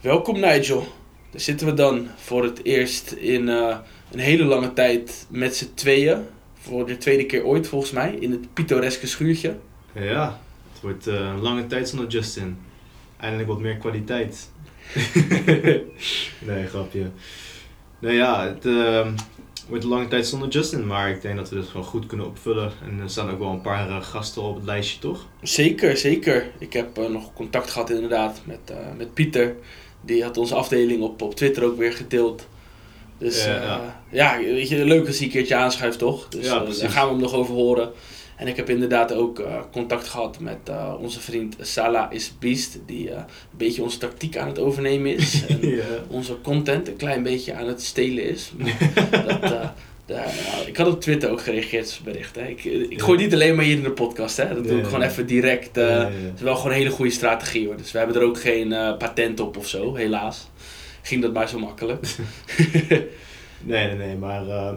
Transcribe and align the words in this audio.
Welkom 0.00 0.40
Nigel. 0.40 0.86
Daar 1.30 1.40
zitten 1.40 1.66
we 1.66 1.74
dan 1.74 2.08
voor 2.16 2.44
het 2.44 2.64
eerst 2.64 3.12
in 3.12 3.48
eh, 3.48 3.76
een 4.10 4.18
hele 4.18 4.44
lange 4.44 4.72
tijd 4.72 5.26
met 5.28 5.56
z'n 5.56 5.70
tweeën. 5.74 6.26
Voor 6.54 6.86
de 6.86 6.96
tweede 6.96 7.26
keer 7.26 7.44
ooit 7.44 7.68
volgens 7.68 7.92
mij, 7.92 8.14
in 8.20 8.30
het 8.30 8.54
pittoreske 8.54 9.06
schuurtje. 9.06 9.56
Ja, 9.92 10.40
het 10.72 10.80
wordt 10.80 11.06
eh, 11.06 11.14
een 11.14 11.40
lange 11.40 11.66
tijd 11.66 11.88
zonder 11.88 12.08
Justin. 12.08 12.58
Eindelijk 13.20 13.48
wat 13.48 13.60
meer 13.60 13.76
kwaliteit. 13.76 14.50
nee, 16.48 16.66
grapje. 16.66 17.10
Nee, 17.98 18.16
ja, 18.16 18.46
het 18.46 18.66
eh, 18.66 19.08
wordt 19.68 19.84
een 19.84 19.90
lange 19.90 20.08
tijd 20.08 20.26
zonder 20.26 20.48
Justin, 20.48 20.86
maar 20.86 21.10
ik 21.10 21.22
denk 21.22 21.36
dat 21.36 21.50
we 21.50 21.56
dit 21.56 21.68
gewoon 21.68 21.86
goed 21.86 22.06
kunnen 22.06 22.26
opvullen. 22.26 22.72
En 22.82 23.00
er 23.00 23.10
staan 23.10 23.30
ook 23.30 23.38
wel 23.38 23.50
een 23.50 23.60
paar 23.60 23.88
eh, 23.88 24.02
gasten 24.02 24.42
op 24.42 24.54
het 24.54 24.64
lijstje, 24.64 24.98
toch? 24.98 25.26
Zeker, 25.42 25.96
zeker. 25.96 26.50
Ik 26.58 26.72
heb 26.72 26.96
nog 27.08 27.32
contact 27.32 27.70
gehad 27.70 27.90
inderdaad 27.90 28.40
met, 28.44 28.72
met 28.96 29.14
Pieter. 29.14 29.56
Die 30.00 30.22
had 30.22 30.36
onze 30.36 30.54
afdeling 30.54 31.02
op, 31.02 31.22
op 31.22 31.34
Twitter 31.34 31.64
ook 31.64 31.76
weer 31.76 31.92
gedeeld. 31.92 32.46
Dus 33.18 33.44
Ja, 33.44 33.54
ja, 33.54 33.62
ja. 34.10 34.36
ja 34.36 34.44
weet 34.44 34.68
je, 34.68 34.84
leuk 34.84 35.06
als 35.06 35.16
hij 35.16 35.26
een 35.26 35.32
keertje 35.32 35.54
aanschuift 35.54 35.98
toch? 35.98 36.28
Dus 36.28 36.46
Ja, 36.46 36.64
eh, 36.64 36.78
daar 36.80 36.90
gaan 36.90 37.04
we 37.04 37.12
hem 37.12 37.20
nog 37.22 37.34
over 37.34 37.54
horen. 37.54 37.92
En 38.38 38.46
ik 38.46 38.56
heb 38.56 38.70
inderdaad 38.70 39.12
ook 39.12 39.38
eh, 39.38 39.60
contact 39.72 40.08
gehad 40.08 40.40
met 40.40 40.58
eh, 40.64 40.94
onze 41.00 41.20
vriend 41.20 41.56
Salah 41.60 42.12
is 42.12 42.32
Beast. 42.38 42.78
Die 42.86 43.10
eh, 43.10 43.16
een 43.16 43.56
beetje 43.56 43.82
onze 43.82 43.98
tactiek 43.98 44.36
aan 44.36 44.48
het 44.48 44.58
overnemen 44.58 45.16
is. 45.16 45.42
En 45.46 45.60
onze 46.10 46.40
content 46.40 46.88
een 46.88 46.96
klein 46.96 47.22
beetje 47.22 47.54
aan 47.54 47.66
het 47.66 47.82
stelen 47.82 48.24
is. 48.24 48.52
Maar 48.56 49.40
dat, 49.40 49.72
daar, 50.08 50.34
nou, 50.52 50.66
ik 50.66 50.76
had 50.76 50.86
op 50.86 51.00
Twitter 51.00 51.30
ook 51.30 51.40
gereageerd 51.40 52.00
bericht. 52.04 52.34
Hè. 52.34 52.46
Ik, 52.46 52.64
ik 52.64 53.00
gooi 53.00 53.18
niet 53.18 53.32
alleen 53.32 53.54
maar 53.54 53.64
hier 53.64 53.76
in 53.76 53.82
de 53.82 53.90
podcast. 53.90 54.36
Hè. 54.36 54.54
Dat 54.54 54.68
doe 54.68 54.78
ik 54.78 54.84
gewoon 54.84 55.02
even 55.02 55.26
direct. 55.26 55.76
Ja, 55.76 55.82
ja, 55.82 55.96
ja. 55.96 56.04
Het 56.04 56.34
is 56.34 56.42
wel 56.42 56.56
gewoon 56.56 56.70
een 56.72 56.78
hele 56.78 56.90
goede 56.90 57.10
strategie 57.10 57.66
hoor. 57.66 57.76
Dus 57.76 57.92
we 57.92 57.98
hebben 57.98 58.16
er 58.16 58.22
ook 58.22 58.40
geen 58.40 58.72
eh, 58.72 58.96
patent 58.96 59.40
op 59.40 59.56
of 59.56 59.68
zo, 59.68 59.94
helaas. 59.94 60.48
Ging 61.02 61.22
dat 61.22 61.32
maar 61.32 61.48
zo 61.48 61.58
makkelijk. 61.58 62.06
Nee, 63.60 63.86
nee, 63.86 63.96
nee, 63.96 64.16
maar 64.16 64.48
eh, 64.48 64.72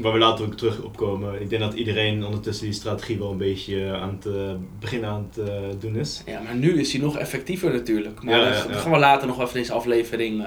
waar 0.00 0.12
we 0.12 0.18
later 0.18 0.44
ook 0.44 0.56
terug 0.56 0.82
op 0.82 0.96
komen. 0.96 1.40
Ik 1.40 1.50
denk 1.50 1.62
dat 1.62 1.74
iedereen 1.74 2.24
ondertussen 2.24 2.64
die 2.64 2.74
strategie 2.74 3.18
wel 3.18 3.30
een 3.30 3.36
beetje 3.36 3.92
aan 3.92 4.18
het 4.20 4.26
eh, 4.34 4.52
begin 4.80 5.04
aan 5.04 5.30
het 5.34 5.80
doen 5.80 5.96
is. 5.96 6.22
Ja, 6.26 6.40
maar 6.40 6.54
nu 6.54 6.80
is 6.80 6.92
hij 6.92 7.00
nog 7.00 7.18
effectiever 7.18 7.72
natuurlijk. 7.72 8.22
Maar 8.22 8.38
Ja, 8.38 8.44
dat 8.44 8.64
ja, 8.64 8.70
ja. 8.70 8.78
gaan 8.78 8.92
we 8.92 8.98
later 8.98 9.26
nog 9.26 9.40
even 9.40 9.54
deze 9.54 9.72
aflevering 9.72 10.44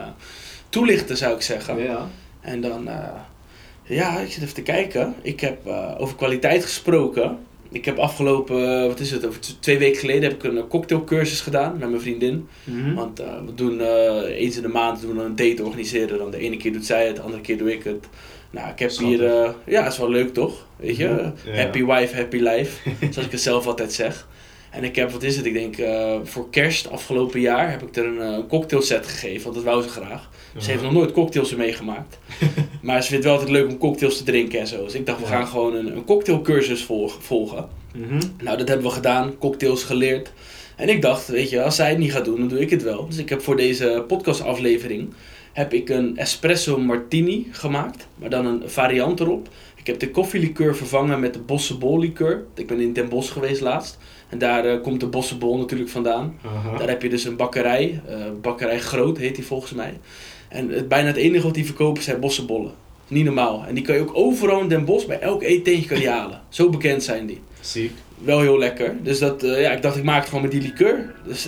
toelichten, 0.70 1.18
zou 1.18 1.36
ik 1.36 1.42
zeggen. 1.42 1.78
Ja. 1.78 2.08
En 2.42 2.62
dan, 2.62 2.90
ja, 3.86 4.20
ik 4.20 4.32
zit 4.32 4.44
even 4.44 4.54
te 4.56 4.62
kijken. 4.62 5.16
Ik 5.22 5.40
heb 5.40 5.66
eh, 5.68 5.92
over 5.98 6.16
kwaliteit 6.16 6.64
gesproken. 6.64 7.38
Ik 7.72 7.86
heb 7.86 7.98
afgelopen, 7.98 8.82
eh, 8.82 8.88
wat 8.88 9.00
is 9.00 9.12
het, 9.12 9.26
over 9.28 9.40
twee 9.60 9.78
weken 9.78 10.00
geleden 10.00 10.24
heb 10.24 10.34
ik 10.34 10.44
een 10.44 10.58
eh, 10.58 10.64
cocktailcursus 10.70 11.42
gedaan 11.42 11.78
met 11.78 11.90
mijn 11.90 12.02
vriendin. 12.02 12.48
Mhm. 12.64 12.94
Want 12.94 13.18
we 13.46 13.54
doen 13.56 13.82
eens 14.26 14.56
in 14.56 14.62
de 14.62 14.68
maand 14.68 15.02
doen 15.02 15.18
we 15.18 15.24
een 15.24 15.36
date 15.36 15.64
organiseren. 15.64 16.18
Dan 16.18 16.32
de 16.32 16.38
ene 16.38 16.58
keer 16.58 16.74
doet 16.74 16.86
zij 16.86 17.08
het, 17.08 17.16
de 17.16 17.22
andere 17.22 17.42
keer 17.42 17.58
doe 17.58 17.74
ik 17.74 17.84
het. 17.84 18.06
Nou, 18.52 18.70
ik 18.70 18.80
heb 18.80 18.90
Schattig. 18.92 19.20
hier, 19.20 19.56
ja, 19.66 19.88
is 19.88 19.98
wel 19.98 20.10
leuk 20.10 20.34
toch? 20.34 20.66
Weet 20.76 20.96
je, 20.98 21.08
Mhm. 21.08 21.32
Ja. 21.56 21.56
happy 21.62 21.86
wife, 21.86 22.16
happy 22.16 22.38
life. 22.38 22.90
zoals 23.12 23.26
ik 23.26 23.32
het 23.32 23.42
zelf 23.42 23.68
altijd 23.68 23.94
zeg. 23.94 24.28
En 24.76 24.84
ik 24.84 24.96
heb, 24.96 25.12
wat 25.12 25.24
is 25.24 25.36
het, 25.38 25.46
ik 25.46 25.54
denk 25.54 25.78
eh, 25.78 26.16
voor 26.24 26.50
kerst 26.50 26.90
afgelopen 26.90 27.40
jaar 27.40 27.72
heb 27.72 27.82
ik 27.82 27.96
er 27.96 28.06
een 28.06 28.22
eh, 28.22 28.38
cocktailset 28.48 29.08
gegeven, 29.08 29.44
want 29.44 29.56
dat 29.56 29.64
wou 29.64 29.82
ze 29.84 29.90
graag. 29.90 30.30
Ze 30.58 30.72
heeft 30.72 30.84
nog 30.84 30.92
nooit 30.92 31.12
cocktails 31.12 31.56
meegemaakt. 31.56 32.18
maar 32.82 33.04
ze 33.04 33.10
vindt 33.10 33.24
wel 33.24 33.34
altijd 33.34 33.52
leuk 33.52 33.68
om 33.70 33.78
cocktails 33.78 34.18
te 34.18 34.24
drinken 34.24 34.60
en 34.60 34.68
zo. 34.68 34.84
Dus 34.84 34.94
ik 34.94 35.06
dacht, 35.06 35.20
we 35.20 35.26
Ja. 35.26 35.32
gaan 35.32 35.48
gewoon 35.48 35.76
een, 35.76 35.96
een 35.96 36.06
cocktailcursus 36.06 36.84
volg- 36.84 37.18
volgen. 37.24 37.68
Mhm. 37.96 38.22
Nou, 38.44 38.58
dat 38.58 38.68
hebben 38.68 38.88
we 38.88 38.94
gedaan, 38.94 39.38
cocktails 39.38 39.84
geleerd. 39.84 40.32
En 40.76 40.90
ik 40.90 41.02
dacht, 41.02 41.28
weet 41.28 41.50
je, 41.50 41.64
als 41.64 41.76
zij 41.76 41.90
het 41.90 41.98
niet 41.98 42.12
gaat 42.12 42.26
doen, 42.26 42.40
dan 42.40 42.48
doe 42.48 42.60
ik 42.60 42.70
het 42.70 42.84
wel. 42.84 43.08
Dus 43.08 43.18
ik 43.18 43.30
heb 43.30 43.42
voor 43.42 43.56
deze 43.58 44.04
podcastaflevering 44.08 45.14
heb 45.54 45.74
ik 45.74 45.90
een 45.90 46.18
espresso 46.18 46.78
martini 46.80 47.48
gemaakt, 47.52 48.08
maar 48.16 48.30
dan 48.30 48.46
een 48.46 48.62
variant 48.66 49.20
erop. 49.20 49.48
Ik 49.76 49.88
heb 49.88 50.00
de 50.00 50.12
koffielikeur 50.12 50.76
vervangen 50.76 51.20
met 51.20 51.34
de 51.34 51.40
bossenbol 51.40 52.00
likeur. 52.00 52.44
Ik 52.56 52.68
ben 52.68 52.80
in 52.80 52.94
Den 52.94 53.10
Bosch 53.10 53.32
geweest 53.34 53.62
laatst. 53.62 53.98
En 54.36 54.42
daar 54.42 54.66
eh, 54.66 54.82
komt 54.82 55.00
de 55.00 55.08
bossenbol 55.08 55.58
natuurlijk 55.58 55.90
vandaan. 55.90 56.36
Aha. 56.46 56.78
Daar 56.78 56.88
heb 56.88 57.02
je 57.02 57.10
dus 57.10 57.26
een 57.26 57.36
bakkerij, 57.36 58.02
eh, 58.08 58.16
bakkerij 58.42 58.80
Groot 58.80 59.18
heet 59.18 59.36
die 59.36 59.46
volgens 59.46 59.74
mij. 59.74 60.00
En 60.50 60.70
het, 60.70 60.88
bijna 60.88 61.08
het 61.08 61.16
enige 61.16 61.44
wat 61.44 61.54
die 61.54 61.66
verkopen 61.66 62.04
zijn 62.04 62.20
bossenbollen. 62.20 62.72
Niet 63.08 63.26
normaal. 63.26 63.64
En 63.68 63.76
die 63.76 63.84
kan 63.84 63.96
je 63.96 64.02
ook 64.02 64.12
overal 64.14 64.62
in 64.62 64.68
Den 64.68 64.86
Bosch 64.86 65.08
bij 65.08 65.20
elk 65.20 65.44
eetentje 65.44 65.88
kan 65.88 66.00
je 66.00 66.10
halen. 66.10 66.42
Zo 66.50 66.70
bekend 66.70 67.04
zijn 67.04 67.26
die 67.26 67.42
Ziek. 67.60 67.92
wel 68.24 68.42
heel 68.42 68.58
lekker. 68.58 68.96
Dus 69.04 69.20
dat, 69.20 69.44
eh, 69.44 69.62
ja, 69.62 69.72
ik 69.72 69.82
dacht, 69.82 69.98
ik 69.98 70.04
maak 70.04 70.20
het 70.20 70.28
gewoon 70.28 70.44
met 70.44 70.52
die 70.52 70.62
liqueur. 70.62 71.14
Dus 71.28 71.48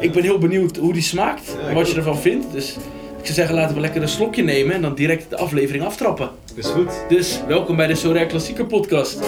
ik 0.00 0.12
ben 0.12 0.22
heel 0.22 0.38
benieuwd 0.38 0.76
hoe 0.76 0.92
die 0.92 1.02
smaakt 1.02 1.56
en 1.68 1.74
wat 1.74 1.90
je 1.90 1.96
ervan 1.96 2.18
vindt. 2.18 2.52
Dus 2.52 2.70
ik 3.18 3.24
zou 3.24 3.34
zeggen, 3.34 3.54
laten 3.54 3.74
we 3.74 3.80
lekker 3.80 4.02
een 4.02 4.08
slokje 4.08 4.42
nemen 4.42 4.74
en 4.74 4.82
dan 4.82 4.94
direct 4.94 5.30
de 5.30 5.36
aflevering 5.36 5.84
aftrappen. 5.84 6.30
Is 6.54 6.66
goed. 6.66 6.92
Dus 7.08 7.40
welkom 7.46 7.76
bij 7.76 7.86
de 7.86 7.94
Sorare 7.94 8.26
Klassieker 8.26 8.66
podcast. 8.66 9.18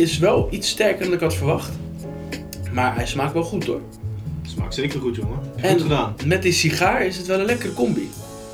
Is 0.00 0.18
wel 0.18 0.48
iets 0.50 0.68
sterker 0.68 1.04
dan 1.04 1.12
ik 1.14 1.20
had 1.20 1.34
verwacht. 1.34 1.70
Maar 2.72 2.94
hij 2.94 3.06
smaakt 3.06 3.32
wel 3.32 3.42
goed 3.42 3.64
hoor. 3.66 3.80
Smaakt 4.42 4.74
zeker 4.74 5.00
goed, 5.00 5.16
jongen. 5.16 5.38
Goed 5.52 5.62
En- 5.62 5.80
gedaan. 5.80 6.14
Met 6.24 6.42
die 6.42 6.52
sigaar 6.52 7.06
is 7.06 7.16
het 7.16 7.26
wel 7.26 7.38
een 7.38 7.44
lekkere 7.46 7.72
combi. 7.74 8.10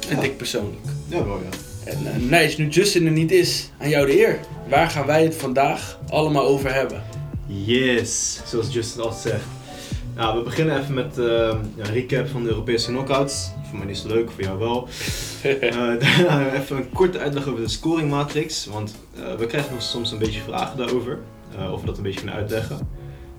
Vind 0.07 0.21
Ja. 0.21 0.27
ik 0.27 0.37
persoonlijk. 0.37 0.81
Ja, 1.09 1.25
wel 1.25 1.41
ja. 1.51 1.91
En 1.91 1.99
uh, 2.23 2.29
Nijs, 2.29 2.57
nu 2.57 2.69
Justin 2.69 3.07
er 3.07 3.13
niet 3.13 3.33
is, 3.33 3.71
aan 3.79 3.89
jou 3.89 4.07
de 4.07 4.19
eer. 4.21 4.39
Waar 4.69 4.91
gaan 4.91 5.07
wij 5.07 5.23
het 5.23 5.37
vandaag 5.37 5.99
allemaal 6.09 6.47
over 6.47 6.75
hebben? 6.75 7.03
Yes, 7.47 8.41
zoals 8.47 8.73
Justin 8.73 9.01
altijd 9.01 9.21
zegt. 9.23 9.45
Nou, 10.17 10.39
we 10.39 10.45
beginnen 10.45 10.81
even 10.81 10.95
met 10.95 11.19
eh, 11.19 11.25
ja, 11.25 11.59
een 11.77 11.93
recap 11.93 12.29
van 12.29 12.43
de 12.43 12.49
Europese 12.49 12.87
knockouts. 12.87 13.51
Voor 13.69 13.79
mij 13.79 13.87
niet 13.87 13.97
zo 13.97 14.09
leuk, 14.09 14.31
voor 14.31 14.43
jou 14.43 14.59
wel. 14.59 14.89
Eh, 15.43 15.71
daarna 16.01 16.53
even 16.55 16.77
een 16.77 16.91
korte 16.93 17.19
uitleg 17.19 17.47
over 17.49 17.63
de 17.63 17.69
scoring 17.69 18.11
matrix. 18.11 18.67
Want 18.67 18.95
eh, 19.17 19.35
we 19.35 19.47
krijgen 19.47 19.73
nog 19.73 19.83
soms 19.83 20.13
een 20.13 20.19
beetje 20.19 20.41
vragen 20.41 20.77
daarover. 20.77 21.19
Eh, 21.59 21.73
of 21.73 21.81
we 21.81 21.87
dat 21.87 21.97
een 21.97 22.03
beetje 22.03 22.19
kunnen 22.19 22.37
uitleggen. 22.39 22.89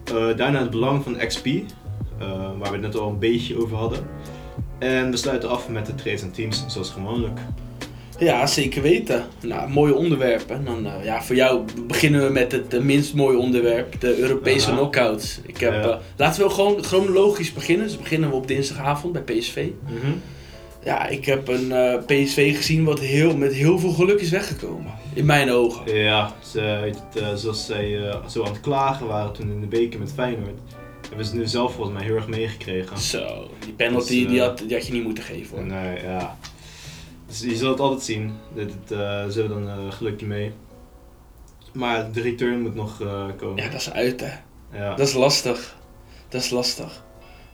Eh, 0.04 0.38
daarna 0.38 0.60
het 0.60 0.70
belang 0.70 1.04
van 1.04 1.18
XP. 1.28 1.46
eh, 1.46 2.28
waar 2.58 2.70
we 2.72 2.78
het 2.78 2.82
net 2.82 2.96
al 2.98 3.10
een 3.10 3.20
beetje 3.20 3.62
over 3.62 3.78
hadden. 3.78 4.00
En 4.80 5.12
we 5.12 5.18
sluiten 5.18 5.50
af 5.50 5.70
met 5.70 5.86
de 5.86 5.96
trades 5.96 6.22
en 6.22 6.32
teams, 6.32 6.64
zoals 6.68 6.90
gewoonlijk. 6.90 7.40
Ja, 8.20 8.48
zeker 8.48 8.82
weten. 8.82 9.24
Nou, 9.44 9.70
mooie 9.70 9.94
onderwerpen. 9.96 10.66
Dan, 10.66 10.88
ja, 11.04 11.22
voor 11.24 11.36
jou 11.36 11.62
beginnen 11.88 12.26
we 12.26 12.32
met 12.32 12.52
het 12.52 12.84
minst 12.84 13.14
mooie 13.14 13.38
onderwerp, 13.38 14.00
de 14.00 14.20
Europese 14.20 14.68
Aha. 14.68 14.78
knockouts. 14.78 15.40
Ik 15.46 15.58
heb, 15.58 15.84
Ja. 15.84 16.00
laten 16.16 16.44
we 16.44 16.50
gewoon 16.50 16.84
chronologisch 16.84 17.54
beginnen. 17.54 17.86
Dus 17.88 17.98
beginnen 17.98 18.30
we 18.30 18.36
op 18.36 18.48
dinsdagavond 18.48 19.14
bij 19.14 19.22
PSV. 19.22 19.68
Mhm. 19.86 20.12
Ja, 20.88 21.08
ik 21.08 21.26
heb 21.26 21.48
een 21.48 21.72
eh, 21.72 22.04
PSV 22.06 22.56
gezien 22.56 22.84
wat 22.84 23.00
heel, 23.00 23.38
met 23.38 23.54
heel 23.54 23.80
veel 23.80 23.92
geluk 23.92 24.20
is 24.20 24.30
weggekomen. 24.30 24.94
In 25.14 25.26
mijn 25.26 25.52
ogen. 25.52 25.96
Ja, 25.96 26.36
ze, 26.52 26.60
het, 26.60 27.22
eh, 27.22 27.34
zoals 27.36 27.66
zij 27.66 28.10
eh, 28.10 28.28
zo 28.28 28.44
aan 28.44 28.52
het 28.52 28.62
klagen 28.62 29.08
waren 29.08 29.34
toen 29.34 29.52
in 29.52 29.60
de 29.62 29.68
beker 29.68 30.00
met 30.00 30.12
Feyenoord, 30.14 30.60
hebben 31.08 31.26
ze 31.26 31.36
nu 31.36 31.48
zelf 31.48 31.74
volgens 31.74 31.98
mij 31.98 32.06
heel 32.06 32.16
erg 32.16 32.28
meegekregen. 32.28 32.98
Zo, 32.98 33.50
die 33.60 33.74
penalty 33.74 34.14
Dus, 34.14 34.24
eh, 34.24 34.30
die, 34.30 34.42
had, 34.42 34.58
die 34.58 34.74
had 34.74 34.88
je 34.88 34.94
niet 34.94 35.04
moeten 35.04 35.24
geven 35.24 35.58
hoor. 35.58 35.66
Nee, 35.66 36.04
ja. 36.04 36.38
Dus 37.28 37.40
je 37.40 37.56
zult 37.56 37.72
het 37.72 37.80
altijd 37.80 38.04
zien. 38.04 38.32
Dit, 38.56 38.72
eh, 38.72 38.98
ze 39.28 39.40
hebben 39.40 39.66
dan 39.66 39.94
gelukje 39.94 40.26
mee. 40.26 40.52
Maar 41.74 42.12
de 42.12 42.22
return 42.22 42.62
moet 42.62 42.76
nog 42.76 43.02
eh, 43.02 43.26
komen. 43.38 43.64
Ja, 43.64 43.70
dat 43.70 43.80
is 43.80 43.92
uit 43.92 44.20
hè. 44.22 44.34
Ja. 44.78 44.96
Dat 44.96 45.08
is 45.08 45.14
lastig. 45.14 45.78
Dat 46.30 46.42
is 46.42 46.50
lastig. 46.50 47.04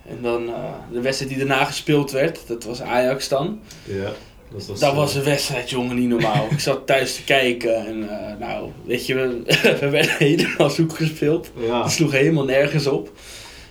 En 0.08 0.18
dan 0.22 0.48
eh, 0.48 0.74
de 0.92 1.02
wedstrijd 1.02 1.32
die 1.36 1.46
daarna 1.48 1.66
gespeeld 1.66 2.12
werd, 2.12 2.48
dat 2.48 2.64
was 2.64 2.82
Ajax 2.82 3.28
dan. 3.28 3.60
ja. 3.84 4.12
Dat 4.54 4.66
was, 4.66 4.80
dat 4.80 4.92
eh, 4.92 4.98
was 4.98 5.16
een 5.16 5.24
wedstrijd, 5.24 5.70
jongen, 5.70 5.96
niet 5.96 6.10
normaal. 6.10 6.48
ik 6.52 6.60
zat 6.60 6.88
thuis 6.88 7.16
te 7.16 7.24
kijken 7.24 7.86
en 7.86 8.10
eh, 8.10 8.38
nou, 8.40 8.72
weet 8.86 9.06
je, 9.06 9.16
we, 9.16 9.42
we 9.80 9.90
werden 9.90 10.16
helemaal 10.18 10.70
zoek 10.70 10.96
gespeeld. 10.96 11.52
Ja. 11.60 11.84
Het 11.84 11.92
sloeg 11.92 12.12
helemaal 12.12 12.46
nergens 12.46 12.88
op. 12.88 13.12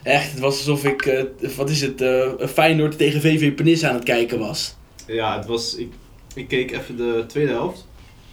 Echt, 0.03 0.31
het 0.31 0.41
was 0.41 0.57
alsof 0.57 0.85
ik, 0.85 1.07
eh, 1.07 1.23
wat 1.57 1.71
is 1.71 1.81
het, 1.81 2.01
eh 2.01 2.29
Feyenoord 2.53 2.99
tegen 2.99 3.21
VV 3.21 3.55
Penis 3.55 3.85
aan 3.85 3.95
het 3.95 4.05
kijken 4.05 4.39
was. 4.39 4.75
ja, 5.07 5.37
het 5.37 5.47
was... 5.47 5.75
Ik, 5.77 5.93
ik 6.35 6.49
keek 6.49 6.73
even 6.73 6.97
de 6.97 7.25
tweede 7.27 7.53
helft. 7.53 7.87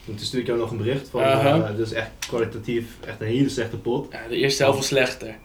En 0.07 0.16
toen 0.16 0.25
stuurde 0.25 0.40
ik 0.40 0.48
jou 0.48 0.60
nog 0.60 0.72
een 0.72 0.78
bericht 0.78 1.10
van... 1.10 1.22
Eh, 1.22 1.68
dit 1.75 1.86
is 1.86 1.94
echt 1.94 2.10
kwalitatief 2.28 2.86
echt 3.07 3.22
een 3.22 3.28
hele 3.28 3.50
slechte 3.50 3.78
pot. 3.78 4.12
Ja, 4.12 4.19
de 4.30 4.36
eerste 4.36 4.63
helft 4.63 4.78
was 4.78 4.88
slechter. 4.88 5.38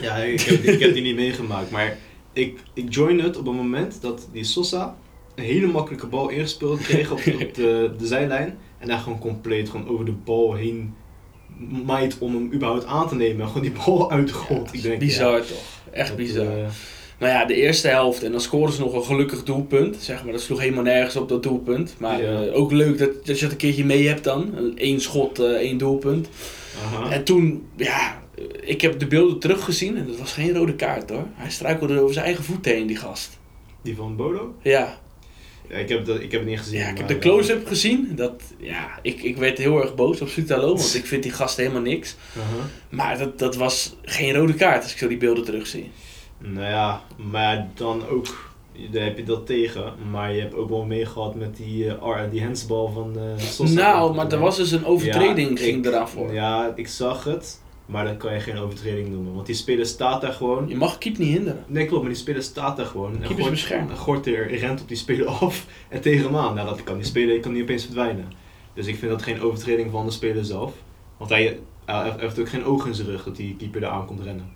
Ja, 0.00 0.16
ik 0.16 0.40
heb, 0.40 0.62
ik 0.62 0.80
heb 0.80 0.92
die 0.92 1.02
niet 1.02 1.14
meegemaakt, 1.16 1.70
maar 1.70 1.96
ik, 2.32 2.58
ik 2.74 2.94
join 2.94 3.20
het 3.20 3.36
op 3.36 3.46
het 3.46 3.54
moment 3.54 3.98
dat 4.00 4.28
die 4.32 4.44
Sosa 4.44 4.96
een 5.34 5.44
hele 5.44 5.66
makkelijke 5.66 6.06
bal 6.06 6.28
ingespeeld 6.28 6.80
kreeg 6.80 7.10
op, 7.10 7.18
op 7.42 7.54
de, 7.54 7.90
de 7.98 8.06
zijlijn. 8.06 8.58
En 8.78 8.88
daar 8.88 8.98
gewoon 8.98 9.18
compleet 9.18 9.68
gewoon 9.68 9.88
over 9.88 10.04
de 10.04 10.12
bal 10.24 10.54
heen 10.54 10.94
maait 11.84 12.16
om 12.18 12.34
hem 12.34 12.50
überhaupt 12.52 12.84
aan 12.84 13.08
te 13.08 13.14
nemen. 13.14 13.40
En 13.40 13.46
gewoon 13.46 13.62
die 13.62 13.72
bal 13.84 14.10
uitgerold. 14.10 14.68
ik 14.72 14.82
denk, 14.82 14.98
bizar 14.98 15.32
ja, 15.36 15.38
toch? 15.38 15.80
Echt 15.90 16.08
dat, 16.08 16.16
bizar. 16.16 16.46
eh, 16.46 16.66
Nou 17.18 17.32
ja, 17.32 17.44
de 17.44 17.54
eerste 17.54 17.88
helft. 17.88 18.22
En 18.22 18.30
dan 18.32 18.40
scoren 18.40 18.72
ze 18.72 18.80
nog 18.80 18.94
een 18.94 19.04
gelukkig 19.04 19.44
doelpunt. 19.44 19.96
Zeg 20.00 20.22
maar, 20.24 20.32
dat 20.32 20.40
sloeg 20.42 20.60
helemaal 20.60 20.82
nergens 20.82 21.16
op 21.16 21.28
dat 21.28 21.42
doelpunt. 21.42 21.94
Maar 21.98 22.22
Ja. 22.22 22.42
eh, 22.42 22.56
ook 22.56 22.72
leuk 22.72 22.98
dat, 22.98 23.26
dat 23.26 23.38
je 23.38 23.42
het 23.44 23.52
een 23.52 23.58
keertje 23.58 23.84
mee 23.84 24.06
hebt 24.08 24.24
dan. 24.24 24.72
Eén 24.74 25.00
schot, 25.00 25.38
eh, 25.38 25.46
één 25.50 25.78
doelpunt. 25.78 26.28
En 27.10 27.24
toen, 27.24 27.68
ja, 27.76 28.22
eh, 28.34 28.44
ik 28.60 28.80
heb 28.80 28.98
de 28.98 29.06
beelden 29.06 29.38
teruggezien. 29.38 29.96
En 29.96 30.06
dat 30.06 30.18
was 30.18 30.32
geen 30.32 30.54
rode 30.54 30.74
kaart 30.74 31.10
hoor. 31.10 31.26
Hij 31.34 31.50
struikelde 31.50 32.00
over 32.00 32.12
zijn 32.14 32.24
eigen 32.26 32.44
voeten 32.44 32.72
heen, 32.72 32.86
die 32.86 32.96
gast. 32.96 33.38
Die 33.82 33.96
van 33.96 34.16
Bodo? 34.16 34.54
Ja, 34.62 34.98
Ja, 35.68 35.76
ik 35.76 35.88
heb, 35.88 36.04
dat, 36.06 36.20
ik 36.20 36.32
heb 36.32 36.40
het 36.40 36.50
niet 36.50 36.58
gezien. 36.58 36.78
ja 36.78 36.88
ik 36.88 36.98
heb 36.98 37.08
de 37.08 37.18
close-up 37.18 37.66
gezien. 37.66 38.12
Dat, 38.14 38.42
ja, 38.58 38.98
ik, 39.02 39.22
ik 39.22 39.36
werd 39.36 39.58
heel 39.58 39.82
erg 39.82 39.94
boos 39.94 40.20
op 40.20 40.28
Sutalo. 40.28 40.66
Want 40.76 40.94
ik 40.94 41.06
vind 41.06 41.22
die 41.22 41.32
gast 41.32 41.56
helemaal 41.56 41.80
niks. 41.82 42.16
eh, 42.34 42.42
aha. 42.42 42.66
Maar 42.88 43.18
dat, 43.18 43.38
dat 43.38 43.56
was 43.56 43.96
geen 44.02 44.34
rode 44.34 44.54
kaart 44.54 44.82
als 44.82 44.92
ik 44.92 44.98
zo 44.98 45.08
die 45.08 45.16
beelden 45.16 45.44
terugzie. 45.44 45.90
Nou 46.38 46.66
ja, 46.66 47.02
maar 47.16 47.68
dan 47.74 48.06
ook, 48.08 48.47
daar 48.90 49.04
heb 49.04 49.16
je 49.18 49.24
dat 49.24 49.46
tegen. 49.46 49.92
Maar 50.10 50.34
je 50.34 50.40
hebt 50.40 50.54
ook 50.54 50.68
wel 50.68 50.84
meegehad 50.84 51.34
met 51.34 51.56
die, 51.56 51.92
ar- 51.92 52.30
die 52.30 52.42
handsbal 52.42 52.88
van 52.88 53.16
Sosa. 53.36 53.74
Nou, 53.74 54.14
maar 54.14 54.32
er 54.32 54.38
was 54.38 54.56
dus 54.56 54.70
een 54.70 54.84
overtreding 54.86 55.58
Ja, 55.58 55.64
ging 55.64 55.78
ik- 55.78 55.86
eraan 55.92 56.08
voor. 56.08 56.32
Ja, 56.32 56.72
ik 56.76 56.88
zag 56.88 57.24
het. 57.24 57.60
Maar 57.86 58.04
dan 58.04 58.16
kan 58.16 58.34
je 58.34 58.40
geen 58.40 58.58
overtreding 58.58 59.08
noemen. 59.08 59.34
Want 59.34 59.46
die 59.46 59.54
speler 59.54 59.86
staat 59.86 60.20
daar 60.20 60.32
gewoon. 60.32 60.68
Je 60.68 60.76
mag 60.76 60.98
keep 60.98 61.18
niet 61.18 61.28
hinderen. 61.28 61.64
Nee, 61.66 61.86
klopt, 61.86 62.02
maar 62.02 62.12
die 62.12 62.20
speler 62.22 62.42
staat 62.42 62.76
daar 62.76 62.86
gewoon. 62.86 63.12
En 63.12 63.20
Keeper 63.20 63.44
is 63.44 63.50
beschermd. 63.50 63.90
en 63.90 63.96
Gorter 63.96 64.56
rent 64.58 64.80
op 64.80 64.88
die 64.88 64.96
speler 64.96 65.26
af 65.44 65.66
en 65.88 66.00
tegen 66.00 66.24
hem 66.24 66.36
aan. 66.36 66.54
Nou, 66.54 66.68
dat 66.68 66.82
kan. 66.84 66.96
Die 66.96 67.04
speler 67.06 67.40
kan 67.40 67.52
niet 67.52 67.62
opeens 67.62 67.84
verdwijnen. 67.84 68.32
Dus 68.74 68.86
ik 68.86 68.96
vind 68.96 69.10
dat 69.10 69.22
geen 69.22 69.40
overtreding 69.40 69.90
van 69.90 70.06
de 70.06 70.12
speler 70.12 70.44
zelf. 70.44 70.72
Want 71.16 71.30
hij, 71.30 71.58
hij 71.84 72.14
heeft 72.18 72.40
ook 72.40 72.48
geen 72.48 72.64
oog 72.64 72.86
in 72.86 72.94
zijn 72.94 73.08
rug 73.08 73.24
dat 73.24 73.36
die 73.36 73.56
keeper 73.56 73.82
er 73.82 73.88
aan 73.88 74.06
komt 74.06 74.20
rennen. 74.20 74.50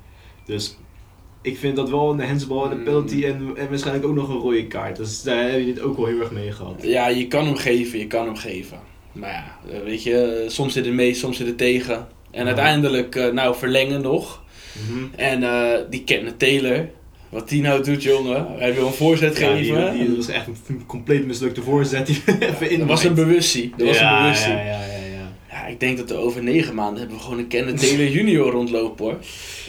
Dus 0.44 0.76
ik 1.42 1.58
vind 1.58 1.76
dat 1.76 1.90
wel 1.90 2.10
een 2.12 2.20
handsbal 2.26 2.64
en 2.64 2.70
een 2.70 2.78
Mm. 2.78 2.84
penalty 2.84 3.24
en, 3.24 3.50
en 3.56 3.68
waarschijnlijk 3.68 4.06
ook 4.06 4.14
nog 4.14 4.28
een 4.28 4.36
rode 4.36 4.66
kaart. 4.66 4.96
Dus 4.96 5.22
daar 5.22 5.50
heb 5.50 5.58
je 5.58 5.64
dit 5.64 5.80
ook 5.80 5.96
wel 5.96 6.06
heel 6.06 6.20
erg 6.20 6.30
mee 6.30 6.52
gehad. 6.52 6.74
Ja, 6.82 7.08
je 7.08 7.28
kan 7.28 7.44
hem 7.44 7.56
geven, 7.56 7.98
je 7.98 8.06
kan 8.06 8.24
hem 8.26 8.36
geven. 8.36 8.78
Maar 9.12 9.30
ja, 9.30 9.72
eh, 9.74 9.82
weet 9.84 10.02
je, 10.02 10.16
eh, 10.22 10.48
soms 10.50 10.72
zit 10.72 10.84
het 10.84 10.94
mee, 10.94 11.14
soms 11.14 11.36
zit 11.36 11.46
het 11.46 11.58
tegen. 11.58 12.06
En 12.30 12.46
uiteindelijk, 12.46 13.14
eh, 13.14 13.32
nou, 13.32 13.56
verlengen 13.56 14.00
nog. 14.02 14.42
Mhm. 14.88 15.04
En 15.16 15.42
eh, 15.42 15.78
die 15.90 16.04
Kenneth 16.04 16.38
Taylor, 16.38 16.88
wat 17.28 17.48
die 17.48 17.62
nou 17.62 17.82
doet, 17.82 18.02
jongen. 18.02 18.46
Hij 18.58 18.74
wil 18.74 18.86
een 18.86 18.92
voorzet 18.92 19.38
Ja, 19.38 19.46
geven. 19.46 19.90
die, 19.92 19.98
die, 19.98 20.08
dat 20.08 20.16
was 20.16 20.28
echt 20.34 20.46
een 20.68 20.86
compleet 20.86 21.26
mislukte 21.26 21.62
voorzet 21.62 22.06
die 22.06 22.22
even 22.40 22.70
in 22.70 22.78
dat 22.78 22.88
was 22.88 23.04
een 23.04 23.14
bewustie. 23.14 23.72
Dat 23.76 23.86
was 23.86 23.98
ja, 23.98 24.16
een 24.16 24.22
bewustie. 24.22 24.52
Ik 25.72 25.80
denk 25.80 25.96
dat 25.98 26.10
er 26.10 26.16
over 26.16 26.42
negen 26.42 26.74
maanden 26.74 26.98
hebben 26.98 27.16
we 27.16 27.22
gewoon 27.22 27.38
een 27.38 27.46
Kenneth 27.48 27.80
Taylor 27.80 28.06
junior 28.16 28.50
rondlopen, 28.50 29.04
hoor. 29.04 29.16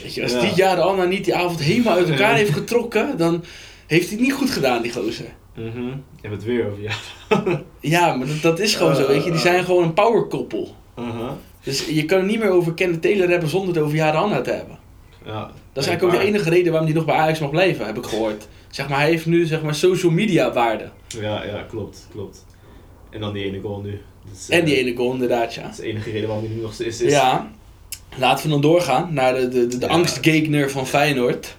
Weet 0.02 0.14
je, 0.14 0.22
als 0.22 0.32
Ja. 0.32 0.40
die 0.40 0.54
jaar 0.54 0.80
Anna 0.80 1.04
niet 1.04 1.24
die 1.24 1.34
avond 1.34 1.60
helemaal 1.60 1.96
uit 1.96 2.08
elkaar 2.08 2.34
heeft 2.34 2.52
getrokken, 2.52 3.16
dan 3.18 3.44
heeft 3.86 4.06
hij 4.08 4.16
het 4.16 4.26
niet 4.26 4.32
goed 4.34 4.50
gedaan, 4.50 4.82
die 4.82 4.92
gozer. 4.92 5.34
Mhm. 5.56 5.86
Je 5.86 6.28
hebt 6.28 6.34
het 6.34 6.44
weer 6.44 6.66
over, 6.66 6.82
ja. 6.82 6.92
Ja, 7.80 8.14
maar 8.16 8.26
dat, 8.26 8.42
dat 8.42 8.58
is 8.60 8.74
gewoon 8.74 8.94
zo, 8.96 9.06
weet 9.06 9.24
je. 9.24 9.30
Die 9.30 9.40
zijn 9.40 9.64
gewoon 9.64 9.82
een 9.82 9.92
powerkoppel. 9.94 10.74
Aha. 10.94 11.36
Dus 11.62 11.86
je 11.86 12.04
kan 12.04 12.18
het 12.18 12.26
niet 12.26 12.38
meer 12.38 12.50
over 12.50 12.74
Kenneth 12.74 13.02
Taylor 13.02 13.28
hebben 13.28 13.48
zonder 13.48 13.74
het 13.74 13.84
over 13.84 13.96
Jaren 13.96 14.20
Anna 14.20 14.40
te 14.40 14.50
hebben. 14.50 14.78
ja. 15.24 15.50
Dat 15.72 15.82
is 15.82 15.88
eigenlijk 15.88 16.02
ook 16.04 16.22
de 16.22 16.26
enige 16.32 16.50
reden 16.50 16.70
waarom 16.72 16.88
hij 16.88 16.96
nog 16.98 17.06
bij 17.06 17.14
Ajax 17.14 17.38
mag 17.38 17.50
blijven, 17.50 17.86
heb 17.86 17.96
ik 17.98 18.04
gehoord. 18.04 18.48
Zeg 18.70 18.88
maar, 18.88 18.98
hij 18.98 19.08
heeft 19.08 19.26
nu 19.26 19.44
zeg 19.46 19.62
maar 19.62 19.74
social 19.74 20.12
media 20.12 20.52
waarde. 20.52 20.90
Ja, 21.20 21.44
ja, 21.44 21.62
klopt, 21.68 22.08
klopt. 22.12 22.46
En 23.10 23.20
dan 23.20 23.32
die 23.32 23.44
ene 23.44 23.60
goal 23.60 23.80
nu. 23.80 24.00
Is, 24.32 24.48
En 24.48 24.64
die 24.64 24.74
eh, 24.74 24.80
ene 24.80 24.96
goal 24.96 25.12
inderdaad, 25.12 25.54
ja. 25.54 25.62
Dat 25.62 25.70
is 25.70 25.76
de 25.76 25.82
enige 25.86 26.10
reden 26.10 26.28
waarom 26.28 26.46
hij 26.46 26.54
nu 26.54 26.60
nog 26.60 26.74
steeds 26.74 27.00
is. 27.00 27.12
Ja. 27.12 27.50
Laten 28.16 28.44
we 28.44 28.50
dan 28.50 28.60
doorgaan 28.60 29.14
naar 29.14 29.34
de, 29.34 29.48
de, 29.48 29.66
de, 29.66 29.78
de 29.78 29.86
Ja. 29.86 29.92
angstgegner 29.92 30.70
van 30.70 30.86
Feyenoord. 30.86 31.56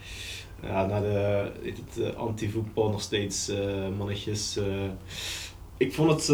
Ja, 0.64 0.86
naar 0.86 1.02
de 1.02 1.52
het, 1.64 2.04
eh, 2.14 2.20
anti-voetbal 2.20 2.90
nog 2.90 3.02
steeds 3.02 3.50
eh, 3.50 3.58
mannetjes. 3.98 4.60
ik 5.78 5.94
vond 5.94 6.10
het 6.12 6.30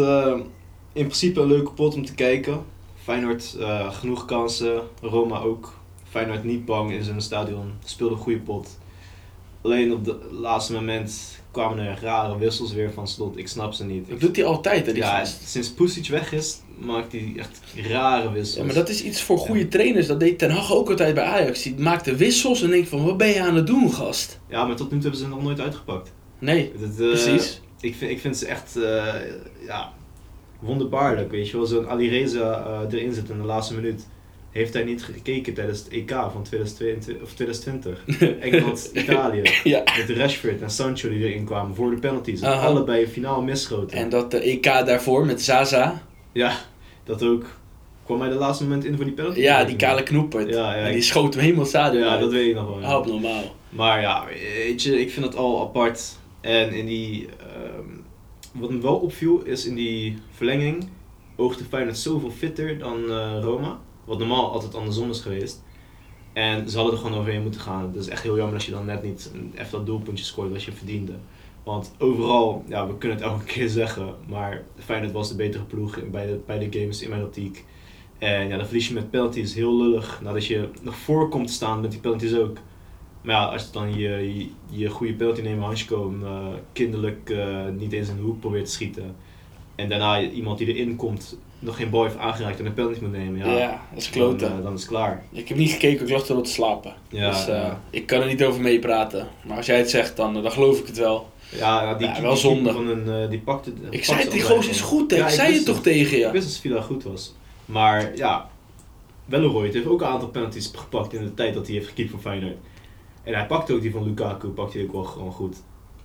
in 0.92 1.04
principe 1.04 1.40
een 1.40 1.48
leuke 1.48 1.70
pot 1.72 1.94
om 1.94 2.04
te 2.04 2.14
kijken. 2.14 2.64
Feyenoord 3.02 3.56
genoeg 3.90 4.24
kansen, 4.24 4.82
Roma 5.00 5.38
ook. 5.40 5.80
Feyenoord 6.10 6.44
niet 6.44 6.64
bang 6.64 6.92
in 6.92 7.04
zijn 7.04 7.20
stadion, 7.20 7.72
speelde 7.84 8.14
een 8.14 8.20
goede 8.20 8.38
pot. 8.38 8.78
Alleen 9.62 9.92
op 9.92 10.06
het 10.06 10.16
laatste 10.30 10.72
moment 10.72 11.40
kwamen 11.50 11.78
er 11.78 11.98
rare 12.02 12.38
wissels 12.38 12.72
weer 12.72 12.92
van 12.92 13.08
slot. 13.08 13.36
Ik 13.36 13.48
snap 13.48 13.72
ze 13.72 13.84
niet. 13.84 14.08
Dat 14.08 14.20
doet 14.20 14.36
hij 14.36 14.44
altijd, 14.44 14.86
hè, 14.86 14.92
die 14.92 15.02
ja, 15.02 15.18
gast. 15.18 15.48
sinds 15.48 15.70
Pusic 15.70 16.08
weg 16.08 16.32
is, 16.32 16.60
maakt 16.78 17.12
hij 17.12 17.32
echt 17.36 17.60
rare 17.88 18.32
wissels. 18.32 18.56
Ja, 18.56 18.64
maar 18.64 18.74
dat 18.74 18.88
is 18.88 19.02
iets 19.02 19.22
voor 19.22 19.38
goede 19.38 19.68
trainers. 19.68 20.06
Dat 20.06 20.20
deed 20.20 20.38
Ten 20.38 20.50
Hag 20.50 20.72
ook 20.72 20.90
altijd 20.90 21.14
bij 21.14 21.24
Ajax. 21.24 21.62
Die 21.62 21.74
maakte 21.78 22.16
wissels 22.16 22.62
en 22.62 22.70
denk 22.70 22.86
van, 22.86 23.04
wat 23.04 23.16
ben 23.16 23.28
je 23.28 23.40
aan 23.40 23.56
het 23.56 23.66
doen, 23.66 23.92
gast? 23.92 24.40
Ja, 24.48 24.64
maar 24.64 24.76
tot 24.76 24.90
nu 24.90 24.92
toe 24.92 25.00
hebben 25.02 25.18
ze 25.20 25.26
het 25.26 25.34
nog 25.34 25.42
nooit 25.42 25.60
uitgepakt. 25.60 26.12
Nee, 26.38 26.72
Dat, 26.80 26.90
eh, 26.90 26.96
precies. 26.96 27.60
Ik 27.80 27.94
vind, 27.94 28.10
ik 28.10 28.20
vind 28.20 28.36
ze 28.36 28.46
echt 28.46 28.76
eh, 28.76 29.14
ja, 29.66 29.92
wonderbaarlijk, 30.60 31.30
weet 31.30 31.48
je 31.48 31.56
wel. 31.56 31.66
Zo'n 31.66 31.88
Alireza 31.88 32.64
eh 32.90 32.98
erin 32.98 33.12
zit 33.12 33.28
in 33.30 33.38
de 33.38 33.44
laatste 33.44 33.74
minuut. 33.74 34.06
Heeft 34.52 34.72
hij 34.72 34.84
niet 34.84 35.02
gekeken 35.04 35.54
tijdens 35.54 35.78
het 35.78 35.88
EK 35.88 36.10
van 36.10 36.42
2022, 36.42 37.22
of 37.22 37.34
2020? 37.34 38.04
Engeland, 38.40 38.90
Italië. 38.94 39.42
Ja. 39.64 39.82
Met 39.98 40.10
Rashford 40.16 40.60
en 40.62 40.70
Sancho 40.70 41.08
die 41.08 41.18
erin 41.28 41.44
kwamen 41.44 41.74
voor 41.74 41.90
de 41.90 41.96
penalties. 41.96 42.40
En 42.40 42.48
Aha. 42.50 42.66
allebei 42.66 43.06
finaal 43.06 43.42
misschoten. 43.42 43.96
En 43.98 44.08
dat 44.08 44.30
de 44.30 44.38
EK 44.38 44.62
daarvoor 44.64 45.26
met 45.26 45.42
Zaza. 45.42 46.02
Ja, 46.32 46.56
dat 47.04 47.22
ook. 47.22 47.44
Kwam 48.04 48.20
hij 48.20 48.28
de 48.28 48.34
laatste 48.34 48.62
moment 48.64 48.84
in 48.84 48.96
voor 48.96 49.04
die 49.04 49.14
penalty? 49.14 49.40
Ja, 49.40 49.64
die 49.64 49.76
kale 49.76 50.02
knoepert. 50.02 50.48
Ja, 50.48 50.76
ja, 50.76 50.84
en 50.86 50.92
die 50.92 51.02
schoot 51.02 51.34
hem 51.34 51.42
helemaal 51.42 51.64
stadion 51.66 52.02
Ja, 52.02 52.10
uit. 52.10 52.20
dat 52.20 52.32
weet 52.32 52.48
ik 52.48 52.54
nog 52.54 52.68
wel. 52.68 52.80
ja. 52.80 52.98
Oh, 52.98 53.06
normaal. 53.06 53.42
Maar 53.68 54.00
ja, 54.00 54.24
weet 54.56 54.82
je, 54.82 55.00
ik 55.00 55.10
vind 55.10 55.24
het 55.26 55.36
al 55.36 55.60
apart. 55.60 56.16
En 56.40 56.72
in 56.72 56.86
die, 56.86 57.26
ehm, 57.40 57.88
wat 58.52 58.70
me 58.70 58.80
wel 58.80 58.96
opviel 58.96 59.42
is 59.44 59.66
in 59.66 59.74
die 59.74 60.16
verlenging 60.36 60.88
oogde 61.36 61.64
Feyenoord 61.64 61.98
zoveel 61.98 62.30
fitter 62.30 62.78
dan 62.78 63.10
eh, 63.10 63.38
Roma. 63.42 63.78
Wat 64.04 64.18
normaal 64.18 64.52
altijd 64.52 64.74
andersom 64.74 65.10
is 65.10 65.20
geweest. 65.20 65.62
En 66.32 66.70
ze 66.70 66.76
hadden 66.76 66.94
er 66.94 67.00
gewoon 67.00 67.18
overheen 67.18 67.42
moeten 67.42 67.60
gaan. 67.60 67.86
Het 67.86 67.96
is 67.96 68.08
echt 68.08 68.22
heel 68.22 68.36
jammer 68.36 68.54
als 68.54 68.66
je 68.66 68.72
dan 68.72 68.84
net 68.84 69.02
niet 69.02 69.32
even 69.54 69.70
dat 69.70 69.86
doelpuntje 69.86 70.24
scoort 70.24 70.50
wat 70.50 70.62
je 70.62 70.72
verdiende. 70.72 71.12
Want 71.62 71.92
overal, 71.98 72.64
ja, 72.66 72.86
we 72.86 72.98
kunnen 72.98 73.18
het 73.18 73.26
elke 73.26 73.44
keer 73.52 73.68
zeggen, 73.68 74.14
maar 74.28 74.62
Feyenoord 74.78 75.12
was 75.12 75.28
de 75.28 75.36
betere 75.36 75.64
ploeg 75.64 76.10
bij 76.10 76.26
de, 76.26 76.40
bij 76.46 76.58
de 76.58 76.78
games 76.80 77.02
in 77.02 77.10
mijn 77.10 77.22
optiek. 77.22 77.64
En 78.18 78.48
ja, 78.48 78.56
dan 78.56 78.66
verlies 78.66 78.88
je 78.88 78.94
met 78.94 79.10
penalties 79.10 79.54
heel 79.54 79.76
lullig. 79.76 80.20
Nadat 80.22 80.46
je 80.46 80.68
nog 80.82 80.96
voor 80.96 81.28
komt 81.28 81.46
te 81.46 81.52
staan 81.52 81.80
met 81.80 81.90
die 81.90 82.00
penalties 82.00 82.34
ook. 82.34 82.56
Maar 83.22 83.34
ja, 83.34 83.44
als 83.44 83.64
je 83.64 83.72
dan 83.72 83.94
je, 83.94 84.48
je, 84.70 84.88
goede 84.88 85.14
penalty 85.14 85.40
neemt, 85.40 85.62
Hansko, 85.62 86.14
eh, 86.22 86.46
kinderlijk 86.72 87.30
eh, 87.30 87.68
niet 87.78 87.92
eens 87.92 88.08
in 88.08 88.16
de 88.16 88.22
hoek 88.22 88.40
probeert 88.40 88.64
te 88.64 88.70
schieten. 88.70 89.16
En 89.74 89.88
daarna 89.88 90.20
iemand 90.20 90.58
die 90.58 90.74
erin 90.74 90.96
komt, 90.96 91.38
nog 91.62 91.76
geen 91.76 91.90
bal 91.90 92.02
heeft 92.02 92.16
aangeraakt 92.16 92.58
en 92.58 92.66
een 92.66 92.74
penalty 92.74 92.98
moet 93.00 93.12
nemen. 93.12 93.38
Ja, 93.38 93.58
Ja, 93.58 93.80
dat 93.90 93.98
is 93.98 94.04
dan, 94.04 94.12
kloten. 94.12 94.56
eh, 94.56 94.62
dan 94.62 94.72
is 94.74 94.80
het 94.80 94.88
klaar. 94.90 95.24
Ik 95.30 95.48
heb 95.48 95.58
niet 95.58 95.70
gekeken, 95.70 96.06
ik 96.06 96.12
lag 96.12 96.28
erop 96.28 96.44
te 96.44 96.50
slapen. 96.50 96.94
Ja, 97.08 97.30
dus 97.30 97.46
eh, 97.46 97.54
ja. 97.54 97.80
ik 97.90 98.06
kan 98.06 98.20
er 98.20 98.26
niet 98.26 98.44
over 98.44 98.60
meepraten. 98.60 99.28
Maar 99.46 99.56
als 99.56 99.66
jij 99.66 99.78
het 99.78 99.90
zegt, 99.90 100.16
dan, 100.16 100.36
eh, 100.36 100.42
dan 100.42 100.52
geloof 100.52 100.78
ik 100.80 100.86
het 100.86 100.98
wel. 100.98 101.30
Ja, 101.48 101.82
ja, 101.82 101.94
die, 101.94 102.06
Ja, 102.06 102.20
wel 102.22 102.36
zonde. 102.36 102.72
Van 102.72 102.86
een, 102.88 103.30
die 103.30 103.38
pakte, 103.38 103.70
Ik 103.70 103.76
pakte 103.80 104.04
zei 104.04 104.18
ze 104.18 104.22
het, 104.24 104.32
die 104.32 104.42
goos 104.42 104.68
is 104.68 104.80
goed, 104.80 105.10
hè? 105.10 105.16
Ja, 105.16 105.26
ik 105.26 105.32
zei 105.32 105.54
het 105.54 105.64
toch 105.64 105.80
tegen 105.82 106.18
je? 106.18 106.24
Ik 106.26 106.32
wist 106.32 106.46
dat 106.48 106.56
Villa 106.56 106.80
goed 106.80 107.02
was. 107.04 107.34
Maar 107.64 108.16
ja, 108.16 108.50
Welleroy 109.24 109.70
heeft 109.70 109.86
ook 109.86 110.00
een 110.00 110.06
aantal 110.06 110.28
penalties 110.28 110.70
gepakt 110.74 111.12
in 111.12 111.24
de 111.24 111.34
tijd 111.34 111.54
dat 111.54 111.66
hij 111.66 111.74
heeft 111.74 111.88
gekiept 111.88 112.10
voor 112.10 112.20
Feyenoord. 112.20 112.56
En 113.22 113.34
hij 113.34 113.46
pakte 113.46 113.72
ook 113.72 113.80
die 113.82 113.92
van 113.92 114.04
Lukaku, 114.04 114.48
pakte 114.48 114.76
hij 114.76 114.86
ook 114.86 114.92
wel 114.92 115.04
gewoon 115.04 115.32
goed. 115.32 115.56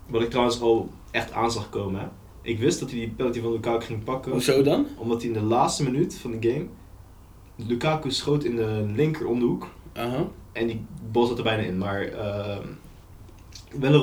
Wat 0.07 0.21
ik 0.21 0.29
trouwens 0.29 0.61
al 0.61 0.89
echt 1.11 1.31
aan 1.31 1.51
zag 1.51 1.69
komen. 1.69 1.99
Hè. 2.01 2.07
Ik 2.47 2.59
wist 2.59 2.79
dat 2.79 2.89
hij 2.89 2.99
die 2.99 3.09
penalty 3.09 3.41
van 3.41 3.51
Lukaku 3.51 3.85
ging 3.85 4.03
pakken. 4.03 4.31
Hoezo 4.31 4.61
dan? 4.61 4.87
Omdat 4.97 5.21
hij 5.21 5.31
in 5.31 5.33
de 5.33 5.45
laatste 5.45 5.83
minuut 5.83 6.17
van 6.17 6.31
de 6.39 6.49
game, 6.49 6.65
Lukaku 7.55 8.11
schoot 8.11 8.43
in 8.43 8.55
de 8.55 8.85
linker 8.95 9.27
om 9.27 9.39
de 9.39 9.45
hoek. 9.45 9.67
En 10.51 10.67
die 10.67 10.85
bal 11.11 11.25
zat 11.25 11.37
er 11.37 11.43
bijna 11.43 11.63
in. 11.63 11.77
Maar 11.77 12.09
uh, 12.09 12.57
aan 13.83 14.01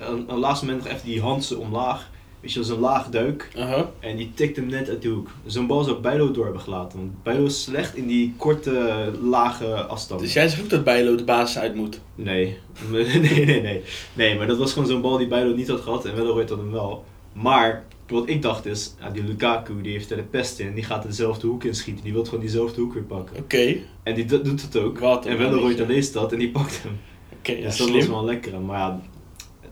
aan 0.00 0.24
het 0.26 0.38
laatste 0.38 0.66
moment 0.66 0.84
nog 0.84 0.92
even 0.92 1.06
die 1.06 1.20
Hansen 1.20 1.58
omlaag. 1.58 2.10
Weet 2.40 2.52
je, 2.52 2.58
dat 2.58 2.68
is 2.68 2.74
een 2.74 2.80
laag 2.80 3.08
duik. 3.08 3.50
Aha. 3.56 3.90
En 4.00 4.16
die 4.16 4.32
tikt 4.34 4.56
hem 4.56 4.66
net 4.66 4.88
uit 4.88 5.02
de 5.02 5.08
hoek. 5.08 5.28
Zo'n 5.46 5.66
bal 5.66 5.84
zou 5.84 6.00
Bijlo 6.00 6.30
door 6.30 6.44
hebben 6.44 6.62
gelaten. 6.62 6.98
Want 6.98 7.22
Bijlo 7.22 7.44
is 7.44 7.62
slecht 7.62 7.96
in 7.96 8.06
die 8.06 8.34
korte, 8.36 9.12
lage 9.22 9.74
afstand. 9.74 10.20
Dus 10.20 10.32
jij 10.32 10.48
zegt 10.48 10.62
ook 10.62 10.70
dat 10.70 10.84
Bijlo 10.84 11.16
de 11.16 11.24
basis 11.24 11.58
uit 11.58 11.74
moet? 11.74 12.00
Nee. 12.14 12.58
nee, 12.90 13.44
nee, 13.44 13.60
nee. 13.62 13.82
Nee, 14.12 14.36
maar 14.36 14.46
dat 14.46 14.58
was 14.58 14.72
gewoon 14.72 14.88
zo'n 14.88 15.00
bal 15.00 15.18
die 15.18 15.28
Bijlo 15.28 15.54
niet 15.54 15.68
had 15.68 15.80
gehad. 15.80 16.04
En 16.04 16.14
Welleroy 16.14 16.40
had 16.40 16.58
hem 16.58 16.70
wel. 16.70 17.04
Maar 17.32 17.84
wat 18.08 18.28
ik 18.28 18.42
dacht 18.42 18.66
is, 18.66 18.94
ja, 19.00 19.10
die 19.10 19.22
Lukaku 19.24 19.80
die 19.82 19.92
heeft 19.92 20.10
er 20.10 20.16
de 20.16 20.22
pest 20.22 20.58
in. 20.58 20.74
Die 20.74 20.84
gaat 20.84 21.02
dezelfde 21.02 21.46
hoek 21.46 21.64
inschieten. 21.64 22.04
Die 22.04 22.12
wil 22.12 22.24
gewoon 22.24 22.40
diezelfde 22.40 22.80
hoek 22.80 22.94
weer 22.94 23.02
pakken. 23.02 23.36
Oké. 23.36 23.76
En 24.02 24.14
die 24.14 24.24
do- 24.24 24.42
doet 24.42 24.62
het 24.62 24.76
ook. 24.76 24.98
Wat 24.98 25.26
en 25.26 25.38
Welleroy 25.38 25.60
mannetje. 25.60 25.86
leest 25.86 26.12
dat 26.12 26.32
en 26.32 26.38
die 26.38 26.50
pakt 26.50 26.82
hem. 26.82 26.98
Oké, 27.38 27.52
ja, 27.52 27.66
dus 27.66 27.76
dat 27.76 27.88
was 27.90 27.98
slim. 28.02 28.10
wel 28.14 28.24
lekker. 28.24 28.60
Maar 28.60 28.78
ja, 28.78 29.00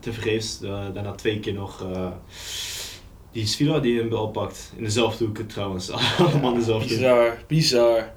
tevergeefs. 0.01 0.61
eh, 0.63 0.85
daarna 0.95 1.13
twee 1.13 1.41
keer 1.41 1.53
nog... 1.55 1.83
eh, 1.93 2.11
die 3.33 3.47
Svila 3.47 3.79
die 3.79 4.01
een 4.01 4.09
bal 4.09 4.29
pakt. 4.29 4.73
In 4.77 4.85
dezelfde 4.85 5.25
hoek 5.25 5.39
trouwens. 5.39 5.91
Allemaal 6.19 6.53
in 6.53 6.59
dezelfde 6.59 6.89
hoek. 6.89 6.99
Bizar, 6.99 7.39
bizar. 7.47 8.13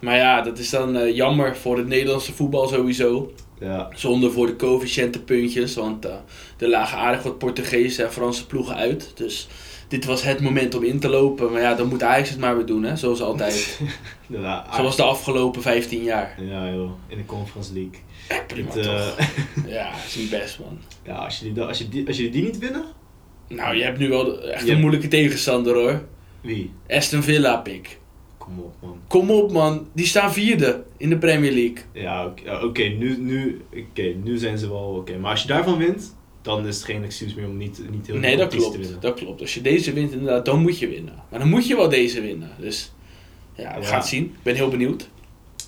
Maar 0.00 0.16
ja, 0.16 0.40
dat 0.42 0.58
is 0.58 0.70
dan 0.70 0.96
eh, 0.96 1.14
jammer 1.16 1.56
voor 1.56 1.76
het 1.76 1.86
Nederlandse 1.86 2.32
voetbal 2.32 2.68
sowieso. 2.68 3.32
Ja, 3.60 3.88
Zonde 3.94 4.30
voor 4.30 4.46
de 4.46 4.56
coëfficiëntenpuntjes, 4.56 5.74
want 5.74 6.04
eh, 6.04 6.14
er 6.58 6.68
lagen 6.68 6.98
aardig 6.98 7.22
wat 7.22 7.38
Portugese 7.38 8.02
en 8.02 8.12
Franse 8.12 8.46
ploegen 8.46 8.74
uit. 8.76 9.12
Dus 9.14 9.48
dit 9.88 10.04
was 10.04 10.22
het 10.22 10.40
moment 10.40 10.74
om 10.74 10.82
in 10.84 11.00
te 11.00 11.08
lopen. 11.08 11.52
Maar 11.52 11.60
ja, 11.60 11.74
dan 11.74 11.88
moet 11.88 12.02
Ajax 12.02 12.30
het 12.30 12.38
maar 12.38 12.56
weer 12.56 12.66
doen, 12.66 12.82
hè? 12.82 12.96
zoals 12.96 13.20
altijd. 13.22 13.80
ja, 14.26 14.66
zoals 14.76 14.96
de 14.96 15.02
afgelopen 15.02 15.62
15 15.62 16.02
jaar. 16.02 16.34
ja 16.42 16.70
joh, 16.72 16.90
in 17.08 17.16
de 17.16 17.24
Conference 17.26 17.72
League. 17.72 17.98
Ja, 18.28 18.40
prima 18.46 18.68
Het, 18.68 18.86
eh, 18.86 19.06
toch. 19.06 19.16
Ja, 19.66 19.90
is 20.06 20.16
niet 20.16 20.30
best, 20.30 20.58
man. 20.58 20.78
ja, 21.04 21.14
als 21.14 21.38
jullie, 21.38 21.62
als, 21.62 21.78
je 21.78 21.88
die, 21.88 22.06
als 22.06 22.16
jullie 22.16 22.32
die 22.32 22.42
niet 22.42 22.58
winnen, 22.58 22.84
Nou, 23.48 23.76
je 23.76 23.82
hebt 23.82 23.98
nu 23.98 24.08
wel 24.08 24.42
echt 24.42 24.66
Je- 24.66 24.72
een 24.72 24.80
moeilijke 24.80 25.08
tegenstander, 25.08 25.74
hoor. 25.74 26.04
wie? 26.40 26.72
Aston 26.88 27.22
Villa, 27.22 27.56
pik. 27.56 27.98
Kom 28.48 28.58
op 28.64 28.74
man. 28.80 28.98
Kom 29.08 29.30
op, 29.30 29.52
man. 29.52 29.88
Die 29.92 30.06
staan 30.06 30.32
vierde 30.32 30.84
in 30.96 31.08
de 31.08 31.18
Premier 31.18 31.52
League. 31.52 31.76
Ja, 31.92 32.32
oké, 32.62 32.82
nu, 32.82 33.16
nu, 33.18 33.60
oké, 33.90 34.02
nu 34.22 34.36
zijn 34.38 34.58
ze 34.58 34.68
wel 34.68 34.94
oké. 34.98 35.16
Maar 35.18 35.30
als 35.30 35.42
je 35.42 35.48
daarvan 35.48 35.76
wint, 35.78 36.16
dan 36.42 36.66
is 36.66 36.76
het 36.76 36.84
geen 36.84 37.04
excuus 37.04 37.34
meer 37.34 37.46
om 37.46 37.56
niet, 37.56 37.80
niet 37.90 38.06
heel 38.06 38.16
Nee, 38.16 38.30
veel 38.36 38.38
dat 38.38 38.48
competities 38.48 38.60
te 38.64 38.70
klopt. 38.70 38.76
winnen. 38.76 39.00
Dat 39.00 39.14
klopt. 39.14 39.40
Als 39.40 39.54
je 39.54 39.60
deze 39.60 39.92
wint, 39.92 40.12
inderdaad, 40.12 40.44
dan 40.44 40.60
moet 40.62 40.78
je 40.78 40.88
winnen. 40.88 41.14
Maar 41.30 41.38
dan 41.38 41.48
moet 41.48 41.66
je 41.66 41.76
wel 41.76 41.88
deze 41.88 42.20
winnen. 42.20 42.50
Dus 42.58 42.92
ja, 43.54 43.74
we 43.74 43.80
Ja. 43.80 43.86
gaan 43.86 43.98
het 43.98 44.06
zien. 44.08 44.24
Ik 44.24 44.42
ben 44.42 44.54
heel 44.54 44.68
benieuwd. 44.68 45.08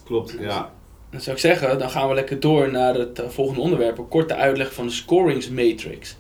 Klopt, 0.05 0.37
ja. 0.41 0.73
Dan 1.11 1.21
zou 1.21 1.37
ik 1.37 1.43
zeggen, 1.43 1.79
dan 1.79 1.91
gaan 1.91 2.09
we 2.09 2.15
lekker 2.15 2.41
door 2.41 2.71
naar 2.71 2.95
het 2.95 3.19
eh, 3.19 3.29
volgende 3.29 3.61
onderwerp. 3.61 3.99
Een 3.99 4.09
korte 4.09 4.35
uitleg 4.35 4.75
van 4.75 4.87
de 4.87 4.93
scoringsmatrix. 4.93 6.17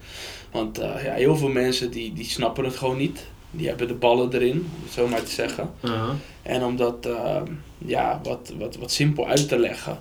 Want 0.52 0.78
eh, 0.78 1.04
ja, 1.04 1.12
heel 1.14 1.36
veel 1.36 1.48
mensen 1.48 1.90
die, 1.90 2.12
die 2.12 2.24
snappen 2.24 2.64
het 2.64 2.76
gewoon 2.76 2.96
niet. 2.96 3.26
Die 3.50 3.68
hebben 3.68 3.88
de 3.88 3.94
ballen 3.94 4.32
erin, 4.34 4.52
om 4.52 4.82
het 4.84 4.92
zo 4.92 5.08
maar 5.08 5.22
te 5.22 5.30
zeggen. 5.30 5.70
Uh-huh. 5.84 6.10
En 6.42 6.64
om 6.64 6.76
dat 6.76 7.06
eh, 7.06 7.42
ja, 7.78 8.20
wat, 8.22 8.52
wat, 8.58 8.76
wat 8.76 8.92
simpel 8.92 9.28
uit 9.28 9.48
te 9.48 9.58
leggen. 9.58 9.96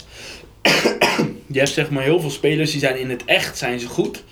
je 1.47 1.57
hebt 1.57 1.69
zeg 1.69 1.89
maar 1.89 2.03
heel 2.03 2.19
veel 2.19 2.29
spelers 2.29 2.71
die 2.71 2.79
zijn 2.79 2.99
in 2.99 3.09
het 3.09 3.25
echt 3.25 3.57
zijn 3.57 3.79
ze 3.79 3.87
goed. 3.87 4.23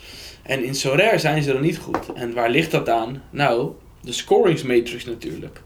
En 0.44 0.64
in 0.64 0.76
Sorare 0.76 1.18
zijn 1.18 1.44
ze 1.44 1.54
dan 1.54 1.62
niet 1.62 1.78
goed. 1.78 2.14
En 2.16 2.34
waar 2.34 2.50
ligt 2.50 2.72
dat 2.72 2.90
aan? 2.90 3.24
Nou, 3.30 3.72
de 4.02 4.12
scoringsmatrix 4.12 5.06
natuurlijk. 5.06 5.62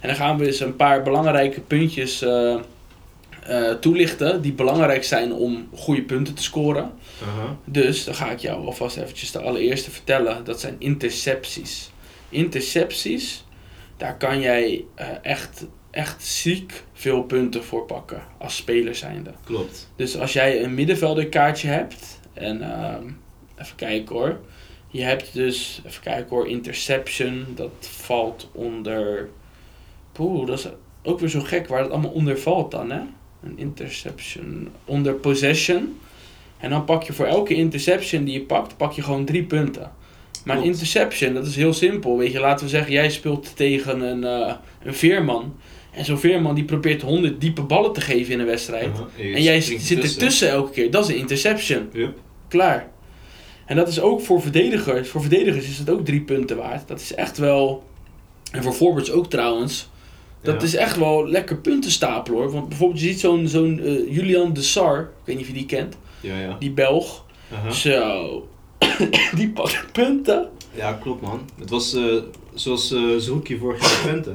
En 0.00 0.08
dan 0.08 0.16
gaan 0.16 0.38
we 0.38 0.46
eens 0.46 0.60
een 0.60 0.76
paar 0.76 1.02
belangrijke 1.02 1.60
puntjes 1.60 2.22
eh, 2.22 2.58
eh, 3.46 3.70
toelichten. 3.80 4.42
Die 4.42 4.52
belangrijk 4.52 5.04
zijn 5.04 5.32
om 5.32 5.68
goede 5.74 6.02
punten 6.02 6.34
te 6.34 6.42
scoren. 6.42 6.92
Dus 7.64 8.04
dan 8.04 8.14
ga 8.14 8.30
ik 8.30 8.38
jou 8.38 8.66
alvast 8.66 8.96
eventjes 8.96 9.32
de 9.32 9.40
allereerste 9.40 9.90
vertellen. 9.90 10.44
Dat 10.44 10.60
zijn 10.60 10.76
intercepties. 10.78 11.90
Intercepties, 12.28 13.44
daar 13.96 14.16
kan 14.16 14.40
jij 14.40 14.84
eh, 14.94 15.06
echt, 15.22 15.66
echt 15.96 16.24
ziek 16.24 16.84
veel 16.92 17.22
punten 17.22 17.64
voor 17.64 17.84
pakken 17.84 18.22
als 18.38 18.56
speler 18.56 18.94
zijnde. 18.94 19.30
Klopt. 19.44 19.90
Dus 19.96 20.18
als 20.18 20.32
jij 20.32 20.62
een 20.62 20.74
middenvelderkaartje 20.74 21.68
hebt, 21.68 22.20
en 22.32 22.62
ehm, 22.62 23.04
even 23.58 23.76
kijken 23.76 24.14
hoor. 24.14 24.40
Je 24.88 25.02
hebt 25.02 25.32
dus, 25.32 25.82
even 25.86 26.02
kijken 26.02 26.28
hoor, 26.28 26.48
interception, 26.48 27.46
dat 27.54 27.72
valt 27.80 28.48
onder. 28.52 29.28
Poeh, 30.12 30.46
dat 30.46 30.58
is 30.58 30.68
ook 31.02 31.20
weer 31.20 31.28
zo 31.28 31.40
gek 31.40 31.66
waar 31.66 31.82
het 31.82 31.90
allemaal 31.90 32.10
onder 32.10 32.38
valt 32.38 32.70
dan, 32.70 32.90
hè? 32.90 33.00
Een 33.42 33.58
interception 33.58 34.68
onder 34.84 35.14
possession. 35.14 35.98
En 36.58 36.70
dan 36.70 36.84
pak 36.84 37.02
je 37.02 37.12
voor 37.12 37.26
elke 37.26 37.54
interception 37.54 38.24
die 38.24 38.34
je 38.34 38.44
pakt, 38.44 38.76
pak 38.76 38.92
je 38.92 39.02
gewoon 39.02 39.24
drie 39.24 39.44
punten. 39.44 39.92
Maar 40.44 40.56
een 40.56 40.64
interception, 40.64 41.34
dat 41.34 41.46
is 41.46 41.56
heel 41.56 41.72
simpel. 41.72 42.18
Weet 42.18 42.32
je, 42.32 42.40
laten 42.40 42.64
we 42.64 42.70
zeggen, 42.70 42.92
jij 42.92 43.10
speelt 43.10 43.56
tegen 43.56 44.00
een, 44.00 44.24
eh, 44.24 44.54
een 44.82 44.94
veerman. 44.94 45.54
En 45.96 46.04
zo'n 46.04 46.18
veerman 46.18 46.54
die 46.54 46.64
probeert 46.64 47.02
100 47.02 47.40
diepe 47.40 47.62
ballen 47.62 47.92
te 47.92 48.00
geven 48.00 48.32
in 48.32 48.40
een 48.40 48.46
wedstrijd. 48.46 48.86
Uh-huh. 48.88 49.34
En 49.36 49.42
jij 49.42 49.60
zit 49.60 49.72
ertussen. 49.80 50.20
ertussen 50.20 50.48
elke 50.50 50.70
keer. 50.70 50.90
Dat 50.90 51.04
is 51.08 51.14
een 51.14 51.20
interception. 51.20 51.88
Klaar. 52.48 52.88
En 53.66 53.76
dat 53.76 53.88
is 53.88 54.00
ook 54.00 54.20
voor 54.20 54.42
verdedigers. 54.42 55.08
Voor 55.08 55.20
verdedigers 55.20 55.68
is 55.68 55.78
het 55.78 55.90
ook 55.90 56.04
drie 56.04 56.20
punten 56.20 56.56
waard. 56.56 56.88
Dat 56.88 57.00
is 57.00 57.14
echt 57.14 57.38
wel. 57.38 57.84
En 58.52 58.62
voor 58.62 58.72
forwards 58.72 59.10
ook 59.10 59.30
trouwens. 59.30 59.88
Dat 60.42 60.60
Ja. 60.60 60.66
is 60.66 60.74
echt 60.74 60.96
wel 60.96 61.28
lekker 61.28 61.56
punten 61.56 61.90
stapelen 61.90 62.38
hoor. 62.40 62.50
Want 62.52 62.68
bijvoorbeeld, 62.68 63.00
je 63.00 63.06
ziet 63.06 63.20
zo'n 63.20 63.48
zo'n 63.48 63.80
eh, 63.80 64.14
Julian 64.14 64.52
de 64.52 64.62
Sar. 64.62 65.00
Ik 65.00 65.06
weet 65.24 65.36
niet 65.36 65.44
of 65.44 65.50
je 65.50 65.56
die 65.58 65.66
kent. 65.66 65.96
Ja, 66.20 66.38
ja. 66.40 66.56
Die 66.58 66.70
Belg. 66.70 67.24
Uh-huh. 67.52 67.70
Zo. 67.70 68.48
die 69.36 69.48
pakt 69.50 69.84
punten. 69.92 70.48
Ja, 70.74 70.92
klopt 70.92 71.22
man. 71.22 71.40
Het 71.58 71.70
was 71.70 71.94
eh, 71.94 72.02
zoals 72.54 72.92
eh 72.92 73.00
Zoekie 73.18 73.58
vorig 73.58 73.80
jaar 73.80 74.00
Twente. 74.22 74.34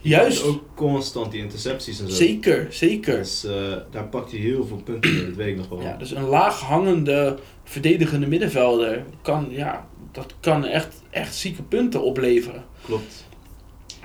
Juist. 0.00 0.42
Ook 0.44 0.62
constant 0.74 1.30
die 1.32 1.40
intercepties 1.42 2.00
en 2.00 2.08
zo. 2.08 2.14
Zeker, 2.14 2.66
zeker. 2.70 3.16
Dus 3.16 3.44
eh, 3.44 3.52
daar 3.90 4.04
pakt 4.06 4.30
hij 4.30 4.40
heel 4.40 4.66
veel 4.66 4.80
punten 4.84 5.14
mee, 5.14 5.26
dat 5.26 5.34
weet 5.34 5.48
ik 5.48 5.56
nog 5.56 5.68
wel. 5.68 5.80
Ja, 5.82 5.96
dus 5.96 6.10
een 6.10 6.24
laag 6.28 6.60
hangende 6.60 7.38
verdedigende 7.64 8.26
middenvelder 8.26 9.04
kan, 9.22 9.46
ja, 9.50 9.86
dat 10.12 10.34
kan 10.40 10.64
echt, 10.64 11.02
echt 11.10 11.34
zieke 11.34 11.62
punten 11.62 12.02
opleveren. 12.02 12.64
Klopt. 12.84 13.26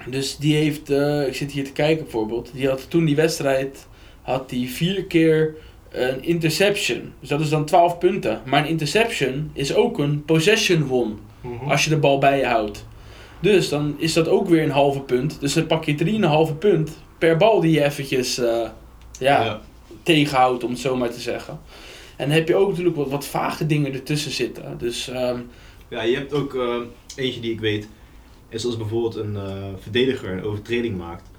Dus 0.10 0.38
die 0.38 0.56
heeft, 0.56 0.90
eh, 0.90 1.28
ik 1.28 1.36
zit 1.36 1.52
hier 1.52 1.64
te 1.64 1.72
kijken 1.72 2.04
bijvoorbeeld, 2.04 2.52
die 2.54 2.68
had 2.68 2.90
toen 2.90 3.06
die 3.06 3.16
wedstrijd, 3.16 3.88
had 4.22 4.50
die 4.50 4.70
vier 4.70 5.06
keer 5.06 5.56
een 5.90 6.24
interception. 6.24 7.14
Dus 7.20 7.30
dat 7.30 7.40
is 7.42 7.50
dan 7.50 7.66
12 7.66 7.98
punten. 7.98 8.42
Maar 8.46 8.62
een 8.64 8.70
interception 8.70 9.50
is 9.54 9.76
ook 9.76 10.00
een 10.00 10.24
possession 10.26 10.86
won, 10.88 11.20
Mhm. 11.42 11.70
als 11.70 11.84
je 11.84 11.90
de 11.90 11.98
bal 11.98 12.18
bij 12.18 12.38
je 12.38 12.46
houdt. 12.46 12.86
Dus 13.44 13.70
dan 13.70 13.96
is 13.98 14.14
dat 14.14 14.28
ook 14.28 14.48
weer 14.48 14.64
een 14.64 14.72
halve 14.72 15.02
punt. 15.02 15.40
Dus 15.40 15.54
dan 15.54 15.68
pak 15.68 15.84
je 15.84 16.50
3,5 16.52 16.58
punt 16.58 16.98
per 17.18 17.38
bal 17.38 17.62
die 17.62 17.72
je 17.72 17.84
eventjes 17.84 18.38
eh, 18.38 18.70
ja, 19.20 19.62
tegenhoudt, 20.04 20.64
om 20.64 20.70
het 20.70 20.80
zo 20.80 20.96
maar 20.96 21.12
te 21.12 21.20
zeggen. 21.20 21.60
En 22.18 22.28
dan 22.28 22.38
heb 22.38 22.48
je 22.48 22.56
ook 22.56 22.70
natuurlijk 22.70 22.96
wat, 22.96 23.10
wat 23.10 23.26
vage 23.26 23.66
dingen 23.66 23.94
ertussen 23.94 24.32
zitten. 24.32 24.78
Dus 24.78 25.10
ehm, 25.10 25.40
Ja, 25.88 26.02
je 26.04 26.16
hebt 26.16 26.34
ook 26.34 26.56
eh, 26.56 26.76
eentje 27.16 27.40
die 27.42 27.52
ik 27.52 27.60
weet, 27.60 27.88
is 28.50 28.66
als 28.66 28.78
bijvoorbeeld 28.78 29.16
een 29.16 29.36
eh, 29.36 29.64
verdediger 29.80 30.32
een 30.32 30.44
overtreding 30.44 30.98
maakt. 30.98 31.30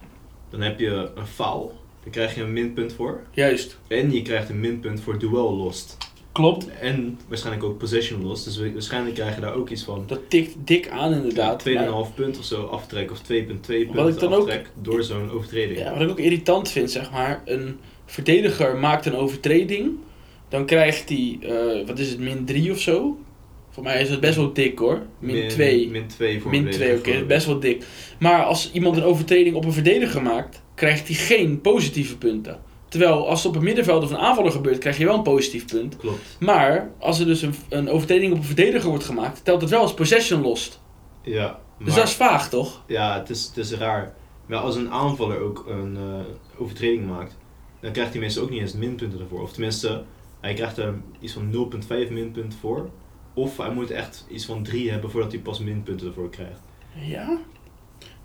Dan 0.51 0.61
heb 0.61 0.81
je 0.81 1.11
een 1.15 1.27
foul, 1.27 1.81
daar 2.03 2.13
krijg 2.13 2.35
je 2.35 2.43
een 2.43 2.53
minpunt 2.53 2.93
voor. 2.93 3.21
juist, 3.33 3.79
En 3.89 4.13
je 4.13 4.23
krijgt 4.23 4.49
een 4.49 4.61
minpunt 4.61 5.01
voor 5.01 5.19
duel 5.19 5.57
lost. 5.57 5.97
Klopt. 6.35 6.69
En 6.81 7.19
waarschijnlijk 7.29 7.65
ook 7.65 7.79
possession 7.79 8.23
lost. 8.23 8.45
Dus 8.45 8.59
wa- 8.59 8.73
waarschijnlijk 8.73 9.15
krijg 9.15 9.35
je 9.35 9.41
daar 9.41 9.55
ook 9.55 9.71
iets 9.71 9.83
van. 9.83 10.05
Dat 10.07 10.21
tikt 10.29 10.55
dik 10.65 10.89
aan 10.89 11.13
inderdaad. 11.13 11.59
2,5 11.59 11.91
Maar- 11.91 12.13
punt 12.15 12.39
of 12.39 12.45
zo 12.45 12.63
aftrek 12.65 13.11
of 13.11 13.19
2,2 13.21 13.87
Wat 13.87 13.97
ik 13.97 14.03
punten 14.05 14.31
dan 14.31 14.33
ook- 14.33 14.47
aftrek 14.49 14.71
door 14.83 15.03
zo'n 15.03 15.31
overtreding. 15.31 15.79
Ja, 15.79 15.93
wat 15.93 16.01
ik 16.03 16.11
ook 16.11 16.19
irritant 16.19 16.69
vind, 16.69 16.91
zeg 16.91 17.11
maar, 17.11 17.43
een 17.45 17.79
verdediger 18.07 18.77
maakt 18.77 19.07
een 19.07 19.15
overtreding, 19.17 19.91
dan 20.49 20.67
krijgt 20.67 21.09
hij, 21.09 21.39
eh, 21.43 21.87
wat 21.87 21.99
is 21.99 22.09
het, 22.11 22.19
min 22.19 22.45
3 22.45 22.71
of 22.71 22.79
zo? 22.79 23.19
Voor 23.71 23.83
mij 23.83 24.01
is 24.03 24.11
het 24.11 24.21
best 24.21 24.37
wel 24.37 24.53
dik 24.53 24.79
hoor. 24.79 25.03
Min 25.19 25.49
2. 25.49 25.89
Min 25.91 26.07
2 26.07 26.41
voor 26.41 26.51
Min 26.51 26.67
een 26.67 26.73
2, 26.73 26.97
oké, 26.97 27.25
best 27.25 27.47
wel 27.47 27.61
dik. 27.61 27.85
Maar 28.19 28.43
als 28.45 28.71
iemand 28.73 28.97
een 28.97 29.03
overtreding 29.03 29.55
op 29.57 29.65
een 29.65 29.73
verdediger 29.73 30.23
maakt, 30.23 30.63
krijgt 30.75 31.07
hij 31.07 31.17
geen 31.17 31.61
positieve 31.61 32.19
punten. 32.19 32.61
Terwijl 32.95 33.29
als 33.29 33.43
het 33.43 33.53
op 33.53 33.57
een 33.59 33.65
middenveld 33.65 34.03
of 34.05 34.11
een 34.11 34.19
aanvaller 34.19 34.53
gebeurt, 34.53 34.79
krijg 34.79 34.99
je 34.99 35.05
wel 35.05 35.15
een 35.15 35.23
positief 35.23 35.67
punt. 35.67 35.97
Klopt. 35.97 36.37
Maar 36.41 36.91
als 36.99 37.19
er 37.21 37.27
dus 37.27 37.43
een, 37.43 37.55
een 37.69 37.89
overtreding 37.89 38.33
op 38.33 38.39
een 38.39 38.45
verdediger 38.45 38.89
wordt 38.89 39.05
gemaakt, 39.05 39.45
telt 39.45 39.61
het 39.61 39.71
wel 39.71 39.81
als 39.81 39.95
possession 39.95 40.43
lost. 40.43 40.81
Ja, 41.23 41.61
Dus 41.79 41.87
maar- 41.87 41.97
dat 41.97 42.07
is 42.09 42.15
vaag, 42.15 42.49
toch? 42.49 42.83
Ja, 42.87 43.19
het 43.19 43.31
is, 43.31 43.45
het 43.47 43.57
is 43.57 43.73
raar. 43.73 44.15
Maar 44.47 44.59
als 44.59 44.77
een 44.77 44.91
aanvaller 44.91 45.41
ook 45.41 45.65
een 45.69 45.97
eh, 45.97 46.61
overtreding 46.63 47.07
maakt, 47.07 47.37
dan 47.81 47.93
krijgt 47.93 48.13
hij 48.13 48.21
meestal 48.21 48.43
ook 48.43 48.51
niet 48.51 48.61
eens 48.61 48.73
minpunten 48.73 49.21
ervoor. 49.21 49.43
Of 49.43 49.53
tenminste, 49.53 50.03
hij 50.41 50.55
krijgt 50.55 50.77
er 50.79 50.95
iets 51.21 51.33
van 51.33 51.53
0,5 52.07 52.11
minpunt 52.11 52.57
voor. 52.61 52.91
Of 53.35 53.57
hij 53.57 53.71
moet 53.71 53.91
echt 53.91 54.27
iets 54.31 54.45
van 54.45 54.63
3 54.63 54.91
hebben 54.91 55.11
voordat 55.11 55.33
hij 55.33 55.41
pas 55.41 55.59
minpunten 55.59 56.07
ervoor 56.07 56.31
krijgt. 56.31 56.61
Ja? 56.95 57.39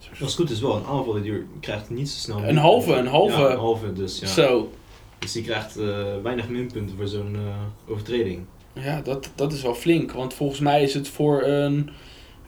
Als 0.10 0.20
het 0.20 0.34
goed 0.34 0.50
is 0.50 0.60
wel, 0.60 0.76
een 0.76 0.86
aanvaller 0.86 1.22
die 1.22 1.46
krijgt 1.60 1.90
niet 1.90 2.10
zo 2.10 2.20
snel 2.20 2.44
Een 2.44 2.58
halve, 2.58 2.94
een 2.94 3.08
halve. 3.08 3.42
Ja, 3.42 3.52
een 3.52 3.58
halve 3.58 3.94
dus, 3.94 4.20
ja. 4.20 4.28
Zo. 4.28 4.72
Dus 5.20 5.32
die 5.32 5.44
krijgt 5.44 5.78
eh, 5.78 6.06
weinig 6.24 6.50
minpunten 6.50 6.96
voor 6.98 7.08
zo'n 7.08 7.36
eh, 7.36 7.92
overtreding. 7.92 8.46
Ja, 8.74 9.02
dat, 9.02 9.32
dat 9.36 9.54
is 9.54 9.62
wel 9.62 9.74
flink. 9.74 10.12
Want 10.12 10.34
volgens 10.34 10.60
mij 10.60 10.84
is 10.84 10.94
het 10.94 11.08
voor 11.08 11.44
een 11.44 11.90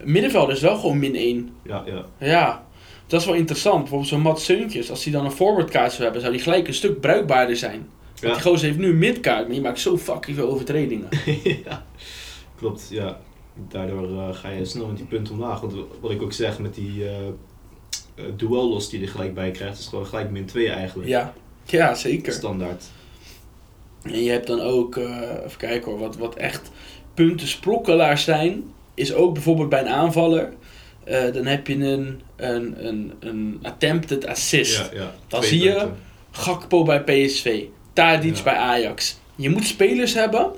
middenvelder 0.02 0.54
is 0.54 0.60
wel 0.60 0.76
gewoon 0.76 0.98
min 0.98 1.14
1. 1.14 1.54
Ja, 1.64 1.82
ja. 1.86 2.04
Ja, 2.18 2.66
dat 3.06 3.20
is 3.20 3.26
wel 3.26 3.34
interessant. 3.34 3.78
Bijvoorbeeld 3.78 4.10
zo'n 4.10 4.20
Mat 4.20 4.40
Seuntjes, 4.40 4.90
als 4.90 5.04
hij 5.04 5.12
dan 5.12 5.24
een 5.24 5.30
forwardkaart 5.30 5.90
zou 5.90 6.02
hebben, 6.02 6.20
zou 6.20 6.32
die 6.32 6.42
gelijk 6.42 6.68
een 6.68 6.74
stuk 6.74 7.00
bruikbaarder 7.00 7.56
zijn. 7.56 7.88
Want 8.20 8.34
die 8.34 8.42
gozer 8.42 8.66
heeft 8.66 8.78
nu 8.78 8.88
een 8.88 8.98
midkaart, 8.98 9.42
maar 9.42 9.52
die 9.52 9.60
maakt 9.60 9.80
zo 9.80 9.98
fucking 9.98 10.36
veel 10.36 10.48
overtredingen. 10.48 11.08
ja, 11.64 11.86
klopt, 12.56 12.86
ja. 12.90 13.20
Daardoor 13.68 14.18
eh, 14.18 14.34
ga 14.34 14.48
je 14.48 14.64
snel 14.64 14.86
met 14.86 14.96
die 14.96 15.06
punten 15.06 15.34
omlaag. 15.34 15.60
Want 15.60 15.74
wat 16.00 16.10
ik 16.10 16.22
ook 16.22 16.32
zeg 16.32 16.58
met 16.58 16.74
die 16.74 17.04
eh, 18.14 18.24
duel 18.36 18.68
los 18.68 18.88
die 18.88 19.00
je 19.00 19.06
er 19.06 19.12
gelijk 19.12 19.34
bij 19.34 19.50
krijgt, 19.50 19.78
is 19.78 19.86
gewoon 19.86 20.06
gelijk 20.06 20.30
min 20.30 20.46
2 20.46 20.68
eigenlijk. 20.70 21.08
Ja, 21.08 21.32
ja 21.66 21.94
zeker. 21.94 22.32
Standaard. 22.32 22.84
En 24.02 24.22
je 24.24 24.30
hebt 24.30 24.46
dan 24.46 24.60
ook, 24.60 24.96
eh, 24.96 25.20
even 25.44 25.58
kijken 25.58 25.90
hoor, 25.90 26.00
wat, 26.00 26.16
wat 26.16 26.34
echt 26.34 26.70
punten 27.14 27.46
sprokkelaars 27.48 28.24
zijn, 28.24 28.62
is 28.94 29.14
ook 29.14 29.32
bijvoorbeeld 29.34 29.68
bij 29.68 29.80
een 29.80 29.88
aanvaller. 29.88 30.52
eh, 31.04 31.32
dan 31.32 31.46
heb 31.46 31.66
je 31.66 31.74
een, 31.74 32.20
een, 32.36 32.86
een, 32.86 33.12
een 33.20 33.58
attempted 33.62 34.26
assist. 34.26 34.78
Ja, 34.92 35.00
ja. 35.00 35.14
Dan 35.28 35.42
zie 35.42 35.62
je-. 35.62 35.88
Gakpo 36.30 36.82
bij 36.82 37.02
PSV. 37.02 37.64
Tadic 37.92 38.36
Ja. 38.36 38.42
bij 38.42 38.54
Ajax. 38.56 39.18
Je 39.36 39.50
moet 39.50 39.64
spelers 39.64 40.14
hebben 40.14 40.52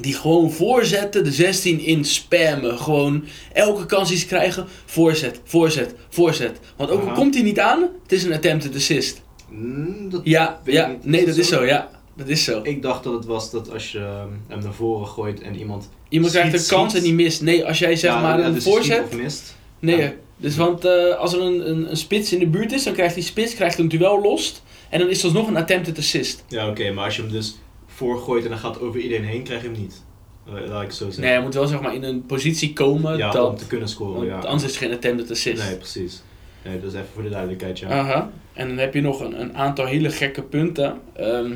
die 0.00 0.14
gewoon 0.14 0.50
voorzetten, 0.52 1.24
de 1.24 1.32
16 1.32 1.80
in 1.80 2.04
spammen. 2.04 2.78
Gewoon 2.78 3.24
elke 3.52 3.86
kans 3.86 4.08
die 4.08 4.18
ze 4.18 4.26
krijgen, 4.26 4.66
voorzet, 4.84 5.40
voorzet, 5.44 5.94
voorzet. 6.08 6.58
Want 6.76 6.90
ook 6.90 7.08
al 7.08 7.12
komt 7.14 7.34
hij 7.34 7.42
niet 7.42 7.60
aan, 7.60 7.82
het 8.02 8.12
is 8.12 8.24
een 8.24 8.32
attempted 8.32 8.74
assist. 8.74 9.22
Mm, 9.50 10.10
dat 10.10 10.20
Ja, 10.24 10.60
ja, 10.64 10.86
niet. 10.88 11.04
nee, 11.04 11.26
dat 11.26 11.36
is 11.36 11.48
zo, 11.48 11.64
ja. 11.64 11.90
Dat 12.16 12.28
is 12.28 12.44
zo. 12.44 12.60
Ik 12.62 12.82
dacht 12.82 13.04
dat 13.04 13.12
het 13.12 13.24
was 13.24 13.50
dat 13.50 13.70
als 13.72 13.92
je 13.92 13.98
ehm, 13.98 14.28
hem 14.48 14.62
naar 14.62 14.72
voren 14.74 15.06
gooit 15.06 15.40
en 15.40 15.56
iemand... 15.58 15.88
Iemand 16.08 16.32
schiet, 16.32 16.44
krijgt 16.46 16.62
een 16.70 16.76
kans 16.76 16.90
schiet. 16.92 17.02
en 17.02 17.08
die 17.08 17.16
mist. 17.24 17.42
Nee, 17.42 17.64
als 17.64 17.78
jij 17.78 17.96
zeg 17.96 18.10
Ja, 18.10 18.20
maar 18.20 18.38
ja, 18.38 18.44
een 18.46 18.54
dus 18.54 18.64
voorzet... 18.64 19.02
of 19.04 19.12
mist. 19.16 19.54
Nee, 19.78 19.96
Ja. 19.96 20.12
dus 20.36 20.56
want 20.56 20.84
eh, 20.84 21.14
als 21.16 21.32
er 21.32 21.40
een, 21.40 21.70
een, 21.70 21.90
een 21.90 21.96
spits 21.96 22.32
in 22.32 22.38
de 22.38 22.46
buurt 22.46 22.72
is, 22.72 22.82
dan 22.84 22.92
krijgt 22.92 23.14
die 23.14 23.24
spits 23.24 23.54
krijgt 23.54 23.78
een 23.78 23.88
duel 23.88 24.20
lost. 24.22 24.62
En 24.90 24.98
dan 24.98 25.08
is 25.08 25.20
dat 25.20 25.32
nog 25.32 25.46
een 25.48 25.56
attempted 25.56 25.98
assist. 25.98 26.44
Ja, 26.48 26.68
oké, 26.68 26.90
maar 26.92 27.04
als 27.04 27.16
je 27.16 27.22
hem 27.22 27.30
dus 27.30 27.56
voorgooit 27.94 28.44
en 28.44 28.50
dan 28.50 28.58
gaat 28.58 28.80
over 28.80 29.00
iedereen 29.00 29.24
heen, 29.24 29.42
krijg 29.42 29.62
je 29.62 29.68
hem 29.68 29.80
niet. 29.80 30.02
Eh, 30.46 30.52
laat 30.68 30.82
ik 30.82 30.90
zo 30.90 31.04
zeggen. 31.04 31.22
Nee, 31.22 31.32
hij 31.32 31.42
moet 31.42 31.54
wel 31.54 31.66
zeg 31.66 31.80
maar 31.80 31.94
in 31.94 32.02
een 32.02 32.26
positie 32.26 32.72
komen 32.72 33.16
ja, 33.16 33.30
dat... 33.30 33.48
om 33.48 33.56
te 33.56 33.66
kunnen 33.66 33.88
scoren, 33.88 34.14
want 34.14 34.26
ja. 34.26 34.38
Anders 34.38 34.62
is 34.62 34.70
het 34.70 34.78
geen 34.78 34.92
attempted 34.92 35.30
assist. 35.30 35.62
Nee, 35.62 35.76
precies. 35.76 36.22
Nee, 36.64 36.80
dat 36.80 36.92
is 36.92 36.94
even 36.94 37.08
voor 37.14 37.22
de 37.22 37.28
duidelijkheid, 37.28 37.78
ja. 37.78 37.88
Aha. 37.88 38.30
En 38.52 38.68
dan 38.68 38.78
heb 38.78 38.94
je 38.94 39.00
nog 39.00 39.20
een, 39.20 39.40
een 39.40 39.56
aantal 39.56 39.86
hele 39.86 40.10
gekke 40.10 40.42
punten. 40.42 41.00
Ehm, 41.12 41.52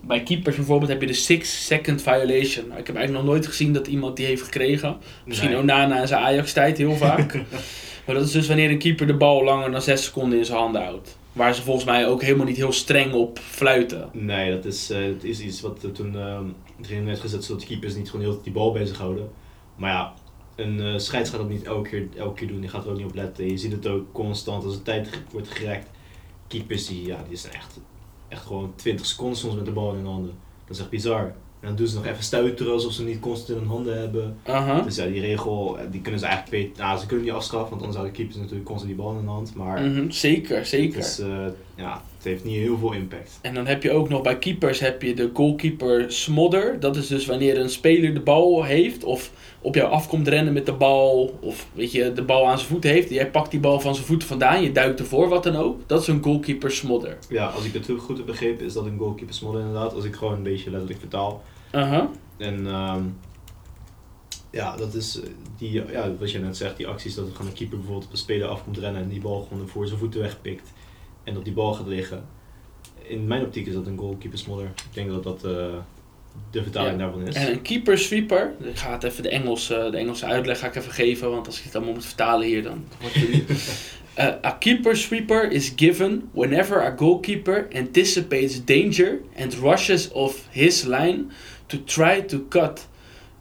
bij 0.00 0.22
keepers 0.22 0.56
bijvoorbeeld 0.56 0.90
heb 0.90 1.00
je 1.00 1.06
de 1.06 1.12
6 1.12 1.66
second 1.66 2.02
violation. 2.02 2.68
Nou, 2.68 2.80
ik 2.80 2.86
heb 2.86 2.96
eigenlijk 2.96 3.12
nog 3.12 3.34
nooit 3.34 3.46
gezien 3.46 3.72
dat 3.72 3.86
iemand 3.86 4.16
die 4.16 4.26
heeft 4.26 4.42
gekregen. 4.42 4.96
Misschien 5.24 5.50
Nee. 5.50 5.58
Onana 5.58 6.00
in 6.00 6.08
zijn 6.08 6.22
Ajax-tijd 6.22 6.78
heel 6.78 6.96
vaak. 6.96 7.34
maar 8.06 8.14
dat 8.14 8.24
is 8.24 8.32
dus 8.32 8.46
wanneer 8.46 8.70
een 8.70 8.78
keeper 8.78 9.06
de 9.06 9.14
bal 9.14 9.44
langer 9.44 9.70
dan 9.70 9.82
6 9.82 10.04
seconden 10.04 10.38
in 10.38 10.44
zijn 10.44 10.58
handen 10.58 10.82
houdt. 10.82 11.16
Waar 11.34 11.54
ze 11.54 11.62
volgens 11.62 11.84
mij 11.84 12.08
ook 12.08 12.22
helemaal 12.22 12.46
niet 12.46 12.56
heel 12.56 12.72
streng 12.72 13.12
op 13.12 13.38
fluiten. 13.38 14.08
Nee, 14.12 14.50
dat 14.50 14.64
is, 14.64 14.90
eh, 14.90 15.06
dat 15.06 15.22
is 15.22 15.40
iets 15.40 15.60
wat 15.60 15.94
toen 15.94 16.16
ehm 16.18 16.44
erin 16.82 17.04
werd 17.04 17.20
gezet 17.20 17.44
zodat 17.44 17.60
de 17.60 17.66
keepers 17.66 17.94
niet 17.94 18.10
gewoon 18.10 18.24
heel 18.24 18.36
de 18.36 18.42
die 18.42 18.52
bal 18.52 18.72
bezig 18.72 18.98
houden. 18.98 19.30
Maar 19.76 19.90
ja, 19.90 20.14
een 20.54 20.80
eh 20.80 20.98
scheids 20.98 21.30
gaat 21.30 21.38
dat 21.40 21.48
niet 21.48 21.62
elke 21.62 21.88
keer, 21.88 22.08
elke 22.16 22.34
keer 22.34 22.48
doen, 22.48 22.60
die 22.60 22.70
gaat 22.70 22.84
er 22.84 22.90
ook 22.90 22.96
niet 22.96 23.06
op 23.06 23.14
letten. 23.14 23.48
Je 23.48 23.56
ziet 23.56 23.72
het 23.72 23.86
ook 23.86 24.12
constant 24.12 24.64
als 24.64 24.74
de 24.74 24.82
tijd 24.82 25.22
wordt 25.32 25.48
gerekt. 25.48 25.90
Keepers 26.46 26.86
die, 26.86 27.06
ja, 27.06 27.24
die 27.28 27.36
zijn 27.36 27.54
echt, 27.54 27.80
echt 28.28 28.46
gewoon 28.46 28.72
20 28.76 29.06
seconden 29.06 29.38
soms 29.38 29.54
met 29.54 29.64
de 29.64 29.72
bal 29.72 29.90
in 29.90 29.96
hun 29.96 30.06
handen. 30.06 30.34
Dat 30.66 30.76
is 30.76 30.82
echt 30.82 30.90
bizar. 30.90 31.34
En 31.64 31.70
dan 31.70 31.78
doen 31.78 31.86
ze 31.86 31.94
nog 31.94 32.06
even 32.06 32.22
stuiteren 32.24 32.72
alsof 32.72 32.92
ze 32.92 33.04
niet 33.04 33.20
constant 33.20 33.48
in 33.48 33.56
hun 33.56 33.66
handen 33.66 33.98
hebben. 33.98 34.36
Dus 34.84 34.96
ja, 34.96 35.06
die 35.06 35.20
regel, 35.20 35.78
eh, 35.78 35.84
die 35.90 36.00
kunnen 36.00 36.20
ze 36.20 36.26
eigenlijk 36.26 36.62
beter, 36.66 36.84
nou, 36.84 36.98
ze 36.98 37.06
kunnen 37.06 37.24
niet 37.24 37.34
afschaffen, 37.34 37.68
want 37.70 37.80
anders 37.80 37.94
houden 37.96 38.16
keepers 38.16 38.36
natuurlijk 38.36 38.64
constant 38.64 38.90
die 38.92 39.00
bal 39.02 39.10
in 39.10 39.16
hun 39.16 39.26
hand. 39.26 39.54
Maar 39.54 39.82
Mhm, 39.82 40.10
zeker, 40.10 40.66
zeker. 40.66 40.98
eh, 41.20 41.46
ja, 41.76 42.02
het 42.16 42.24
heeft 42.24 42.44
niet 42.44 42.56
heel 42.56 42.78
veel 42.78 42.92
impact. 42.92 43.38
En 43.42 43.54
dan 43.54 43.66
heb 43.66 43.82
je 43.82 43.90
ook 43.92 44.08
nog 44.08 44.22
bij 44.22 44.38
keepers 44.38 44.80
heb 44.80 45.02
je 45.02 45.14
de 45.14 45.30
goalkeeper 45.34 46.12
smodder. 46.12 46.80
Dat 46.80 46.96
is 46.96 47.06
dus 47.06 47.26
wanneer 47.26 47.58
een 47.58 47.70
speler 47.70 48.14
de 48.14 48.20
bal 48.20 48.62
heeft 48.64 49.04
of 49.04 49.30
op 49.60 49.74
jou 49.74 49.90
afkomt 49.90 50.28
rennen 50.28 50.52
met 50.52 50.66
de 50.66 50.72
bal 50.72 51.38
of 51.40 51.66
weet 51.72 51.92
je, 51.92 52.12
de 52.12 52.22
bal 52.22 52.46
aan 52.48 52.58
zijn 52.58 52.70
voeten 52.70 52.90
heeft. 52.90 53.10
Jij 53.10 53.30
pakt 53.30 53.50
die 53.50 53.60
bal 53.60 53.80
van 53.80 53.94
zijn 53.94 54.06
voeten 54.06 54.28
vandaan, 54.28 54.62
je 54.62 54.72
duikt 54.72 55.00
ervoor, 55.00 55.28
wat 55.28 55.42
dan 55.42 55.56
ook. 55.56 55.80
Dat 55.86 56.00
is 56.00 56.06
een 56.06 56.22
goalkeeper 56.22 56.70
smodder. 56.70 57.18
Ja, 57.28 57.46
als 57.46 57.64
ik 57.64 57.72
het 57.72 57.88
goed 57.98 58.16
heb 58.16 58.26
begrepen, 58.26 58.66
is 58.66 58.72
dat 58.72 58.86
een 58.86 58.98
goalkeeper 58.98 59.34
smodder 59.34 59.60
inderdaad. 59.60 59.94
Als 59.94 60.04
ik 60.04 60.14
gewoon 60.14 60.34
een 60.34 60.42
beetje 60.42 60.70
letterlijk 60.70 61.00
vertaal. 61.00 61.42
En 62.36 62.66
ehm, 62.66 63.02
ja, 64.50 64.76
dat 64.76 64.94
is 64.94 65.20
eh, 65.20 65.28
die, 65.58 65.72
ja, 65.72 66.14
wat 66.18 66.30
je 66.30 66.38
net 66.38 66.56
zegt, 66.56 66.76
die 66.76 66.86
acties 66.86 67.14
dat 67.14 67.26
er 67.26 67.32
gewoon 67.32 67.46
een 67.50 67.56
keeper 67.56 67.76
bijvoorbeeld 67.76 68.06
op 68.06 68.12
een 68.12 68.18
speler 68.18 68.48
afkomt 68.48 68.78
rennen 68.78 69.02
en 69.02 69.08
die 69.08 69.20
bal 69.20 69.46
gewoon 69.48 69.68
voor 69.68 69.86
zijn 69.86 69.98
voeten 69.98 70.20
wegpikt. 70.20 70.72
En 71.24 71.34
dat 71.34 71.44
die 71.44 71.52
bal 71.52 71.74
gaat 71.74 71.86
liggen. 71.86 72.24
In 73.02 73.26
mijn 73.26 73.42
optiek 73.44 73.66
is 73.66 73.74
dat 73.74 73.86
een 73.86 73.98
goalkeeper 73.98 74.38
smodder. 74.38 74.66
Ik 74.66 74.94
denk 74.94 75.08
dat 75.10 75.22
dat 75.22 75.44
eh, 75.44 75.74
de 76.50 76.62
vertaling 76.62 76.92
Ja. 76.92 76.98
daarvan 77.04 77.26
is. 77.26 77.34
En 77.34 77.52
een 77.52 77.62
keeper 77.62 77.98
sweeper, 77.98 78.52
ik 78.60 78.76
ga 78.76 78.92
het 78.92 79.02
even 79.02 79.22
de, 79.22 79.28
Engels, 79.28 79.70
eh, 79.70 79.90
de 79.90 79.96
Engelse 79.96 80.26
uitleg 80.26 80.58
ga 80.58 80.66
ik 80.66 80.74
even 80.74 80.92
geven, 80.92 81.30
want 81.30 81.46
als 81.46 81.58
ik 81.58 81.64
het 81.64 81.74
allemaal 81.74 81.94
moet 81.94 82.04
vertalen 82.04 82.46
hier, 82.46 82.62
dan 82.62 82.84
wordt 83.00 83.14
het 83.14 83.32
niet. 83.32 83.50
Uh, 84.18 84.24
a 84.50 84.50
keeper 84.50 84.96
sweeper 84.96 85.50
is 85.50 85.72
given 85.76 86.28
whenever 86.32 86.82
a 86.82 86.94
goalkeeper 86.96 87.68
anticipates 87.76 88.64
danger 88.64 89.20
and 89.38 89.54
rushes 89.54 90.10
off 90.10 90.46
his 90.50 90.82
line 90.82 91.24
to 91.66 91.76
try 91.86 92.22
to 92.26 92.38
cut 92.48 92.86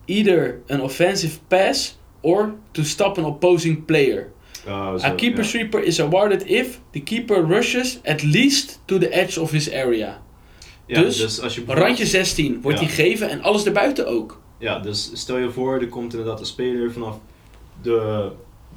either 0.05 0.59
an 0.67 0.81
offensive 0.81 1.39
pass 1.47 1.97
or 2.21 2.53
to 2.71 2.83
stop 2.83 3.17
an 3.17 3.23
opposing 3.25 3.85
player. 3.85 4.31
Zo, 4.65 4.71
A 5.03 5.15
keeper 5.15 5.43
sweeper 5.43 5.83
is 5.83 5.99
awarded 5.99 6.41
if 6.49 6.79
the 6.91 6.99
keeper 6.99 7.45
rushes 7.47 7.99
at 8.03 8.21
least 8.23 8.79
to 8.85 8.97
the 8.97 9.09
edge 9.09 9.41
of 9.41 9.51
his 9.51 9.71
area. 9.71 10.21
Ja, 10.85 11.01
dus, 11.01 11.17
dus 11.17 11.41
als 11.41 11.55
je 11.55 11.59
bijvoorbeeld- 11.61 11.87
Randje 11.87 12.05
16 12.05 12.61
wordt 12.61 12.79
Ja. 12.79 12.85
die 12.85 12.93
gegeven 12.95 13.29
en 13.29 13.41
alles 13.41 13.65
erbuiten 13.65 14.07
ook. 14.07 14.41
Ja, 14.57 14.79
dus 14.79 15.09
stel 15.13 15.37
je 15.37 15.51
voor, 15.51 15.79
er 15.79 15.87
komt 15.87 16.13
inderdaad 16.13 16.39
een 16.39 16.45
speler 16.45 16.91
vanaf 16.91 17.17
de, 17.81 18.29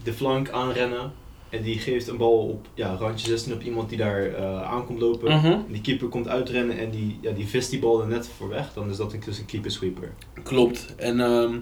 de 0.03 0.13
flank 0.13 0.51
aanrennen. 0.51 1.13
En 1.57 1.62
die 1.62 1.79
geeft 1.79 2.09
een 2.09 2.16
bal 2.16 2.38
op 2.49 2.66
ja, 2.75 2.95
randje 2.95 3.27
16 3.29 3.53
op 3.53 3.62
iemand 3.62 3.88
die 3.88 3.99
daar 3.99 4.25
eh 4.27 4.62
aankomt 4.62 5.01
lopen. 5.01 5.37
Mhm. 5.37 5.59
Die 5.69 5.81
keeper 5.81 6.09
komt 6.09 6.29
uitrennen 6.29 6.79
en 6.79 6.90
die, 6.90 7.19
ja, 7.21 7.31
die 7.33 7.47
vist 7.47 7.71
die 7.71 7.79
bal 7.79 8.01
er 8.01 8.07
net 8.09 8.29
voor 8.37 8.49
weg. 8.49 8.73
Dan 8.75 8.90
is 8.90 8.97
dat 8.97 9.12
een- 9.12 9.23
dus 9.25 9.38
een 9.38 9.47
keeper 9.47 9.71
sweeper. 9.71 10.12
Klopt. 10.42 10.95
En 10.97 11.21
ehm, 11.21 11.59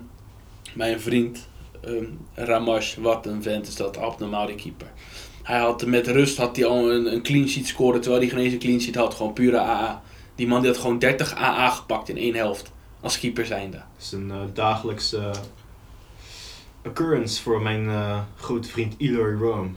mijn 0.74 1.00
vriend 1.00 1.48
ehm 1.80 2.04
Ramash, 2.34 2.94
wat 2.96 3.26
een 3.26 3.42
vent 3.42 3.66
is 3.66 3.76
dat, 3.76 3.96
abnormaal 3.98 4.46
die 4.46 4.54
keeper. 4.56 4.92
Hij 5.42 5.58
had 5.58 5.86
met 5.86 6.06
rust 6.06 6.36
had 6.36 6.56
hij 6.56 6.64
al 6.66 6.90
een, 6.92 7.12
een 7.12 7.22
clean 7.22 7.48
sheet 7.48 7.66
scoren, 7.66 8.00
terwijl 8.00 8.22
hij 8.22 8.30
geen 8.30 8.40
eens 8.40 8.52
een 8.52 8.58
clean 8.58 8.80
sheet 8.80 8.94
had. 8.94 9.14
Gewoon 9.14 9.32
pure 9.32 9.58
AA. 9.58 10.02
Die 10.34 10.46
man 10.46 10.60
die 10.60 10.70
had 10.70 10.78
gewoon 10.80 10.98
30 10.98 11.34
AA 11.36 11.68
gepakt 11.68 12.08
in 12.08 12.16
één 12.16 12.34
helft. 12.34 12.72
Als 13.00 13.18
keeper 13.18 13.46
zijnde. 13.46 13.76
Dat 13.76 13.86
is 14.00 14.12
een 14.12 14.30
eh, 14.30 14.36
dagelijkse 14.52 15.30
occurrence 16.86 17.42
voor 17.42 17.62
mijn 17.62 17.88
eh 17.88 18.18
grote 18.36 18.68
vriend 18.68 18.94
Eloy 18.98 19.32
Rome. 19.40 19.68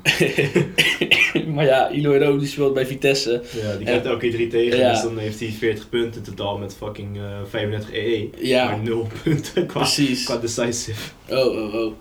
maar 1.54 1.65
ja, 1.65 1.89
Ilo 1.89 2.17
Ro 2.17 2.38
die 2.38 2.48
speelt 2.48 2.74
bij 2.74 2.86
Vitesse. 2.86 3.41
Ja, 3.62 3.76
die 3.76 3.86
krijgt 3.86 4.06
elke 4.06 4.20
keer 4.20 4.32
drie 4.32 4.48
tegen, 4.48 4.78
Ja. 4.80 4.91
dus 4.91 5.02
dan 5.02 5.17
heeft 5.17 5.39
hij 5.39 5.50
40 5.50 5.89
punten 5.89 6.22
in 6.26 6.34
totaal 6.36 6.58
met 6.58 6.76
fucking 6.76 7.17
eh 7.17 7.24
35 7.50 7.93
EE. 7.93 8.30
Ja, 8.38 8.65
Maar 8.65 8.80
0 8.80 9.08
punten 9.24 9.65
qua, 9.65 9.80
precies. 9.80 10.24
qua 10.26 10.38
decisive. 10.38 11.12
Oh, 11.30 11.46
oh, 11.46 11.74
oh. 11.74 11.93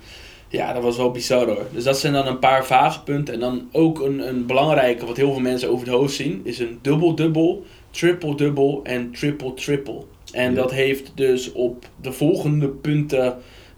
Ja, 0.48 0.72
dat 0.72 0.82
was 0.82 0.96
wel 0.96 1.10
bizar 1.10 1.46
hoor. 1.46 1.66
Dus 1.72 1.84
dat 1.84 1.98
zijn 1.98 2.12
dan 2.12 2.26
een 2.26 2.38
paar 2.38 2.66
vage 2.66 3.02
punten. 3.02 3.34
En 3.34 3.40
dan 3.40 3.68
ook 3.72 4.00
een, 4.00 4.28
een 4.28 4.46
belangrijke, 4.46 5.06
wat 5.06 5.16
heel 5.16 5.32
veel 5.32 5.40
mensen 5.40 5.70
over 5.70 5.86
het 5.86 5.96
hoofd 5.96 6.14
zien, 6.14 6.40
is 6.44 6.58
een 6.58 6.78
dubbel-dubbel, 6.82 7.64
triple-dubbel 7.90 8.80
en 8.82 9.10
triple-triple. 9.12 10.02
En 10.32 10.50
Ja. 10.50 10.56
dat 10.56 10.70
heeft 10.72 11.12
dus 11.14 11.52
op 11.52 11.84
de 12.00 12.12
volgende 12.12 12.68
punten, 12.68 13.36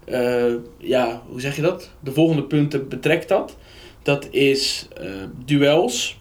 eh, 0.09 0.53
ja, 0.77 1.23
hoe 1.27 1.41
zeg 1.41 1.55
je 1.55 1.61
dat? 1.61 1.89
De 1.99 2.11
volgende 2.11 2.43
punten 2.43 2.87
betrekt 2.87 3.27
dat. 3.27 3.57
Dat 4.03 4.27
is 4.31 4.87
eh, 4.97 5.09
duels. 5.45 6.17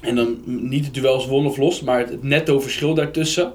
En 0.00 0.14
dan 0.14 0.42
niet 0.46 0.84
de 0.84 1.00
duels 1.00 1.26
won 1.26 1.46
of 1.46 1.56
los, 1.56 1.80
maar 1.80 1.98
het 1.98 2.22
netto 2.22 2.60
verschil 2.60 2.94
daartussen. 2.94 3.52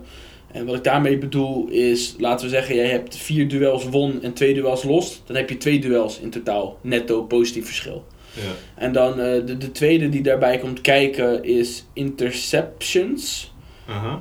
En 0.52 0.66
wat 0.66 0.76
ik 0.76 0.84
daarmee 0.84 1.18
bedoel 1.18 1.68
is, 1.68 2.16
laten 2.18 2.46
we 2.46 2.52
zeggen, 2.52 2.76
jij 2.76 2.90
hebt 2.90 3.18
vier 3.18 3.48
duels 3.48 3.90
won 3.90 4.22
en 4.22 4.34
twee 4.34 4.54
duels 4.54 4.84
los. 4.84 5.22
Dan 5.26 5.36
heb 5.36 5.50
je 5.50 5.58
twee 5.58 5.80
duels 5.80 6.20
in 6.20 6.30
totaal, 6.30 6.78
netto 6.82 7.24
positief 7.24 7.66
verschil. 7.66 8.06
Ja. 8.34 8.42
En 8.76 8.92
dan 8.92 9.20
eh, 9.20 9.46
de, 9.46 9.58
de 9.58 9.72
tweede 9.72 10.10
die 10.10 10.22
daarbij 10.22 10.58
komt 10.58 10.82
kijken 10.82 11.44
is 11.44 11.86
interceptions. 11.94 13.56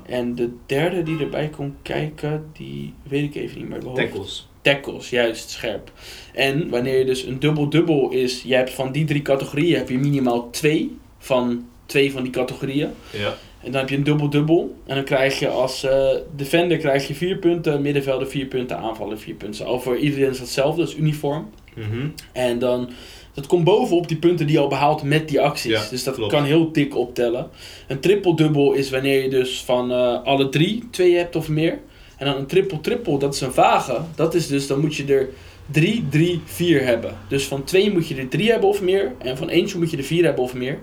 En 0.07 0.35
de 0.35 0.51
derde 0.67 1.03
die 1.03 1.19
erbij 1.19 1.49
komt 1.49 1.75
kijken, 1.83 2.45
die 2.53 2.95
weet 3.03 3.23
ik 3.23 3.35
even 3.35 3.59
niet 3.59 3.69
meer. 3.69 3.93
Tackles. 3.95 4.49
Tackles, 4.67 5.11
juist, 5.11 5.51
scherp. 5.51 5.93
En 6.35 6.69
wanneer 6.69 6.99
je 6.99 7.05
dus 7.05 7.23
een 7.23 7.39
dubbel-dubbel 7.39 8.11
is, 8.11 8.43
je 8.43 8.55
hebt 8.55 8.71
van 8.71 8.93
die 8.93 9.05
drie 9.05 9.23
categorieën 9.23 9.77
heb 9.77 9.89
je 9.89 9.99
minimaal 9.99 10.51
twee 10.51 10.97
van 11.19 11.67
twee 11.87 12.13
van 12.13 12.23
die 12.23 12.33
categorieën. 12.33 12.91
Ja. 13.13 13.37
En 13.63 13.73
dan 13.73 13.81
heb 13.81 13.91
je 13.91 13.97
een 13.97 14.05
dubbel-dubbel. 14.05 14.77
En 14.87 14.95
dan 14.95 15.05
krijg 15.05 15.39
je 15.39 15.49
als 15.49 15.85
eh, 15.85 16.09
defender 16.37 16.79
krijg 16.79 17.09
je 17.09 17.15
vier 17.15 17.37
punten, 17.37 17.83
middenvelder 17.83 18.29
vier 18.29 18.47
punten, 18.47 18.79
aanvaller 18.79 19.19
vier 19.19 19.35
punten. 19.35 19.67
Al 19.67 19.81
voor 19.81 19.97
iedereen 19.97 20.31
is 20.31 20.39
hetzelfde, 20.39 20.81
dat 20.81 20.89
is 20.89 20.97
uniform. 20.97 21.51
Mhm. 21.75 22.09
En 22.33 22.59
dan, 22.59 22.91
dat 23.35 23.47
komt 23.47 23.65
bovenop 23.65 24.09
die 24.09 24.17
punten 24.17 24.47
die 24.47 24.57
je 24.57 24.63
al 24.63 24.69
behaalt 24.69 25.03
met 25.03 25.29
die 25.29 25.41
acties. 25.41 25.73
Ja, 25.73 25.91
dus 25.91 26.05
dat 26.05 26.15
klopt. 26.15 26.33
kan 26.33 26.45
heel 26.45 26.73
dik 26.73 26.97
optellen. 26.97 27.51
Een 27.89 28.01
triple-dubbel 28.01 28.73
is 28.73 28.91
wanneer 28.91 29.23
je 29.23 29.29
dus 29.29 29.63
van 29.65 29.93
eh, 29.93 30.23
alle 30.23 30.49
drie 30.49 30.89
twee 30.91 31.15
hebt 31.15 31.37
of 31.37 31.49
meer. 31.49 31.79
En 32.17 32.27
dan 32.27 32.37
een 32.37 32.47
triple-triple, 32.47 33.19
dat 33.19 33.35
is 33.35 33.41
een 33.41 33.53
vage. 33.53 34.01
Dat 34.15 34.35
is 34.35 34.47
dus, 34.47 34.67
dan 34.67 34.81
moet 34.81 34.97
je 34.97 35.15
er 35.15 35.29
3, 35.71 36.09
3, 36.09 36.41
4 36.45 36.85
hebben. 36.85 37.19
Dus 37.29 37.47
van 37.47 37.65
2 37.65 37.93
moet 37.93 38.09
je 38.09 38.17
er 38.17 38.29
3 38.29 38.51
hebben 38.51 38.69
of 38.69 38.83
meer. 38.83 39.13
En 39.19 39.37
van 39.37 39.49
eentje 39.49 39.79
moet 39.79 39.91
je 39.91 39.97
er 39.97 40.03
4 40.03 40.25
hebben 40.25 40.45
of 40.45 40.55
meer. 40.55 40.79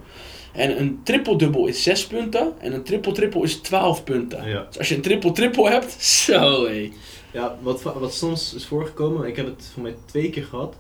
En 0.52 0.80
een 0.80 1.00
triple-dubbel 1.04 1.68
is 1.68 1.84
6 1.84 2.08
punten. 2.08 2.54
En 2.60 2.74
een 2.74 2.84
triple-triple 2.84 3.44
is 3.44 3.56
12 3.56 4.04
punten. 4.04 4.48
Ja. 4.48 4.66
Dus 4.68 4.78
als 4.78 4.90
je 4.90 4.96
een 4.96 5.02
triple-triple 5.02 5.70
hebt, 5.70 6.04
zo 6.26 6.66
hé. 6.66 6.92
Ja, 7.34 7.58
wat, 7.62 7.82
wat 7.82 8.14
soms 8.14 8.54
is 8.54 8.66
voorgekomen, 8.66 9.28
ik 9.28 9.36
heb 9.36 9.46
het 9.46 9.70
voor 9.74 9.84
mij 9.84 9.96
twee 10.06 10.30
keer 10.30 10.44
gehad, 10.44 10.76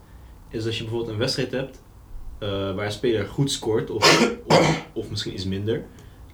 is 0.50 0.66
als 0.66 0.78
je 0.78 0.84
bijvoorbeeld 0.84 1.12
een 1.12 1.20
wedstrijd 1.20 1.52
hebt 1.52 1.82
eh, 2.40 2.50
waar 2.50 2.86
een 2.86 2.92
speler 2.92 3.26
goed 3.26 3.52
scoort, 3.52 3.90
of, 3.90 4.32
of, 4.48 4.88
of 4.94 5.10
misschien 5.10 5.34
iets 5.34 5.46
minder. 5.46 5.86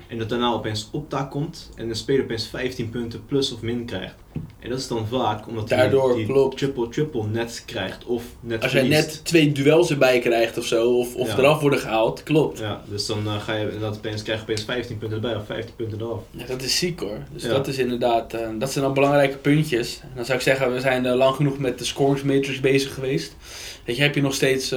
En 0.10 0.18
dat 0.18 0.30
daarna 0.30 0.54
opeens 0.54 0.90
optaak 0.92 1.32
komt 1.32 1.70
en 1.76 1.90
een 1.90 1.96
speler 1.96 2.24
opeens 2.24 2.48
15 2.48 2.90
punten 2.90 3.26
plus 3.26 3.52
of 3.52 3.62
min 3.62 3.86
krijgt. 3.86 4.16
En 4.60 4.70
dat 4.70 4.80
is 4.80 4.88
dan 4.88 5.08
vaak 5.08 5.48
omdat 5.48 5.70
Daardoor, 5.70 6.16
hij 6.16 6.26
die 6.26 6.50
triple-triple 6.56 7.24
net 7.28 7.64
krijgt 7.66 8.06
of 8.06 8.24
net 8.40 8.64
Als 8.64 8.72
jij 8.72 8.88
net 8.88 9.26
twee 9.26 9.52
duels 9.52 9.90
erbij 9.90 10.20
krijgt 10.20 10.58
of 10.58 10.66
zo, 10.66 10.98
of, 10.98 11.16
of 11.16 11.28
Ja. 11.28 11.38
eraf 11.38 11.62
worden 11.62 11.80
gehaald, 11.80 12.24
klopt. 12.24 12.60
Ja, 12.60 12.82
dus 12.90 13.06
dan 13.06 13.28
eh, 13.28 13.42
ga 13.42 13.54
je 13.56 13.64
inderdaad 13.64 13.98
opeens, 13.98 14.24
krijg 14.24 14.38
je 14.38 14.44
opeens 14.44 14.64
15 14.64 14.98
punten 14.98 15.18
erbij 15.18 15.36
of 15.36 15.46
15 15.46 15.76
punten 15.76 16.02
eraf. 16.02 16.20
Ja, 16.32 16.46
dat 16.46 16.62
is 16.62 16.78
ziek 16.78 17.00
hoor. 17.00 17.18
Dus 17.34 17.44
Ja. 17.44 17.50
dat 17.50 17.68
is 17.68 17.78
inderdaad, 17.78 18.34
eh, 18.34 18.48
dat 18.60 18.72
zijn 18.72 18.86
dan 18.86 18.94
belangrijke 18.94 19.38
puntjes. 19.38 20.00
En 20.02 20.12
dan 20.16 20.26
zou 20.26 20.38
ik 20.38 20.44
zeggen, 20.44 20.74
we 20.74 20.80
zijn 20.80 21.06
eh, 21.06 21.16
lang 21.16 21.36
genoeg 21.36 21.58
met 21.58 21.78
de 21.80 21.86
scores 21.86 22.24
matrix 22.24 22.60
bezig 22.60 22.94
geweest. 22.94 23.36
Weet 23.86 23.96
je, 23.96 24.02
heb 24.02 24.16
je 24.16 24.22
nog 24.22 24.34
steeds... 24.34 24.74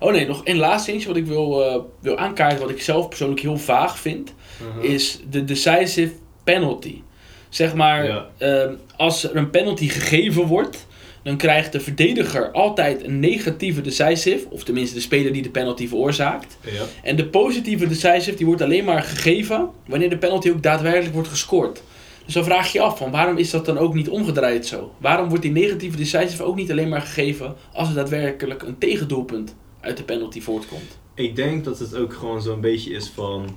Oh 0.00 0.12
nee, 0.12 0.26
nog 0.26 0.44
één 0.44 0.56
laatste 0.56 0.86
dingetje 0.90 1.08
wat 1.08 1.18
ik 1.18 1.26
wil, 1.26 1.84
wil 2.00 2.16
aankaarten, 2.18 2.60
wat 2.60 2.70
ik 2.70 2.82
zelf 2.82 3.08
persoonlijk 3.08 3.40
heel 3.40 3.58
vaag 3.58 3.98
vind, 3.98 4.32
is 4.80 5.20
de 5.30 5.44
decisive 5.44 6.12
penalty. 6.44 7.02
Zeg 7.48 7.74
maar, 7.74 8.04
Ja. 8.06 8.26
eh, 8.38 8.70
als 8.96 9.24
er 9.24 9.36
een 9.36 9.50
penalty 9.50 9.88
gegeven 9.88 10.46
wordt, 10.46 10.86
dan 11.22 11.36
krijgt 11.36 11.72
de 11.72 11.80
verdediger 11.80 12.50
altijd 12.50 13.04
een 13.04 13.20
negatieve 13.20 13.80
decisive, 13.80 14.46
of 14.50 14.64
tenminste 14.64 14.94
de 14.94 15.00
speler 15.00 15.32
die 15.32 15.42
de 15.42 15.50
penalty 15.50 15.88
veroorzaakt. 15.88 16.58
Ja. 16.64 16.82
En 17.02 17.16
de 17.16 17.26
positieve 17.26 17.86
decisive 17.88 18.36
die 18.36 18.46
wordt 18.46 18.62
alleen 18.62 18.84
maar 18.84 19.02
gegeven 19.02 19.68
wanneer 19.86 20.10
de 20.10 20.18
penalty 20.18 20.50
ook 20.50 20.62
daadwerkelijk 20.62 21.14
wordt 21.14 21.28
gescoord. 21.28 21.82
Dus 22.24 22.34
dan 22.34 22.44
vraag 22.44 22.72
je 22.72 22.78
je 22.78 22.84
af, 22.84 22.98
van 22.98 23.10
waarom 23.10 23.36
is 23.38 23.50
dat 23.50 23.64
dan 23.66 23.78
ook 23.78 23.94
niet 23.94 24.08
omgedraaid 24.08 24.66
zo? 24.66 24.92
Waarom 24.98 25.28
wordt 25.28 25.42
die 25.42 25.52
negatieve 25.52 25.96
decisive 25.96 26.42
ook 26.42 26.56
niet 26.56 26.70
alleen 26.70 26.88
maar 26.88 27.00
gegeven 27.00 27.54
als 27.72 27.88
er 27.88 27.94
daadwerkelijk 27.94 28.62
een 28.62 28.78
tegendoelpunt 28.78 29.54
uit 29.80 29.96
de 29.96 30.02
penalty 30.02 30.40
voortkomt? 30.40 30.98
Ik 31.14 31.36
denk 31.36 31.64
dat 31.64 31.78
het 31.78 31.94
ook 31.96 32.12
gewoon 32.14 32.42
zo'n 32.42 32.60
beetje 32.60 32.90
is 32.90 33.12
van... 33.14 33.56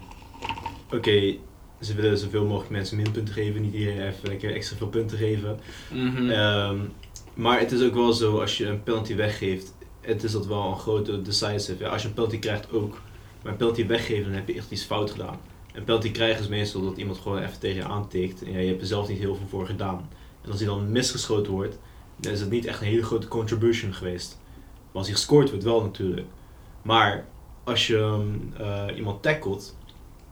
Oké, 0.92 1.36
ze 1.82 1.94
willen 1.96 2.18
zoveel 2.18 2.46
mogelijk 2.46 2.70
mensen 2.70 2.98
minpunten 2.98 3.34
geven. 3.34 3.62
Niet 3.62 3.74
iedereen 3.74 4.08
even 4.08 4.30
lekker 4.30 4.54
extra 4.54 4.78
veel 4.78 4.88
punten 4.88 5.18
geven. 5.18 5.60
Mhm. 5.94 6.30
Ehm, 6.30 6.78
maar 7.34 7.60
het 7.60 7.72
is 7.72 7.84
ook 7.84 7.94
wel 7.94 8.14
zo, 8.14 8.40
als 8.40 8.58
je 8.58 8.68
een 8.68 8.84
penalty 8.84 9.16
weggeeft... 9.16 9.74
Het 10.02 10.24
is 10.24 10.32
dat 10.32 10.46
wel 10.46 10.68
een 10.68 10.80
grote 10.80 11.22
decisive. 11.22 11.84
Ja, 11.84 11.90
als 11.90 12.02
je 12.02 12.08
een 12.08 12.14
penalty 12.14 12.40
krijgt 12.40 12.72
ook. 12.72 13.02
Maar 13.44 13.52
een 13.52 13.58
penalty 13.58 13.88
weggeven, 13.88 14.24
dan 14.24 14.34
heb 14.34 14.48
je 14.48 14.54
echt 14.54 14.72
iets 14.72 14.84
fout 14.84 15.12
gedaan. 15.12 15.40
Een 15.74 15.84
penalty 15.84 16.12
krijgen 16.12 16.42
is 16.42 16.48
meestal 16.48 16.82
dat 16.82 16.98
iemand 16.98 17.18
gewoon 17.18 17.44
even 17.44 17.60
tegen 17.60 17.76
je 17.76 17.84
aantikt. 17.84 18.44
En 18.44 18.52
ja, 18.52 18.60
je 18.60 18.68
hebt 18.68 18.82
er 18.82 18.88
zelf 18.88 19.08
niet 19.08 19.18
heel 19.18 19.36
veel 19.36 19.48
voor 19.48 19.66
gedaan. 19.66 20.10
En 20.42 20.50
als 20.52 20.60
hij 20.60 20.68
dan 20.68 20.92
misgeschoten 20.92 21.52
wordt, 21.52 21.78
dan 22.16 22.32
is 22.32 22.40
het 22.40 22.50
niet 22.50 22.66
echt 22.66 22.82
een 22.82 22.88
hele 22.88 23.04
grote 23.04 23.28
contribution 23.28 23.94
geweest. 23.94 24.40
Maar 24.76 24.94
als 24.94 25.06
hij 25.06 25.16
gescoord 25.16 25.50
wordt, 25.50 25.64
wel 25.64 25.82
natuurlijk. 25.82 26.28
Maar 26.82 27.26
als 27.64 27.88
je 27.88 27.98
ehm, 27.98 28.62
eh, 28.62 28.98
iemand 28.98 29.22
tackelt 29.22 29.76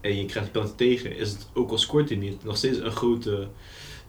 en 0.03 0.17
je 0.17 0.25
krijgt 0.25 0.51
penalty 0.51 0.73
tegen, 0.75 1.17
is 1.17 1.29
het 1.29 1.47
ook 1.53 1.71
al 1.71 1.77
scoort 1.77 2.09
hij 2.09 2.17
niet, 2.17 2.43
nog 2.43 2.57
steeds 2.57 2.77
een 2.77 2.91
grote 2.91 3.47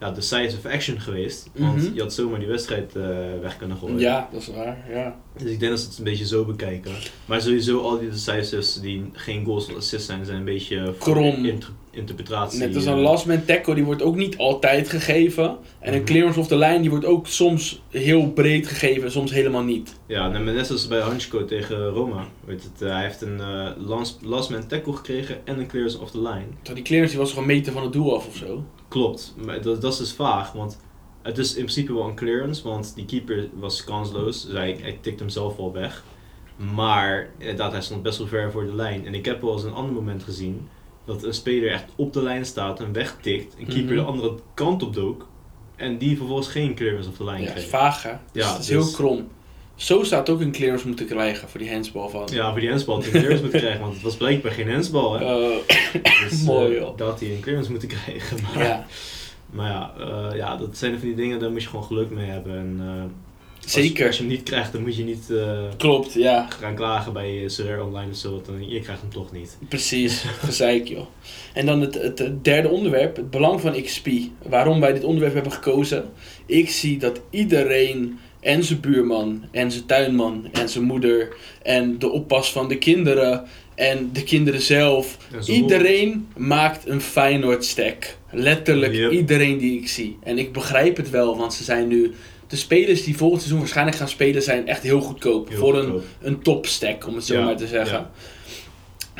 ja, 0.00 0.10
decisive 0.10 0.70
action 0.70 1.00
geweest. 1.00 1.50
Want 1.54 1.76
Mhm. 1.76 1.94
je 1.94 2.00
had 2.00 2.14
zomaar 2.14 2.38
die 2.38 2.48
wedstrijd 2.48 2.96
eh, 2.96 3.02
weg 3.40 3.56
kunnen 3.56 3.76
gooien. 3.76 3.98
Ja, 3.98 4.28
dat 4.32 4.40
is 4.40 4.48
waar. 4.48 4.84
Ja. 4.90 5.16
Dus 5.38 5.50
ik 5.50 5.58
denk 5.60 5.70
dat 5.72 5.80
ze 5.80 5.88
het 5.88 5.98
een 5.98 6.04
beetje 6.04 6.26
zo 6.26 6.44
bekijken. 6.44 6.92
Maar 7.26 7.40
sowieso 7.42 7.80
al 7.80 7.98
die 7.98 8.10
decisives 8.10 8.74
die 8.80 9.10
geen 9.12 9.44
goals 9.44 9.66
of 9.68 9.76
assists 9.76 10.06
zijn, 10.06 10.24
zijn 10.24 10.38
een 10.38 10.44
beetje 10.44 10.94
voor 10.98 11.12
Krom. 11.14 11.44
inter- 11.44 11.70
interpretatie. 11.94 12.58
Net 12.58 12.74
als 12.74 12.84
een 12.84 12.96
eh, 12.96 13.02
last 13.02 13.26
man 13.26 13.44
tackle, 13.44 13.74
die 13.74 13.84
wordt 13.84 14.02
ook 14.02 14.16
niet 14.16 14.36
altijd 14.36 14.88
gegeven. 14.88 15.56
En 15.80 15.92
een 15.92 15.98
Mhm. 15.98 16.04
clearance 16.04 16.38
of 16.40 16.46
the 16.46 16.56
line, 16.56 16.80
die 16.80 16.90
wordt 16.90 17.04
ook 17.04 17.26
soms 17.26 17.82
heel 17.88 18.30
breed 18.32 18.66
gegeven, 18.66 19.10
soms 19.10 19.32
helemaal 19.32 19.62
niet. 19.62 19.98
Ja, 20.06 20.28
net 20.28 20.66
zoals 20.66 20.88
bij 20.88 21.00
Hanchko 21.00 21.44
tegen 21.44 21.88
Roma. 21.88 22.24
Weet 22.44 22.62
het, 22.62 22.82
eh, 22.82 22.88
hij 22.94 23.02
heeft 23.02 23.20
een 23.22 23.40
eh, 23.40 23.70
last, 23.78 24.18
last 24.22 24.50
man 24.50 24.66
tackle 24.66 24.92
gekregen 24.92 25.46
en 25.46 25.58
een 25.58 25.66
clearance 25.66 26.00
off 26.00 26.10
the 26.10 26.18
line. 26.22 26.44
Terwijl 26.52 26.74
die 26.74 26.82
clearance 26.84 27.12
die 27.14 27.22
was 27.24 27.32
gewoon 27.32 27.46
meter 27.46 27.72
van 27.72 27.82
het 27.82 27.92
doel 27.92 28.16
af 28.16 28.26
of 28.26 28.36
zo. 28.36 28.64
Klopt, 28.88 29.34
maar 29.44 29.62
dat, 29.62 29.80
dat 29.80 29.92
is 29.92 29.98
dus 29.98 30.12
vaag, 30.12 30.52
want 30.52 30.80
het 31.22 31.38
is 31.38 31.48
in 31.54 31.62
principe 31.62 31.94
wel 31.94 32.08
een 32.08 32.14
clearance, 32.14 32.62
want 32.68 32.92
die 32.94 33.04
keeper 33.04 33.48
was 33.54 33.84
kansloos, 33.84 34.44
dus 34.44 34.52
hij, 34.54 34.78
hij 34.80 34.98
tikt 35.00 35.18
hem 35.20 35.28
zelf 35.28 35.56
wel 35.56 35.72
weg. 35.72 36.04
Maar 36.74 37.30
inderdaad, 37.38 37.72
hij 37.72 37.80
stond 37.82 38.02
best 38.02 38.18
wel 38.18 38.26
ver 38.26 38.52
voor 38.52 38.66
de 38.66 38.74
lijn. 38.74 39.06
En 39.06 39.14
ik 39.14 39.24
heb 39.24 39.40
wel 39.42 39.52
eens 39.52 39.62
een 39.64 39.72
ander 39.72 39.92
moment 39.94 40.22
gezien, 40.22 40.68
dat 41.04 41.22
een 41.22 41.34
speler 41.34 41.70
echt 41.72 41.84
op 41.96 42.12
de 42.12 42.22
lijn 42.22 42.44
staat 42.46 42.80
en 42.80 42.92
wegtikt, 42.92 43.54
een 43.58 43.66
keeper 43.66 43.94
Mhm. 43.94 44.04
de 44.04 44.10
andere 44.10 44.34
kant 44.54 44.82
op 44.82 44.94
dook, 44.94 45.26
en 45.76 45.98
die 45.98 46.16
vervolgens 46.16 46.48
geen 46.48 46.74
clearance 46.74 47.08
op 47.08 47.16
de 47.16 47.24
lijn 47.24 47.40
Ja, 47.42 47.46
dat 47.48 47.56
is 47.56 47.64
vaag 47.64 48.02
hè. 48.02 48.12
Dus 48.32 48.42
Ja, 48.44 48.50
dat 48.50 48.60
is 48.60 48.66
dus- 48.66 48.76
heel 48.84 48.92
krom. 48.92 49.28
Zo 49.74 50.02
staat 50.02 50.30
ook 50.30 50.40
een 50.40 50.52
clearance 50.52 50.86
moeten 50.86 51.06
krijgen 51.06 51.48
voor 51.48 51.60
die 51.60 51.72
handsbal 51.72 52.08
van. 52.08 52.28
Ja, 52.32 52.50
voor 52.50 52.60
die 52.60 52.68
handsbal 52.68 52.96
hij 52.98 53.06
een 53.06 53.10
clearance 53.12 53.42
moeten 53.42 53.60
krijgen, 53.60 53.80
want 53.80 53.92
het 53.94 54.02
was 54.02 54.16
blijkbaar 54.16 54.52
geen 54.52 54.70
handsbal. 54.70 55.18
Hè? 55.18 55.48
Dus, 56.28 56.42
mooi, 56.52 56.74
joh. 56.74 56.98
had 57.00 57.20
hij 57.20 57.30
een 57.34 57.40
clearance 57.40 57.70
moeten 57.70 57.88
krijgen. 57.88 58.36
Maar 58.42 58.64
ja, 58.64 58.86
Maar 59.50 59.70
ja, 59.70 59.94
eh, 60.30 60.36
ja, 60.36 60.56
dat 60.56 60.76
zijn 60.76 60.98
van 60.98 61.06
die 61.08 61.16
dingen, 61.16 61.38
daar 61.38 61.50
moet 61.50 61.62
je 61.62 61.68
gewoon 61.68 61.84
geluk 61.84 62.10
mee 62.10 62.26
hebben. 62.26 62.56
En, 62.58 62.76
eh, 62.80 63.02
zeker. 63.66 64.06
Als 64.06 64.16
je 64.16 64.22
hem 64.22 64.30
niet 64.32 64.42
krijgt, 64.42 64.72
dan 64.72 64.82
moet 64.82 64.96
je 64.96 65.04
niet 65.04 65.30
eh, 65.30 65.58
Klopt, 65.76 66.12
ja. 66.12 66.46
gaan 66.58 66.74
klagen 66.74 67.12
bij 67.12 67.42
Sir 67.46 67.84
Online 67.84 68.10
of 68.10 68.16
zo. 68.16 68.30
Want 68.30 68.46
dan, 68.46 68.68
je 68.68 68.80
krijgt 68.80 69.00
hem 69.00 69.10
toch 69.10 69.32
niet. 69.32 69.58
Precies, 69.68 70.24
gezeik 70.38 70.88
joh. 70.88 71.06
En 71.54 71.66
dan 71.66 71.80
het, 71.80 71.94
het 71.94 72.44
derde 72.44 72.68
onderwerp, 72.68 73.16
het 73.16 73.30
belang 73.30 73.60
van 73.60 73.82
XP. 73.82 74.08
Waarom 74.42 74.80
wij 74.80 74.92
dit 74.92 75.04
onderwerp 75.04 75.34
hebben 75.34 75.52
gekozen. 75.52 76.04
Ik 76.46 76.70
zie 76.70 76.98
dat 76.98 77.20
iedereen 77.30 78.18
en 78.40 78.64
zijn 78.64 78.80
buurman 78.80 79.44
en 79.50 79.70
zijn 79.70 79.86
tuinman 79.86 80.48
en 80.52 80.68
zijn 80.68 80.84
moeder 80.84 81.36
en 81.62 81.98
de 81.98 82.10
oppas 82.10 82.52
van 82.52 82.68
de 82.68 82.78
kinderen 82.78 83.44
en 83.74 84.10
de 84.12 84.22
kinderen 84.24 84.60
zelf. 84.60 85.16
Iedereen 85.46 86.28
maakt 86.36 86.88
een 86.88 87.00
Feyenoord 87.00 87.64
stack. 87.64 88.16
Letterlijk 88.30 88.92
Yep. 88.94 89.10
iedereen 89.10 89.58
die 89.58 89.80
ik 89.80 89.88
zie. 89.88 90.18
En 90.22 90.38
ik 90.38 90.52
begrijp 90.52 90.96
het 90.96 91.10
wel, 91.10 91.36
want 91.36 91.54
ze 91.54 91.64
zijn 91.64 91.88
nu... 91.88 92.14
De 92.48 92.56
spelers 92.56 93.04
die 93.04 93.16
volgend 93.16 93.40
seizoen 93.40 93.60
waarschijnlijk 93.60 93.96
gaan 93.96 94.08
spelen 94.08 94.42
zijn 94.42 94.68
echt 94.68 94.82
heel 94.82 95.00
goedkoop. 95.00 95.48
Heel 95.48 95.58
voor 95.58 95.78
een 95.78 95.90
goedkoop. 95.90 96.04
een 96.22 96.42
topstack, 96.42 97.06
om 97.06 97.14
het 97.14 97.24
zo 97.24 97.34
Ja, 97.34 97.44
maar 97.44 97.56
te 97.56 97.66
zeggen. 97.66 98.10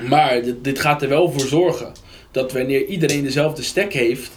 Maar 0.08 0.42
dit, 0.42 0.64
dit 0.64 0.78
gaat 0.78 1.02
er 1.02 1.08
wel 1.08 1.30
voor 1.30 1.46
zorgen 1.46 1.92
dat 2.30 2.52
wanneer 2.52 2.86
iedereen 2.86 3.22
dezelfde 3.22 3.62
stack 3.62 3.92
heeft, 3.92 4.30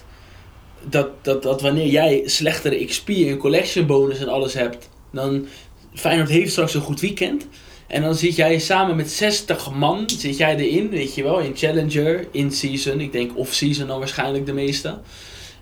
dat, 0.89 1.09
dat, 1.21 1.43
dat 1.43 1.61
wanneer 1.61 1.87
jij 1.87 2.21
slechtere 2.25 2.85
XP 2.85 3.09
en 3.09 3.37
collection 3.37 3.85
bonus 3.85 4.19
en 4.19 4.27
alles 4.27 4.53
hebt, 4.53 4.89
dan 5.11 5.47
Feyenoord 5.93 6.29
heeft 6.29 6.51
straks 6.51 6.73
een 6.73 6.81
goed 6.81 6.99
weekend. 6.99 7.47
En 7.87 8.01
dan 8.01 8.15
zit 8.15 8.35
jij 8.35 8.59
samen 8.59 8.95
met 8.95 9.11
60 9.11 9.71
man, 9.71 10.09
zit 10.17 10.37
jij 10.37 10.55
erin, 10.55 10.89
weet 10.89 11.15
je 11.15 11.23
wel, 11.23 11.39
in 11.39 11.55
Challenger, 11.55 12.27
in 12.31 12.51
season, 12.51 12.99
ik 12.99 13.11
denk 13.11 13.37
off-season 13.37 13.87
dan 13.87 13.99
waarschijnlijk 13.99 14.45
de 14.45 14.53
meeste. 14.53 14.99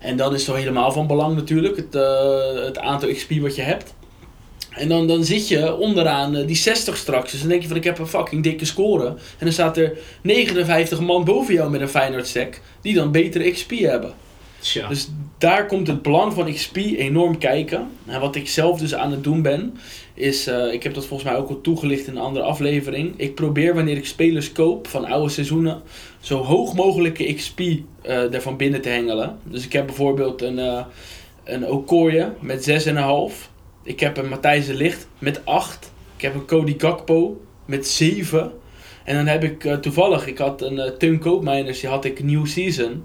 En 0.05 0.17
dan 0.17 0.33
is 0.33 0.37
het 0.37 0.45
toch 0.45 0.57
helemaal 0.57 0.91
van 0.91 1.07
belang 1.07 1.35
natuurlijk, 1.35 1.75
het, 1.75 1.95
eh, 1.95 2.63
het 2.65 2.77
aantal 2.77 3.13
XP 3.13 3.31
wat 3.31 3.55
je 3.55 3.61
hebt. 3.61 3.93
En 4.69 4.89
dan, 4.89 5.07
dan 5.07 5.23
zit 5.23 5.47
je 5.47 5.75
onderaan 5.75 6.35
eh, 6.35 6.47
die 6.47 6.55
60 6.55 6.97
straks. 6.97 7.31
Dus 7.31 7.39
dan 7.39 7.49
denk 7.49 7.61
je 7.61 7.67
van 7.67 7.77
ik 7.77 7.83
heb 7.83 7.99
een 7.99 8.07
fucking 8.07 8.43
dikke 8.43 8.65
score. 8.65 9.07
En 9.07 9.17
dan 9.39 9.51
staat 9.51 9.77
er 9.77 9.97
59 10.21 10.99
man 10.99 11.23
boven 11.23 11.53
jou 11.53 11.69
met 11.69 11.81
een 11.81 11.89
Feyenoord 11.89 12.27
stack. 12.27 12.61
Die 12.81 12.93
dan 12.93 13.11
betere 13.11 13.51
XP 13.51 13.71
hebben. 13.71 14.13
Tja. 14.59 14.87
Dus 14.87 15.09
daar 15.37 15.65
komt 15.65 15.87
het 15.87 16.01
belang 16.01 16.33
van 16.33 16.53
XP 16.53 16.75
enorm 16.75 17.37
kijken. 17.37 17.87
En 18.05 18.19
wat 18.19 18.35
ik 18.35 18.49
zelf 18.49 18.79
dus 18.79 18.95
aan 18.95 19.11
het 19.11 19.23
doen 19.23 19.41
ben. 19.41 19.77
Is, 20.13 20.47
eh, 20.47 20.73
ik 20.73 20.83
heb 20.83 20.93
dat 20.93 21.05
volgens 21.05 21.29
mij 21.29 21.39
ook 21.39 21.49
al 21.49 21.61
toegelicht 21.61 22.07
in 22.07 22.15
een 22.15 22.21
andere 22.21 22.45
aflevering. 22.45 23.13
Ik 23.17 23.35
probeer 23.35 23.75
wanneer 23.75 23.97
ik 23.97 24.05
spelers 24.05 24.51
koop 24.51 24.87
van 24.87 25.05
oude 25.05 25.29
seizoenen. 25.29 25.81
Zo 26.19 26.43
hoog 26.43 26.73
mogelijke 26.73 27.33
XP 27.33 27.59
eh 27.59 28.33
ervan 28.33 28.57
binnen 28.57 28.81
te 28.81 28.89
hengelen. 28.89 29.37
Dus 29.43 29.65
ik 29.65 29.73
heb 29.73 29.85
bijvoorbeeld 29.85 30.41
een, 30.41 30.59
eh 30.59 30.85
een 31.43 31.67
Okoye 31.67 32.33
met 32.39 32.63
6,5. 32.63 33.49
Ik 33.83 33.99
heb 33.99 34.17
een 34.17 34.29
Matthijs 34.29 34.65
de 34.65 34.73
Licht 34.73 35.07
met 35.19 35.45
8. 35.45 35.91
Ik 36.15 36.21
heb 36.21 36.33
een 36.33 36.45
Cody 36.45 36.75
Gakpo 36.77 37.41
met 37.65 37.87
7. 37.87 38.51
En 39.03 39.15
dan 39.15 39.27
heb 39.27 39.43
ik 39.43 39.65
eh, 39.65 39.73
toevallig, 39.73 40.27
ik 40.27 40.37
had 40.37 40.61
een 40.61 40.73
uh, 40.73 40.85
Teun 40.85 41.19
Koopmeiners, 41.19 41.79
die 41.79 41.89
had 41.89 42.05
ik 42.05 42.23
New 42.23 42.45
Season. 42.45 43.03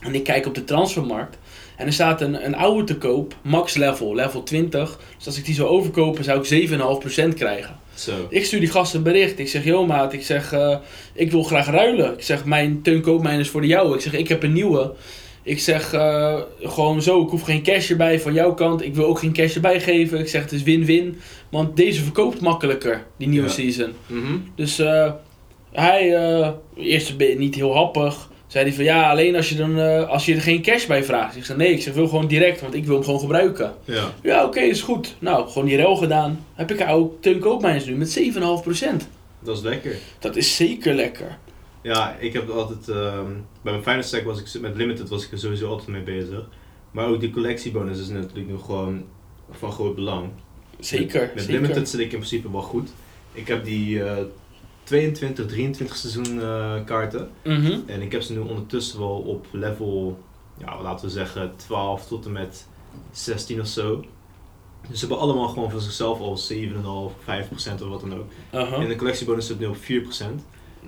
En 0.00 0.14
ik 0.14 0.24
kijk 0.24 0.46
op 0.46 0.54
de 0.54 0.64
transfermarkt. 0.64 1.38
En 1.78 1.86
er 1.86 1.92
staat 1.92 2.20
een, 2.20 2.44
een 2.44 2.56
oude 2.56 2.84
te 2.84 2.96
koop, 2.96 3.34
max 3.42 3.74
level, 3.74 4.14
level 4.14 4.42
20. 4.42 4.98
Dus 5.16 5.26
als 5.26 5.38
ik 5.38 5.44
die 5.44 5.54
zou 5.54 5.68
overkopen, 5.68 6.24
zou 6.24 6.46
ik 6.48 6.70
7,5% 6.70 7.34
krijgen. 7.34 7.76
Zo. 7.94 8.12
Ik 8.30 8.44
stuur 8.44 8.60
die 8.60 8.70
gast 8.70 8.94
een 8.94 9.02
bericht. 9.02 9.38
Ik 9.38 9.48
zeg, 9.48 9.64
yo 9.64 9.86
maat, 9.86 10.12
ik 10.12 10.22
zeg, 10.24 10.52
eh, 10.52 10.76
ik 11.12 11.30
wil 11.30 11.42
graag 11.42 11.66
ruilen. 11.70 12.12
Ik 12.12 12.22
zeg, 12.22 12.44
mijn 12.44 12.82
Teun 12.82 13.00
Koopmijn 13.00 13.40
is 13.40 13.48
voor 13.48 13.60
de 13.60 13.66
jouwe. 13.66 13.94
Ik 13.94 14.00
zeg, 14.00 14.12
ik 14.12 14.28
heb 14.28 14.42
een 14.42 14.52
nieuwe. 14.52 14.92
Ik 15.42 15.60
zeg, 15.60 15.92
eh, 15.92 16.40
gewoon 16.62 17.02
zo, 17.02 17.22
ik 17.22 17.28
hoef 17.28 17.42
geen 17.42 17.62
cash 17.62 17.90
erbij 17.90 18.20
van 18.20 18.32
jouw 18.32 18.54
kant. 18.54 18.82
Ik 18.84 18.94
wil 18.94 19.04
ook 19.06 19.18
geen 19.18 19.32
cash 19.32 19.54
erbij 19.54 19.80
geven. 19.80 20.18
Ik 20.18 20.28
zeg, 20.28 20.42
het 20.42 20.52
is 20.52 20.62
win-win. 20.62 21.20
Want 21.50 21.76
deze 21.76 22.02
verkoopt 22.02 22.40
makkelijker, 22.40 23.06
die 23.16 23.28
nieuwe 23.28 23.46
Ja. 23.48 23.52
season. 23.52 23.92
Mhm. 24.06 24.36
Dus 24.54 24.78
eh, 24.78 25.12
hij, 25.72 26.14
eerst 26.76 27.14
niet 27.36 27.54
heel 27.54 27.74
happig. 27.74 28.27
Zei 28.48 28.64
hij 28.64 28.74
van 28.74 28.84
ja, 28.84 29.10
alleen 29.10 29.36
als 29.36 29.48
je, 29.48 29.54
dan, 29.54 29.78
eh, 29.78 30.08
als 30.08 30.26
je 30.26 30.34
er 30.34 30.40
geen 30.40 30.62
cash 30.62 30.86
bij 30.86 31.04
vraagt. 31.04 31.36
Ik 31.36 31.44
zeg 31.44 31.56
nee, 31.56 31.72
ik 31.72 31.82
zeg 31.82 31.94
wil 31.94 32.08
gewoon 32.08 32.26
direct, 32.26 32.60
want 32.60 32.74
ik 32.74 32.84
wil 32.84 32.94
hem 32.94 33.04
gewoon 33.04 33.20
gebruiken. 33.20 33.74
Ja. 33.84 34.12
Ja, 34.22 34.44
oké, 34.44 34.60
is 34.60 34.82
goed. 34.82 35.16
Nou, 35.18 35.48
gewoon 35.48 35.68
die 35.68 35.76
rel 35.76 35.96
gedaan. 35.96 36.46
Heb 36.54 36.70
ik 36.70 36.88
ook 36.88 37.22
Teun 37.22 37.38
Koopmijns 37.38 37.84
nu 37.84 37.96
met 37.96 38.18
7,5%. 38.18 39.08
Dat 39.40 39.56
is 39.56 39.62
lekker. 39.62 39.96
Dat 40.18 40.36
is 40.36 40.56
zeker 40.56 40.94
lekker. 40.94 41.38
Ja, 41.82 42.16
ik 42.20 42.32
heb 42.32 42.50
altijd, 42.50 42.88
ehm, 42.88 43.26
bij 43.62 43.72
mijn 43.72 43.82
final 43.82 44.02
stack 44.02 44.24
was 44.24 44.40
ik, 44.40 44.60
met 44.60 44.76
limited 44.76 45.08
was 45.08 45.24
ik 45.24 45.32
er 45.32 45.38
sowieso 45.38 45.68
altijd 45.68 45.88
mee 45.88 46.02
bezig. 46.02 46.48
Maar 46.90 47.06
ook 47.08 47.20
die 47.20 47.30
collectiebonus 47.30 48.00
is 48.00 48.08
natuurlijk 48.08 48.48
nu 48.48 48.56
gewoon 48.58 49.04
van 49.50 49.72
groot 49.72 49.94
belang. 49.94 50.28
Zeker, 50.80 51.20
Met, 51.20 51.34
met 51.34 51.44
zeker. 51.44 51.60
limited 51.60 51.88
zit 51.88 52.00
ik 52.00 52.12
in 52.12 52.18
principe 52.18 52.52
wel 52.52 52.62
goed. 52.62 52.88
Ik 53.32 53.48
heb 53.48 53.64
die 53.64 54.02
eh 54.04 54.16
22, 54.88 55.46
23 55.46 55.96
seizoen 55.96 56.40
eh, 56.40 56.74
kaarten. 56.84 57.30
Mhm. 57.44 57.78
En 57.86 58.02
ik 58.02 58.12
heb 58.12 58.22
ze 58.22 58.32
nu 58.32 58.38
ondertussen 58.38 58.98
wel 58.98 59.16
op 59.18 59.46
level, 59.50 60.18
ja, 60.58 60.82
laten 60.82 61.06
we 61.06 61.12
zeggen 61.12 61.52
12 61.56 62.06
tot 62.06 62.24
en 62.24 62.32
met 62.32 62.66
16 63.10 63.60
of 63.60 63.66
zo. 63.66 64.04
Dus 64.88 65.00
ze 65.00 65.06
hebben 65.06 65.18
allemaal 65.24 65.48
gewoon 65.48 65.70
voor 65.70 65.80
zichzelf 65.80 66.20
al 66.20 66.38
7,5, 66.52 67.14
5% 67.24 67.82
of 67.82 67.88
wat 67.88 68.00
dan 68.00 68.14
ook. 68.14 68.30
En 68.50 68.88
de 68.88 68.96
collectiebonus 68.96 69.46
zit 69.46 69.58
nu 69.58 69.66
op 69.66 69.76
4%. 69.76 70.44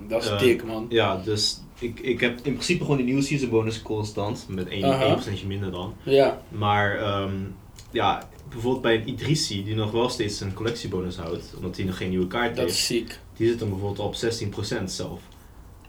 Dat 0.07 0.23
is 0.23 0.29
eh, 0.29 0.39
dik, 0.39 0.63
man. 0.63 0.85
Ja, 0.89 1.17
dus 1.17 1.61
ik, 1.79 1.99
ik 1.99 2.19
heb 2.19 2.35
in 2.35 2.53
principe 2.53 2.81
gewoon 2.81 2.97
die 2.97 3.05
nieuwe 3.05 3.21
season 3.21 3.49
bonus 3.49 3.81
constant. 3.81 4.45
Met 4.49 4.67
1, 4.67 4.83
Aha. 4.83 5.17
1% 5.41 5.47
minder 5.47 5.71
dan. 5.71 5.93
Ja. 6.03 6.41
Maar 6.49 6.97
ehm, 6.97 7.35
ja, 7.91 8.29
bijvoorbeeld 8.49 8.81
bij 8.81 8.95
een 8.95 9.09
Idrissi, 9.09 9.63
die 9.63 9.75
nog 9.75 9.91
wel 9.91 10.09
steeds 10.09 10.39
een 10.39 10.53
collectiebonus 10.53 11.17
houdt, 11.17 11.53
omdat 11.55 11.75
hij 11.75 11.85
nog 11.85 11.97
geen 11.97 12.09
nieuwe 12.09 12.27
kaart 12.27 12.55
Dat 12.55 12.65
heeft, 12.65 12.77
is 12.77 12.85
ziek. 12.85 13.19
die 13.37 13.47
zit 13.47 13.59
dan 13.59 13.69
bijvoorbeeld 13.69 13.99
op 14.07 14.15
16% 14.15 14.83
zelf. 14.85 15.21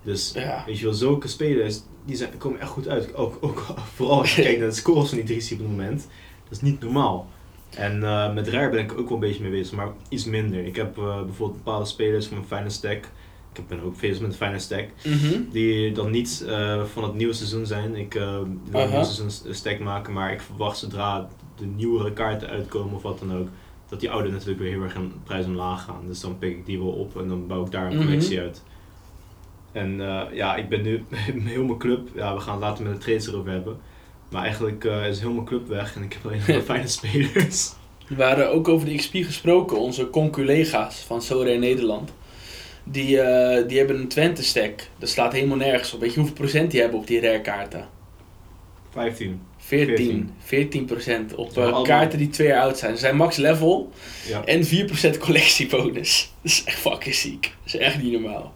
Dus 0.02 0.32
Ja. 0.34 0.62
weet 0.66 0.78
je 0.78 0.84
wel, 0.84 0.94
zulke 0.94 1.28
spelers, 1.28 1.80
die 2.04 2.16
zijn, 2.16 2.38
komen 2.38 2.60
echt 2.60 2.70
goed 2.70 2.88
uit. 2.88 3.14
Ook, 3.14 3.38
ook 3.40 3.66
vooral 3.94 4.18
als 4.18 4.36
je 4.36 4.42
kijkt 4.46 4.58
naar 4.60 4.68
de 4.68 4.74
scores 4.74 5.08
van 5.08 5.18
Idrissi 5.18 5.54
op 5.54 5.60
het 5.60 5.68
moment, 5.68 6.00
dat 6.44 6.52
is 6.52 6.60
niet 6.60 6.80
normaal. 6.80 7.28
En 7.70 8.02
eh, 8.02 8.34
met 8.34 8.48
Rare 8.48 8.70
ben 8.70 8.80
ik 8.80 8.92
ook 8.92 9.04
wel 9.08 9.12
een 9.12 9.20
beetje 9.20 9.42
mee 9.42 9.50
bezig, 9.50 9.72
maar 9.76 9.88
iets 10.08 10.24
minder. 10.24 10.64
Ik 10.64 10.76
heb 10.76 10.98
eh, 10.98 11.22
bijvoorbeeld 11.24 11.64
bepaalde 11.64 11.86
spelers 11.86 12.26
van 12.26 12.36
mijn 12.36 12.48
final 12.48 12.70
stack, 12.70 13.08
ik 13.54 13.66
ben 13.68 13.80
ook 13.82 14.00
bezig 14.00 14.20
met 14.20 14.30
de 14.30 14.36
final 14.36 14.60
stack, 14.60 14.88
Mhm. 15.04 15.40
die 15.50 15.92
dan 15.92 16.10
niet 16.10 16.44
eh, 16.48 16.84
van 16.84 17.02
het 17.02 17.14
nieuwe 17.14 17.32
seizoen 17.32 17.66
zijn. 17.66 17.94
Ik 17.96 18.12
wil 18.12 18.22
Aha. 18.72 18.82
een 18.84 18.90
nieuw 18.90 19.04
seizoen 19.04 19.54
stack 19.54 19.78
maken, 19.78 20.12
maar 20.12 20.32
ik 20.32 20.40
verwacht 20.40 20.78
zodra 20.78 21.28
de 21.56 21.66
nieuwere 21.66 22.12
kaarten 22.12 22.48
uitkomen 22.48 22.94
of 22.94 23.02
wat 23.02 23.18
dan 23.18 23.36
ook, 23.38 23.48
dat 23.88 24.00
die 24.00 24.10
oude 24.10 24.30
natuurlijk 24.30 24.60
weer 24.60 24.70
heel 24.72 24.82
erg 24.82 24.94
in 24.94 25.12
prijs 25.24 25.46
omlaag 25.46 25.84
gaan. 25.84 26.06
Dus 26.06 26.20
dan 26.20 26.38
pik 26.38 26.56
ik 26.56 26.66
die 26.66 26.78
wel 26.78 26.88
op 26.92 27.16
en 27.20 27.28
dan 27.28 27.46
bouw 27.46 27.64
ik 27.64 27.70
daar 27.70 27.86
een 27.86 27.96
Mhm. 27.96 28.04
collectie 28.04 28.40
uit. 28.40 28.62
En 29.72 30.00
eh, 30.00 30.36
ja, 30.36 30.56
ik 30.56 30.68
ben 30.68 30.82
nu 30.82 31.04
heel 31.44 31.64
mijn 31.64 31.78
club, 31.78 32.08
ja, 32.14 32.34
we 32.34 32.40
gaan 32.40 32.54
het 32.54 32.62
later 32.62 32.84
met 32.84 32.92
de 32.92 32.98
trades 32.98 33.26
erover 33.26 33.50
hebben. 33.50 33.76
Maar 34.30 34.42
eigenlijk 34.42 34.84
eh, 34.84 35.08
is 35.08 35.20
heel 35.20 35.32
mijn 35.32 35.46
club 35.46 35.68
weg 35.68 35.96
en 35.96 36.02
ik 36.02 36.12
heb 36.12 36.24
alleen 36.24 36.38
nog 36.38 36.46
maar 36.46 36.60
fijne 36.76 36.86
spelers. 36.88 37.72
We 38.06 38.14
waren 38.16 38.50
ook 38.52 38.68
over 38.68 38.88
de 38.88 38.94
XP 38.94 39.12
gesproken, 39.14 39.78
onze 39.78 40.10
conculega's 40.10 41.00
van 41.00 41.22
Sorare 41.22 41.58
Nederland. 41.58 42.12
Die, 42.84 43.20
eh, 43.20 43.68
die 43.68 43.78
hebben 43.78 43.96
een 44.00 44.08
Twente 44.08 44.42
stack. 44.42 44.88
Dat 44.98 45.08
slaat 45.08 45.32
helemaal 45.32 45.56
nergens 45.56 45.94
op. 45.94 46.00
Weet 46.00 46.10
je 46.12 46.18
hoeveel 46.18 46.36
procent 46.36 46.70
die 46.70 46.80
hebben 46.80 46.98
op 46.98 47.06
die 47.06 47.20
rare 47.20 47.40
kaarten? 47.40 47.88
15. 48.90 49.40
14. 49.64 50.30
14 50.38 50.84
procent 50.84 51.34
op 51.34 51.50
eh, 51.56 51.62
allemaal- 51.62 51.82
kaarten 51.82 52.18
die 52.18 52.28
twee 52.28 52.46
jaar 52.48 52.62
oud 52.62 52.78
zijn. 52.78 52.94
Ze 52.94 53.00
zijn 53.00 53.16
max 53.16 53.36
level 53.36 53.90
Ja. 54.28 54.44
en 54.44 54.64
4% 54.64 55.18
collectiebonus. 55.18 56.30
Dat 56.42 56.52
is 56.52 56.62
echt 56.64 56.78
fucking 56.78 57.14
ziek. 57.14 57.42
Dat 57.42 57.74
is 57.74 57.76
echt 57.76 58.02
niet 58.02 58.12
normaal. 58.12 58.52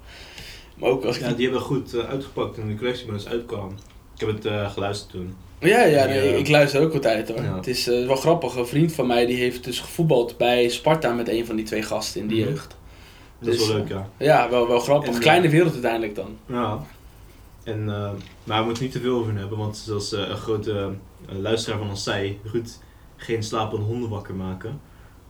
Maar 0.76 0.90
ook 0.90 1.04
als 1.04 1.16
ik 1.16 1.22
ja, 1.22 1.32
die 1.32 1.44
hebben 1.44 1.62
goed 1.62 1.94
eh, 1.94 2.08
uitgepakt 2.08 2.54
toen 2.54 2.68
de 2.68 2.74
collectiebonus 2.76 3.26
uitkwam. 3.28 3.68
Ik 4.14 4.20
heb 4.20 4.28
het 4.28 4.44
eh, 4.44 4.70
geluisterd 4.72 5.10
toen. 5.10 5.34
Ja, 5.60 5.84
ja 5.84 6.04
nee, 6.06 6.38
ik 6.38 6.48
luister 6.48 6.80
ook 6.80 6.94
altijd 6.94 7.28
hoor. 7.28 7.42
Ja. 7.42 7.56
Het 7.56 7.66
is 7.66 7.84
wel 7.86 8.16
grappig. 8.16 8.54
Een 8.54 8.66
vriend 8.66 8.92
van 8.92 9.06
mij 9.06 9.26
die 9.26 9.36
heeft 9.36 9.64
dus 9.64 9.80
gevoetbald 9.80 10.36
bij 10.36 10.68
Sparta 10.68 11.12
met 11.12 11.28
een 11.28 11.46
van 11.46 11.56
die 11.56 11.64
twee 11.64 11.82
gasten 11.82 12.20
in 12.20 12.26
die 12.26 12.40
Mhm. 12.40 12.48
jeugd. 12.50 12.76
Dat 13.40 13.52
is 13.54 13.58
Dus, 13.58 13.68
wel 13.68 13.76
leuk, 13.76 13.88
ja. 13.88 14.10
Ja, 14.18 14.50
wel, 14.50 14.68
wel 14.68 14.80
grappig. 14.80 15.14
En, 15.14 15.20
Kleine 15.20 15.48
wereld 15.48 15.72
uiteindelijk 15.72 16.14
dan. 16.14 16.36
Ja. 16.46 16.86
En, 17.66 17.88
eh, 17.88 18.10
maar 18.44 18.58
we 18.58 18.64
moeten 18.64 18.82
niet 18.82 18.92
te 18.92 19.00
veel 19.00 19.18
over 19.18 19.38
hebben, 19.38 19.58
want 19.58 19.76
zoals 19.76 20.12
eh, 20.12 20.20
een 20.20 20.36
grote 20.36 20.72
eh, 21.28 21.38
luisteraar 21.38 21.78
van 21.78 21.88
ons 21.88 22.02
zei, 22.02 22.38
Ruud, 22.52 22.68
geen 23.16 23.42
slapende 23.42 23.84
honden 23.84 24.08
wakker 24.08 24.34
maken. 24.34 24.80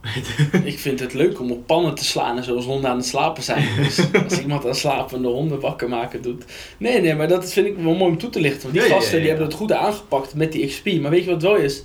ik 0.64 0.78
vind 0.78 1.00
het 1.00 1.14
leuk 1.14 1.40
om 1.40 1.50
op 1.50 1.66
pannen 1.66 1.94
te 1.94 2.04
slaan 2.04 2.36
en 2.36 2.44
zoals 2.44 2.64
honden 2.64 2.90
aan 2.90 2.96
het 2.96 3.06
slapen 3.06 3.42
zijn. 3.42 3.68
Dus 3.84 4.00
als 4.24 4.40
iemand 4.40 4.66
aan 4.66 4.74
slapende 4.74 5.28
honden 5.28 5.60
wakker 5.60 5.88
maken 5.88 6.22
doet. 6.22 6.44
Nee, 6.78 7.00
nee, 7.00 7.14
maar 7.14 7.28
dat 7.28 7.52
vind 7.52 7.66
ik 7.66 7.76
wel 7.76 7.94
mooi 7.94 8.10
om 8.10 8.18
toe 8.18 8.30
te 8.30 8.40
lichten. 8.40 8.62
Want 8.62 8.74
die 8.74 8.82
Ja, 8.82 8.88
gasten 8.88 9.14
ja, 9.14 9.18
die 9.18 9.28
hebben 9.28 9.46
het 9.46 9.56
goed 9.56 9.72
aangepakt 9.72 10.34
met 10.34 10.52
die 10.52 10.66
XP. 10.66 11.00
Maar 11.00 11.10
weet 11.10 11.24
je 11.24 11.30
wat 11.30 11.42
wel 11.42 11.56
is? 11.56 11.84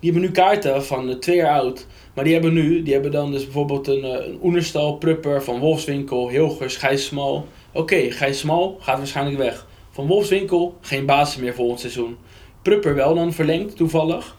Die 0.00 0.10
hebben 0.10 0.28
nu 0.28 0.34
kaarten 0.34 0.84
van 0.84 1.18
twee 1.18 1.36
jaar 1.36 1.60
oud. 1.60 1.86
Maar 2.14 2.24
die 2.24 2.32
hebben 2.32 2.52
nu, 2.52 2.82
die 2.82 2.92
hebben 2.92 3.10
dan 3.10 3.32
dus 3.32 3.44
bijvoorbeeld 3.44 3.86
een, 3.86 4.04
een 4.04 4.38
Oenerstal, 4.42 4.96
Prupper 4.96 5.42
van 5.42 5.58
Wolfswinkel, 5.58 6.28
Hilgers, 6.28 6.76
Gijs 6.76 7.04
Smal. 7.04 7.48
Oké, 7.72 8.10
Gijs 8.10 8.38
Smal 8.38 8.78
gaat 8.80 8.98
waarschijnlijk 8.98 9.38
weg. 9.38 9.66
Van 9.98 10.06
Wolfswinkel 10.06 10.78
geen 10.80 11.06
basis 11.06 11.40
meer 11.40 11.54
volgend 11.54 11.80
seizoen. 11.80 12.16
Prupper 12.62 12.94
wel 12.94 13.14
dan 13.14 13.32
verlengd, 13.32 13.76
toevallig. 13.76 14.36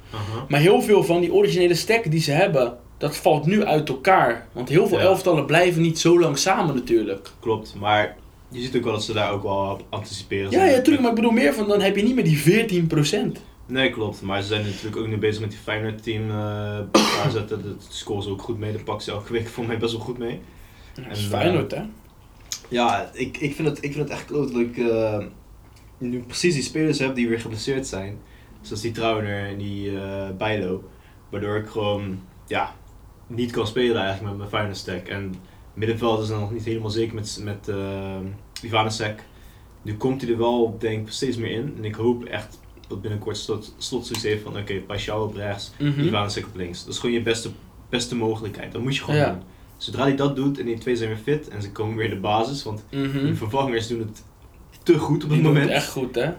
Maar 0.47 0.59
heel 0.59 0.81
veel 0.81 1.03
van 1.03 1.21
die 1.21 1.33
originele 1.33 1.75
stack 1.75 2.11
die 2.11 2.21
ze 2.21 2.31
hebben, 2.31 2.77
dat 2.97 3.17
valt 3.17 3.45
nu 3.45 3.63
uit 3.65 3.89
elkaar. 3.89 4.47
Want 4.51 4.69
heel 4.69 4.87
veel 4.87 4.97
Ja. 4.97 5.03
elftallen 5.03 5.45
blijven 5.45 5.81
niet 5.81 5.99
zo 5.99 6.19
lang 6.19 6.37
samen 6.37 6.75
natuurlijk. 6.75 7.29
Klopt, 7.39 7.75
maar 7.79 8.15
je 8.49 8.61
ziet 8.61 8.75
ook 8.75 8.83
wel 8.83 8.93
dat 8.93 9.03
ze 9.03 9.13
daar 9.13 9.31
ook 9.31 9.43
wel 9.43 9.69
op 9.71 9.83
anticiperen. 9.89 10.51
Ja, 10.51 10.65
ja, 10.65 10.75
tuurlijk, 10.81 10.99
maar 11.01 11.09
ik 11.09 11.15
bedoel 11.15 11.31
meer 11.31 11.53
van, 11.53 11.67
dan 11.67 11.81
heb 11.81 11.95
je 11.95 12.03
niet 12.03 12.15
meer 12.15 12.23
die 12.23 12.37
14%. 12.37 13.41
Nee, 13.65 13.89
klopt. 13.89 14.21
Maar 14.21 14.41
ze 14.41 14.47
zijn 14.47 14.65
natuurlijk 14.65 14.97
ook 14.97 15.07
nu 15.07 15.17
bezig 15.17 15.41
met 15.41 15.49
die 15.49 15.59
Feyenoord 15.59 16.03
team 16.03 16.29
eh 16.29 16.77
klaarzetten. 17.13 17.63
Dat 17.63 17.87
scoren 17.89 18.23
ze 18.23 18.29
ook 18.29 18.41
goed 18.41 18.59
mee. 18.59 18.71
Dat 18.71 18.83
pakken 18.83 19.03
ze 19.03 19.11
elke 19.11 19.31
week 19.31 19.47
voor 19.47 19.65
mij 19.65 19.77
best 19.77 19.91
wel 19.91 20.01
goed 20.01 20.17
mee. 20.17 20.39
Ja, 20.93 21.01
dat 21.01 21.05
En, 21.05 21.11
is 21.11 21.23
eh, 21.23 21.29
Feyenoord, 21.29 21.71
hè? 21.71 21.81
Ja, 22.69 23.09
ik, 23.13 23.37
ik, 23.37 23.55
vind, 23.55 23.67
het, 23.67 23.77
ik 23.83 23.93
vind 23.93 24.03
het 24.09 24.09
echt 24.17 24.25
kloot 24.25 24.51
dat 24.51 24.61
ik 24.61 24.77
eh, 24.77 25.17
nu 25.99 26.19
precies 26.19 26.53
die 26.53 26.63
spelers 26.63 26.99
heb 26.99 27.15
die 27.15 27.27
weer 27.29 27.39
geblesseerd 27.39 27.87
zijn. 27.87 28.17
Zoals 28.61 28.81
die 28.81 28.91
Trauner 28.91 29.47
en 29.47 29.57
die 29.57 29.99
eh 29.99 30.29
Bijlo. 30.37 30.83
Waardoor 31.29 31.55
ik 31.55 31.67
gewoon 31.67 32.19
ja, 32.47 32.75
niet 33.27 33.51
kan 33.51 33.67
spelen 33.67 33.95
eigenlijk 34.01 34.27
met 34.29 34.37
mijn 34.37 34.49
Feyenoord 34.49 34.77
stack. 34.77 35.07
En 35.07 35.33
middenveld 35.73 36.21
is 36.21 36.27
dan 36.27 36.39
nog 36.39 36.51
niet 36.51 36.63
helemaal 36.65 36.89
zeker 36.89 37.15
met, 37.15 37.39
met 37.43 37.67
uh, 37.69 38.15
Ivanasek. 38.61 39.23
Nu 39.81 39.95
komt 39.97 40.21
hij 40.21 40.31
er 40.31 40.37
wel 40.37 40.75
denk 40.79 41.05
ik 41.07 41.13
steeds 41.13 41.37
meer 41.37 41.51
in. 41.51 41.73
En 41.77 41.85
ik 41.85 41.95
hoop 41.95 42.23
echt 42.23 42.59
dat 42.87 43.01
binnenkort 43.01 43.37
slot, 43.37 43.75
slot 43.77 44.05
zoiets 44.05 44.25
heeft 44.25 44.43
van 44.43 44.51
oké, 44.51 44.61
okay, 44.61 44.79
Paschal 44.79 45.23
op 45.23 45.35
rechts, 45.35 45.71
Mhm. 45.79 45.99
Ivanasek 45.99 46.45
op 46.45 46.55
links. 46.55 46.83
Dat 46.85 46.93
is 46.93 46.99
gewoon 46.99 47.15
je 47.15 47.21
beste, 47.21 47.49
beste 47.89 48.15
mogelijkheid. 48.15 48.71
Dat 48.71 48.81
moet 48.81 48.95
je 48.95 49.03
gewoon 49.03 49.19
Ja. 49.19 49.29
doen. 49.31 49.41
Zodra 49.77 50.01
hij 50.03 50.15
dat 50.15 50.35
doet 50.35 50.59
en 50.59 50.65
die 50.65 50.77
twee 50.77 50.95
zijn 50.95 51.09
weer 51.09 51.17
fit 51.17 51.47
en 51.47 51.61
ze 51.61 51.71
komen 51.71 51.95
weer 51.95 52.05
in 52.05 52.13
de 52.13 52.19
basis. 52.19 52.63
Want 52.63 52.83
Mhm. 52.91 53.25
de 53.25 53.35
vervangers 53.35 53.87
doen 53.87 53.99
het 53.99 54.23
te 54.83 54.97
goed 54.97 55.23
op 55.23 55.29
Die 55.29 55.37
het 55.37 55.45
doen 55.45 55.53
moment. 55.53 55.69
het 55.71 55.77
echt 55.83 55.91
goed, 55.91 56.15
hè? 56.15 56.29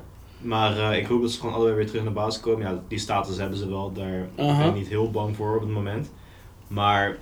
Maar 0.40 0.90
eh, 0.90 0.98
ik 0.98 1.06
hoop 1.06 1.22
dat 1.22 1.30
ze 1.30 1.40
gewoon 1.40 1.54
allebei 1.54 1.76
weer 1.76 1.86
terug 1.86 2.02
naar 2.02 2.12
de 2.12 2.18
basis 2.18 2.40
komen. 2.40 2.66
Ja, 2.66 2.82
die 2.88 2.98
status 2.98 3.36
hebben 3.36 3.58
ze 3.58 3.68
wel. 3.68 3.92
Daar 3.92 4.28
ben 4.36 4.66
ik 4.66 4.74
niet 4.74 4.88
heel 4.88 5.10
bang 5.10 5.36
voor 5.36 5.54
op 5.54 5.60
het 5.60 5.70
moment. 5.70 6.10
Maar 6.68 7.16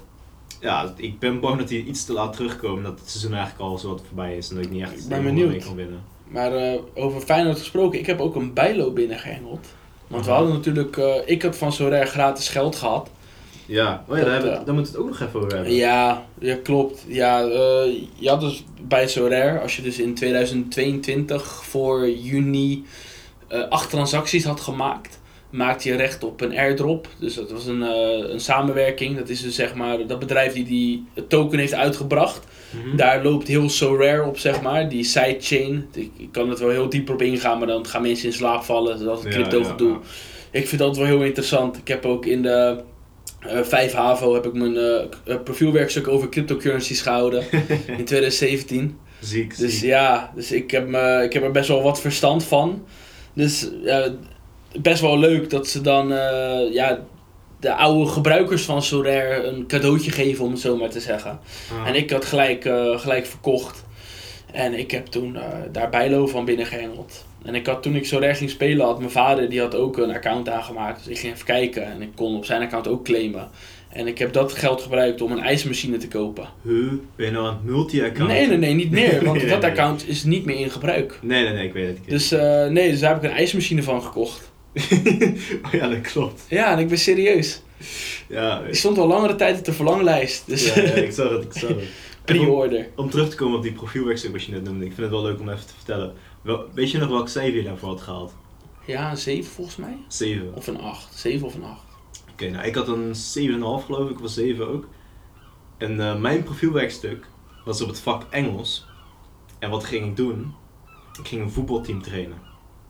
ja, 0.61 0.92
ik 0.96 1.18
ben 1.18 1.40
bang 1.40 1.59
dat 1.59 1.68
die 1.68 1.85
iets 1.85 2.04
te 2.04 2.12
laat 2.12 2.33
terugkomen. 2.33 2.83
Dat 2.83 3.00
het 3.00 3.11
seizoen 3.11 3.33
eigenlijk 3.35 3.62
al 3.70 3.78
zo 3.78 3.88
wat 3.88 4.02
voorbij 4.07 4.37
is. 4.37 4.48
En 4.50 4.57
dat 4.57 4.64
ik 4.64 4.70
niet 4.70 4.83
echt 4.83 4.98
Ik 5.02 5.09
ben 5.09 5.22
benieuwd. 5.22 5.48
mee 5.50 5.62
kan 5.62 5.74
winnen. 5.74 6.00
Maar 6.28 6.52
eh, 6.54 6.78
over 6.94 7.20
Feyenoord 7.20 7.59
gesproken, 7.59 7.98
ik 7.98 8.07
heb 8.07 8.20
ook 8.20 8.35
een 8.35 8.52
bijlo 8.52 8.90
binnengehengeld. 8.92 9.66
Want 10.07 10.24
we 10.24 10.31
hadden 10.31 10.52
natuurlijk, 10.52 10.96
eh, 10.96 11.14
ik 11.24 11.42
had 11.42 11.57
van 11.57 11.72
Sorare 11.72 12.07
gratis 12.07 12.48
geld 12.48 12.76
gehad. 12.76 13.11
Ja, 13.68 14.04
oh 14.07 14.09
Dat, 14.09 14.18
ja 14.18 14.24
daar, 14.24 14.33
hebben, 14.33 14.59
eh, 14.59 14.64
daar 14.64 14.74
moeten 14.74 14.92
we 14.92 14.98
het 14.98 15.07
ook 15.09 15.18
nog 15.18 15.28
even 15.28 15.40
over 15.40 15.54
hebben. 15.54 15.74
Ja, 15.74 16.26
ja 16.38 16.57
klopt. 16.62 17.04
Ja, 17.07 17.42
eh, 17.42 17.92
je 18.14 18.28
had 18.28 18.40
dus 18.40 18.64
bij 18.81 19.09
Sorare, 19.09 19.61
als 19.61 19.76
je 19.76 19.83
dus 19.83 19.98
in 19.98 20.14
2022 20.14 21.64
voor 21.64 22.11
juni 22.11 22.85
eh, 23.48 23.68
acht 23.68 23.90
transacties 23.90 24.44
had 24.44 24.61
gemaakt, 24.61 25.20
maakte 25.50 25.88
je 25.88 25.96
recht 25.96 26.24
op 26.24 26.40
een 26.40 26.57
airdrop. 26.59 27.09
Dus 27.18 27.35
dat 27.35 27.50
was 27.50 27.66
een, 27.66 27.81
een 28.33 28.40
samenwerking. 28.40 29.16
Dat 29.16 29.28
is 29.28 29.42
dus 29.42 29.54
zeg 29.54 29.74
maar 29.74 30.07
dat 30.07 30.18
bedrijf 30.18 30.52
die 30.52 30.64
die 30.64 31.07
token 31.28 31.59
heeft 31.59 31.74
uitgebracht. 31.74 32.46
Mhm. 32.70 32.96
Daar 32.96 33.22
loopt 33.22 33.48
heel 33.48 33.68
Sorare 33.68 34.22
op, 34.22 34.38
zeg 34.38 34.62
maar, 34.62 34.88
die 34.88 35.04
sidechain. 35.04 35.88
Ik, 35.94 36.28
kan 36.33 36.48
het 36.48 36.59
wel 36.59 36.70
heel 36.70 36.88
dieper 36.88 37.14
op 37.14 37.22
ingaan, 37.22 37.59
maar 37.59 37.66
dan 37.66 37.87
gaan 37.87 38.02
mensen 38.02 38.26
in 38.26 38.33
slaap 38.33 38.62
vallen. 38.62 39.04
Dat 39.04 39.18
is 39.18 39.24
Ja, 39.24 39.31
crypto 39.31 39.59
ja, 39.59 39.64
gedoe. 39.64 39.98
Ik 40.50 40.68
vind 40.68 40.81
dat 40.81 40.96
wel 40.96 41.07
heel 41.07 41.22
interessant. 41.22 41.76
Ik 41.76 41.88
heb 41.88 42.04
ook 42.04 42.26
in 42.26 42.42
de 42.42 42.81
eh 43.40 43.62
5 43.62 43.92
HAVO 43.92 44.35
heb 44.35 44.46
ik 44.46 44.53
mijn 44.53 44.77
eh, 44.77 45.37
profielwerkstuk 45.44 46.09
over 46.09 46.29
cryptocurrencies 46.29 47.01
gehouden 47.01 47.42
in 47.98 48.05
2017. 48.05 48.98
Ziek, 49.20 49.59
Dus 49.59 49.79
ziek. 49.79 49.88
ja, 49.88 50.33
dus 50.35 50.53
ik 50.53 50.70
heb, 50.70 50.88
me, 50.88 51.22
ik 51.24 51.33
heb 51.33 51.42
er 51.42 51.51
best 51.51 51.68
wel 51.68 51.83
wat 51.83 52.01
verstand 52.01 52.44
van. 52.44 52.85
Dus 53.33 53.68
ja, 53.83 54.09
best 54.81 55.01
wel 55.01 55.18
leuk 55.18 55.51
dat 55.51 55.66
ze 55.68 55.81
dan 55.81 56.09
ja, 56.72 57.01
de 57.61 57.74
oude 57.74 58.11
gebruikers 58.11 58.62
van 58.62 58.83
Sorare 58.83 59.42
een 59.42 59.66
cadeautje 59.66 60.11
geven, 60.11 60.44
om 60.44 60.51
het 60.51 60.61
zo 60.61 60.77
maar 60.77 60.88
te 60.90 61.01
zeggen. 61.01 61.40
Ah. 61.72 61.88
En 61.88 61.94
ik 61.94 62.11
had 62.11 62.24
gelijk, 62.24 62.62
gelijk 62.96 63.27
verkocht. 63.27 63.85
En 64.53 64.79
ik 64.79 64.90
heb 64.90 65.07
toen 65.07 65.37
daar 65.72 65.88
bijlo 65.90 66.27
van 66.27 66.44
binnengehengeld. 66.44 67.24
En 67.44 67.55
ik 67.55 67.66
had 67.66 67.83
toen 67.83 67.94
ik 67.96 68.07
zo 68.07 68.18
recht 68.18 68.38
ging 68.38 68.51
spelen, 68.51 68.87
had 68.87 68.98
mijn 68.98 69.11
vader 69.11 69.48
die 69.51 69.61
had 69.61 69.74
ook 69.74 69.96
een 69.98 70.11
account 70.11 70.48
aangemaakt. 70.48 71.05
Dus 71.05 71.12
ik 71.12 71.18
ging 71.18 71.33
even 71.33 71.44
kijken 71.46 71.85
en 71.85 72.03
ik 72.03 72.09
kon 72.14 72.37
op 72.37 72.44
zijn 72.44 72.62
account 72.62 72.88
ook 72.88 73.05
claimen. 73.05 73.48
En 73.88 74.07
ik 74.07 74.18
heb 74.18 74.33
dat 74.33 74.53
geld 74.53 74.83
gebruikt 74.83 75.20
om 75.20 75.33
een 75.33 75.40
ijsmachine 75.42 75.96
te 75.96 76.09
kopen. 76.09 76.48
Huh? 76.62 76.92
Ben 77.16 77.27
je 77.27 77.33
nou 77.33 77.46
aan 77.46 77.53
het 77.55 77.64
multi-account? 77.64 78.31
Nee, 78.31 78.46
nee, 78.46 78.57
nee, 78.57 78.74
niet 78.74 78.90
meer. 78.90 79.20
Want 79.24 79.37
Nee, 79.40 79.48
dat 79.51 79.61
nee. 79.61 79.70
account 79.70 80.09
is 80.09 80.24
niet 80.24 80.44
meer 80.44 80.57
in 80.59 80.70
gebruik. 80.70 81.18
Nee, 81.22 81.44
nee, 81.44 81.53
nee, 81.53 81.66
ik 81.66 81.72
weet 81.72 81.87
het. 81.87 81.96
Ik 81.96 82.03
weet 82.05 82.11
Dus 82.11 82.33
eh, 82.33 82.66
nee, 82.66 82.90
dus 82.90 83.01
daar 83.01 83.14
heb 83.14 83.24
ik 83.24 83.31
een 83.31 83.37
ijsmachine 83.37 83.83
van 83.83 84.03
gekocht. 84.03 84.51
oh, 85.64 85.72
ja, 85.72 85.88
dat 85.88 86.01
klopt. 86.01 86.44
Ja, 86.48 86.72
en 86.72 86.79
ik 86.79 86.88
ben 86.88 86.98
serieus. 86.98 87.62
Ja, 88.29 88.62
Die 88.62 88.74
stond 88.74 88.98
al 88.98 89.07
langere 89.07 89.35
tijd 89.35 89.59
op 89.59 89.64
de 89.64 89.72
verlanglijst. 89.72 90.42
Dus 90.46 90.74
ja, 90.74 90.83
ja, 90.83 90.92
ik 90.92 91.12
zag 91.20 91.31
het, 91.31 91.44
ik 91.44 91.53
zag 91.53 91.68
het. 91.68 91.79
pre-order. 92.24 92.87
Om 92.96 93.11
terug 93.11 93.29
te 93.31 93.37
komen 93.37 93.57
op 93.57 93.62
die 93.62 93.72
profielwerkstuk 93.72 94.33
wat 94.33 94.44
je 94.44 94.53
net 94.53 94.64
noemde, 94.64 94.85
ik 94.85 94.92
vind 94.94 95.01
het 95.03 95.11
wel 95.11 95.22
leuk 95.22 95.40
om 95.40 95.48
even 95.48 95.66
te 95.66 95.72
vertellen. 95.77 96.12
Wel, 96.49 96.69
weet 96.75 96.91
je 96.91 96.99
nog 96.99 97.09
welk 97.09 97.29
cijfer 97.29 97.57
je 97.57 97.63
daarvoor 97.63 97.89
had 97.89 98.01
gehaald? 98.01 98.35
Ja, 98.87 99.11
een 99.11 99.17
7 99.17 99.51
volgens 99.51 99.77
mij. 99.77 99.99
7. 100.09 100.55
Of 100.55 100.67
een 100.67 100.81
8. 100.81 101.15
7 101.15 101.47
of 101.47 101.55
een 101.55 101.65
8. 101.65 101.83
Oké, 102.33 102.51
nou 102.51 102.67
ik 102.67 102.75
had 102.75 102.89
een 102.89 103.15
7,5 103.15 103.85
geloof 103.85 104.11
ik, 104.11 104.21
een 104.21 104.29
7 104.29 104.69
ook. 104.69 104.89
En 105.77 106.01
eh, 106.01 106.21
mijn 106.21 106.43
profielwerkstuk 106.43 107.27
was 107.65 107.81
op 107.81 107.89
het 107.89 108.01
vak 108.01 108.23
Engels. 108.31 108.87
En 109.59 109.71
wat 109.71 109.85
ging 109.85 110.07
ik 110.07 110.17
doen? 110.17 110.55
Ik 111.19 111.29
ging 111.29 111.43
een 111.43 111.51
voetbalteam 111.51 112.03
trainen. 112.03 112.39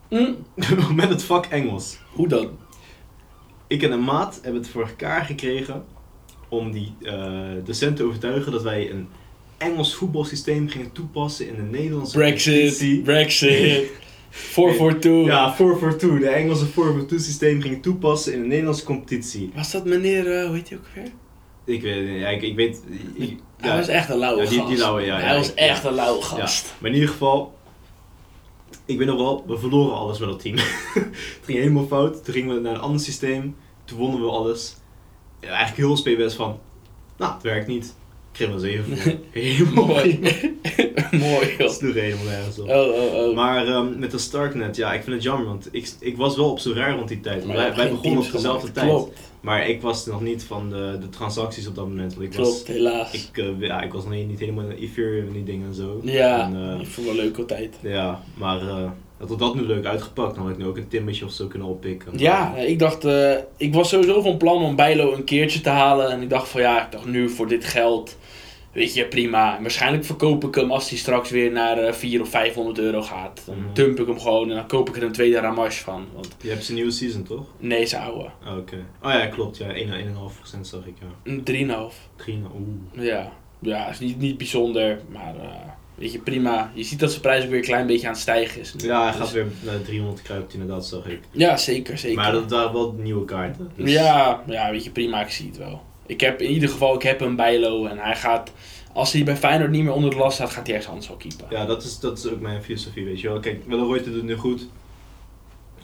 Hm, 0.09 0.33
Met 0.95 1.09
het 1.09 1.23
vak 1.23 1.47
Engels. 1.47 1.99
hoe 2.13 2.29
dan? 2.29 2.59
Ik 3.67 3.83
en 3.83 3.93
een 3.93 4.05
maat 4.05 4.39
hebben 4.43 4.61
het 4.61 4.71
voor 4.71 4.89
elkaar 4.89 5.25
gekregen 5.25 5.85
om 6.49 6.71
die 6.71 6.95
eh 7.03 7.65
docent 7.65 7.97
te 7.97 8.05
overtuigen 8.05 8.53
dat 8.53 8.63
wij 8.63 8.91
een 8.91 9.09
Engels 9.59 9.95
voetbalsysteem 9.95 10.69
gingen 10.69 10.93
toepassen 10.93 11.49
in 11.49 11.55
de 11.55 11.63
Nederlandse 11.79 12.17
Brexit, 12.17 12.55
competitie. 12.55 13.01
Brexit, 13.03 13.87
442. 14.31 15.27
Ja, 15.27 15.55
442. 15.55 16.21
De 16.21 16.29
Engelse 16.35 16.65
442 16.67 17.21
systeem 17.21 17.61
gingen 17.61 17.81
toepassen 17.81 18.33
in 18.33 18.41
de 18.41 18.47
Nederlandse 18.47 18.85
competitie. 18.85 19.51
Was 19.55 19.71
dat 19.73 19.85
meneer, 19.85 20.39
eh, 20.39 20.47
hoe 20.47 20.55
heet 20.57 20.69
hij 20.69 20.79
ook 20.79 20.85
weer? 20.95 21.11
Ik 21.65 21.83
weet 21.83 22.21
ja, 22.21 22.29
ik, 22.29 22.43
ik 22.43 22.57
weet... 22.57 22.81
ik- 23.15 23.39
Hij 23.57 23.71
ja, 23.71 23.77
was 23.77 23.89
echt 23.89 24.09
een 24.11 24.19
lauwe 24.19 24.43
Ja, 24.43 24.49
die- 24.49 24.59
gast. 24.59 24.69
die 24.71 24.79
lauwe, 24.79 25.03
ja, 25.03 25.19
Hij 25.19 25.37
was 25.37 25.55
echt 25.55 25.85
een 25.85 25.95
lauwe 25.95 26.23
gast. 26.23 26.75
Maar 26.79 26.91
in 26.91 26.97
ieder 26.97 27.11
geval, 27.13 27.55
ik 28.85 28.99
weet 28.99 29.07
nog 29.07 29.17
wel, 29.17 29.45
we 29.47 29.59
verloren 29.59 29.97
alles 29.97 30.19
met 30.19 30.29
dat 30.29 30.41
team. 30.41 30.57
het 30.95 31.07
ging 31.43 31.59
helemaal 31.59 31.87
fout. 31.87 32.25
Toen 32.25 32.35
gingen 32.35 32.55
we 32.55 32.61
naar 32.61 32.75
een 32.75 32.81
ander 32.81 33.01
systeem. 33.01 33.57
Toen 33.85 33.99
wonnen 33.99 34.21
we 34.21 34.27
alles. 34.31 34.77
Ja, 35.41 35.49
eigenlijk 35.49 35.77
heel 36.05 36.15
PBS 36.15 36.35
van, 36.35 36.59
nou, 37.17 37.33
het 37.35 37.43
werkt 37.43 37.67
niet. 37.67 37.95
Ik 38.39 38.47
kreeg 38.47 38.61
wel 38.61 38.71
zeven 38.71 38.97
voor. 38.97 39.13
Helemaal 39.43 39.87
Mooi. 39.87 40.19
Mooi, 41.11 41.49
joh. 41.49 41.59
Dat 41.59 41.75
sloeg 41.75 41.95
helemaal 41.95 42.25
nergens 42.25 42.59
op. 42.59 42.69
Oh, 42.69 42.75
oh, 42.75 43.15
oh. 43.15 43.35
Maar 43.35 43.67
ehm, 43.67 43.99
met 43.99 44.11
de 44.11 44.19
Starknet, 44.19 44.77
ja, 44.77 44.93
ik 44.93 45.03
vind 45.03 45.15
het 45.15 45.25
jammer, 45.25 45.47
want 45.47 45.69
ik, 45.71 45.91
ik 46.01 46.17
was 46.17 46.37
wel 46.37 46.51
op 46.51 46.59
zo 46.59 46.73
raar 46.73 46.97
rond 46.97 47.09
die 47.09 47.21
tijd. 47.21 47.47
Maar 47.47 47.77
wij 47.77 47.91
begonnen 47.91 48.25
op 48.25 48.33
dezelfde 48.33 48.73
tijd. 48.73 48.87
Klopt, 48.87 49.19
Maar 49.41 49.69
ik 49.69 49.83
was 49.83 50.07
nog 50.07 50.21
niet 50.21 50.43
van 50.43 50.71
de, 50.71 50.97
de 51.01 51.09
transacties 51.09 51.67
op 51.67 51.75
dat 51.75 51.87
moment. 51.87 52.15
Want 52.15 52.27
ik, 52.27 52.35
was, 52.39 52.49
klopt, 52.49 52.67
helaas. 52.67 53.13
ik, 53.13 53.39
eh, 53.39 53.47
ja, 53.59 53.83
ik 53.83 53.93
was 53.93 54.05
nog 54.05 54.13
niet, 54.13 54.41
helemaal 54.41 54.65
in 54.65 54.77
Ethereum 54.77 55.27
en 55.27 55.33
die 55.33 55.45
dingen 55.45 55.67
en 55.67 55.75
zo. 55.75 56.01
ja, 56.03 56.43
En, 56.43 56.57
eh, 56.57 56.81
ik 56.81 56.87
vond 56.87 57.07
het 57.07 57.17
wel 57.17 57.25
leuk 57.25 57.39
altijd. 57.39 57.77
ja, 57.83 58.23
maar 58.35 58.61
eh 58.61 58.91
dat 59.19 59.29
had 59.29 59.39
dat 59.39 59.55
nu 59.55 59.63
leuk 59.63 59.85
uitgepakt, 59.85 60.35
dan 60.35 60.45
had 60.45 60.53
ik 60.53 60.59
nu 60.59 60.67
ook 60.67 60.77
een 60.77 60.89
timmetje 60.89 61.25
of 61.25 61.33
zo 61.33 61.47
kunnen 61.47 61.69
oppikken. 61.69 62.13
Ja, 62.17 62.57
ik 62.57 62.79
dacht, 62.79 63.07
ik 63.57 63.75
was 63.75 63.89
sowieso 63.89 64.21
van 64.21 64.37
plan 64.37 64.63
om 64.63 64.77
Bijlo 64.77 65.13
een 65.13 65.25
keertje 65.25 65.61
te 65.61 65.69
halen. 65.69 66.11
En 66.11 66.23
ik 66.23 66.31
dacht 66.31 66.49
van 66.49 66.61
ja, 66.61 66.85
ik 66.85 66.93
dacht 66.93 67.07
nu 67.07 67.29
voor 67.29 67.49
dit 67.49 67.65
geld, 67.65 68.17
weet 68.73 68.95
je, 68.95 69.07
prima. 69.07 69.59
Waarschijnlijk 69.61 70.05
verkoop 70.05 70.45
ik 70.45 70.55
hem 70.55 70.71
als 70.73 70.89
hij 70.89 70.99
straks 70.99 71.31
weer 71.31 71.53
naar 71.53 71.79
eh 71.79 71.93
400 71.93 72.23
of 72.35 72.41
500 72.41 72.79
euro 72.79 73.03
gaat. 73.03 73.43
Dan 73.47 73.59
Mhm. 73.59 73.75
dump 73.75 74.01
ik 74.01 74.07
hem 74.07 74.21
gewoon 74.21 74.49
en 74.51 74.57
dan 74.57 74.67
koop 74.67 74.89
ik 74.89 74.97
er 74.97 75.03
een 75.03 75.13
tweede 75.13 75.41
Ramash 75.41 75.79
van. 75.81 76.07
Want 76.15 76.37
Je 76.41 76.49
hebt 76.51 76.65
zijn 76.65 76.77
nieuwe 76.77 76.91
season, 76.93 77.23
toch? 77.23 77.47
nee, 77.59 77.81
is 77.81 77.95
oude. 77.95 78.29
Oh, 78.47 78.57
Oké. 78.57 78.85
Oh 79.03 79.11
ja, 79.13 79.27
klopt. 79.27 79.57
Ja, 79.57 79.67
1, 79.75 79.93
1,5% 79.93 80.67
zag 80.67 80.87
ik, 80.87 80.95
ja. 81.01 81.33
Een 81.33 81.43
3,5. 81.45 82.09
3, 82.17 82.43
oeh. 82.55 83.05
Ja, 83.07 83.33
ja, 83.61 83.89
is 83.89 83.99
niet, 83.99 84.19
niet 84.19 84.39
bijzonder, 84.39 85.01
maar 85.09 85.35
eh, 85.37 85.49
weet 85.95 86.13
je, 86.13 86.19
prima. 86.19 86.71
Je 86.75 86.83
ziet 86.83 87.01
dat 87.01 87.11
zijn 87.11 87.23
prijs 87.23 87.43
ook 87.45 87.49
weer 87.51 87.59
een 87.59 87.65
klein 87.65 87.87
beetje 87.87 88.07
aan 88.07 88.13
het 88.13 88.23
stijgen 88.23 88.61
is. 88.61 88.75
Ja, 88.77 89.03
hij 89.03 89.11
Dus- 89.11 89.21
gaat 89.21 89.33
weer 89.33 89.47
naar 89.61 89.77
de 89.79 89.83
300 89.83 90.23
kruipt, 90.23 90.53
inderdaad, 90.53 90.87
zag 90.87 91.07
ik. 91.07 91.21
Ja, 91.31 91.57
zeker, 91.57 91.99
zeker. 91.99 92.17
Maar 92.17 92.33
dat 92.33 92.51
waren 92.51 92.73
wel 92.73 92.93
nieuwe 92.99 93.25
kaarten. 93.25 93.71
Dus 93.77 93.93
Ja, 93.93 94.43
ja, 94.47 94.71
weet 94.71 94.85
je, 94.85 94.91
prima, 94.91 95.21
ik 95.21 95.31
zie 95.31 95.47
het 95.47 95.57
wel. 95.57 95.83
Ik 96.09 96.21
heb 96.21 96.41
in 96.41 96.51
ieder 96.51 96.69
geval, 96.69 96.95
ik 96.95 97.03
heb 97.03 97.21
een 97.21 97.37
Bijlo 97.37 97.87
en 97.87 97.99
hij 97.99 98.17
gaat, 98.17 98.53
als 98.93 99.13
hij 99.13 99.25
bij 99.25 99.37
Feyenoord 99.37 99.71
niet 99.71 99.85
meer 99.85 99.93
onder 99.93 100.11
de 100.11 100.17
last 100.17 100.35
staat, 100.35 100.51
gaat 100.51 100.67
hij 100.67 100.75
ergens 100.75 100.93
anders 100.93 101.09
wel 101.09 101.17
keepen. 101.17 101.47
Ja, 101.51 101.67
dat 101.67 101.83
is, 101.83 101.99
dat 101.99 102.19
is 102.19 102.27
ook 102.27 102.41
mijn 102.41 102.63
filosofie, 102.63 103.05
weet 103.05 103.21
je 103.21 103.29
wel. 103.29 103.41
Kijk, 103.41 103.63
Welleroy 103.67 104.03
doet 104.03 104.15
het 104.15 104.23
nu 104.23 104.37
goed. 104.37 104.67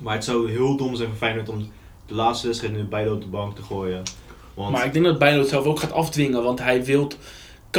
Maar 0.00 0.14
het 0.14 0.24
zou 0.24 0.50
heel 0.50 0.76
dom 0.76 0.94
zijn 0.96 1.08
voor 1.08 1.18
Feyenoord 1.18 1.48
om 1.48 1.70
de 2.06 2.14
laatste 2.14 2.46
wedstrijd 2.46 2.74
nu 2.74 2.84
beide 2.84 3.12
op 3.12 3.20
de 3.20 3.26
bank 3.26 3.56
te 3.56 3.62
gooien. 3.62 4.02
Want 4.54 4.70
Maar 4.70 4.84
ik 4.86 4.92
denk 4.92 5.04
dat 5.04 5.18
Bijlo 5.18 5.38
het 5.38 5.48
zelf 5.48 5.64
ook 5.64 5.80
gaat 5.80 5.92
afdwingen, 5.92 6.42
want 6.42 6.58
hij 6.58 6.84
wil 6.84 7.08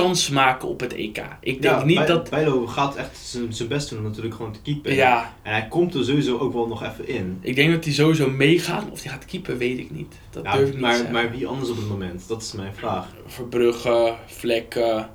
kans 0.02 0.30
maken 0.30 0.68
op 0.68 0.80
het 0.80 0.94
EK. 0.94 1.18
Ik 1.42 1.62
denk 1.62 1.80
ja, 1.80 1.84
niet 1.86 1.98
Bij- 1.98 2.06
dat... 2.06 2.30
Bijlo 2.30 2.68
gaat 2.68 2.96
echt 2.96 3.36
zijn 3.50 3.68
best 3.68 3.90
doen 3.90 3.98
om 4.00 4.04
natuurlijk 4.06 4.36
gewoon 4.36 4.52
te 4.52 4.62
keepen. 4.62 4.94
Ja, 4.94 5.34
En 5.42 5.52
hij 5.52 5.68
komt 5.68 5.94
er 5.94 6.06
sowieso 6.06 6.38
ook 6.38 6.54
wel 6.54 6.68
nog 6.68 6.84
even 6.84 7.08
in. 7.08 7.38
ik 7.42 7.56
denk 7.56 7.72
dat 7.72 7.84
hij 7.84 7.94
sowieso 7.94 8.30
meegaat. 8.30 8.84
Of 8.92 9.04
hij 9.04 9.12
gaat 9.12 9.26
keeper, 9.26 9.58
weet 9.58 9.78
ik 9.78 9.92
niet. 9.92 10.16
Dat 10.30 10.44
Ja, 10.44 10.52
durf 10.52 10.62
ik 10.62 10.68
niet 10.68 10.76
te 10.76 10.82
maar, 10.82 10.96
zeggen. 10.96 11.14
maar 11.14 11.32
wie 11.32 11.48
anders 11.48 11.70
op 11.70 11.76
het 11.78 11.88
moment? 11.90 12.28
Dat 12.28 12.42
is 12.42 12.52
mijn 12.52 12.74
vraag. 12.74 13.08
Verbrugge, 13.26 14.16
Vlekken, 14.26 15.10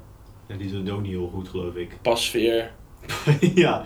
Ja, 0.48 0.56
die 0.58 0.70
doet 0.72 0.90
ook 0.90 1.02
niet 1.02 1.10
heel 1.10 1.30
goed, 1.34 1.48
geloof 1.48 1.74
ik. 1.74 1.96
Pasveer, 2.02 2.72
ja, 3.54 3.84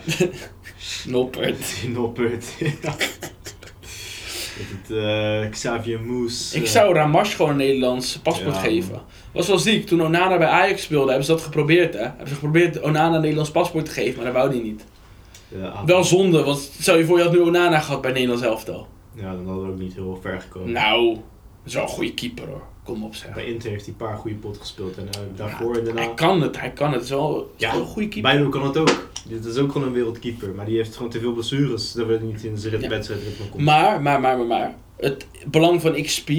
Noppert. 1.07 1.83
Noppert. 1.95 2.55
ja. 2.83 2.95
Met 4.59 4.67
het 4.71 4.97
eh, 5.45 5.51
Xavier 5.51 6.01
Moes. 6.01 6.53
Ik 6.55 6.63
eh, 6.63 6.69
zou 6.69 6.95
Ramash 6.95 7.37
gewoon 7.37 7.51
een 7.51 7.57
Nederlands 7.57 8.19
paspoort 8.19 8.55
Ja, 8.55 8.61
geven. 8.61 9.03
Was 9.33 9.49
wel 9.49 9.59
ziek. 9.59 9.87
Toen 9.87 10.03
Onana 10.03 10.39
bij 10.39 10.47
Ajax 10.47 10.83
speelde, 10.83 11.09
hebben 11.09 11.27
ze 11.27 11.33
dat 11.33 11.43
geprobeerd, 11.43 11.95
hè. 11.95 12.01
Hebben 12.01 12.29
ze 12.29 12.35
geprobeerd 12.35 12.81
Onana 12.81 13.15
een 13.15 13.21
Nederlands 13.21 13.51
paspoort 13.51 13.85
te 13.85 13.91
geven, 13.91 14.17
maar 14.17 14.25
dat 14.25 14.35
wou 14.35 14.51
hij 14.51 14.63
niet. 14.63 14.85
ja, 15.49 15.69
ah, 15.69 15.85
Wel 15.85 16.05
zonde, 16.05 16.43
want 16.43 16.71
stel 16.81 16.97
je 16.97 17.05
voor, 17.05 17.19
je 17.19 17.25
had 17.25 17.33
nu 17.33 17.41
Onana 17.41 17.81
gehad 17.81 18.01
bij 18.01 18.13
Nederlands 18.13 18.43
elftal. 18.43 18.89
Ja, 19.15 19.33
dan 19.33 19.47
hadden 19.47 19.67
we 19.67 19.73
ook 19.73 19.79
niet 19.79 19.95
heel 19.95 20.19
ver 20.23 20.41
gekomen. 20.41 20.73
Nou, 20.73 21.07
dat 21.15 21.23
is 21.67 21.75
wel 21.75 21.83
een 21.83 21.89
goede 21.89 22.15
keeper 22.15 22.47
hoor. 22.49 22.63
Kom 22.85 23.05
op 23.05 23.15
zeg. 23.15 23.35
Bij 23.35 23.45
Inter 23.47 23.71
heeft 23.71 23.85
hij 23.85 23.95
een 23.99 24.07
paar 24.07 24.17
goede 24.17 24.37
pot 24.37 24.57
gespeeld 24.59 24.97
en 24.97 25.07
eh, 25.11 25.21
daarvoor 25.37 25.77
en 25.77 25.85
daarna... 25.85 26.01
Hij 26.01 26.15
kan 26.15 26.41
het, 26.41 26.61
hij 26.61 26.71
kan 26.71 26.87
het. 26.87 26.95
Het 26.95 27.05
is 27.05 27.11
wel, 27.11 27.35
het 27.37 27.45
is 27.57 27.65
Ja, 27.67 27.73
wel 27.73 27.81
een 27.81 27.87
goede 27.87 28.09
keeper. 28.09 28.33
Bijlo 28.33 28.49
kan 28.49 28.65
het 28.67 28.77
ook. 28.77 29.09
Dit 29.29 29.45
is 29.45 29.57
ook 29.57 29.73
gewoon 29.73 29.87
een 29.87 29.93
wereldkeeper, 29.93 30.49
maar 30.55 30.67
die 30.67 30.77
heeft 30.77 30.97
gewoon 30.97 31.11
te 31.11 31.21
veel 31.21 31.33
blessures. 31.33 31.93
Dat 31.93 32.07
we 32.07 32.19
niet 32.23 32.43
in 32.45 32.59
zijn 32.59 32.81
Ja. 32.81 32.89
wedstrijdritme 32.89 33.49
komt. 33.49 33.63
Maar, 33.63 34.03
maar, 34.03 34.21
maar, 34.21 34.37
maar, 34.37 34.47
maar. 34.47 34.75
Het 34.97 35.27
belang 35.47 35.81
van 35.81 36.03
XP. 36.03 36.31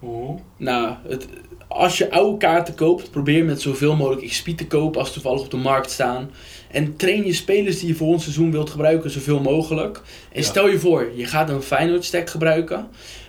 Oh. 0.00 0.40
Nou, 0.56 0.94
het, 1.08 1.28
als 1.68 1.98
je 1.98 2.10
oude 2.10 2.36
kaarten 2.36 2.74
koopt, 2.74 3.10
probeer 3.10 3.44
met 3.44 3.60
zoveel 3.60 3.96
mogelijk 3.96 4.26
XP 4.26 4.48
te 4.48 4.66
kopen 4.66 5.00
als 5.00 5.12
toevallig 5.12 5.40
op 5.40 5.50
de 5.50 5.56
markt 5.56 5.90
staan. 5.90 6.30
En 6.70 6.96
train 6.96 7.24
je 7.26 7.32
spelers 7.32 7.78
die 7.78 7.88
je 7.88 7.94
voor 7.94 8.08
ons 8.08 8.22
seizoen 8.22 8.50
wilt 8.50 8.70
gebruiken 8.70 9.10
zoveel 9.10 9.40
mogelijk. 9.40 9.96
En 10.32 10.40
Ja. 10.40 10.46
stel 10.46 10.68
je 10.68 10.78
voor, 10.78 11.10
je 11.14 11.24
gaat 11.26 11.50
een 11.50 11.62
Feyenoord 11.62 12.04
stack 12.04 12.30
gebruiken. 12.30 12.88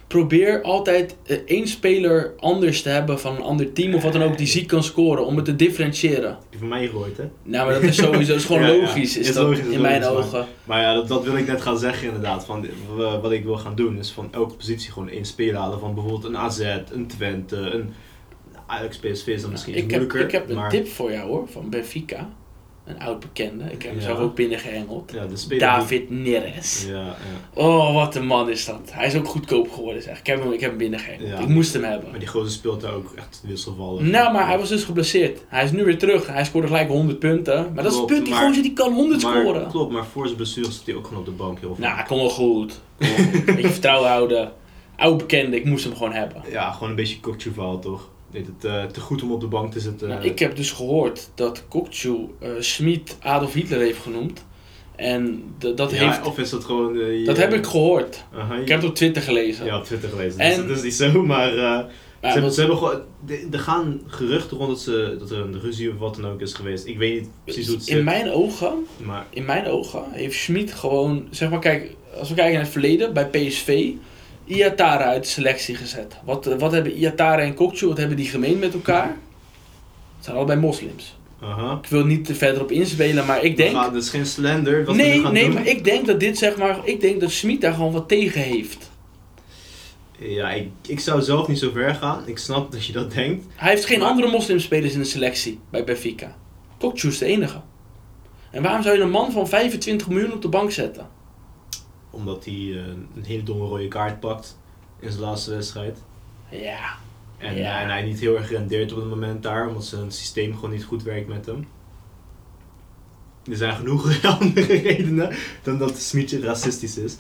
Probeer 0.09 0.61
altijd 0.61 1.15
eh, 1.25 1.37
één 1.45 1.67
speler 1.67 2.33
anders 2.39 2.81
te 2.81 2.89
hebben 2.89 3.19
van 3.19 3.35
een 3.35 3.41
ander 3.41 3.73
team 3.73 3.93
of 3.93 4.03
wat 4.03 4.13
dan 4.13 4.23
ook 4.23 4.37
die 4.37 4.47
ziek 4.47 4.67
kan 4.67 4.83
scoren 4.83 5.25
om 5.25 5.35
het 5.35 5.45
te 5.45 5.55
differentiëren. 5.55 6.37
Die 6.49 6.59
van 6.59 6.67
mij 6.67 6.85
gegooid, 6.85 7.17
hè? 7.17 7.23
Nou, 7.43 7.65
maar 7.65 7.73
dat 7.73 7.83
is 7.83 7.95
sowieso 7.95 8.27
dat 8.31 8.39
is 8.39 8.45
gewoon 8.45 8.61
Ja, 8.67 8.67
ja. 8.67 8.81
logisch, 8.81 9.17
is, 9.17 9.27
Is 9.27 9.33
dat 9.33 9.43
logisch, 9.45 9.59
is 9.65 9.73
in 9.73 9.81
mijn 9.81 10.01
logisch, 10.01 10.25
ogen. 10.25 10.45
Maar 10.63 10.81
ja, 10.81 10.93
dat, 10.93 11.07
dat 11.07 11.23
wil 11.23 11.37
ik 11.37 11.47
net 11.47 11.61
gaan 11.61 11.77
zeggen 11.77 12.07
inderdaad. 12.07 12.45
Van, 12.45 12.65
w- 12.95 13.21
wat 13.21 13.31
ik 13.31 13.43
wil 13.43 13.57
gaan 13.57 13.75
doen 13.75 13.97
is 13.97 14.11
van 14.11 14.27
elke 14.31 14.53
positie 14.55 14.91
gewoon 14.91 15.09
één 15.09 15.25
speler 15.25 15.55
halen. 15.55 15.79
Van 15.79 15.93
bijvoorbeeld 15.93 16.23
een 16.23 16.37
AZ, 16.37 16.59
een 16.91 17.07
Twente, 17.07 17.55
een 17.55 17.93
Ajax 18.67 18.97
PSV 18.97 19.27
is 19.27 19.41
dan 19.41 19.51
misschien 19.51 19.73
iets 19.73 19.83
Ik 19.83 19.91
heb, 19.91 20.13
ik 20.13 20.31
heb 20.31 20.49
een 20.49 20.55
maar, 20.55 20.69
tip 20.69 20.87
voor 20.87 21.11
jou 21.11 21.27
hoor, 21.29 21.47
van 21.47 21.69
Benfica. 21.69 22.29
Een 22.89 22.99
oud 22.99 23.19
bekende. 23.19 23.63
Ik 23.63 23.81
heb 23.81 23.91
hem 23.91 23.99
Ja. 23.99 24.05
zelf 24.05 24.19
ook 24.19 24.35
binnengehengeld. 24.35 25.11
Ja, 25.13 25.25
David 25.57 26.09
Neres. 26.09 26.85
Ja, 26.87 26.93
ja. 27.03 27.13
Oh, 27.53 27.93
wat 27.93 28.15
een 28.15 28.25
man 28.25 28.49
is 28.49 28.65
dat. 28.65 28.79
Hij 28.91 29.07
is 29.07 29.15
ook 29.15 29.27
goedkoop 29.27 29.71
geworden 29.71 30.01
zeg. 30.03 30.19
Ik 30.19 30.25
heb 30.27 30.43
hem, 30.43 30.51
ik 30.51 30.59
heb 30.59 30.69
hem 30.69 30.77
binnengehengeld. 30.79 31.39
Ik 31.39 31.47
moest 31.47 31.73
hem 31.73 31.83
hebben. 31.83 32.09
Maar 32.09 32.19
die 32.19 32.27
gozer 32.27 32.51
speelt 32.51 32.81
daar 32.81 32.93
ook 32.93 33.13
echt 33.15 33.41
wisselvallig. 33.47 34.01
Nou, 34.01 34.31
maar 34.33 34.47
hij 34.47 34.57
was 34.57 34.69
dus 34.69 34.83
geblesseerd. 34.83 35.39
Hij 35.47 35.63
is 35.63 35.71
nu 35.71 35.83
weer 35.83 35.97
terug. 35.97 36.27
Hij 36.27 36.45
scoorde 36.45 36.67
gelijk 36.67 36.87
100 36.89 37.19
punten. 37.19 37.71
Maar 37.73 37.83
dat 37.83 37.91
is 37.91 37.97
het 37.97 38.07
punt. 38.07 38.25
Die 38.25 38.33
maar- 38.33 38.45
gozer 38.47 38.63
die 38.63 38.73
kan 38.73 38.93
100 38.93 39.21
maar, 39.23 39.41
scoren. 39.41 39.67
Klopt, 39.69 39.91
maar 39.91 40.05
voor 40.05 40.25
zijn 40.25 40.35
blessure 40.37 40.71
zit 40.71 40.85
hij 40.85 40.95
ook 40.95 41.05
gewoon 41.05 41.19
op 41.19 41.25
de 41.25 41.31
bank 41.31 41.59
heel. 41.59 41.75
Nou, 41.79 42.05
kom 42.07 42.17
wel 42.17 42.29
goed. 42.29 42.79
Kom 42.99 43.07
wel 43.07 43.25
goed. 43.31 43.45
Beetje 43.45 43.69
vertrouwen 43.69 44.09
houden. 44.09 44.51
Oud 44.97 45.17
bekende, 45.17 45.55
ik 45.57 45.65
moest 45.65 45.83
hem 45.83 45.95
gewoon 45.95 46.13
hebben. 46.13 46.41
Ja, 46.51 46.71
gewoon 46.71 46.89
een 46.89 46.95
beetje 46.95 47.19
cocktailverhaal 47.19 47.79
toch? 47.79 48.09
Weet 48.31 48.47
het, 48.47 48.65
eh, 48.65 48.83
te 48.83 48.99
goed 48.99 49.23
om 49.23 49.31
op 49.31 49.41
de 49.41 49.47
bank 49.47 49.71
te 49.71 49.79
zitten. 49.79 50.07
Nou, 50.07 50.23
ik 50.23 50.39
heb 50.39 50.55
dus 50.55 50.71
gehoord 50.71 51.29
dat 51.35 51.63
Kokchu 51.67 52.15
eh 52.39 52.49
Schmid 52.59 53.17
Adolf 53.19 53.53
Hitler 53.53 53.79
heeft 53.79 54.01
genoemd. 54.01 54.45
En 54.95 55.43
dat, 55.57 55.91
ja, 55.91 55.97
heeft, 56.07 56.25
Of 56.25 56.37
is 56.37 56.49
dat 56.49 56.63
gewoon... 56.65 56.99
eh, 56.99 57.19
je- 57.19 57.25
dat 57.25 57.37
heb 57.37 57.53
ik 57.53 57.65
gehoord. 57.65 58.23
Je- 58.55 58.61
Ik 58.61 58.67
heb 58.67 58.81
het 58.81 58.89
op 58.89 58.95
Twitter 58.95 59.21
gelezen. 59.21 59.65
Ja, 59.65 59.77
op 59.77 59.83
Twitter 59.83 60.09
gelezen. 60.09 60.39
En- 60.39 60.57
Dus 60.57 60.67
dat 60.67 60.77
is 60.77 60.83
niet 60.83 60.93
zo, 60.93 61.23
maar... 61.25 61.49
ze, 61.51 61.87
hebben, 62.21 62.41
wat- 62.43 62.53
ze 62.53 62.59
hebben 62.59 62.77
gewoon... 62.77 63.01
Er 63.51 63.59
gaan 63.59 64.01
geruchten 64.07 64.57
rond 64.57 64.69
dat, 64.69 64.79
ze, 64.79 65.15
dat 65.19 65.31
er 65.31 65.39
een 65.39 65.59
ruzie 65.61 65.89
of 65.91 65.97
wat 65.97 66.15
dan 66.15 66.25
ook 66.31 66.41
is 66.41 66.53
geweest. 66.53 66.85
Ik 66.85 66.97
weet 66.97 67.19
niet 67.21 67.29
precies 67.43 67.67
hoe 67.67 67.75
het 67.77 67.87
in 67.87 67.95
zit. 67.95 68.03
mijn 68.05 68.31
ogen 68.31 68.73
Maar 69.03 69.25
in 69.29 69.45
mijn 69.45 69.65
ogen 69.67 70.03
heeft 70.11 70.37
Schmid 70.39 70.73
gewoon, 70.73 71.27
zeg 71.29 71.49
maar, 71.49 71.59
kijk, 71.59 71.95
als 72.19 72.29
we 72.29 72.35
kijken 72.35 72.53
naar 72.53 72.63
het 72.63 72.71
verleden, 72.71 73.13
bij 73.13 73.27
PSV 73.27 73.91
Iatara 74.49 75.03
uit 75.03 75.23
de 75.23 75.29
selectie 75.29 75.75
gezet. 75.75 76.15
Wat, 76.25 76.45
wat 76.45 76.71
hebben 76.71 76.93
Iatara 76.93 77.41
en 77.41 77.53
Kokchu, 77.53 77.87
wat 77.87 77.97
hebben 77.97 78.17
die 78.17 78.27
gemeen 78.27 78.59
met 78.59 78.73
elkaar? 78.73 79.07
Het 80.15 80.25
zijn 80.25 80.35
allebei 80.35 80.59
moslims. 80.59 81.17
Aha. 81.41 81.79
Ik 81.81 81.89
wil 81.89 82.05
niet 82.05 82.29
er 82.29 82.35
verder 82.35 82.61
op 82.61 82.71
inspelen, 82.71 83.25
maar 83.25 83.43
ik 83.43 83.57
denk... 83.57 83.83
Het 83.85 83.93
is 83.93 84.09
geen 84.09 84.25
slender. 84.25 84.85
Wat 84.85 84.95
nee, 84.95 85.21
gaan 85.21 85.33
nee, 85.33 85.43
doen. 85.45 85.53
maar 85.53 85.67
ik 85.67 85.83
denk 85.83 86.05
dat 86.05 86.19
dit 86.19 86.37
zeg 86.37 86.57
maar... 86.57 86.79
Ik 86.83 87.01
denk 87.01 87.19
dat 87.19 87.31
Smit 87.31 87.61
daar 87.61 87.73
gewoon 87.73 87.91
wat 87.91 88.07
tegen 88.07 88.41
heeft. 88.41 88.91
Ja, 90.19 90.49
ik, 90.51 90.67
ik 90.87 90.99
zou 90.99 91.21
zelf 91.21 91.47
niet 91.47 91.59
zo 91.59 91.71
ver 91.71 91.95
gaan. 91.95 92.23
Ik 92.25 92.37
snap 92.37 92.71
dat 92.71 92.85
je 92.85 92.93
dat 92.93 93.11
denkt. 93.13 93.45
Hij 93.55 93.69
heeft 93.69 93.85
geen 93.85 93.99
Maar- 93.99 94.09
andere 94.09 94.27
moslimspelers 94.31 94.93
in 94.93 94.99
de 94.99 95.05
selectie 95.05 95.59
bij 95.69 95.83
Benfica. 95.83 96.35
Kokchu 96.77 97.07
is 97.07 97.17
de 97.17 97.25
enige. 97.25 97.61
En 98.51 98.61
waarom 98.63 98.83
zou 98.83 98.95
je 98.97 99.01
een 99.01 99.09
man 99.09 99.31
van 99.31 99.47
25 99.47 100.09
miljoen 100.09 100.33
op 100.33 100.41
de 100.41 100.47
bank 100.47 100.71
zetten? 100.71 101.07
Omdat 102.09 102.45
hij 102.45 102.53
eh, 102.53 102.75
een 103.15 103.23
hele 103.23 103.43
domme 103.43 103.65
rode 103.65 103.87
kaart 103.87 104.19
pakt 104.19 104.57
in 104.99 105.09
zijn 105.11 105.23
laatste 105.23 105.51
wedstrijd. 105.51 106.01
Ja. 106.49 106.95
En, 107.37 107.55
Ja. 107.55 107.81
en 107.81 107.89
hij 107.89 108.03
niet 108.03 108.19
heel 108.19 108.35
erg 108.37 108.49
rendeert 108.49 108.91
op 108.91 108.97
het 108.97 109.07
moment 109.09 109.43
daar, 109.43 109.67
omdat 109.67 109.85
zijn 109.85 110.11
systeem 110.11 110.53
gewoon 110.55 110.71
niet 110.71 110.83
goed 110.83 111.03
werkt 111.03 111.27
met 111.27 111.45
hem. 111.45 111.67
Er 113.49 113.55
zijn 113.55 113.75
genoeg 113.75 114.23
andere 114.39 114.73
redenen 114.75 115.35
dan 115.63 115.77
dat 115.77 115.97
Smitje 115.97 116.41
racistisch 116.41 116.97
is. 116.97 117.15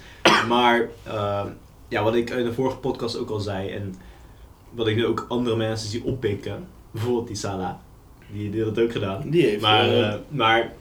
Maar 0.47 0.89
eh, 1.03 1.45
ja, 1.87 2.03
wat 2.03 2.15
ik 2.15 2.29
in 2.29 2.43
de 2.45 2.53
vorige 2.53 2.77
podcast 2.77 3.17
ook 3.17 3.29
al 3.29 3.39
zei, 3.39 3.69
en 3.69 3.95
wat 4.71 4.87
ik 4.87 4.95
nu 4.95 5.05
ook 5.05 5.25
andere 5.29 5.55
mensen 5.55 5.89
zie 5.89 6.03
oppikken, 6.03 6.67
bijvoorbeeld 6.91 7.27
die 7.27 7.35
Salah, 7.35 7.73
die, 8.31 8.49
die 8.49 8.63
had 8.63 8.75
het 8.75 8.85
ook 8.85 8.91
gedaan. 8.91 9.29
Die 9.29 9.45
heeft 9.45 9.61
Maar, 9.61 9.89
eh, 9.93 10.15
maar 10.29 10.73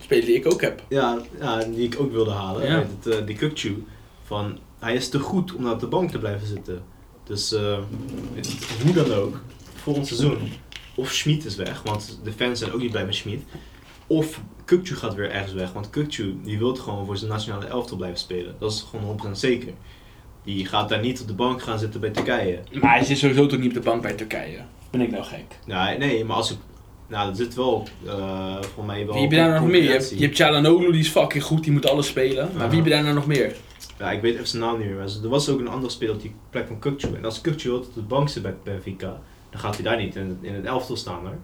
speler 0.00 0.24
die 0.24 0.34
ik 0.34 0.52
ook 0.52 0.60
heb. 0.60 0.82
ja, 0.88 1.18
ja, 1.40 1.58
die 1.64 1.86
ik 1.86 1.96
ook 2.00 2.12
wilde 2.12 2.30
halen, 2.30 2.66
Ja. 2.66 2.84
het, 3.00 3.14
eh, 3.14 3.26
die 3.26 3.36
Kukchu, 3.36 3.84
van 4.24 4.58
hij 4.78 4.94
is 4.94 5.08
te 5.08 5.18
goed 5.18 5.54
om 5.54 5.70
op 5.70 5.80
de 5.80 5.86
bank 5.86 6.10
te 6.10 6.18
blijven 6.18 6.46
zitten. 6.46 6.82
Dus 7.24 7.52
eh, 7.52 7.78
het- 8.34 8.56
hoe 8.84 8.92
dan 8.92 9.12
ook, 9.12 9.40
volgend 9.74 10.06
seizoen, 10.06 10.38
of 10.94 11.12
Schmid 11.12 11.44
is 11.44 11.56
weg, 11.56 11.82
want 11.82 12.20
de 12.24 12.32
fans 12.32 12.58
zijn 12.58 12.72
ook 12.72 12.80
niet 12.80 12.90
blij 12.90 13.04
met 13.06 13.14
Schmid. 13.14 13.42
Of 14.06 14.40
Kukchu 14.64 14.94
gaat 14.96 15.14
weer 15.14 15.30
ergens 15.30 15.52
weg, 15.52 15.72
want 15.72 15.90
Kukchu 15.90 16.38
die 16.44 16.58
wil 16.58 16.74
gewoon 16.74 17.06
voor 17.06 17.16
zijn 17.16 17.30
nationale 17.30 17.66
elftal 17.66 17.96
blijven 17.96 18.18
spelen. 18.18 18.54
Dat 18.58 18.72
is 18.72 18.86
gewoon 18.90 19.04
100% 19.04 19.38
zeker. 19.38 19.72
Die 20.44 20.66
gaat 20.66 20.88
daar 20.88 21.00
niet 21.00 21.20
op 21.20 21.26
de 21.26 21.34
bank 21.34 21.62
gaan 21.62 21.78
zitten 21.78 22.00
bij 22.00 22.10
Turkije. 22.10 22.60
Maar 22.80 22.90
hij 22.94 23.04
zit 23.04 23.18
sowieso 23.18 23.46
toch 23.46 23.58
niet 23.58 23.68
op 23.68 23.74
de 23.74 23.80
bank 23.90 24.02
bij 24.02 24.12
Turkije. 24.12 24.58
Ben 24.90 25.00
ik 25.00 25.10
nou 25.10 25.24
gek? 25.24 25.44
Nou, 25.66 25.98
nee, 25.98 26.24
maar 26.24 26.36
als 26.36 26.50
ik... 26.50 26.56
Nou, 27.10 27.28
dat 27.28 27.36
zit 27.36 27.54
wel, 27.54 27.88
eh 28.06 28.62
voor 28.74 28.84
mij 28.84 29.04
wel... 29.06 29.14
Wie 29.14 29.22
heb 29.22 29.30
je 29.30 29.36
daar 29.36 29.60
nog 29.60 29.70
meer? 29.70 29.82
Je 29.82 29.90
hebt, 29.90 30.10
je 30.10 30.24
hebt 30.24 30.42
Çalhanoğlu, 30.42 30.90
die 30.90 31.00
is 31.00 31.08
fucking 31.08 31.42
goed, 31.42 31.62
die 31.64 31.72
moet 31.72 31.88
alles 31.90 32.06
spelen. 32.06 32.50
Maar 32.56 32.68
wie 32.68 32.76
heb 32.76 32.86
je 32.86 32.92
daar 32.92 33.02
nou 33.02 33.14
nog 33.14 33.26
meer? 33.26 33.54
Ja, 33.98 34.10
ik 34.10 34.20
weet 34.20 34.34
even 34.34 34.46
zijn 34.48 34.62
naam 34.62 34.78
niet 34.78 34.86
meer. 34.86 34.96
Maar 34.96 35.08
er 35.22 35.28
was 35.28 35.48
ook 35.48 35.58
een 35.60 35.68
andere 35.68 35.92
speler 35.92 36.14
op 36.14 36.20
die 36.20 36.34
plek 36.50 36.66
van 36.66 36.78
Kukcu. 36.78 37.08
En 37.16 37.24
als 37.24 37.40
Kukcu 37.40 37.70
altijd 37.70 37.88
op 37.88 37.94
de 37.94 38.00
bank 38.00 38.28
zit 38.28 38.42
bij 38.42 38.54
Benfica, 38.64 39.20
dan 39.50 39.60
gaat 39.60 39.74
hij 39.74 39.84
daar 39.84 39.96
niet 39.96 40.16
in 40.16 40.28
het, 40.28 40.36
in 40.40 40.54
het 40.54 40.64
elftal 40.64 40.96
staan. 40.96 41.20
Hoor. 41.20 41.36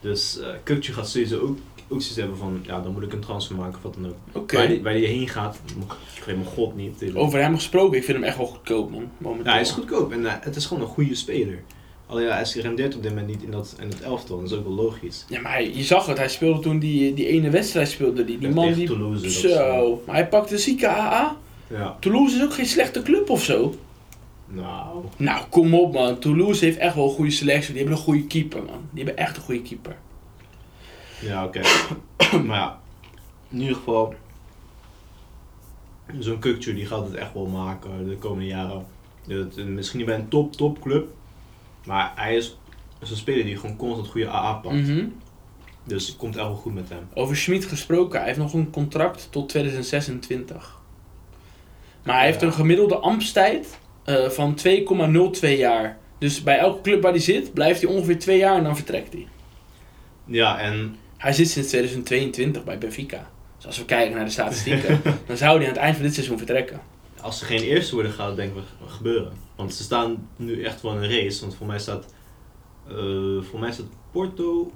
Dus 0.00 0.38
Kukcu 0.62 0.92
gaat 0.92 1.08
sowieso 1.08 1.38
ook, 1.40 1.58
ook 1.88 2.00
zoiets 2.00 2.16
hebben 2.16 2.36
van, 2.36 2.60
ja, 2.62 2.80
dan 2.80 2.92
moet 2.92 3.02
ik 3.02 3.12
een 3.12 3.20
transfer 3.20 3.56
maken 3.56 3.76
of 3.76 3.82
wat 3.82 3.94
dan 3.94 4.06
ook. 4.06 4.16
Oké. 4.32 4.56
Waar, 4.56 4.68
die, 4.68 4.82
waar 4.82 4.92
die 4.92 5.06
heen 5.06 5.28
gaat, 5.28 5.58
ik 6.16 6.22
weet 6.24 6.36
mijn 6.36 6.48
god 6.48 6.76
niet. 6.76 6.90
natuurlijk. 6.92 7.20
Over 7.20 7.40
hem 7.40 7.54
gesproken, 7.54 7.98
ik 7.98 8.04
vind 8.04 8.16
hem 8.18 8.26
echt 8.26 8.36
wel 8.36 8.46
goedkoop, 8.46 8.90
man. 8.90 9.10
Momenteel. 9.18 9.46
Ja, 9.46 9.52
hij 9.52 9.60
is 9.60 9.70
goedkoop 9.70 10.12
en 10.12 10.26
eh, 10.26 10.32
het 10.40 10.56
is 10.56 10.66
gewoon 10.66 10.82
een 10.82 10.88
goede 10.88 11.14
speler. 11.14 11.62
Alleen 12.06 12.24
ja, 12.24 12.34
hij 12.34 12.62
rendeert 12.62 12.96
op 12.96 13.02
dit 13.02 13.10
moment 13.10 13.28
niet 13.28 13.42
in, 13.42 13.50
dat, 13.50 13.76
in 13.80 13.88
het 13.88 14.02
elftal. 14.02 14.40
Dat 14.40 14.50
is 14.50 14.56
ook 14.56 14.64
wel 14.64 14.74
logisch. 14.74 15.24
Ja, 15.28 15.40
maar 15.40 15.52
hij, 15.52 15.74
je 15.74 15.82
zag 15.82 16.06
het, 16.06 16.18
hij 16.18 16.28
speelde 16.28 16.60
toen 16.60 16.78
die, 16.78 17.14
die 17.14 17.26
ene 17.26 17.50
wedstrijd 17.50 17.88
speelde 17.88 18.24
die. 18.24 18.38
Die 18.38 18.48
man 18.48 18.72
die... 18.72 18.86
Toulouse, 18.86 19.22
dat 19.22 19.30
is, 19.30 19.40
Zo. 19.40 20.02
Maar 20.06 20.14
hij 20.14 20.28
pakte 20.28 20.58
zieke 20.58 20.88
AA. 20.88 21.36
Ja, 21.66 21.96
Toulouse 22.00 22.36
is 22.36 22.42
ook 22.42 22.54
geen 22.54 22.66
slechte 22.66 23.02
club 23.02 23.30
of 23.30 23.42
zo. 23.44 23.74
nou... 24.46 25.04
Nou, 25.16 25.44
kom 25.50 25.74
op 25.74 25.92
man. 25.92 26.18
Toulouse 26.18 26.64
heeft 26.64 26.78
echt 26.78 26.94
wel 26.94 27.04
een 27.04 27.14
goede 27.14 27.30
selectie. 27.30 27.72
Die 27.72 27.82
hebben 27.82 27.98
een 27.98 28.04
goede 28.04 28.26
keeper, 28.26 28.62
man. 28.62 28.88
Die 28.90 29.04
hebben 29.04 29.24
echt 29.24 29.36
een 29.36 29.42
goede 29.42 29.62
keeper. 29.62 29.96
Ja, 31.20 31.44
oké. 31.44 31.60
maar 32.46 32.58
ja, 32.58 32.80
in 33.48 33.60
ieder 33.60 33.76
geval, 33.76 34.14
zo'n 36.18 36.38
Kukcu 36.38 36.74
die 36.74 36.86
gaat 36.86 37.04
het 37.04 37.14
echt 37.14 37.34
wel 37.34 37.46
maken 37.46 38.08
de 38.08 38.16
komende 38.16 38.46
jaren. 38.46 38.86
Misschien 39.66 39.98
niet 39.98 40.06
bij 40.06 40.16
een 40.16 40.28
top, 40.28 40.52
top 40.52 40.80
club, 40.80 41.08
maar 41.86 42.12
hij 42.14 42.36
is, 42.36 42.58
is 43.00 43.10
een 43.10 43.16
speler 43.16 43.44
die 43.44 43.56
gewoon 43.56 43.76
constant 43.76 44.08
goede 44.08 44.28
AA 44.28 44.52
pakt. 44.52 44.74
Mhm. 44.74 45.04
Dus 45.84 46.06
het 46.06 46.16
komt 46.16 46.36
echt 46.36 46.46
wel 46.46 46.54
goed 46.54 46.74
met 46.74 46.88
hem. 46.88 47.08
Over 47.14 47.36
Schmid 47.36 47.64
gesproken, 47.64 48.18
hij 48.18 48.26
heeft 48.26 48.38
nog 48.38 48.52
een 48.52 48.70
contract 48.70 49.28
tot 49.30 49.48
2026. 49.48 50.80
Maar 52.04 52.16
hij 52.16 52.26
heeft 52.26 52.42
een 52.42 52.52
gemiddelde 52.52 52.96
ambtstijd 52.96 53.78
eh, 54.04 54.28
van 54.28 54.58
2,02 55.42 55.48
jaar. 55.48 55.98
Dus 56.18 56.42
bij 56.42 56.58
elke 56.58 56.80
club 56.80 57.02
waar 57.02 57.12
hij 57.12 57.20
zit, 57.20 57.52
blijft 57.52 57.82
hij 57.82 57.90
ongeveer 57.90 58.18
2 58.18 58.38
jaar 58.38 58.56
en 58.56 58.64
dan 58.64 58.76
vertrekt 58.76 59.12
hij. 59.12 59.26
Ja, 60.24 60.58
en 60.58 60.96
Hij 61.16 61.32
zit 61.32 61.50
sinds 61.50 61.68
2022 61.68 62.64
bij 62.64 62.78
Benfica. 62.78 63.30
Dus 63.56 63.66
als 63.66 63.78
we 63.78 63.84
kijken 63.84 64.16
naar 64.16 64.24
de 64.24 64.30
statistieken, 64.30 65.00
dan 65.26 65.36
zou 65.36 65.58
hij 65.58 65.66
aan 65.66 65.72
het 65.72 65.82
eind 65.82 65.94
van 65.96 66.04
dit 66.04 66.14
seizoen 66.14 66.38
vertrekken. 66.38 66.80
Als 67.26 67.38
ze 67.38 67.44
geen 67.44 67.62
eerste 67.62 67.94
worden, 67.94 68.12
gaat 68.12 68.26
het 68.26 68.36
denk 68.36 68.48
ik 68.48 68.62
wel 68.78 68.88
gebeuren. 68.88 69.32
Want 69.56 69.74
ze 69.74 69.82
staan 69.82 70.28
nu 70.36 70.62
echt 70.62 70.82
wel 70.82 70.92
in 70.92 71.02
een 71.02 71.10
race. 71.10 71.40
Want 71.40 71.54
voor 71.54 71.66
mij 71.66 71.78
staat, 71.78 72.14
eh, 72.88 72.94
voor 73.40 73.60
mij 73.60 73.72
staat 73.72 73.86
Porto 74.12 74.72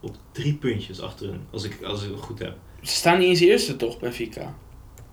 op 0.00 0.16
drie 0.32 0.54
puntjes 0.54 1.00
achterin. 1.00 1.40
Als 1.50 1.64
ik, 1.64 1.82
als 1.82 2.02
ik 2.02 2.10
het 2.10 2.20
goed 2.20 2.38
heb. 2.38 2.56
Ze 2.82 2.94
staan 2.94 3.18
niet 3.18 3.28
eens 3.28 3.40
eerste 3.40 3.76
toch, 3.76 3.98
Benfica? 3.98 4.54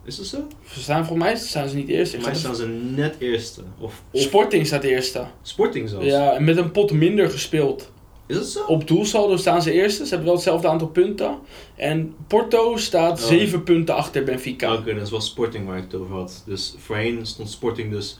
Is 0.03 0.15
dat 0.15 0.25
zo? 0.25 0.47
Ze 0.65 0.81
staan, 0.81 1.05
voor 1.05 1.17
mij 1.17 1.35
staan 1.35 1.69
ze 1.69 1.75
niet 1.75 1.87
eerste. 1.87 2.15
Voor 2.15 2.25
mij 2.25 2.35
staan 2.35 2.55
ze 2.55 2.67
net 2.67 3.15
eerste. 3.19 3.61
Of, 3.79 4.03
of 4.11 4.21
Sporting 4.21 4.65
staat 4.65 4.83
eerste. 4.83 5.25
Sporting 5.41 5.89
zelfs. 5.89 6.05
Ja, 6.05 6.33
en 6.33 6.43
met 6.43 6.57
een 6.57 6.71
pot 6.71 6.91
minder 6.91 7.29
gespeeld. 7.29 7.91
Is 8.27 8.35
dat 8.35 8.45
zo? 8.45 8.63
Op 8.65 8.87
doelsaldo 8.87 9.37
staan 9.37 9.61
ze 9.61 9.71
eerste. 9.71 10.03
Ze 10.03 10.07
hebben 10.09 10.25
wel 10.27 10.35
hetzelfde 10.35 10.67
aantal 10.67 10.87
punten. 10.87 11.37
En 11.75 12.15
Porto 12.27 12.77
staat 12.77 13.21
Oh. 13.21 13.27
7 13.27 13.63
punten 13.63 13.95
achter 13.95 14.23
Benfica. 14.23 14.73
Oké, 14.73 14.93
dat 14.93 15.01
is 15.03 15.09
wel 15.11 15.21
Sporting 15.21 15.67
waar 15.67 15.77
ik 15.77 15.83
het 15.83 15.95
over 15.95 16.15
had. 16.15 16.43
Dus 16.45 16.75
voorheen 16.77 17.25
stond 17.25 17.49
Sporting 17.49 17.91
dus 17.91 18.19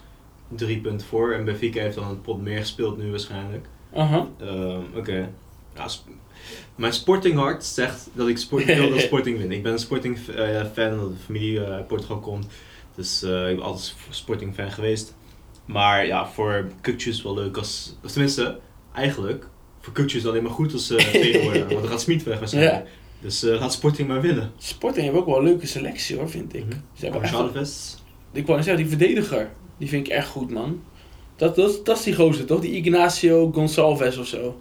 drie 0.56 0.82
punten 0.82 1.08
voor. 1.08 1.34
En 1.34 1.46
Benfica 1.46 1.82
heeft 1.82 1.96
dan 1.96 2.10
een 2.10 2.22
pot 2.22 2.42
meer 2.42 2.58
gespeeld 2.60 2.98
nu 2.98 3.10
waarschijnlijk. 3.10 3.66
Aha. 3.94 4.28
Ehm, 4.40 4.80
Oké. 4.96 5.30
Ja, 5.76 5.88
sp- 5.88 6.08
mijn 6.76 6.94
Sporting 6.94 7.36
hart 7.36 7.64
zegt 7.64 8.10
dat 8.14 8.28
ik 8.28 8.38
sport, 8.38 8.66
wil 8.66 8.90
dat 8.90 9.00
Sporting 9.10 9.38
win. 9.38 9.52
Ik 9.52 9.64
ben 9.64 9.72
een 9.72 9.80
Sporting 9.80 10.18
eh, 10.36 10.62
fan 10.74 10.92
omdat 10.94 11.10
de 11.10 11.24
familie 11.26 11.64
eh, 11.64 11.72
uit 11.72 11.88
Portugal 11.88 12.20
komt. 12.20 12.48
Dus 12.96 13.24
eh, 13.24 13.50
ik 13.50 13.56
ben 13.56 13.66
altijd 13.66 13.94
Sporting 14.10 14.54
fan 14.56 14.72
geweest. 14.72 15.16
Maar 15.66 16.06
ja, 16.06 16.28
voor 16.28 16.68
is 17.08 17.16
het 17.16 17.22
wel 17.22 17.34
leuk 17.34 17.58
als... 17.58 17.96
Of 18.04 18.12
tenminste, 18.12 18.60
eigenlijk, 18.94 19.48
voor 19.86 19.94
Kukcu 19.94 20.16
is 20.16 20.24
het 20.24 20.32
alleen 20.32 20.44
maar 20.44 20.52
goed 20.52 20.74
als 20.74 20.88
ze 20.88 20.96
tweede 20.96 21.42
worden. 21.42 21.68
Want 21.68 21.82
dan 21.82 21.90
gaat 21.90 22.02
Smit 22.02 22.24
weg 22.24 22.40
waarschijnlijk. 22.40 22.88
Dus 23.20 23.44
eh, 23.44 23.58
gaat 23.58 23.74
Sporting 23.74 24.08
maar 24.08 24.22
winnen. 24.22 24.52
Sporting 24.58 25.06
heeft 25.06 25.18
ook 25.18 25.26
wel 25.26 25.38
een 25.38 25.44
leuke 25.44 25.68
selectie 25.68 26.16
hoor, 26.18 26.30
vind 26.30 26.54
ik. 26.54 26.66
Ze 26.94 27.04
hebben 27.04 27.22
echt 27.22 27.34
Gonçalves. 27.34 27.98
Ik 28.32 28.48
wou 28.48 28.64
zeggen, 28.64 28.84
die 28.84 28.98
verdediger. 28.98 29.50
Die 29.78 29.90
vind 29.90 30.08
ik 30.08 30.14
echt 30.14 30.28
goed, 30.28 30.52
man. 30.52 30.84
Dat, 31.36 31.56
dat, 31.56 31.86
dat 31.86 31.98
is 31.98 32.04
die 32.04 32.16
gozer, 32.16 32.46
toch? 32.46 32.62
Die 32.62 32.72
Ignacio 32.72 33.52
Gonçalves 33.52 34.18
of 34.18 34.28
zo. 34.28 34.58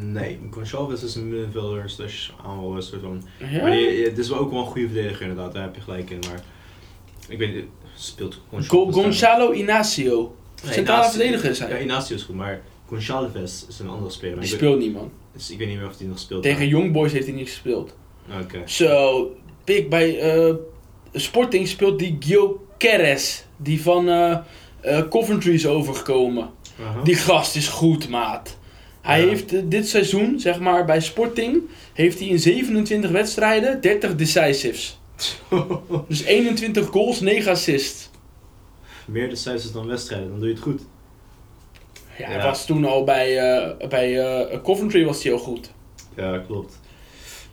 Nee, 0.00 0.38
Gonçalves 0.50 1.04
is 1.04 1.14
een 1.14 1.28
middenvelder 1.28 1.90
slash 1.90 2.30
aanvaller 2.46 2.82
soort 2.82 3.02
van. 3.02 3.22
Ja? 3.50 3.62
Maar 3.62 3.70
die, 3.70 4.04
het 4.04 4.18
is 4.18 4.28
wel 4.28 4.38
ook 4.38 4.50
wel 4.50 4.60
een 4.60 4.66
goede 4.66 4.88
verdediger 4.88 5.22
inderdaad, 5.26 5.52
daar 5.52 5.62
heb 5.62 5.74
je 5.74 5.80
gelijk 5.80 6.10
in. 6.10 6.18
Maar 6.28 6.42
ik 7.28 7.38
weet 7.38 7.54
niet, 7.54 7.64
speelt 7.94 8.40
Gonçalves 8.50 8.68
Go-? 8.68 8.92
Gonzalo 8.92 9.52
Inacio. 9.52 10.36
Nee, 10.64 10.72
Centrale 10.72 11.10
verdediger 11.10 11.50
is 11.50 11.58
hij. 11.58 11.68
Ja, 11.68 11.78
Inacio 11.78 12.16
is 12.16 12.22
goed, 12.22 12.34
maar 12.36 12.62
Gonçalves 12.88 13.64
is 13.68 13.78
een 13.78 13.88
andere 13.88 14.10
speler. 14.10 14.40
Die 14.40 14.48
ik, 14.50 14.54
speelt 14.56 14.78
niet, 14.78 14.92
man. 14.92 15.10
dus 15.32 15.50
ik 15.50 15.58
weet 15.58 15.68
niet 15.68 15.76
meer 15.78 15.86
of 15.86 15.96
die 15.96 16.08
nog 16.08 16.18
speelt. 16.18 16.42
Tegen 16.42 16.68
Young 16.68 16.92
Boys 16.92 17.12
heeft 17.12 17.26
hij 17.26 17.34
niet 17.34 17.48
gespeeld. 17.48 17.96
Oké. 18.42 18.62
Zo, 18.66 19.30
pik 19.64 19.90
bij 19.90 20.18
eh, 20.20 20.54
Sporting 21.12 21.68
speelt 21.68 21.98
die 21.98 22.16
Gio 22.20 22.66
Keres. 22.76 23.44
Die 23.56 23.82
van 23.82 24.08
eh, 24.08 24.38
eh, 24.80 25.08
Coventry 25.08 25.52
is 25.54 25.66
overgekomen. 25.66 26.50
Die 27.04 27.14
gast 27.14 27.56
is 27.56 27.68
goed, 27.68 28.08
maat. 28.08 28.56
Hij 29.00 29.20
Ja. 29.20 29.28
heeft 29.28 29.70
dit 29.70 29.88
seizoen, 29.88 30.40
zeg 30.40 30.60
maar, 30.60 30.84
bij 30.84 31.00
Sporting, 31.00 31.62
heeft 31.92 32.18
hij 32.18 32.28
in 32.28 32.38
27 32.38 33.10
wedstrijden 33.10 33.80
30 33.80 34.16
decisives. 34.16 35.00
Dus 36.08 36.22
21 36.22 36.86
goals, 36.86 37.20
9 37.20 37.50
assists. 37.50 38.10
Meer 39.06 39.28
de 39.28 39.36
cijfers 39.36 39.72
dan 39.72 39.86
wedstrijden, 39.86 40.28
dan 40.28 40.38
doe 40.38 40.48
je 40.48 40.54
het 40.54 40.62
goed. 40.62 40.82
Ja, 42.18 42.26
hij 42.26 42.42
was 42.42 42.66
toen 42.66 42.84
al 42.84 43.04
bij, 43.04 43.38
eh, 43.38 43.88
bij 43.88 44.20
eh, 44.20 44.62
Coventry 44.62 45.04
was 45.04 45.22
hij 45.22 45.32
al 45.32 45.38
goed. 45.38 45.72
Ja, 46.16 46.38
klopt. 46.38 46.80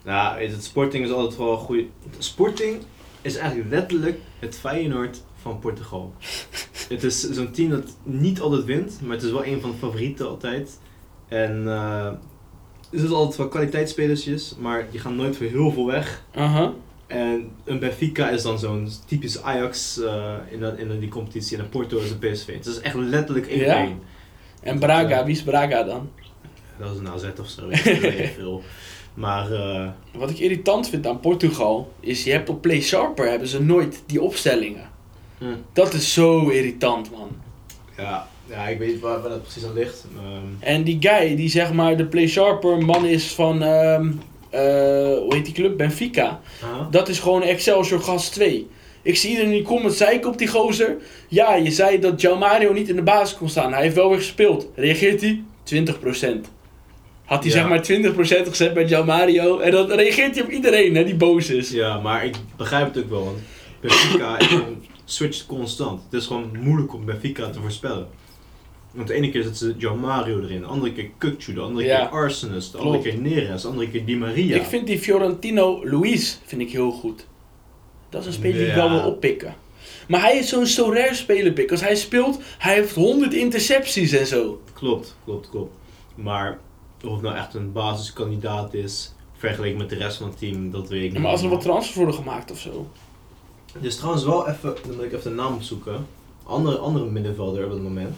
Nou, 0.04 0.42
het 0.42 0.64
Sporting 0.64 1.06
is 1.06 1.12
altijd 1.12 1.38
wel 1.38 1.52
een 1.52 1.58
goede. 1.58 1.86
Sporting 2.18 2.82
is 3.22 3.36
eigenlijk 3.36 3.70
letterlijk 3.70 4.20
het 4.40 4.58
Feyenoord 4.58 5.24
van 5.42 5.60
Portugal. 5.60 6.14
het 6.90 7.04
is 7.04 7.30
zo'n 7.30 7.52
team 7.52 7.70
dat 7.70 7.96
niet 8.04 8.40
altijd 8.40 8.64
wint, 8.64 9.02
maar 9.02 9.16
het 9.16 9.26
is 9.26 9.32
wel 9.32 9.46
een 9.46 9.62
van 9.62 9.72
de 9.72 9.78
favorieten 9.78 10.28
altijd. 10.30 10.80
En 11.28 11.68
eh 11.68 12.12
er 12.92 13.02
zitten 13.02 13.18
altijd 13.18 13.38
wel 13.38 13.48
kwaliteitsspelersjes, 13.48 14.56
maar 14.60 14.88
die 14.92 15.00
gaan 15.00 15.16
nooit 15.16 15.38
voor 15.38 15.46
heel 15.46 15.72
veel 15.72 15.86
weg. 15.86 16.24
En 17.08 17.52
een 17.64 17.80
Benfica 17.80 18.30
is 18.30 18.42
dan 18.42 18.60
zo'n 18.60 18.90
typisch 19.06 19.42
Ajax 19.42 20.02
eh, 20.02 20.34
in, 20.50 20.60
dat, 20.60 20.78
in 20.78 21.00
die 21.00 21.10
competitie. 21.10 21.58
En 21.58 21.64
een 21.64 21.70
Porto 21.70 21.98
is 21.98 22.12
een 22.12 22.20
PSV. 22.20 22.54
Het 22.54 22.66
is 22.66 22.80
echt 22.80 22.96
letterlijk 22.96 23.48
één 23.48 23.60
Ja? 23.60 23.78
één. 23.78 24.00
En 24.66 24.80
Braga, 24.80 25.26
wie 25.26 25.36
is 25.36 25.42
Braga 25.44 25.84
dan? 25.84 26.10
Dat 26.80 26.92
is 26.94 26.98
een 27.00 27.08
AZ 27.08 27.26
of 27.40 27.48
zo. 27.48 27.68
Ik 27.94 28.00
weet 28.02 28.20
niet 28.20 28.30
veel. 28.38 28.62
Maar 29.14 29.52
eh, 29.52 29.88
Wat 30.14 30.30
ik 30.30 30.40
irritant 30.40 30.90
vind 30.90 31.08
aan 31.08 31.20
Portugal, 31.20 31.94
is 32.00 32.24
je 32.24 32.32
hebt 32.32 32.50
op 32.50 32.62
Play 32.62 32.82
Sharper 32.82 33.30
hebben 33.30 33.48
ze 33.48 33.62
nooit 33.64 34.04
die 34.06 34.22
opstellingen. 34.22 34.90
hm, 35.38 35.46
Dat 35.74 35.94
is 35.94 36.14
zo 36.14 36.50
irritant, 36.50 37.12
man. 37.12 37.30
ja, 37.98 38.28
ja, 38.50 38.68
ik 38.68 38.78
weet 38.80 38.92
niet 38.92 39.00
waar, 39.00 39.22
waar 39.22 39.30
dat 39.30 39.42
precies 39.42 39.66
aan 39.66 39.74
ligt. 39.74 40.06
Ehm, 40.18 40.46
En 40.60 40.84
die 40.84 40.98
guy 41.00 41.36
die 41.36 41.50
zeg 41.50 41.74
maar 41.74 41.98
de 41.98 42.06
Play 42.06 42.28
Sharper 42.28 42.78
man 42.86 43.06
is 43.06 43.34
van, 43.34 43.62
ehm, 43.64 44.12
eh, 44.50 44.62
hoe 45.18 45.34
heet 45.34 45.46
die 45.46 45.54
club? 45.54 45.78
Benfica. 45.78 46.40
Dat 46.92 47.10
is 47.10 47.20
gewoon 47.20 47.42
Excelsior 47.42 48.00
Gas 48.02 48.30
2. 48.30 48.68
Ik 49.06 49.16
zie 49.18 49.30
iedereen 49.30 49.52
in 49.52 49.58
die 49.58 49.66
comments 49.66 49.98
zeiken 49.98 50.30
op 50.30 50.38
die 50.38 50.48
gozer. 50.48 50.96
Ja, 51.28 51.56
je 51.56 51.72
zei 51.72 52.00
dat 52.00 52.22
Mario 52.40 52.74
niet 52.74 52.90
in 52.90 52.96
de 52.96 53.02
basis 53.04 53.38
kon 53.38 53.50
staan. 53.50 53.74
Hij 53.74 53.82
heeft 53.82 53.96
wel 53.96 54.10
weer 54.10 54.18
gespeeld. 54.18 54.68
Reageert 54.76 55.22
hij? 55.22 55.44
20%. 55.64 56.50
Had 57.26 57.44
hij 57.44 57.52
Ja. 57.54 57.58
zeg 57.58 57.68
maar 57.68 57.82
20% 57.82 58.48
gezet 58.48 58.74
bij 58.74 58.86
Mario. 59.06 59.60
En 59.60 59.72
dan 59.72 59.92
reageert 59.92 60.36
hij 60.36 60.44
op 60.44 60.50
iedereen 60.52 60.96
hè, 60.96 61.04
die 61.06 61.16
boos 61.16 61.50
is. 61.50 61.70
Ja, 61.72 62.00
maar 62.00 62.26
ik 62.26 62.36
begrijp 62.58 62.94
het 62.94 63.04
ook 63.04 63.10
wel. 63.10 63.24
Want 63.24 63.38
Benfica 63.82 64.38
switcht 65.06 65.46
constant. 65.46 66.02
Het 66.10 66.22
is 66.22 66.28
gewoon 66.28 66.52
moeilijk 66.60 66.94
om 66.94 67.06
Benfica 67.06 67.50
te 67.50 67.60
voorspellen. 67.62 68.08
Want 68.92 69.08
de 69.08 69.14
ene 69.14 69.30
keer 69.32 69.44
zet 69.44 69.58
ze 69.58 69.92
Mario 70.02 70.42
erin, 70.42 70.60
de 70.60 70.66
andere 70.66 70.94
keer 70.94 71.10
Kukcu, 71.18 71.54
de 71.54 71.60
andere 71.62 71.86
Ja. 71.88 71.98
keer 72.00 72.08
Arsenis, 72.08 72.72
de 72.72 72.78
andere 72.78 73.04
keer 73.04 73.18
Neres, 73.18 73.62
de 73.62 73.68
andere 73.68 73.90
keer 73.90 74.06
Di 74.06 74.16
Maria. 74.18 74.56
Ik 74.56 74.64
vind 74.66 74.88
die 74.88 75.00
Fiorentino 75.00 75.90
Luis 75.90 76.40
vind 76.46 76.62
ik 76.62 76.72
heel 76.72 76.92
goed. 76.92 77.26
Dat 78.16 78.24
is 78.24 78.30
een 78.30 78.42
speler 78.42 78.58
die 78.58 78.68
ik 78.68 78.76
wel 78.76 78.90
wil 78.90 79.06
oppikken. 79.06 79.56
Maar 80.08 80.22
hij 80.22 80.38
is 80.38 80.50
zo'n 80.50 80.66
so 80.66 80.92
rare 80.94 81.14
speler, 81.14 81.52
Pik. 81.52 81.72
Als 81.72 81.82
hij 81.82 81.96
speelt, 81.96 82.40
hij 82.58 82.74
heeft 82.74 82.96
100 82.96 83.34
intercepties 83.34 84.12
en 84.12 84.28
zo. 84.28 84.62
Klopt, 84.74 85.16
klopt, 85.24 85.50
klopt. 85.50 85.76
Maar 86.16 86.60
of 87.04 87.12
het 87.12 87.22
nou 87.22 87.36
echt 87.36 87.54
een 87.54 87.72
basiskandidaat 87.72 88.74
is, 88.74 89.14
vergeleken 89.38 89.78
met 89.78 89.90
de 89.90 89.96
rest 89.96 90.18
van 90.18 90.28
het 90.28 90.38
team, 90.38 90.72
dat 90.72 90.90
weet 90.90 91.04
ik 91.04 91.12
niet. 91.12 91.22
Maar 91.22 91.32
als 91.32 91.42
er 91.42 91.50
wat 91.50 91.62
transfers 91.62 91.96
worden 91.96 92.16
gemaakt 92.16 92.52
of 92.52 92.60
zo. 92.60 92.88
Er 93.74 93.86
is 93.86 93.96
trouwens 93.96 94.24
wel 94.24 94.48
even, 94.48 94.76
dan 94.88 94.96
moet 94.96 95.06
ik 95.06 95.14
even 95.14 95.30
de 95.30 95.36
naam 95.36 95.54
opzoeken. 95.54 96.08
Andere, 96.44 96.78
andere 96.78 97.06
middenvelder 97.06 97.66
op 97.66 97.72
het 97.72 97.82
moment. 97.82 98.16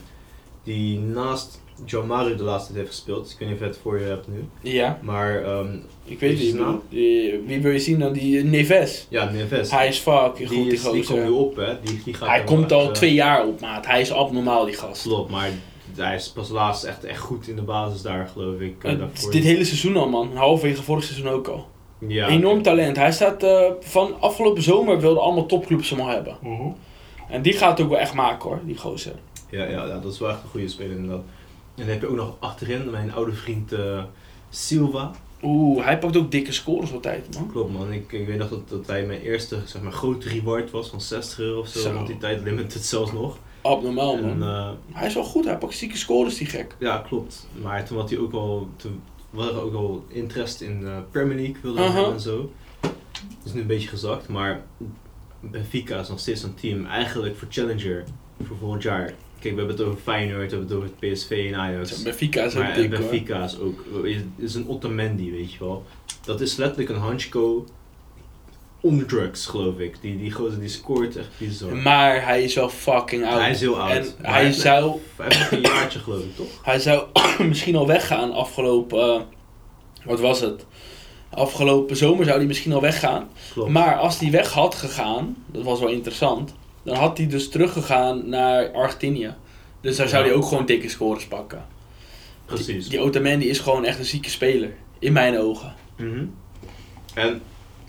Die 0.64 1.00
naast 1.00 1.62
João 1.86 2.06
Mario 2.08 2.36
de 2.36 2.44
laatste 2.44 2.74
tijd 2.74 2.86
heeft 2.86 2.96
gespeeld. 2.98 3.30
Ik 3.32 3.40
weet 3.40 3.48
niet 3.48 3.58
of 3.58 3.64
je 3.64 3.70
het 3.70 3.80
voor 3.82 4.00
je 4.00 4.06
hebt 4.06 4.28
nu. 4.28 4.44
Ja, 4.72 5.00
Maar 5.02 5.44
ehm, 5.44 5.68
ik 6.06 6.20
weet 6.20 6.40
niet. 6.40 6.60
naam? 6.60 6.82
Die- 6.90 7.40
Wie 7.46 7.62
wil 7.62 7.72
je 7.72 7.80
zien 7.80 8.00
dan? 8.00 8.14
Die 8.14 8.44
Neves. 8.44 9.06
ja, 9.10 9.30
Neves. 9.32 9.72
Hij 9.72 9.88
is 9.88 9.98
fucking 9.98 10.38
die, 10.50 10.58
goed, 10.58 10.66
die 10.66 10.74
is, 10.74 10.82
die 10.92 11.04
komt 11.06 11.24
nu 11.24 11.30
op, 11.30 11.56
hè. 11.56 11.80
Die, 11.82 12.02
die 12.04 12.14
gaat 12.14 12.28
Hij 12.30 12.44
komt 12.44 12.72
al 12.72 12.82
eh, 12.88 12.92
twee 12.92 13.14
jaar 13.14 13.46
op, 13.48 13.60
maat. 13.60 13.86
Hij 13.86 14.02
is 14.02 14.12
abnormaal, 14.12 14.66
die 14.66 14.74
gast. 14.76 15.02
Klopt, 15.02 15.32
maar 15.32 15.50
hij 15.96 16.16
is 16.16 16.30
pas 16.30 16.50
laatst 16.50 16.84
echt, 16.84 17.04
echt 17.04 17.20
goed 17.20 17.48
in 17.48 17.56
de 17.56 17.62
basis 17.62 18.02
daar, 18.02 18.28
geloof 18.34 18.60
ik. 18.60 18.84
eh, 18.84 18.92
Eh, 18.92 19.00
daarvoor. 19.00 19.32
dit 19.32 19.44
hele 19.44 19.64
seizoen 19.66 19.96
al, 19.98 20.10
man. 20.10 20.36
Halverwege 20.36 20.84
vorig 20.84 21.04
seizoen 21.04 21.28
ook 21.32 21.48
al. 21.48 21.68
ja, 22.08 22.28
Enorm 22.28 22.62
talent. 22.62 22.96
Hij 22.98 23.12
staat 23.12 23.44
eh, 23.44 23.72
van 23.80 24.16
afgelopen 24.20 24.64
zomer 24.64 25.00
wilden 25.00 25.24
allemaal 25.24 25.46
topclubs 25.46 25.90
hem 25.90 26.00
al 26.00 26.08
hebben. 26.08 26.38
Mhm. 26.42 26.68
En 27.30 27.42
die 27.42 27.54
gaat 27.54 27.78
het 27.78 27.82
ook 27.86 27.92
wel 27.92 28.00
echt 28.02 28.14
maken 28.14 28.50
hoor, 28.50 28.60
die 28.66 28.78
gozer. 28.78 29.14
Ja, 29.50 29.64
ja, 29.64 29.86
ja, 29.86 30.00
dat 30.00 30.14
is 30.14 30.20
wel 30.20 30.30
echt 30.30 30.44
een 30.44 30.50
goede 30.50 30.68
speler 30.68 30.96
inderdaad. 30.96 31.24
En 31.78 31.84
dan 31.84 31.88
heb 31.88 32.02
je 32.02 32.08
ook 32.08 32.16
nog 32.16 32.36
achterin 32.40 32.90
mijn 32.90 33.14
oude 33.14 33.32
vriend 33.34 33.72
eh, 33.72 34.04
Silva. 34.50 35.12
Oeh, 35.44 35.84
hij 35.86 36.00
pakt 36.00 36.18
ook 36.18 36.32
dikke 36.32 36.52
scores 36.52 36.92
altijd, 36.94 37.36
man. 37.36 37.52
Klopt 37.52 37.74
man, 37.74 37.92
ik, 37.92 38.12
ik 38.12 38.28
weet 38.28 38.38
nog 38.38 38.50
dat, 38.50 38.70
dat 38.70 38.88
hij 38.88 39.06
mijn 39.06 39.22
eerste 39.22 39.60
zeg 39.66 39.82
maar, 39.82 39.92
grote 39.92 40.30
reward 40.30 40.72
was 40.72 40.90
van 40.90 41.02
60 41.02 41.40
euro 41.40 41.60
of 41.60 41.68
zo. 41.68 41.80
Zo. 41.80 41.94
Want 41.94 42.08
die 42.08 42.18
tijd 42.18 42.42
limited 42.44 42.86
zelfs 42.86 43.12
nog. 43.12 43.38
Abnormaal, 43.62 44.18
man. 44.22 44.44
eh, 44.44 44.70
Hij 44.92 45.08
is 45.08 45.14
wel 45.14 45.24
goed, 45.24 45.46
hij 45.46 45.58
pakt 45.58 45.76
zieke 45.76 45.98
scores, 45.98 46.38
die 46.38 46.48
gek. 46.48 46.76
ja, 46.80 46.98
klopt. 47.08 47.48
Maar 47.62 47.86
toen 47.86 47.98
had 47.98 48.10
hij 48.10 48.20
ook 48.20 48.34
al, 48.34 48.68
toen 48.76 49.02
waren 49.30 49.62
ook 49.62 49.74
al 49.74 50.06
interest 50.08 50.62
in 50.62 50.80
de 50.80 51.02
Premier 51.12 51.36
League 51.38 51.56
wilde 51.62 51.82
hebben 51.82 52.14
en 52.14 52.20
zo. 52.20 52.52
Is 53.46 53.54
nu 53.54 53.62
een 53.62 53.68
beetje 53.68 53.88
gezakt, 53.88 54.28
maar 54.28 54.66
Benfica 55.40 56.00
is 56.00 56.10
nog 56.10 56.20
steeds 56.20 56.44
een 56.44 56.54
team 56.56 56.86
eigenlijk 56.86 57.36
voor 57.38 57.48
Challenger 57.52 58.04
voor 58.44 58.58
volgend 58.58 58.84
jaar. 58.84 59.14
Kijk, 59.48 59.60
we 59.60 59.66
hebben 59.66 59.86
het 59.86 59.94
over 59.96 60.02
Feyenoord, 60.12 60.52
we 60.52 60.58
hebben 60.58 60.68
het 60.68 60.78
over 60.78 60.90
het 61.00 61.14
PSV 61.14 61.50
en 61.52 61.60
Ajax. 61.60 62.02
Benfica 62.04 62.44
is 62.44 62.56
ook 62.56 62.76
dik. 62.76 62.90
Benfica 62.90 63.44
is 63.44 63.60
ook 63.60 63.86
is, 64.04 64.22
is 64.36 64.56
een 64.56 64.70
Otamendi, 64.70 65.32
weet 65.32 65.52
je 65.52 65.60
wel. 65.60 65.86
Dat 66.26 66.42
is 66.42 66.56
letterlijk 66.56 66.90
een 66.90 66.96
Hanchko 66.96 67.66
on 68.82 69.06
drugs, 69.06 69.46
geloof 69.46 69.80
ik. 69.80 70.02
Die, 70.02 70.18
die 70.18 70.32
gozer 70.32 70.60
die 70.60 70.70
scoort 70.70 71.16
echt 71.16 71.28
bizar. 71.38 71.76
Maar 71.76 72.26
hij 72.26 72.44
is 72.44 72.56
wel 72.56 72.70
fucking 72.70 73.26
oud. 73.26 73.40
Hij 73.40 73.52
is 73.52 73.60
heel 73.60 73.80
oud. 73.82 73.92
En 73.92 74.14
Maar 74.22 74.34
hij 74.34 74.52
zou, 74.52 75.00
Hij 75.16 75.28
heeft 75.30 75.52
een 75.52 75.62
jaartje, 75.62 76.00
geloof 76.00 76.24
ik, 76.24 76.36
toch? 76.36 76.48
hij 76.64 76.80
zou 76.80 77.08
misschien 77.50 77.76
al 77.76 77.88
weggaan 77.88 78.32
afgelopen... 78.32 79.14
eh, 79.14 79.22
wat 80.06 80.20
was 80.20 80.40
het? 80.40 80.66
Afgelopen 81.30 81.98
zomer 81.98 82.26
zou 82.26 82.38
hij 82.38 82.48
misschien 82.48 82.74
al 82.74 82.82
weggaan. 82.82 83.30
Klopt. 83.54 83.72
Maar 83.72 83.98
als 83.98 84.20
hij 84.20 84.32
weg 84.32 84.52
had 84.52 84.76
gegaan, 84.76 85.36
dat 85.52 85.64
was 85.64 85.80
wel 85.80 85.90
interessant, 85.90 86.54
dan 86.88 86.96
had 86.96 87.18
hij 87.18 87.28
dus 87.28 87.50
teruggegaan 87.50 88.30
naar 88.30 88.72
Argentinië. 88.72 89.34
Dus 89.82 89.96
daar 89.98 90.08
zou 90.08 90.24
hij 90.26 90.34
ook 90.34 90.46
gewoon 90.46 90.66
dikke 90.66 90.90
scores 90.90 91.26
pakken. 91.28 91.66
Precies. 92.46 92.90
Die 92.90 93.00
Otamendi 93.00 93.50
is 93.50 93.60
gewoon 93.60 93.86
echt 93.86 94.00
een 94.00 94.06
zieke 94.06 94.30
speler. 94.30 94.74
In 95.00 95.14
mijn 95.14 95.38
ogen. 95.40 95.76
Mhm. 95.98 96.26
En 97.14 97.42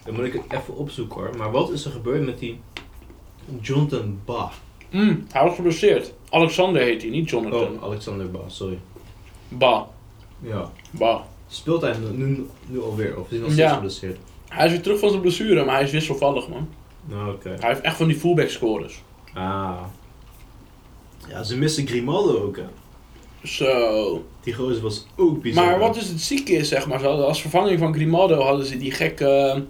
dan 0.05 0.15
moet 0.15 0.25
ik 0.25 0.33
het 0.33 0.43
even 0.61 0.77
opzoeken 0.77 1.17
hoor. 1.21 1.37
Maar 1.37 1.51
wat 1.51 1.71
is 1.71 1.85
er 1.85 1.91
gebeurd 1.91 2.25
met 2.25 2.39
die 2.39 2.61
Jonathan 3.61 4.21
Ba? 4.25 4.51
Mm, 4.91 5.27
hij 5.33 5.45
was 5.45 5.55
geblesseerd. 5.55 6.13
Alexander 6.31 6.83
heet 6.83 7.03
hij, 7.03 7.11
niet 7.11 7.31
Jonathan. 7.31 7.77
Oh, 7.77 7.83
Alexander 7.83 8.31
Ba, 8.31 8.41
sorry. 8.47 8.79
Ba. 9.49 9.87
Ja. 10.41 10.71
Ba. 10.91 11.27
Speelt 11.49 11.81
hij 11.81 11.95
nu, 12.13 12.47
nu 12.67 12.81
alweer? 12.81 13.19
Of 13.19 13.25
is 13.25 13.31
hij 13.31 13.39
nog 13.39 13.53
steeds 13.53 13.69
Ja. 13.69 13.75
geblesseerd? 13.75 14.19
Hij 14.49 14.67
is 14.67 14.73
weer 14.73 14.83
terug 14.83 14.99
van 14.99 15.09
zijn 15.09 15.21
blessure, 15.21 15.65
maar 15.65 15.75
hij 15.75 15.85
is 15.85 15.91
wisselvallig 15.91 16.49
man. 16.49 16.69
Nou, 17.09 17.33
oké. 17.33 17.49
Hij 17.61 17.69
heeft 17.69 17.81
echt 17.81 17.97
van 17.97 18.09
die 18.09 18.17
fullback 18.17 18.49
scores. 18.49 19.03
Ah. 19.35 19.83
Ja, 21.29 21.43
ze 21.43 21.57
missen 21.59 21.87
Grimaldo 21.87 22.43
ook 22.43 22.57
hè. 22.57 22.65
Zo. 23.45 24.25
Die 24.43 24.55
gozer 24.55 24.83
was 24.83 25.07
ook 25.17 25.43
bizar. 25.43 25.65
Maar 25.65 25.79
wat 25.79 25.95
dus 25.95 26.09
het 26.09 26.21
zieke 26.21 26.53
is, 26.53 26.69
zeg 26.69 26.87
maar, 26.87 26.99
ze 27.01 27.07
hadden 27.07 27.27
als 27.27 27.41
vervanging 27.41 27.79
van 27.79 27.95
Grimaldo 27.95 28.41
hadden 28.41 28.67
ze 28.67 28.79
die 28.79 28.91
gekke 28.91 29.27
eh, 29.29 29.61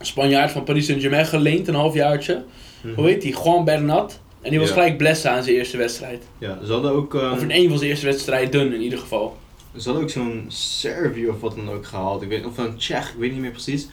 Spanjaard 0.00 0.50
van 0.50 0.64
Paris 0.64 0.86
Saint-Germain 0.86 1.26
geleend, 1.26 1.68
een 1.68 1.74
halfjaartje. 1.74 2.44
Mhm. 2.82 2.94
Hoe 2.94 3.06
heet 3.06 3.22
die? 3.22 3.36
Juan 3.44 3.64
Bernat. 3.64 4.20
En 4.40 4.50
die 4.50 4.58
was 4.58 4.68
Ja. 4.68 4.74
gelijk 4.74 4.96
blessen 4.96 5.30
aan 5.30 5.42
zijn 5.42 5.56
eerste 5.56 5.76
wedstrijd. 5.76 6.24
Ja, 6.38 6.58
ze 6.64 6.72
hadden 6.72 6.92
ook, 6.92 7.14
eh, 7.14 7.30
Of 7.32 7.42
in 7.42 7.50
één 7.50 7.68
van 7.68 7.78
zijn 7.78 7.90
eerste 7.90 8.06
wedstrijden 8.06 8.72
in 8.74 8.80
ieder 8.80 8.98
geval. 8.98 9.36
ze 9.76 9.84
hadden 9.84 10.02
ook 10.02 10.10
zo'n 10.10 10.44
Servië 10.48 11.28
of 11.28 11.40
wat 11.40 11.56
dan 11.56 11.70
ook 11.70 11.86
gehaald. 11.86 12.22
Ik 12.22 12.28
weet, 12.28 12.46
of 12.46 12.58
een 12.58 12.76
Tsjech, 12.76 13.08
ik 13.10 13.18
weet 13.18 13.32
niet 13.32 13.40
meer 13.40 13.50
precies. 13.50 13.88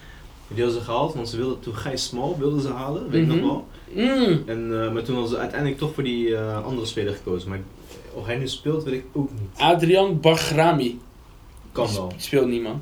Die 0.48 0.64
hadden 0.64 0.80
ze 0.82 0.86
gehaald, 0.86 1.14
want 1.14 1.30
ze 1.30 1.38
wilden 1.38 1.60
toen 1.60 1.76
Gijs 1.76 2.04
Smal 2.06 2.36
wilden 2.40 2.62
ze 2.62 2.68
halen, 2.72 3.10
weet 3.10 3.22
ik 3.22 3.28
Mhm. 3.28 3.38
nog 3.40 3.46
wel. 3.46 3.68
Mm. 3.94 4.44
En, 4.46 4.84
eh, 4.84 4.92
maar 4.92 5.04
toen 5.04 5.14
hadden 5.16 5.32
ze 5.34 5.38
uiteindelijk 5.40 5.80
toch 5.80 5.94
voor 5.94 6.04
die 6.04 6.36
eh, 6.36 6.66
andere 6.66 6.88
speler 6.88 7.14
gekozen. 7.14 7.50
Maar 7.50 7.60
of 8.14 8.26
hij 8.26 8.36
nu 8.36 8.48
speelt, 8.48 8.84
weet 8.84 8.94
ik 8.94 9.06
ook 9.14 9.30
niet. 9.32 9.50
Adrian 9.62 10.20
Bagrami. 10.20 11.00
Kan 11.72 11.86
Die 11.88 11.96
wel. 11.96 12.12
sp- 12.16 12.22
speelt 12.22 12.48
niet 12.48 12.62
man. 12.62 12.82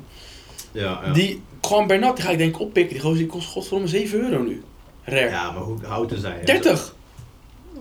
Ja, 0.72 1.00
ja. 1.04 1.12
Die 1.12 1.42
Juan 1.68 1.86
Bernat, 1.86 2.16
die 2.16 2.24
ga 2.24 2.30
ik 2.30 2.38
denk 2.38 2.54
ik 2.54 2.60
oppikken. 2.60 2.92
Die 2.94 3.02
gozer 3.02 3.18
die 3.18 3.26
kost 3.26 3.48
godverdomme 3.48 3.88
7 3.88 4.20
euro 4.30 4.42
nu. 4.42 4.62
Rare. 5.04 5.28
ja, 5.28 5.50
maar 5.50 5.62
hoe 5.62 5.86
oud 5.86 6.12
is 6.12 6.22
hij? 6.22 6.40
30! 6.44 6.94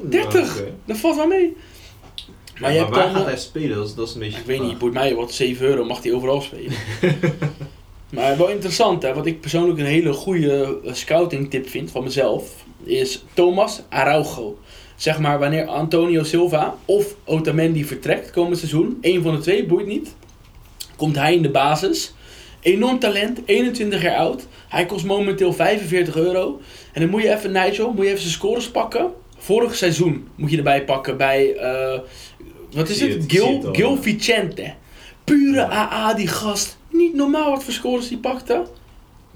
Ja, 0.02 0.10
30! 0.10 0.60
oké. 0.60 0.72
Dat 0.86 0.98
valt 0.98 1.16
wel 1.16 1.28
mee. 1.28 1.58
Maar, 2.54 2.62
Maar 2.62 2.72
je 2.72 2.78
hebt 2.78 2.90
waar 2.96 3.06
dan, 3.06 3.16
gaat 3.16 3.26
hij 3.26 3.38
spelen? 3.38 3.78
Dat 3.78 3.88
is, 3.88 3.96
dat 3.96 4.08
is 4.08 4.14
een 4.14 4.20
beetje 4.20 4.40
Ik 4.40 4.46
weet 4.46 4.62
niet, 4.62 4.78
boeit 4.78 4.94
mij 4.94 5.16
wat, 5.16 5.32
7 5.34 5.66
euro 5.68 5.86
mag 5.86 6.04
hij 6.04 6.14
overal 6.14 6.42
spelen. 6.42 6.74
maar 8.14 8.38
wel 8.38 8.50
interessant, 8.50 9.04
hè, 9.04 9.14
wat 9.14 9.26
ik 9.26 9.42
persoonlijk 9.42 9.80
een 9.80 9.86
hele 9.86 10.14
goede 10.14 10.80
eh, 10.86 10.94
scouting 10.94 11.50
tip 11.50 11.70
vind 11.70 11.92
van 11.92 12.04
mezelf, 12.04 12.66
is 12.84 13.24
Thomas 13.34 13.82
Araujo. 13.90 14.58
Zeg 14.96 15.20
maar 15.20 15.40
wanneer 15.40 15.66
Antonio 15.66 16.24
Silva 16.24 16.76
of 16.86 17.16
Otamendi 17.26 17.86
vertrekt 17.86 18.32
komend 18.32 18.58
seizoen, 18.58 18.98
één 19.02 19.24
van 19.24 19.36
de 19.36 19.42
twee, 19.42 19.66
boeit 19.66 19.88
niet, 19.88 20.16
komt 20.96 21.16
hij 21.16 21.36
in 21.36 21.42
de 21.42 21.52
basis. 21.52 22.14
Enorm 22.62 23.00
talent, 23.00 23.40
21 23.46 24.02
jaar 24.02 24.18
oud. 24.18 24.48
Hij 24.70 24.86
kost 24.86 25.06
momenteel 25.06 25.54
45 25.54 26.16
euro. 26.16 26.62
En 26.94 27.02
dan 27.02 27.10
moet 27.10 27.22
je 27.22 27.34
even, 27.34 27.52
Nigel, 27.52 27.94
moet 27.94 28.04
je 28.04 28.10
even 28.10 28.22
zijn 28.22 28.34
scores 28.34 28.70
pakken. 28.70 29.12
Vorig 29.38 29.76
seizoen 29.76 30.28
moet 30.36 30.52
je 30.52 30.58
erbij 30.58 30.84
pakken 30.84 31.18
bij, 31.18 31.56
eh, 31.56 32.00
wat 32.72 32.90
is 32.90 33.02
het? 33.02 33.24
Gil. 33.28 33.70
Gil 33.72 33.98
Vicente. 33.98 34.74
Pure. 35.24 35.68
AA, 35.70 36.14
die 36.14 36.28
gast. 36.28 36.78
Niet 36.94 37.14
normaal 37.14 37.50
wat 37.50 37.64
voor 37.64 37.74
scores 37.74 38.08
die 38.08 38.18
pakte. 38.18 38.66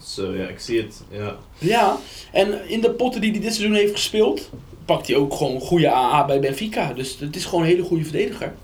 Zo, 0.04 0.36
ja, 0.36 0.48
ik 0.48 0.60
zie 0.60 0.82
het. 0.82 1.04
Ja. 1.10 1.36
Ja, 1.58 1.98
en 2.32 2.70
in 2.70 2.82
de 2.82 2.92
potten 2.92 3.22
die 3.22 3.32
hij 3.32 3.40
dit 3.40 3.54
seizoen 3.54 3.76
heeft 3.76 3.92
gespeeld, 3.92 4.50
pakt 4.86 5.08
hij 5.08 5.16
ook 5.16 5.34
gewoon 5.34 5.60
goede 5.60 5.92
AA 5.92 6.26
bij 6.26 6.40
Benfica. 6.40 6.94
Dus 6.94 7.20
het 7.20 7.36
is 7.36 7.46
gewoon 7.46 7.62
een 7.64 7.70
hele 7.70 7.84
goede 7.84 8.04
verdediger. 8.04 8.56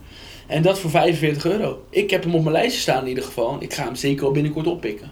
En 0.47 0.61
dat 0.61 0.79
voor 0.79 0.89
45 0.89 1.45
euro. 1.45 1.83
Ik 1.89 2.09
heb 2.09 2.23
hem 2.23 2.35
op 2.35 2.41
mijn 2.41 2.55
lijstje 2.55 2.81
staan 2.81 3.01
in 3.01 3.07
ieder 3.07 3.23
geval. 3.23 3.57
Ik 3.59 3.73
ga 3.73 3.83
hem 3.83 3.95
zeker 3.95 4.23
wel 4.23 4.31
binnenkort 4.31 4.67
oppikken. 4.67 5.11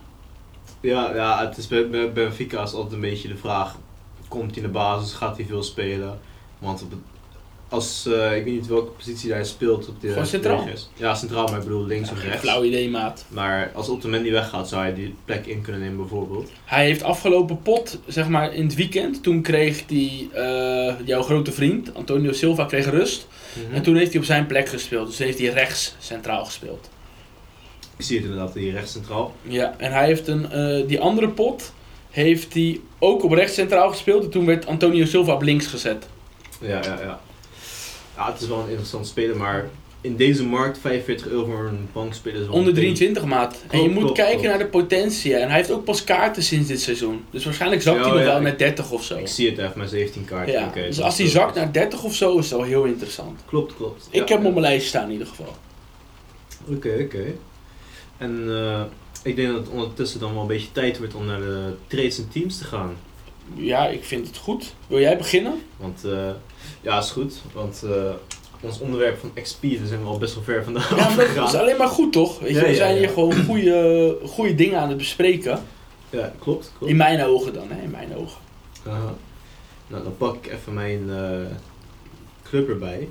Ja, 0.82 1.16
ja 1.16 1.48
het 1.48 1.58
is 1.58 1.68
bij, 1.68 1.90
bij 1.90 2.12
Benfica 2.12 2.64
is 2.64 2.74
altijd 2.74 2.94
een 2.94 3.00
beetje 3.00 3.28
de 3.28 3.38
vraag, 3.38 3.78
komt 4.28 4.56
hij 4.56 4.64
in 4.64 4.64
de 4.64 4.74
basis, 4.74 5.14
gaat 5.14 5.38
hij 5.38 5.46
veel 5.46 5.64
spelen? 5.64 6.20
Want 6.60 6.82
op 6.82 6.90
het, 6.90 7.00
als, 7.72 8.06
eh, 8.06 8.36
ik 8.38 8.44
weet 8.44 8.54
niet 8.54 8.68
welke 8.68 8.92
positie 8.92 9.32
hij 9.32 9.44
speelt 9.44 9.88
op 9.88 10.02
de 10.02 10.08
Gewoon 10.08 10.26
centraal? 10.26 10.68
Ja, 10.96 11.16
centraal, 11.16 11.48
maar 11.48 11.58
ik 11.58 11.64
bedoel 11.64 11.86
links 11.86 12.12
of 12.12 12.24
rechts. 12.24 12.40
flauw 12.42 12.64
idee, 12.64 12.90
maat. 12.90 13.26
Maar 13.28 13.72
als 13.74 13.90
Otamendi 13.90 14.32
weggaat, 14.32 14.70
zou 14.70 14.82
hij 14.82 14.94
die 14.94 15.16
plek 15.26 15.46
in 15.46 15.62
kunnen 15.62 15.82
nemen 15.82 15.98
bijvoorbeeld. 15.98 16.50
Hij 16.66 16.86
heeft 16.86 17.04
afgelopen 17.04 17.62
pot, 17.62 18.00
zeg 18.08 18.28
maar 18.28 18.54
in 18.54 18.64
het 18.64 18.76
weekend, 18.76 19.24
toen 19.24 19.42
kreeg 19.42 19.86
die, 19.86 20.30
eh, 20.34 20.94
jouw 21.06 21.22
grote 21.22 21.52
vriend, 21.52 21.96
Antonio 21.96 22.32
Silva, 22.32 22.66
kreeg 22.66 22.90
rust. 22.90 23.28
En 23.74 23.82
toen 23.82 23.96
heeft 23.96 24.12
hij 24.12 24.20
op 24.20 24.26
zijn 24.26 24.46
plek 24.46 24.70
gespeeld. 24.70 25.08
Dus 25.08 25.18
heeft 25.18 25.40
hij 25.40 25.48
rechts 25.48 25.96
centraal 26.00 26.46
gespeeld. 26.46 26.90
Ik 27.98 28.06
zie 28.06 28.18
het 28.18 28.26
inderdaad 28.26 28.54
hier 28.54 28.72
rechts 28.72 28.92
centraal. 28.92 29.36
Ja, 29.42 29.76
en 29.78 29.92
hij 29.92 30.06
heeft 30.06 30.28
een, 30.28 30.52
eh, 30.52 30.88
die 30.88 31.00
andere 31.00 31.30
pot 31.30 31.74
heeft 32.10 32.54
hij 32.54 32.80
ook 33.00 33.24
op 33.24 33.32
rechts 33.32 33.54
centraal 33.54 33.90
gespeeld. 33.90 34.24
En 34.24 34.30
toen 34.30 34.46
werd 34.46 34.66
Antonio 34.66 35.06
Silva 35.06 35.34
op 35.34 35.42
links 35.42 35.68
gezet. 35.68 36.08
Ja, 36.62 36.68
ja, 36.84 37.00
ja. 37.02 37.22
Ja, 38.16 38.32
het 38.32 38.42
is 38.42 38.48
wel 38.48 38.60
een 38.60 38.68
interessant 38.70 39.08
speler, 39.08 39.36
maar 39.38 39.70
in 40.02 40.16
deze 40.16 40.46
markt 40.46 40.78
45 40.78 41.28
euro 41.28 41.46
voor 41.46 41.66
een 41.68 41.88
bankspeler 41.94 42.40
is 42.42 42.46
wel 42.48 42.56
Onder 42.56 42.68
een 42.70 42.74
beetje- 42.76 42.94
23 42.94 43.26
maat. 43.26 43.56
En 43.70 43.82
je 43.82 43.90
moet 43.90 44.00
klopt, 44.00 44.16
kijken 44.18 44.34
klopt. 44.40 44.50
naar 44.50 44.58
de 44.58 44.66
potentie. 44.70 45.36
En 45.36 45.48
hij 45.48 45.58
heeft 45.58 45.72
ook 45.72 45.84
pas 45.84 46.04
kaarten 46.04 46.44
sinds 46.44 46.68
dit 46.68 46.82
seizoen. 46.82 47.24
Dus 47.30 47.44
waarschijnlijk 47.46 47.82
zakt 47.82 47.98
Ja, 47.98 48.04
hij 48.04 48.12
nog 48.12 48.22
ja, 48.22 48.26
wel 48.26 48.42
naar 48.42 48.58
30 48.58 48.92
of 48.92 49.04
zo. 49.04 49.18
Ik 49.18 49.28
zie 49.28 49.50
het 49.50 49.58
even, 49.58 49.72
maar 49.76 49.88
17 49.88 50.26
kaarten. 50.26 50.54
Ja, 50.54 50.70
dus 50.74 50.96
dat 50.96 51.06
als 51.06 51.18
hij 51.18 51.28
zakt 51.28 51.56
naar 51.56 51.72
30 51.74 52.04
of 52.04 52.16
zo, 52.16 52.38
is 52.38 52.50
het 52.50 52.60
wel 52.60 52.68
heel 52.68 52.84
interessant. 52.84 53.40
Klopt, 53.46 53.76
klopt. 53.76 54.08
Ik 54.10 54.28
heb 54.28 54.38
hem 54.38 54.46
op 54.48 54.54
mijn 54.54 54.66
lijst 54.66 54.88
staan 54.88 55.06
in 55.06 55.12
ieder 55.12 55.28
geval. 55.28 55.56
Oké, 56.68 56.98
oké. 57.04 57.24
En 58.18 58.44
eh, 58.50 58.82
ik 59.24 59.36
denk 59.36 59.48
dat 59.48 59.58
het 59.58 59.70
ondertussen 59.70 60.20
dan 60.20 60.34
wel 60.34 60.42
een 60.42 60.48
beetje 60.48 60.72
tijd 60.72 60.98
wordt 60.98 61.16
om 61.16 61.26
naar 61.26 61.40
de 61.40 61.74
trades 61.88 62.18
en 62.18 62.30
teams 62.34 62.58
te 62.58 62.64
gaan. 62.64 62.96
Ja, 63.56 63.88
ik 63.88 64.04
vind 64.04 64.28
het 64.28 64.38
goed. 64.38 64.74
Wil 64.88 65.00
jij 65.00 65.18
beginnen? 65.18 65.62
Want 65.78 66.02
uh, 66.06 66.30
ja, 66.82 67.00
is 67.00 67.10
goed. 67.10 67.42
Want 67.54 67.82
uh, 67.86 67.92
ons 68.62 68.80
onderwerp 68.80 69.20
van 69.20 69.34
XP, 69.42 69.62
daar 69.62 69.88
zijn 69.88 70.02
we 70.02 70.08
al 70.08 70.18
best 70.18 70.34
wel 70.34 70.44
ver 70.44 70.64
vandaan 70.64 70.98
Ja, 70.98 71.04
gegaan. 71.04 71.36
dat 71.36 71.54
is 71.54 71.60
alleen 71.60 71.78
maar 71.78 71.88
goed 71.88 72.12
toch? 72.14 72.40
Weet 72.40 72.50
je, 72.50 72.56
Ja, 72.62 72.66
we 72.68 72.76
zijn 72.76 72.98
hier 72.98 73.10
gewoon 73.10 73.46
goede, 73.46 74.18
goede 74.26 74.56
dingen 74.56 74.80
aan 74.80 74.90
het 74.90 74.98
bespreken. 74.98 75.64
Ja, 76.10 76.34
klopt. 76.40 76.72
klopt. 76.78 76.92
In 76.92 76.98
mijn 76.98 77.24
ogen 77.24 77.54
dan, 77.54 77.68
hè? 77.70 77.82
In 77.82 77.92
mijn 77.92 78.16
ogen. 78.16 78.42
Aha. 78.88 79.14
Nou, 79.88 80.04
dan 80.04 80.18
pak 80.18 80.36
ik 80.36 80.52
even 80.52 80.74
mijn 80.74 81.04
uh, 81.08 81.46
club 82.44 82.70
erbij. 82.70 83.10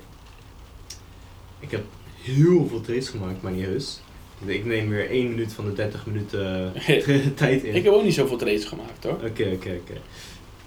Ik 1.60 1.70
heb 1.70 1.84
heel 2.22 2.66
veel 2.68 2.80
trades 2.80 3.08
gemaakt, 3.08 3.42
maar 3.42 3.52
niet 3.52 3.64
heus. 3.64 4.00
Ik 4.44 4.64
neem 4.64 4.88
weer 4.88 5.10
1 5.10 5.28
minuut 5.28 5.52
van 5.52 5.64
de 5.64 5.72
30 5.72 6.06
minuten 6.06 6.72
uh, 6.88 6.96
tijd 7.34 7.62
in. 7.62 7.74
Ik 7.74 7.84
heb 7.84 7.92
ook 7.92 8.02
niet 8.02 8.14
zoveel 8.14 8.36
trades 8.36 8.64
gemaakt 8.64 9.04
hoor. 9.04 9.12
Oké, 9.12 9.26
okay, 9.26 9.46
oké, 9.46 9.54
okay, 9.54 9.76
oké. 9.76 9.90
Okay. 9.90 10.02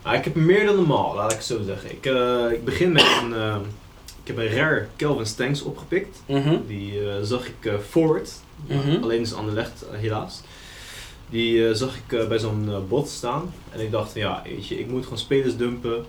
Ah, 0.03 0.13
ik 0.13 0.23
heb 0.23 0.35
meer 0.35 0.65
dan 0.65 0.75
normaal, 0.75 1.15
laat 1.15 1.31
ik 1.31 1.37
het 1.37 1.45
zo 1.45 1.61
zeggen. 1.61 1.91
Ik, 1.91 2.05
uh, 2.05 2.51
ik 2.51 2.63
begin 2.63 2.91
met 2.91 3.05
een. 3.21 3.31
Uh, 3.31 3.55
ik 4.23 4.27
heb 4.27 4.37
een 4.37 4.55
rare 4.55 4.87
Kelvin 4.95 5.25
Stanks 5.25 5.61
opgepikt. 5.61 6.21
Mm 6.27 6.41
-hmm. 6.41 6.63
Die 6.67 7.01
uh, 7.01 7.13
zag 7.21 7.47
ik 7.47 7.71
forward. 7.89 8.31
Mm 8.67 8.79
-hmm. 8.79 9.03
Alleen 9.03 9.21
is 9.21 9.33
Anderlecht, 9.33 9.85
helaas. 9.91 10.41
Die 11.29 11.75
zag 11.75 11.95
ik 11.95 12.27
bij 12.27 12.39
zo'n 12.39 12.85
bot 12.87 13.09
staan. 13.09 13.53
En 13.69 13.79
ik 13.79 13.91
dacht 13.91 14.13
ja, 14.13 14.41
weet 14.43 14.67
je, 14.67 14.79
ik 14.79 14.87
moet 14.87 15.03
gewoon 15.03 15.17
spelers 15.17 15.57
dumpen. 15.57 16.05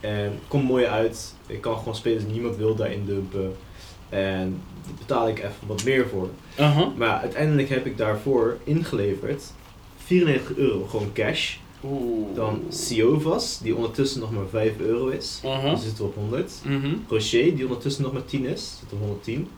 En 0.00 0.38
kom 0.48 0.62
mooi 0.62 0.84
uit. 0.84 1.34
Ik 1.46 1.60
kan 1.60 1.78
gewoon 1.78 1.94
spelers 1.94 2.24
die 2.24 2.32
niemand 2.32 2.56
wil 2.56 2.74
daarin 2.74 3.04
dumpen. 3.06 3.56
En 4.08 4.62
daar 4.84 4.94
betaal 4.98 5.28
ik 5.28 5.38
even 5.38 5.66
wat 5.66 5.84
meer 5.84 6.08
voor. 6.08 6.28
-huh. 6.54 6.86
Maar 6.96 7.18
uiteindelijk 7.18 7.68
heb 7.68 7.86
ik 7.86 7.96
daarvoor 7.96 8.56
ingeleverd 8.64 9.42
94 10.04 10.56
euro, 10.56 10.86
gewoon 10.86 11.12
cash. 11.12 11.56
Oeh. 11.84 12.34
Dan 12.34 12.62
Siovas, 12.68 13.58
die 13.62 13.76
ondertussen 13.76 14.20
nog 14.20 14.32
maar 14.32 14.48
5 14.50 14.78
euro 14.78 15.08
is. 15.08 15.40
Uh 15.44 15.64
Die 15.64 15.76
zit 15.78 16.00
op 16.00 16.14
100. 16.14 16.52
-huh. 16.62 16.72
Mm 16.72 17.04
Rocher, 17.08 17.56
die 17.56 17.64
ondertussen 17.64 18.02
nog 18.02 18.12
maar 18.12 18.24
10 18.24 18.44
is. 18.46 18.76
Zit 18.80 18.92
op 18.92 18.98
110. 19.00 19.48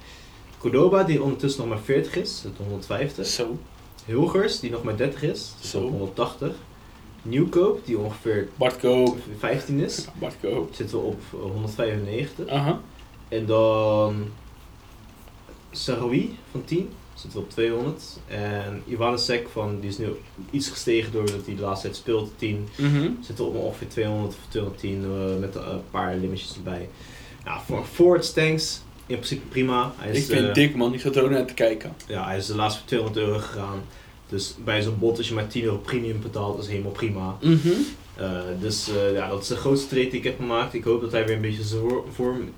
Cordoba, 0.58 1.02
die 1.04 1.22
ondertussen 1.22 1.60
nog 1.60 1.70
maar 1.70 1.84
40 1.84 2.16
is. 2.16 2.40
Zit 2.40 2.50
op 2.50 2.58
150. 2.58 3.26
Zo. 3.26 3.58
Hilgers, 4.04 4.60
die 4.60 4.70
nog 4.70 4.82
maar 4.82 4.96
30 4.96 5.22
is. 5.22 5.52
Zit 5.60 5.70
Zo. 5.70 5.82
op 5.84 5.90
180. 5.90 6.54
Nieuwkoop, 7.22 7.80
die 7.84 7.98
ongeveer 7.98 8.48
Bart 8.56 8.76
Koop. 8.78 9.18
15 9.38 9.78
is. 9.78 10.06
Zitten 10.70 10.98
we 10.98 11.04
op 11.04 11.20
195. 11.30 12.46
Uh 12.46 12.66
-huh. 12.66 12.76
En 13.28 13.46
dan 13.46 14.24
Saroui 15.70 16.36
van 16.50 16.64
10 16.64 16.88
zitten 17.20 17.38
we 17.40 17.44
op 17.44 17.50
200. 17.50 18.02
En 18.26 18.82
Ivanesek 18.86 19.48
van, 19.48 19.80
die 19.80 19.90
is 19.90 19.98
nu 19.98 20.06
iets 20.50 20.68
gestegen 20.68 21.12
doordat 21.12 21.46
hij 21.46 21.54
de 21.54 21.62
laatste 21.62 21.86
tijd 21.86 21.98
speelt, 21.98 22.32
10. 22.36 22.68
Mm 22.76 22.94
-hmm. 22.94 23.18
Zitten 23.20 23.44
we 23.44 23.50
op 23.50 23.56
ongeveer 23.56 23.88
200 23.88 24.34
of 24.34 24.46
210 24.48 25.02
uh, 25.02 25.40
met 25.40 25.54
een 25.54 25.62
uh, 25.62 25.74
paar 25.90 26.16
limmetjes 26.16 26.56
erbij. 26.56 26.88
Nou, 27.44 27.60
voor 27.66 27.84
Ford 27.84 28.24
Stanks 28.24 28.80
in 29.06 29.16
principe 29.16 29.46
prima. 29.46 29.92
Hij 29.96 30.10
is, 30.10 30.18
ik 30.18 30.24
vind 30.24 30.40
uh, 30.40 30.46
het 30.46 30.54
dik 30.54 30.74
man, 30.74 30.94
ik 30.94 31.00
zat 31.00 31.16
er 31.16 31.22
ook 31.24 31.30
naar 31.30 31.46
te 31.46 31.54
kijken. 31.54 31.92
Ja, 32.06 32.24
hij 32.24 32.36
is 32.36 32.46
de 32.46 32.54
laatste 32.54 32.78
voor 32.78 32.88
200 32.88 33.26
euro 33.26 33.38
gegaan. 33.38 33.82
Dus 34.28 34.54
bij 34.64 34.82
zo'n 34.82 34.98
bot 34.98 35.18
als 35.18 35.28
je 35.28 35.34
maar 35.34 35.46
10 35.46 35.62
euro 35.62 35.76
premium 35.76 36.20
betaalt, 36.20 36.58
is 36.58 36.68
helemaal 36.68 36.92
prima. 36.92 37.36
Mm 37.40 37.60
-hmm. 37.62 37.86
uh, 38.20 38.40
dus 38.60 38.90
ja, 39.14 39.28
dat 39.28 39.42
is 39.42 39.48
de 39.48 39.56
grootste 39.56 39.88
trade 39.88 40.08
die 40.08 40.18
ik 40.18 40.24
heb 40.24 40.36
gemaakt. 40.36 40.74
Ik 40.74 40.84
hoop 40.84 41.00
dat 41.00 41.12
hij 41.12 41.26
weer 41.26 41.34
een 41.34 41.40
beetje 41.40 41.62
zijn 41.62 41.82
vorm 42.12 42.48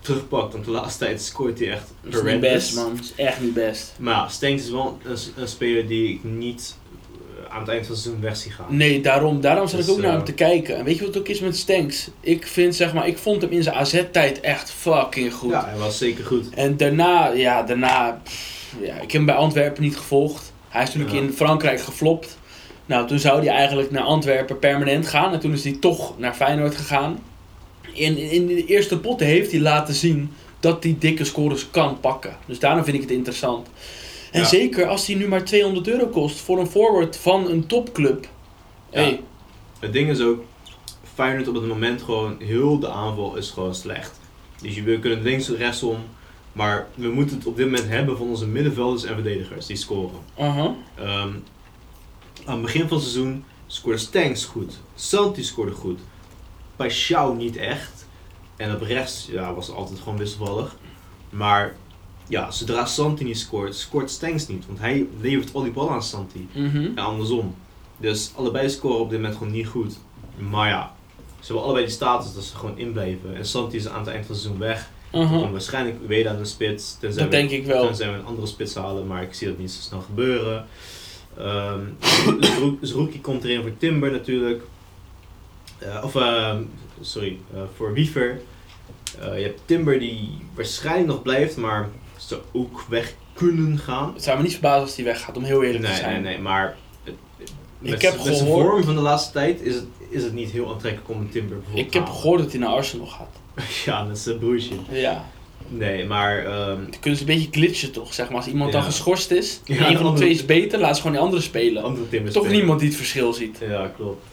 terugpakt. 0.00 0.52
Want 0.52 0.64
de 0.64 0.70
laatste 0.70 1.04
tijd 1.04 1.22
scoort 1.22 1.58
hij 1.58 1.70
echt 1.70 1.92
Dat 2.02 2.24
is 2.24 2.32
niet 2.32 2.40
best 2.40 2.74
man, 2.74 2.96
dat 2.96 3.04
is 3.04 3.24
echt 3.24 3.40
niet 3.40 3.54
best. 3.54 3.92
Maar 3.98 4.14
ja, 4.14 4.28
Stenks 4.28 4.62
is 4.62 4.70
wel 4.70 4.98
een, 5.04 5.16
een, 5.36 5.48
speler 5.48 5.86
die 5.86 6.08
ik 6.14 6.24
niet 6.24 6.76
uh, 7.12 7.54
aan 7.54 7.60
het 7.60 7.68
eind 7.68 7.86
van 7.86 7.94
het 7.94 8.02
seizoen 8.02 8.22
weg 8.22 8.36
zie 8.36 8.50
gaan. 8.50 8.66
Nee, 8.68 9.00
daarom, 9.00 9.40
daarom 9.40 9.68
zat 9.68 9.76
Dus, 9.78 9.88
ik 9.88 9.92
ook 9.94 10.00
naar 10.00 10.12
hem 10.12 10.24
te 10.24 10.32
kijken. 10.32 10.76
En 10.76 10.84
weet 10.84 10.94
je 10.94 11.04
wat 11.04 11.14
het 11.14 11.22
ook 11.22 11.28
is 11.28 11.40
met 11.40 11.56
Stenks? 11.56 12.08
Ik 12.20 12.46
vind 12.46 12.74
zeg 12.76 12.94
maar, 12.94 13.06
ik 13.06 13.18
vond 13.18 13.42
hem 13.42 13.50
in 13.50 13.62
zijn 13.62 13.76
AZ-tijd 13.76 14.40
echt 14.40 14.70
fucking 14.70 15.32
goed. 15.34 15.50
Ja, 15.50 15.64
hij 15.68 15.78
was 15.78 15.98
zeker 15.98 16.24
goed. 16.24 16.50
En 16.54 16.76
daarna, 16.76 17.28
ja, 17.28 17.62
daarna, 17.62 18.20
pff, 18.24 18.74
ja, 18.80 18.94
ik 18.94 19.00
heb 19.00 19.10
hem 19.10 19.24
bij 19.24 19.34
Antwerpen 19.34 19.82
niet 19.82 19.96
gevolgd. 19.96 20.52
Hij 20.68 20.82
is 20.82 20.88
natuurlijk 20.88 21.16
Ja. 21.16 21.22
in 21.22 21.32
Frankrijk 21.32 21.80
geflopt. 21.80 22.38
Nou, 22.86 23.06
toen 23.06 23.18
zou 23.18 23.38
hij 23.44 23.54
eigenlijk 23.54 23.90
naar 23.90 24.02
Antwerpen 24.02 24.58
permanent 24.58 25.08
gaan. 25.08 25.32
En 25.32 25.40
toen 25.40 25.52
is 25.52 25.64
hij 25.64 25.76
toch 25.80 26.18
naar 26.18 26.34
Feyenoord 26.34 26.74
gegaan. 26.76 27.18
In, 27.92 28.16
in 28.16 28.46
de 28.46 28.64
eerste 28.66 28.98
potten 28.98 29.26
heeft 29.26 29.50
hij 29.50 29.60
laten 29.60 29.94
zien 29.94 30.32
dat 30.60 30.82
hij 30.82 30.96
dikke 30.98 31.24
scores 31.24 31.70
kan 31.70 32.00
pakken. 32.00 32.36
Dus 32.46 32.58
daarom 32.58 32.84
vind 32.84 32.96
ik 32.96 33.02
het 33.02 33.10
interessant. 33.10 33.66
En 34.30 34.40
Ja. 34.40 34.46
zeker 34.46 34.86
als 34.86 35.06
hij 35.06 35.16
nu 35.16 35.28
maar 35.28 35.44
200 35.44 35.88
euro 35.88 36.06
kost 36.06 36.38
voor 36.40 36.58
een 36.58 36.66
forward 36.66 37.16
van 37.16 37.48
een 37.50 37.66
topclub. 37.66 38.28
Ja. 38.90 39.00
Hey, 39.00 39.20
Het 39.78 39.92
ding 39.92 40.10
is 40.10 40.20
ook, 40.20 40.44
Feyenoord 41.14 41.48
op 41.48 41.54
het 41.54 41.66
moment 41.66 42.02
gewoon, 42.02 42.36
heel 42.38 42.78
de 42.78 42.88
aanval 42.88 43.36
is 43.36 43.50
gewoon 43.50 43.74
slecht. 43.74 44.18
Dus 44.62 44.74
je, 44.74 44.98
kunnen 44.98 45.22
links 45.22 45.48
en 45.48 45.56
rechtsom, 45.56 45.96
maar 46.52 46.88
we 46.94 47.08
moeten 47.08 47.36
het 47.36 47.46
op 47.46 47.56
dit 47.56 47.64
moment 47.66 47.88
hebben 47.88 48.16
van 48.16 48.28
onze 48.28 48.46
middenvelders 48.46 49.04
en 49.04 49.14
verdedigers 49.14 49.66
die 49.66 49.76
scoren. 49.76 50.20
Ehm, 50.36 51.28
aan 52.44 52.54
het 52.54 52.62
begin 52.62 52.88
van 52.88 52.96
het 52.96 53.06
seizoen 53.06 53.44
scoorde 53.66 53.98
Stanks 53.98 54.44
goed, 54.44 54.80
Santi 54.94 55.42
scoorde 55.44 55.72
goed, 55.72 55.98
Paixão 56.82 57.36
niet 57.36 57.56
echt. 57.56 58.06
En 58.56 58.74
op 58.74 58.82
rechts 58.82 59.28
ja, 59.30 59.54
was 59.54 59.66
het 59.66 59.76
altijd 59.76 59.98
gewoon 59.98 60.18
wisselvallig. 60.18 60.76
Maar 61.30 61.76
ja, 62.28 62.50
zodra 62.50 62.86
Santi 62.86 63.24
niet 63.24 63.38
scoort, 63.38 63.74
scoort 63.76 64.10
Stanks 64.10 64.48
niet. 64.48 64.66
Want 64.66 64.78
hij 64.78 65.06
levert 65.20 65.54
al 65.54 65.62
die 65.62 65.72
ballen 65.72 65.92
aan 65.92 66.02
Santi. 66.02 66.48
Mhm. 66.52 66.76
En 66.76 66.98
andersom. 66.98 67.54
Dus 67.96 68.32
allebei 68.36 68.70
scoren 68.70 69.00
op 69.00 69.10
dit 69.10 69.18
moment 69.18 69.38
gewoon 69.38 69.52
niet 69.52 69.66
goed. 69.66 69.98
Maar 70.50 70.68
ja, 70.68 70.94
ze 71.40 71.46
hebben 71.46 71.64
allebei 71.64 71.84
die 71.84 71.94
status 71.94 72.34
dat 72.34 72.44
ze 72.44 72.56
gewoon 72.56 72.78
inblijven. 72.78 73.36
En 73.36 73.46
Santi 73.46 73.76
is 73.76 73.88
aan 73.88 74.00
het 74.00 74.08
eind 74.08 74.26
van 74.26 74.34
het 74.34 74.44
seizoen 74.44 74.58
weg. 74.58 74.90
Dan 75.10 75.52
waarschijnlijk 75.52 75.96
weer 76.06 76.28
aan 76.28 76.36
de 76.36 76.44
spits. 76.44 76.96
Tenzij 77.00 77.22
Dat 77.22 77.32
we, 77.32 77.38
denk 77.38 77.50
ik 77.50 77.66
wel. 77.66 77.86
tenzij 77.86 78.10
we 78.10 78.18
een 78.18 78.24
andere 78.24 78.46
spits 78.46 78.74
halen, 78.74 79.06
maar 79.06 79.22
ik 79.22 79.34
zie 79.34 79.46
dat 79.46 79.58
niet 79.58 79.70
zo 79.70 79.80
snel 79.80 80.00
gebeuren. 80.00 80.66
Zerouki 82.80 83.20
komt 83.20 83.44
erin 83.44 83.62
voor 83.62 83.76
Timber 83.78 84.10
natuurlijk. 84.10 84.62
Eh, 85.80 86.04
of, 86.04 86.14
ehm, 86.16 86.62
sorry, 87.00 87.38
eh, 87.54 87.60
voor 87.76 87.92
Wiever. 87.92 88.40
Eh, 89.20 89.36
je 89.38 89.42
hebt 89.44 89.60
Timber 89.64 89.98
die 89.98 90.28
waarschijnlijk 90.54 91.06
nog 91.06 91.22
blijft, 91.22 91.56
maar 91.56 91.88
zou 92.16 92.40
ook 92.52 92.84
weg 92.88 93.14
kunnen 93.32 93.78
gaan. 93.78 94.12
Het 94.14 94.22
zou 94.22 94.36
me 94.36 94.42
niet 94.42 94.52
verbazen 94.52 94.80
als 94.82 94.96
hij 94.96 95.04
weggaat, 95.04 95.36
om 95.36 95.44
heel 95.44 95.62
eerlijk 95.62 95.84
te 95.84 95.94
zijn. 95.94 96.22
nee, 96.22 96.32
nee, 96.32 96.38
maar 96.42 96.76
het- 97.04 97.14
Ik 97.82 97.90
met, 97.90 98.02
heb 98.02 98.12
met 98.14 98.22
zijn 98.24 98.36
gehoord- 98.36 98.66
vorm 98.66 98.84
van 98.84 98.94
de 98.94 99.00
laatste 99.00 99.32
tijd 99.32 99.60
is 99.62 99.74
het, 99.74 99.84
is 100.08 100.22
het 100.22 100.32
niet 100.32 100.50
heel 100.50 100.70
aantrekkelijk 100.72 101.10
om 101.10 101.20
een 101.20 101.28
Timber 101.30 101.56
bijvoorbeeld 101.56 101.86
Ik 101.86 101.92
heb 101.92 102.02
halen. 102.02 102.18
gehoord 102.20 102.40
dat 102.42 102.50
hij 102.50 102.60
naar 102.60 102.70
Arsenal 102.70 103.06
gaat. 103.06 103.36
Ja, 103.84 104.04
dat 104.06 104.16
is 104.16 104.26
een 104.26 104.38
broertje. 104.38 104.74
Ja. 104.90 105.24
Nee, 105.68 106.04
maar 106.06 106.38
ehm, 106.44 106.76
Dan 106.90 107.00
kunnen 107.00 107.18
ze 107.20 107.28
een 107.28 107.34
beetje 107.36 107.48
glitchen 107.50 107.92
toch, 107.92 108.14
zeg 108.14 108.28
maar. 108.28 108.36
Als 108.36 108.46
iemand 108.46 108.72
dan 108.72 108.82
geschorst 108.82 109.30
is, 109.30 109.60
Ja, 109.64 109.76
en 109.76 109.90
een 109.90 109.96
van 109.98 110.10
de 110.12 110.16
twee 110.18 110.30
is 110.30 110.44
beter, 110.46 110.78
laat 110.78 110.94
ze 110.96 111.00
gewoon 111.02 111.16
die 111.16 111.24
andere 111.26 111.42
spelen. 111.42 111.82
andere 111.82 112.06
Toch 112.10 112.30
spelen. 112.30 112.50
niemand 112.52 112.78
die 112.80 112.88
het 112.88 112.96
verschil 112.98 113.32
ziet. 113.32 113.58
Ja, 113.68 113.92
klopt. 113.96 114.24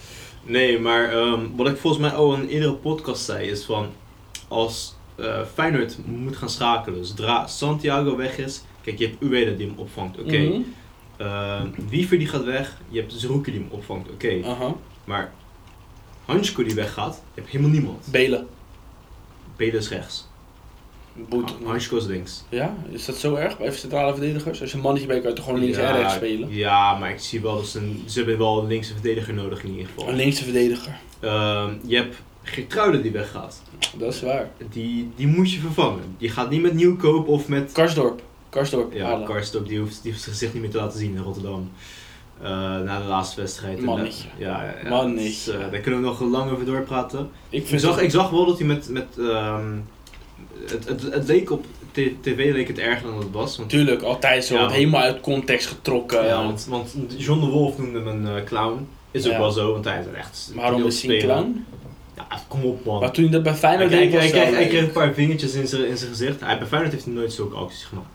Nee, 0.48 0.80
maar 0.80 1.12
ehm, 1.12 1.46
wat 1.56 1.68
ik 1.68 1.78
volgens 1.78 2.02
mij 2.02 2.12
al 2.12 2.34
in 2.34 2.40
een 2.40 2.48
eerdere 2.48 2.74
podcast 2.74 3.24
zei, 3.24 3.50
is 3.50 3.64
van 3.64 3.88
als 4.48 4.96
eh 5.16 5.42
Feyenoord 5.54 5.98
moet 6.06 6.36
gaan 6.38 6.50
schakelen, 6.50 7.06
zodra 7.06 7.48
Santiago 7.48 8.16
weg 8.16 8.38
is, 8.38 8.64
kijk, 8.82 8.98
je 9.00 9.08
hebt 9.08 9.22
Ueda 9.24 9.52
die 9.52 9.68
hem 9.68 9.78
opvangt, 9.78 10.20
oké. 10.20 10.38
Mhm. 10.38 10.62
Uh, 11.22 11.62
Wiever 11.90 12.18
die 12.18 12.28
gaat 12.28 12.44
weg, 12.44 12.78
je 12.90 13.00
hebt 13.00 13.14
Zerouki 13.14 13.52
die 13.52 13.60
hem 13.60 13.70
opvangt, 13.72 14.10
oké. 14.12 14.40
Maar 15.06 15.32
Hansko 16.26 16.64
die 16.64 16.76
weggaat, 16.76 17.16
je 17.34 17.42
hebt 17.42 17.52
helemaal 17.52 17.72
niemand. 17.72 18.08
Belen. 18.12 18.48
Belen 19.56 19.76
is 19.80 19.90
rechts. 19.90 20.28
Boet. 21.30 21.54
Hansko 21.64 21.98
is 21.98 22.06
links. 22.06 22.44
Ja, 22.50 22.76
is 22.90 23.06
dat 23.06 23.16
zo 23.16 23.36
erg 23.36 23.58
bij 23.58 23.72
centrale 23.72 24.12
verdedigers? 24.12 24.62
Als 24.62 24.72
je 24.72 24.76
een 24.78 24.84
mannetje 24.84 25.08
bij 25.08 25.20
kan 25.20 25.30
je 25.30 25.36
toch 25.36 25.46
gewoon 25.46 25.60
links 25.60 25.78
en 25.78 25.96
rechts 25.96 26.14
spelen? 26.14 26.50
Ja, 26.50 26.98
maar 26.98 27.10
ik 27.10 27.20
zie 27.20 27.42
wel 27.42 27.56
dat 27.56 27.68
ze, 27.68 27.80
een, 27.80 28.04
ze 28.06 28.18
hebben 28.18 28.38
wel 28.38 28.62
een 28.62 28.68
linkse 28.68 28.94
verdediger 28.94 29.34
nodig 29.34 29.64
in 29.64 29.70
ieder 29.70 29.86
geval. 29.86 30.10
Een 30.10 30.16
linkse 30.16 30.44
verdediger. 30.44 30.98
Uh, 31.22 31.66
je 31.86 31.96
hebt 31.96 32.16
Gertruiden 32.44 33.02
die 33.02 33.12
weggaat. 33.12 33.62
Dat 33.98 34.14
is 34.14 34.22
waar. 34.22 34.50
Die, 34.72 35.12
die 35.16 35.28
moet 35.28 35.52
je 35.52 35.60
vervangen. 35.60 36.16
Je 36.18 36.30
gaat 36.30 36.50
niet 36.50 36.62
met 36.62 36.74
Nieuwkoop 36.74 37.28
of 37.28 37.48
met... 37.48 37.72
Karsdorp. 37.72 38.22
Karsdorp 38.50 38.94
Ja, 38.94 39.06
halen. 39.06 39.28
Karsdorp 39.28 39.68
die 39.68 39.80
hoeft, 39.80 40.02
die 40.02 40.12
hoeft 40.12 40.24
zijn 40.24 40.36
gezicht 40.36 40.54
niet 40.54 40.62
meer 40.62 40.72
te 40.72 40.78
laten 40.78 41.00
zien 41.00 41.16
in 41.16 41.22
Rotterdam. 41.22 41.72
Uh, 42.42 42.50
na 42.50 43.00
de 43.00 43.08
laatste 43.08 43.42
wedstrijd. 43.42 43.82
Mannetje. 43.82 44.28
Ja, 44.38 44.64
ja, 44.64 44.74
ja 44.84 44.90
Mannetje. 44.90 45.24
Dus, 45.24 45.48
uh, 45.48 45.72
daar 45.72 45.80
kunnen 45.80 46.02
we 46.02 46.06
nog 46.06 46.22
lang 46.22 46.52
over 46.52 46.66
doorpraten. 46.66 47.30
Ik, 47.50 47.80
zag, 47.80 48.02
ik 48.02 48.12
zag 48.12 48.30
wel 48.30 48.46
dat 48.46 48.58
hij 48.58 48.68
met... 48.68 48.90
met 48.90 49.08
um, 49.18 49.84
het, 50.68 50.88
het, 50.88 51.02
het 51.14 51.28
leek 51.28 51.52
op 51.52 51.66
tv 52.22 52.52
leek 52.54 52.68
het 52.68 52.78
erger 52.80 53.08
dan 53.08 53.18
het 53.20 53.32
was. 53.32 53.58
Want, 53.58 53.70
Tuurlijk, 53.70 54.02
altijd 54.02 54.46
zo. 54.46 54.56
Ja, 54.56 54.70
helemaal 54.70 55.02
uit 55.02 55.20
context 55.22 55.68
getrokken. 55.68 56.26
ja, 56.26 56.44
want, 56.44 56.66
want 56.70 56.96
John 57.18 57.40
de 57.40 57.46
Wolf 57.46 57.78
noemde 57.78 57.98
hem 58.00 58.08
een 58.08 58.36
uh, 58.38 58.44
clown. 58.44 58.88
Is 59.12 59.26
ook 59.26 59.32
Ja. 59.32 59.40
wel 59.40 59.52
zo, 59.52 59.72
want 59.72 59.86
hij 59.86 60.00
is 60.00 60.06
echt... 60.18 60.52
Waarom 60.56 60.86
is 60.86 61.02
hij 61.02 61.16
een 61.16 61.22
clown? 61.22 61.66
Ja, 62.16 62.28
kom 62.48 62.64
op 62.64 62.86
man. 62.86 63.00
Maar 63.00 63.12
toen 63.12 63.24
hij 63.24 63.34
dat 63.34 63.44
bij 63.44 63.54
Feyenoord 63.56 63.92
Hij, 63.92 64.10
deed, 64.10 64.32
hij, 64.32 64.68
kreeg 64.68 64.82
een 64.82 64.92
paar 64.92 65.14
vingertjes 65.14 65.54
in 65.54 65.68
zijn, 65.68 65.88
in 65.88 65.98
zijn 65.98 66.10
gezicht. 66.10 66.40
Hij, 66.40 66.58
bij 66.58 66.68
Feyenoord 66.68 66.92
heeft 66.94 67.06
hij 67.06 67.14
nooit 67.14 67.34
zulke 67.34 67.56
acties 67.56 67.84
gemaakt. 67.84 68.08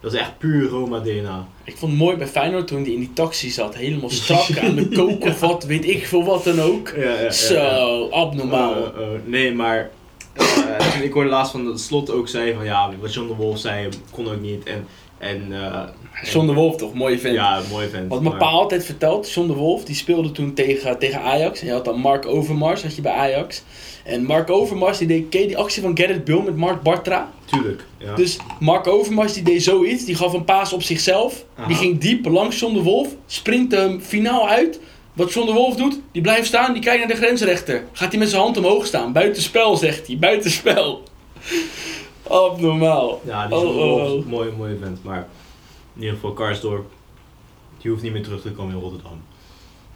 Dat 0.00 0.12
is 0.12 0.18
echt 0.18 0.38
puur 0.38 0.68
Roma-DNA. 0.68 1.48
Ik 1.64 1.76
vond 1.76 1.92
het 1.92 2.00
mooi 2.00 2.16
bij 2.16 2.26
Feyenoord 2.26 2.66
toen 2.66 2.82
hij 2.82 2.92
in 2.92 2.98
die 2.98 3.12
taxi 3.12 3.50
zat. 3.50 3.74
Helemaal 3.74 4.10
strak 4.10 4.58
aan 4.62 4.74
de 4.74 4.88
kook 4.88 5.24
of 5.24 5.40
wat, 5.40 5.64
weet 5.64 5.88
ik 5.88 6.06
veel 6.06 6.24
wat 6.24 6.44
dan 6.44 6.60
ook. 6.60 6.94
Zo, 7.30 8.08
abnormaal. 8.08 8.76
Uh, 8.76 8.82
uh, 9.00 9.06
nee, 9.24 9.54
maar 9.54 9.90
uh, 10.36 11.02
ik 11.02 11.12
hoorde 11.12 11.28
laatst 11.28 11.52
van 11.52 11.64
dat 11.64 11.80
Slot 11.80 12.10
ook 12.10 12.28
zei 12.28 12.54
van 12.54 12.64
ja, 12.64 12.90
wat 13.00 13.14
John 13.14 13.28
de 13.28 13.34
Wolf 13.34 13.58
zei 13.58 13.88
kon 14.10 14.28
ook 14.28 14.40
niet. 14.40 14.64
En, 14.64 14.86
en, 15.18 15.46
uh, 15.50 15.82
John 16.22 16.46
de 16.46 16.52
Wolf 16.52 16.76
toch, 16.76 16.94
mooie 16.94 17.18
vent. 17.18 17.34
Ja, 17.34 17.60
mooi 17.70 17.88
vent. 17.88 18.08
Wat 18.08 18.22
mijn 18.22 18.36
pa 18.36 18.46
altijd 18.46 18.84
vertelt, 18.84 19.32
John 19.32 19.48
de 19.48 19.54
Wolf, 19.54 19.84
die 19.84 19.94
speelde 19.94 20.32
toen 20.32 20.54
tegen, 20.54 20.98
tegen 20.98 21.20
Ajax. 21.20 21.60
En 21.60 21.66
je 21.66 21.72
had 21.72 21.84
dan 21.84 21.98
Mark 21.98 22.26
Overmars, 22.26 22.82
had 22.82 22.96
je 22.96 23.02
bij 23.02 23.12
Ajax. 23.12 23.62
En 24.04 24.24
Mark 24.24 24.50
Overmars, 24.50 24.98
die 24.98 25.06
deed, 25.06 25.28
ken 25.28 25.46
die 25.46 25.58
actie 25.58 25.82
van 25.82 25.96
Gerrit 25.96 26.24
Bill 26.24 26.42
met 26.42 26.56
Mark 26.56 26.82
Bartra? 26.82 27.30
Tuurlijk, 27.44 27.84
ja. 27.98 28.14
Dus 28.14 28.38
Mark 28.60 28.86
Overmars 28.86 29.32
die 29.32 29.42
deed 29.42 29.62
zoiets, 29.62 30.04
die 30.04 30.14
gaf 30.14 30.32
een 30.32 30.44
paas 30.44 30.72
op 30.72 30.82
zichzelf. 30.82 31.44
Aha. 31.54 31.66
Die 31.66 31.76
ging 31.76 31.98
diep 31.98 32.26
langs 32.26 32.60
John 32.60 32.74
de 32.74 32.82
Wolf, 32.82 33.08
springt 33.26 33.72
hem 33.72 34.00
finaal 34.00 34.48
uit. 34.48 34.80
Wat 35.12 35.32
John 35.32 35.46
de 35.46 35.52
Wolf 35.52 35.76
doet, 35.76 36.00
die 36.12 36.22
blijft 36.22 36.46
staan, 36.46 36.72
die 36.72 36.82
kijkt 36.82 36.98
naar 37.06 37.16
de 37.16 37.22
grensrechter. 37.22 37.84
Gaat 37.92 38.10
hij 38.10 38.18
met 38.18 38.28
zijn 38.28 38.42
hand 38.42 38.56
omhoog 38.56 38.86
staan, 38.86 39.12
buitenspel 39.12 39.76
zegt 39.76 40.06
hij, 40.06 40.18
buitenspel. 40.18 41.02
Abnormaal. 42.28 43.20
Ja, 43.26 43.46
die 43.46 43.56
Oh, 43.56 43.62
is 43.62 44.10
oh, 44.10 44.18
een 44.18 44.28
mooie, 44.28 44.50
mooie 44.56 44.76
vent. 44.80 45.02
Maar 45.04 45.28
in 45.94 46.00
ieder 46.00 46.14
geval 46.14 46.32
Karsdorp, 46.32 46.90
die 47.78 47.90
hoeft 47.90 48.02
niet 48.02 48.12
meer 48.12 48.22
terug 48.22 48.42
te 48.42 48.50
komen 48.50 48.74
in 48.74 48.80
Rotterdam. 48.80 49.22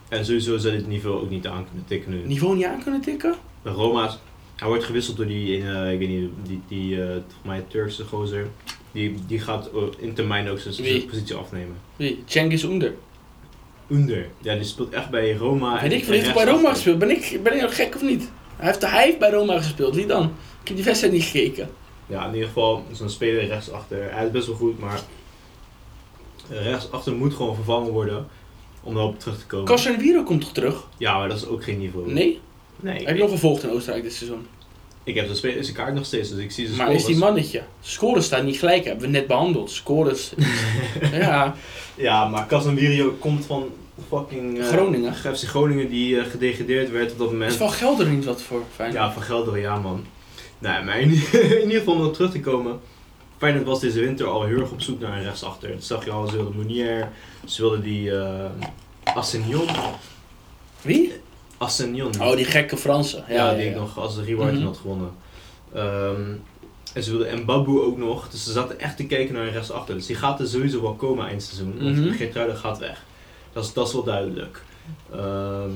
En 0.08 0.24
sowieso 0.24 0.56
zou 0.58 0.76
dit 0.76 0.86
niveau 0.86 1.20
ook 1.22 1.30
niet 1.30 1.46
aan 1.46 1.64
kunnen 1.66 1.84
tikken 1.86 2.10
nu. 2.10 2.22
Niveau 2.26 2.56
niet 2.56 2.64
aan 2.64 2.82
kunnen 2.82 3.00
tikken? 3.00 3.34
Bij 3.62 3.72
Roma's, 3.72 4.18
hij 4.56 4.68
wordt 4.68 4.84
gewisseld 4.84 5.16
door 5.16 5.26
die, 5.26 5.58
uh, 5.58 5.92
ik 5.92 5.98
weet 5.98 6.08
niet, 6.08 6.30
die, 6.42 6.60
die 6.68 6.96
uh, 6.96 7.06
mij 7.42 7.64
Turkse 7.68 8.04
gozer. 8.04 8.46
Die, 8.92 9.14
die 9.26 9.38
gaat 9.38 9.70
uh, 9.74 9.82
in 9.98 10.14
termijn 10.14 10.48
ook 10.48 10.58
zijn- 10.58 11.06
positie 11.06 11.34
afnemen. 11.34 11.76
Wie? 11.96 12.22
Cengiz 12.26 12.64
Under. 12.64 12.94
Under, 13.90 14.28
ja, 14.40 14.54
die 14.54 14.64
speelt 14.64 14.92
echt 14.92 15.10
bij 15.10 15.34
Roma. 15.34 15.80
Weet 15.80 15.92
ik 15.92 16.04
veel, 16.04 16.14
heeft 16.14 16.34
bij 16.34 16.44
Roma 16.44 16.70
gespeeld? 16.70 16.98
Ben 16.98 17.10
ik, 17.10 17.40
ben 17.42 17.52
ik 17.52 17.60
nou 17.60 17.72
gek 17.72 17.94
of 17.94 18.02
niet? 18.02 18.30
Hij 18.56 18.66
heeft, 18.66 18.90
hij 18.90 19.04
heeft 19.04 19.18
bij 19.18 19.30
Roma 19.30 19.56
gespeeld, 19.56 19.94
wie 19.94 20.06
dan? 20.06 20.24
Ik 20.60 20.68
heb 20.68 20.76
die 20.76 20.84
wedstrijd 20.84 21.12
niet 21.12 21.24
gekeken. 21.24 21.68
Ja, 22.06 22.26
in 22.26 22.32
ieder 22.32 22.48
geval 22.48 22.84
zo'n 22.92 23.10
speler 23.10 23.46
rechtsachter. 23.46 24.12
Hij 24.12 24.24
is 24.24 24.30
best 24.30 24.46
wel 24.46 24.56
goed, 24.56 24.78
maar 24.78 25.00
rechtsachter 26.48 27.12
moet 27.12 27.34
gewoon 27.34 27.54
vervangen 27.54 27.90
worden 27.90 28.26
om 28.82 28.96
erop 28.96 29.20
terug 29.20 29.38
te 29.38 29.46
komen. 29.46 29.66
Casemiro 29.66 30.22
komt 30.22 30.40
toch 30.40 30.52
terug? 30.52 30.86
Ja, 30.98 31.18
maar 31.18 31.28
dat 31.28 31.36
is 31.36 31.46
ook 31.46 31.64
geen 31.64 31.78
niveau. 31.78 32.12
Nee? 32.12 32.40
Nee. 32.80 33.06
Heb 33.06 33.16
je 33.16 33.22
nog 33.22 33.30
gevolgd 33.30 33.62
in 33.62 33.70
Oostenrijk 33.70 34.04
dit 34.04 34.12
seizoen? 34.12 34.46
Ik 35.04 35.14
heb 35.14 35.34
zijn, 35.34 35.74
kaart 35.74 35.94
nog 35.94 36.04
steeds, 36.04 36.28
dus 36.28 36.38
ik 36.38 36.50
zie 36.50 36.66
zijn 36.66 36.78
Maar 36.78 36.92
is 36.92 37.04
die 37.04 37.16
mannetje? 37.16 37.62
Scores 37.80 38.24
staan 38.24 38.44
niet 38.44 38.58
gelijk, 38.58 38.84
hebben 38.84 39.04
we 39.04 39.10
net 39.10 39.26
behandeld. 39.26 39.70
Scores. 39.70 40.32
ja, 41.12 41.54
Ja, 41.94 42.28
maar 42.28 42.46
Casemiro 42.46 43.10
komt 43.18 43.46
van 43.46 43.70
fucking... 44.08 44.58
eh, 44.58 44.66
Groningen. 44.66 45.14
FC 45.14 45.36
Groningen 45.44 45.88
die 45.88 46.20
eh, 46.20 46.30
gedegradeerd 46.30 46.90
werd 46.90 47.12
op 47.12 47.18
dat 47.18 47.26
is 47.26 47.32
moment. 47.32 47.54
van 47.54 47.70
Gelder 47.70 48.06
niet 48.06 48.24
wat 48.24 48.42
voor 48.42 48.62
Feyenoord. 48.74 49.02
Ja, 49.04 49.12
van 49.12 49.22
Gelderen, 49.22 49.60
ja 49.60 49.78
man. 49.78 50.04
Nee, 50.58 50.82
maar 50.82 51.00
in, 51.00 51.10
in 51.62 51.62
ieder 51.62 51.78
geval 51.78 51.94
om 51.94 52.12
terug 52.12 52.30
te 52.30 52.40
komen. 52.40 52.80
Feyenoord 53.38 53.66
was 53.66 53.80
deze 53.80 54.00
winter 54.00 54.26
al 54.26 54.44
heel 54.44 54.60
erg 54.60 54.70
op 54.70 54.80
zoek 54.80 55.00
naar 55.00 55.16
een 55.16 55.22
rechtsachter. 55.24 55.70
Dat 55.70 55.84
zag 55.84 56.04
je 56.04 56.10
al, 56.10 56.26
ze 56.26 56.36
wilden 56.36 56.56
Mounier, 56.56 57.08
ze 57.44 57.60
wilden 57.60 57.82
die 57.82 58.10
uh, 58.10 58.44
Assignon. 59.04 59.68
Wie? 60.82 61.12
Assignon. 61.64 62.20
Oh, 62.20 62.36
die 62.36 62.44
gekke 62.44 62.76
Fransen. 62.76 63.24
Ja, 63.28 63.34
ja, 63.34 63.50
ja, 63.50 63.54
die 63.56 63.64
ja. 63.64 63.70
ik 63.70 63.76
nog 63.76 63.98
als 63.98 64.14
de 64.14 64.22
reward 64.22 64.52
Mhm. 64.54 64.64
had 64.64 64.76
gewonnen. 64.76 65.10
Ehm, 65.74 66.22
en 66.94 67.02
ze 67.02 67.10
wilden 67.10 67.38
Mbabu 67.40 67.80
ook 67.80 67.96
nog. 67.98 68.28
Dus 68.28 68.44
ze 68.44 68.52
zaten 68.52 68.80
echt 68.80 68.96
te 68.96 69.06
kijken 69.06 69.34
naar 69.34 69.48
rechtsachter. 69.48 69.94
Dus 69.94 70.06
die 70.06 70.16
gaat 70.16 70.40
er 70.40 70.46
sowieso 70.48 70.82
wel 70.82 70.94
komen 70.94 71.26
eind 71.26 71.42
seizoen. 71.42 71.82
Want 71.82 71.96
Mhm. 71.96 72.12
Geertruiden 72.12 72.56
gaat 72.56 72.78
weg. 72.78 73.04
Dat 73.52 73.64
is, 73.64 73.72
dat 73.72 73.86
is 73.86 73.92
wel 73.92 74.04
duidelijk. 74.04 74.62
Ehm, 75.12 75.70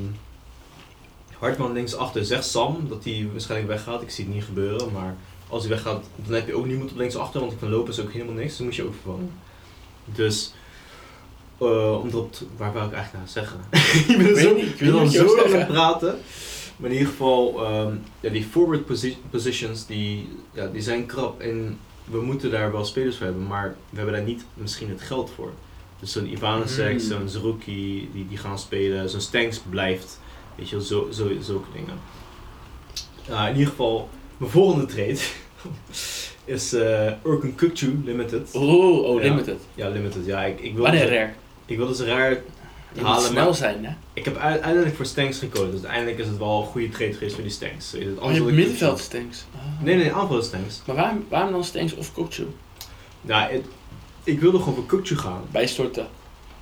Hartman 1.39 1.73
linksachter 1.73 2.25
zegt 2.25 2.45
Sam 2.47 2.87
dat 2.89 3.05
hij 3.05 3.29
waarschijnlijk 3.33 3.71
weggaat. 3.71 4.03
Ik 4.03 4.11
zie 4.11 4.25
het 4.25 4.35
niet 4.35 4.45
gebeuren. 4.45 4.93
Maar 4.93 5.17
als 5.49 5.63
hij 5.63 5.71
weggaat, 5.73 6.05
dan 6.17 6.35
heb 6.35 6.47
je 6.47 6.55
ook 6.55 6.67
niemand 6.67 6.91
op 6.91 6.97
linksachter. 6.97 7.41
Want 7.41 7.53
van 7.59 7.71
lopen 7.71 7.93
is 7.93 8.01
ook 8.01 8.13
helemaal 8.13 8.35
niks. 8.35 8.57
Dan 8.57 8.67
moet 8.67 8.77
je 8.77 8.85
ook 8.85 8.95
vervangen. 9.03 9.31
Dus... 10.05 10.53
eh 11.61 12.01
om 12.01 12.11
dat, 12.11 12.43
waar 12.57 12.73
wou 12.73 12.87
ik 12.87 12.93
eigenlijk 12.93 13.25
naar 13.25 13.33
zeggen? 13.33 13.61
ik 14.13 14.19
ben 14.35 14.37
zo, 14.43 14.55
niet, 14.55 14.65
ik 14.67 14.79
ben 14.79 14.93
al 14.93 15.07
zo 15.07 15.25
wil 15.25 15.33
aan 15.37 15.43
het 15.43 15.51
zeggen. 15.51 15.73
praten. 15.73 16.19
Maar 16.77 16.91
in 16.91 16.97
ieder 16.97 17.09
geval, 17.13 17.65
ehm, 17.65 17.95
ja, 18.21 18.31
die 18.31 18.45
forward 18.45 18.87
posi- 18.87 19.19
positions, 19.31 19.87
die, 19.87 20.29
ja, 20.53 20.67
die 20.67 20.83
zijn 20.83 21.07
krap. 21.07 21.41
En 21.41 21.79
we 22.05 22.21
moeten 22.21 22.51
daar 22.51 22.73
wel 22.73 22.85
spelers 22.85 23.17
voor 23.17 23.27
hebben, 23.27 23.47
maar 23.47 23.75
we 23.91 23.97
hebben 23.97 24.15
daar 24.15 24.25
niet 24.25 24.45
misschien 24.55 24.89
het 24.89 25.03
geld 25.03 25.31
voor. 25.35 25.53
Dus 26.01 26.13
zo'n 26.13 26.31
Ivanasek, 26.33 26.91
Hmm. 26.91 26.99
zo'n 27.01 27.29
Zerouki, 27.29 28.09
die, 28.13 28.27
die 28.29 28.39
gaan 28.39 28.59
spelen. 28.59 29.11
Zo'n 29.11 29.21
Stanks 29.21 29.59
blijft. 29.71 30.21
Weet 30.57 30.69
je 30.69 30.77
wel, 30.77 30.85
zo, 30.85 31.09
zo, 31.13 31.31
zulke 31.41 31.69
dingen. 31.73 31.99
In 33.49 33.53
ieder 33.53 33.69
geval, 33.71 34.09
mijn 34.37 34.51
volgende 34.51 34.87
trade 34.87 35.19
is 36.45 36.73
eh 36.73 37.13
Urken 37.25 37.55
Kukcu 37.55 38.01
Limited. 38.05 38.51
Oh, 38.53 39.05
oh, 39.05 39.23
Ja. 39.23 39.29
limited. 39.29 39.61
Ja, 39.75 39.89
Limited. 39.89 40.27
Ja, 40.27 40.45
ik, 40.45 40.61
ik 40.61 40.75
wil 40.75 40.83
Wanneer 40.83 41.09
rare? 41.09 41.31
Ik 41.69 41.77
wil 41.77 41.87
dus 41.87 42.01
raar 42.01 42.31
Je 42.93 43.01
Halen, 43.03 43.21
moet 43.21 43.31
snel 43.31 43.45
maar- 43.45 43.55
zijn, 43.55 43.85
hè? 43.85 43.93
ik 44.13 44.25
heb 44.25 44.37
uiteindelijk 44.37 44.97
voor 44.97 45.07
Stanks 45.07 45.39
gekozen, 45.39 45.71
dus 45.71 45.81
uiteindelijk 45.81 46.19
is 46.19 46.27
het 46.27 46.39
wel 46.39 46.61
een 46.61 46.67
goede 46.67 46.89
trade 46.89 47.13
geweest 47.13 47.35
voor 47.35 47.43
die 47.45 47.53
Stanks. 47.53 47.93
Het 47.93 48.03
Oh, 48.19 48.29
je 48.31 48.35
hebt 48.37 48.49
ik- 48.49 48.55
middenveld 48.55 48.99
Stanks. 48.99 49.45
Ah. 49.55 49.85
Nee, 49.85 49.97
nee, 49.97 50.13
aanval 50.13 50.43
Stanks. 50.43 50.83
Maar 50.87 50.97
waarom, 50.97 51.25
waarom 51.29 51.53
dan 51.53 51.65
Stanks 51.65 51.95
of 51.95 52.13
Kokchu? 52.13 52.47
Ja, 53.21 53.49
het- 53.51 53.67
ik 54.25 54.41
wilde 54.41 54.59
gewoon 54.59 54.75
voor 54.75 54.87
Kukcu 54.87 55.17
gaan. 55.19 55.41
Bijstorten. 55.51 56.07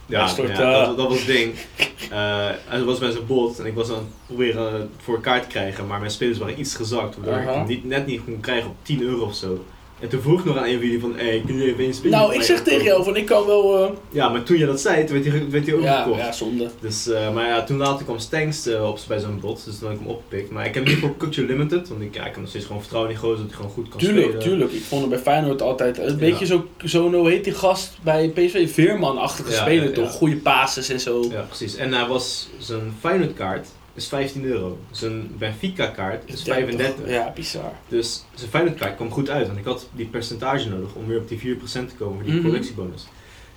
Ja, 0.09 0.21
Hij 0.21 0.29
stort, 0.29 0.49
ja, 0.57 0.85
dat, 0.87 0.97
dat 0.97 1.09
was 1.09 1.19
het 1.19 1.27
ding. 1.27 1.55
Hij 2.69 2.83
was 2.85 2.99
met 2.99 3.13
zijn 3.13 3.27
bot 3.27 3.59
en 3.59 3.67
ik 3.67 3.75
was 3.75 3.89
aan 3.89 3.95
het 3.95 4.05
proberen 4.27 4.91
voor 5.03 5.15
elkaar 5.15 5.41
te 5.43 5.47
krijgen, 5.47 5.87
maar 5.87 5.99
mijn 5.99 6.11
spelers 6.11 6.39
waren 6.39 6.61
iets 6.61 6.75
gezakt, 6.75 7.17
waardoor 7.17 7.41
ik 7.43 7.49
hem 7.57 7.67
niet, 7.67 7.85
net 7.85 8.07
niet 8.07 8.25
kon 8.25 8.41
krijgen 8.41 8.71
op 8.71 8.77
10 8.83 9.03
euro 9.03 9.25
of 9.25 9.35
zo. 9.35 9.65
En 10.01 10.09
toen 10.09 10.21
vroeg 10.21 10.39
ik 10.39 10.45
nog 10.45 10.57
aan 10.57 10.65
een 10.65 10.77
van 10.79 10.85
jullie 10.85 11.01
van, 11.01 11.15
hey, 11.17 11.43
kun 11.47 11.57
je 11.57 11.65
even 11.73 11.85
een 11.85 11.95
speler 11.95 12.19
Nou, 12.19 12.35
ik 12.35 12.43
zeg 12.43 12.63
tegen 12.63 12.85
jou 12.85 13.05
van 13.05 13.17
ik 13.17 13.27
kan 13.27 13.47
wel... 13.47 13.85
eh, 13.85 13.91
Ja, 14.11 14.29
maar 14.29 14.43
toen 14.43 14.59
je 14.59 14.67
dat 14.67 14.81
zei, 14.81 15.05
toen 15.05 15.23
werd 15.23 15.33
hij, 15.37 15.51
werd 15.51 15.67
hij 15.67 15.75
ook 15.75 15.83
ja, 15.83 16.03
gekocht. 16.03 16.21
ja, 16.21 16.33
zonde. 16.33 16.71
Dus, 16.81 17.09
eh, 17.09 17.35
maar 17.35 17.47
ja, 17.47 17.65
toen 17.65 17.77
later 17.77 18.05
kwam 18.05 18.19
Stanks 18.19 18.67
eh, 18.67 18.89
op, 18.89 18.99
bij 19.09 19.19
zo'n 19.19 19.41
bot, 19.41 19.65
dus 19.65 19.79
toen 19.79 19.89
heb 19.89 19.99
ik 19.99 20.03
hem 20.05 20.15
opgepikt. 20.15 20.51
Maar 20.51 20.67
ik 20.67 20.75
heb 20.75 20.87
niet 20.87 20.99
voor 20.99 21.17
Kukcu 21.17 21.47
Limited, 21.47 21.89
want 21.89 22.01
ik, 22.03 22.15
ja, 22.15 22.21
ik 22.21 22.27
heb 22.27 22.37
nog 22.37 22.49
steeds 22.49 22.65
gewoon 22.65 22.81
vertrouwen 22.81 23.13
in 23.13 23.19
die 23.19 23.27
gozer 23.29 23.41
dat 23.43 23.47
hij 23.51 23.57
gewoon 23.57 23.73
goed 23.73 23.89
kan 23.89 23.99
Tuurlijk, 23.99 24.25
spelen. 24.27 24.43
tuurlijk. 24.43 24.73
Ik 24.73 24.83
vond 24.83 25.01
hem 25.01 25.11
bij 25.11 25.19
Feyenoord 25.19 25.63
altijd 25.63 25.99
een 25.99 26.09
Ja. 26.09 26.15
beetje 26.15 26.47
zo, 26.47 26.67
zo, 26.85 27.13
hoe 27.13 27.29
heet 27.31 27.45
die 27.45 27.55
gast 27.55 27.99
bij 28.03 28.29
PSV? 28.29 28.71
Veerman-achtige 28.73 29.51
Ja, 29.51 29.61
speler 29.61 29.93
toch? 29.93 30.11
Goede 30.13 30.37
passes 30.37 30.89
en 30.89 31.01
zo. 31.01 31.25
Ja, 31.31 31.41
precies. 31.41 31.77
En 31.77 31.93
hij 31.93 32.07
was, 32.07 32.49
zijn 32.59 32.95
Feyenoord 33.01 33.35
kaart 33.35 33.69
is 33.97 34.07
15 34.09 34.45
euro. 34.45 34.79
Zijn 34.91 35.31
Benfica 35.39 35.87
kaart 35.87 36.23
is 36.27 36.43
35. 36.43 37.09
Ja, 37.09 37.33
bizar. 37.35 37.73
Dus 37.89 38.25
zijn 38.35 38.51
Feyenoord 38.51 38.79
kaart 38.79 38.97
kwam 38.97 39.11
goed 39.11 39.31
uit, 39.31 39.47
want 39.47 39.59
ik 39.59 39.65
had 39.65 39.89
die 39.93 40.07
percentage 40.07 40.69
nodig 40.69 40.95
om 40.95 41.07
weer 41.07 41.19
op 41.19 41.29
die 41.29 41.39
4% 41.39 41.89
te 41.89 41.95
komen 41.99 42.15
voor 42.15 42.25
die 42.25 42.35
Mhm. 42.35 42.45
collectiebonus. 42.45 43.07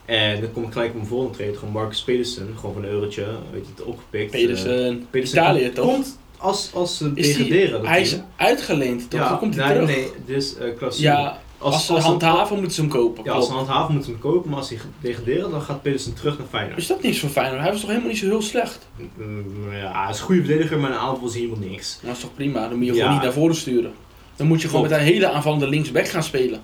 En 0.06 0.42
dan 0.42 0.52
kom 0.52 0.64
ik 0.64 0.72
gelijk 0.72 0.90
op 0.90 0.96
mijn 0.96 1.08
volgende 1.08 1.38
trade, 1.38 1.54
gewoon 1.58 1.74
Marcus 1.74 2.04
Pedersen, 2.04 2.50
gewoon 2.56 2.74
van 2.74 2.84
een 2.84 2.90
eurotje, 2.90 3.26
weet 3.52 3.66
je, 3.66 3.72
het 3.76 3.84
opgepikt. 3.84 4.34
Eh, 4.34 4.40
Pedersen, 4.42 5.08
Pedersen 5.10 5.38
Italië 5.38 5.62
komt- 5.64 5.76
toch? 5.76 5.86
Komt 5.86 6.20
als, 6.38 6.70
als 6.74 6.98
ze 6.98 7.12
Is 7.16 7.28
degraderen. 7.28 7.86
hij 7.86 8.02
is 8.02 8.18
uitgeleend 8.36 9.10
toch? 9.10 9.20
ja, 9.20 9.30
Dan 9.30 9.38
komt 9.40 9.56
hij 9.56 9.66
nee, 9.68 9.74
terug. 9.74 9.96
nee, 9.96 10.10
dus 10.26 10.56
uh, 10.58 10.78
Klaus 10.78 10.98
Ja, 11.00 11.42
Als, 11.60 11.86
ze 11.86 11.94
handhaven, 11.94 12.56
moeten 12.56 12.74
ze 12.74 12.82
hem 12.82 12.90
kopen. 12.90 13.24
Ja, 13.24 13.32
als 13.32 13.46
ze 13.48 13.52
handhaven, 13.54 13.94
moeten 13.94 14.12
ze 14.14 14.18
hem 14.22 14.32
kopen. 14.32 14.50
Maar 14.50 14.60
als 14.60 14.70
hij 14.70 14.78
degraderen, 15.02 15.52
dan 15.52 15.62
gaat 15.62 15.82
Pedersen 15.82 16.14
terug 16.14 16.38
naar 16.38 16.48
Feyenoord. 16.50 16.78
Is 16.78 16.88
dat 16.88 17.02
niets 17.04 17.20
voor 17.20 17.30
Feyenoord? 17.30 17.62
Hij 17.62 17.72
was 17.72 17.80
toch 17.80 17.90
helemaal 17.90 18.10
niet 18.10 18.20
zo 18.20 18.26
heel 18.26 18.42
slecht? 18.42 18.88
Mm, 19.18 19.44
ja, 19.74 20.02
hij 20.04 20.10
is 20.12 20.20
een 20.20 20.26
goede 20.26 20.44
verdediger, 20.46 20.80
maar 20.80 20.92
in 20.92 20.98
aanval 20.98 21.28
is 21.28 21.34
hij 21.34 21.42
helemaal 21.44 21.68
niks. 21.70 22.00
Dat 22.04 22.16
is 22.16 22.22
toch 22.22 22.34
prima? 22.34 22.68
Dan 22.68 22.78
moet 22.78 22.86
je 22.88 22.94
Ja. 22.94 22.98
gewoon 23.00 23.14
niet 23.14 23.24
naar 23.24 23.34
voren 23.34 23.56
sturen. 23.56 23.92
Dan 24.36 24.48
moet 24.48 24.62
je 24.62 24.68
gewoon 24.68 24.86
Klopt. 24.86 24.98
met 25.02 25.08
een 25.08 25.14
hele 25.14 25.30
aanvallende 25.32 25.68
linksback 25.68 26.08
gaan 26.08 26.24
spelen. 26.24 26.62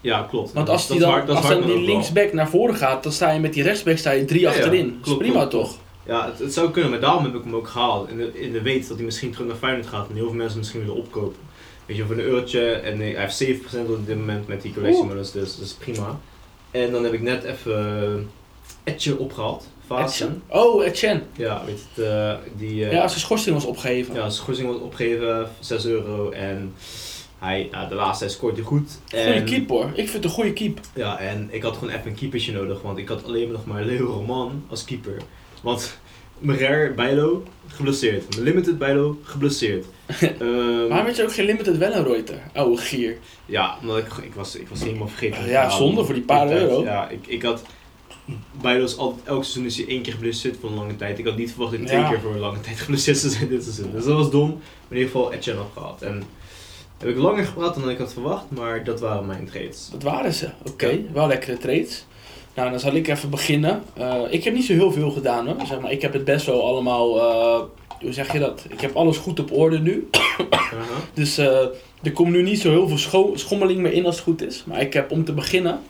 Ja, 0.00 0.22
klopt. 0.30 0.52
Want 0.52 0.68
als, 0.68 0.86
die 0.86 0.98
dan, 1.00 1.10
hard- 1.10 1.30
als 1.30 1.48
dan 1.48 1.62
die 1.66 1.80
linksback 1.80 2.32
naar 2.32 2.48
voren 2.48 2.74
gaat, 2.74 3.02
dan 3.02 3.12
sta 3.12 3.30
je 3.30 3.40
met 3.40 3.52
die 3.52 3.62
rechtsback 3.62 3.96
sta 3.96 4.10
je 4.10 4.24
drie 4.24 4.40
Ja, 4.40 4.50
ja. 4.50 4.56
achterin. 4.56 4.86
dat 4.86 4.94
is 4.96 5.02
Klopt, 5.02 5.18
prima 5.18 5.34
klopt, 5.36 5.50
toch? 5.50 5.76
Ja, 6.06 6.26
het, 6.26 6.38
het 6.38 6.52
zou 6.52 6.70
kunnen, 6.70 6.90
maar 6.90 7.00
daarom 7.00 7.24
heb 7.24 7.34
ik 7.34 7.44
hem 7.44 7.54
ook 7.54 7.68
gehaald. 7.68 8.08
In 8.08 8.16
de, 8.16 8.40
in 8.40 8.52
de 8.52 8.62
weet 8.62 8.88
dat 8.88 8.96
hij 8.96 9.04
misschien 9.06 9.30
terug 9.30 9.46
naar 9.46 9.56
Feyenoord 9.56 9.86
gaat 9.86 10.08
en 10.08 10.14
heel 10.14 10.26
veel 10.26 10.34
mensen 10.36 10.58
misschien 10.58 10.80
willen 10.80 10.94
opkopen. 10.96 11.36
Weet 11.90 11.98
je, 11.98 12.06
voor 12.06 12.14
een 12.14 12.20
eurotje 12.24 12.70
en 12.72 12.98
hij 12.98 13.14
heeft 13.16 13.44
7% 13.44 13.46
op 13.88 14.06
dit 14.06 14.16
moment 14.16 14.46
met 14.48 14.62
die 14.62 14.72
collectiemodus, 14.74 15.30
dus 15.30 15.56
dat 15.56 15.64
is 15.66 15.72
prima. 15.72 16.20
En 16.70 16.92
dan 16.92 17.04
heb 17.04 17.12
ik 17.12 17.20
net 17.22 17.44
even 17.44 18.02
uh, 18.84 18.92
Etje 18.94 19.18
opgehaald, 19.18 19.68
Vaassen. 19.86 20.42
Oh, 20.48 20.84
Etienne. 20.84 21.22
Ja, 21.36 21.62
weet 21.64 21.78
je, 21.94 22.00
het, 22.02 22.08
eh, 22.10 22.34
die... 22.58 22.84
eh, 22.84 22.92
Ja, 22.92 23.02
als 23.02 23.10
zijn 23.10 23.24
schorsing 23.24 23.54
was 23.54 23.64
opgegeven. 23.64 24.14
ja, 24.14 24.20
zijn 24.20 24.32
schorsing 24.32 24.68
wordt 24.68 24.82
opgegeven, 24.82 25.50
6 25.60 25.86
euro 25.86 26.30
en 26.30 26.74
hij, 27.38 27.68
ja, 27.70 27.86
de 27.86 27.94
laatste 27.94 28.24
tijd 28.24 28.36
scoort 28.36 28.56
hij 28.56 28.64
goed. 28.64 28.90
Goeie 29.10 29.24
En- 29.24 29.44
keep 29.44 29.68
hoor. 29.68 29.84
Ik 29.88 29.94
vind 29.94 30.12
het 30.12 30.24
een 30.24 30.30
goede 30.30 30.52
keep. 30.52 30.78
Ja, 30.94 31.18
en 31.18 31.48
ik 31.50 31.62
had 31.62 31.76
gewoon 31.76 31.94
even 31.94 32.10
een 32.10 32.16
keepertje 32.16 32.52
nodig, 32.52 32.82
want 32.82 32.98
ik 32.98 33.08
had 33.08 33.24
alleen 33.24 33.50
nog 33.52 33.64
maar 33.66 33.84
Leo 33.84 34.06
Roman 34.06 34.64
als 34.68 34.84
keeper. 34.84 35.16
Want 35.62 35.98
mijn 36.40 36.58
rare 36.58 36.90
Bijlo, 36.92 37.42
geblesseerd. 37.66 38.28
Mijn 38.30 38.42
limited 38.42 38.78
Bijlo, 38.78 39.18
geblesseerd. 39.22 39.84
Ehm, 40.20 40.88
Waarom 40.88 41.06
had 41.06 41.16
je 41.16 41.22
ook 41.22 41.32
geen 41.32 41.44
limited 41.44 41.78
Wellenreuter? 41.78 42.42
Oude 42.54 42.76
gier. 42.82 43.16
ja, 43.46 43.76
omdat 43.80 43.98
ik, 43.98 44.06
ik, 44.22 44.34
was, 44.34 44.56
ik 44.56 44.68
was 44.68 44.82
helemaal 44.82 45.08
vergeten. 45.08 45.48
Ja, 45.48 45.70
zonde 45.70 46.04
voor 46.04 46.14
die 46.14 46.22
paar 46.22 46.52
euro. 46.52 46.82
Ja, 46.84 47.08
ik, 47.08 47.26
ik 47.26 47.42
had... 47.42 47.62
Bijlo 48.60 48.84
is 48.84 48.96
altijd, 48.96 49.26
elk 49.26 49.42
seizoen 49.44 49.64
is 49.64 49.76
hij 49.76 49.86
één 49.88 50.02
keer 50.02 50.12
geblesseerd 50.12 50.56
voor 50.60 50.68
een 50.70 50.76
lange 50.76 50.96
tijd. 50.96 51.18
Ik 51.18 51.24
had 51.26 51.36
niet 51.36 51.50
verwacht 51.50 51.70
dat 51.70 51.80
hij 51.80 51.88
twee 51.88 52.00
Ja. 52.00 52.08
keer 52.08 52.20
voor 52.20 52.32
een 52.32 52.38
lange 52.38 52.60
tijd 52.60 52.78
geblesseerd 52.80 53.16
zou 53.18 53.32
zijn 53.32 53.48
dit 53.48 53.62
seizoen. 53.62 53.90
Dus 53.92 54.04
dat 54.04 54.16
was 54.16 54.30
dom. 54.30 54.48
Maar 54.48 54.58
in 54.88 54.96
ieder 54.96 55.10
geval 55.10 55.32
Etienne 55.32 55.60
opgehaald. 55.62 56.02
En 56.02 56.22
heb 56.98 57.08
ik 57.08 57.16
langer 57.16 57.44
gepraat 57.44 57.74
dan 57.74 57.90
ik 57.90 57.98
had 57.98 58.12
verwacht, 58.12 58.44
maar 58.48 58.84
dat 58.84 59.00
waren 59.00 59.26
mijn 59.26 59.46
trades. 59.50 59.88
Dat 59.92 60.02
waren 60.02 60.32
ze. 60.34 60.48
Oké, 60.68 60.86
Ja. 60.88 60.98
wel 61.12 61.26
lekkere 61.26 61.58
trades. 61.58 62.04
Nou, 62.60 62.72
dan 62.72 62.80
zal 62.80 62.94
ik 62.94 63.08
even 63.08 63.30
beginnen. 63.30 63.82
Eh, 63.96 64.14
ik 64.30 64.44
heb 64.44 64.54
niet 64.54 64.64
zo 64.64 64.72
heel 64.72 64.92
veel 64.92 65.10
gedaan 65.10 65.46
hoor. 65.46 65.56
Zeg 65.66 65.80
maar, 65.80 65.92
ik 65.92 66.02
heb 66.02 66.12
het 66.12 66.24
best 66.24 66.46
wel 66.46 66.66
allemaal. 66.66 67.18
eh, 67.18 67.60
hoe 68.00 68.12
zeg 68.12 68.32
je 68.32 68.38
dat? 68.38 68.64
Ik 68.68 68.80
heb 68.80 68.96
alles 68.96 69.16
goed 69.16 69.40
op 69.40 69.52
orde 69.52 69.78
nu. 69.78 70.08
Dus 71.14 71.38
eh, 71.38 71.58
er 72.02 72.12
komt 72.12 72.30
nu 72.32 72.42
niet 72.42 72.60
zo 72.60 72.70
heel 72.70 72.88
veel 72.88 72.98
scho- 72.98 73.32
schommeling 73.36 73.80
meer 73.80 73.92
in 73.92 74.06
als 74.06 74.14
het 74.14 74.24
goed 74.24 74.42
is. 74.42 74.62
Maar 74.66 74.80
ik 74.80 74.92
heb 74.92 75.10
om 75.10 75.24
te 75.24 75.32
beginnen. 75.32 75.80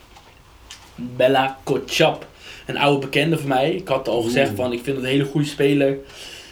Bella 0.94 1.58
Kotschap. 1.64 2.26
Een 2.66 2.78
oude 2.78 2.98
bekende 3.06 3.38
van 3.38 3.48
mij. 3.48 3.70
Ik 3.72 3.88
had 3.88 4.08
al 4.08 4.22
gezegd 4.22 4.48
Oeh. 4.50 4.58
van 4.58 4.72
ik 4.72 4.82
vind 4.82 4.96
het 4.96 5.04
een 5.04 5.10
hele 5.10 5.24
goede 5.24 5.46
speler. 5.46 5.98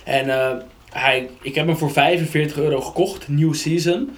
En 0.04 0.26
hij, 0.90 1.28
ik 1.42 1.54
heb 1.54 1.66
hem 1.66 1.76
voor 1.76 1.90
45 1.92 2.58
euro 2.58 2.80
gekocht. 2.80 3.28
New 3.28 3.54
season. 3.54 4.16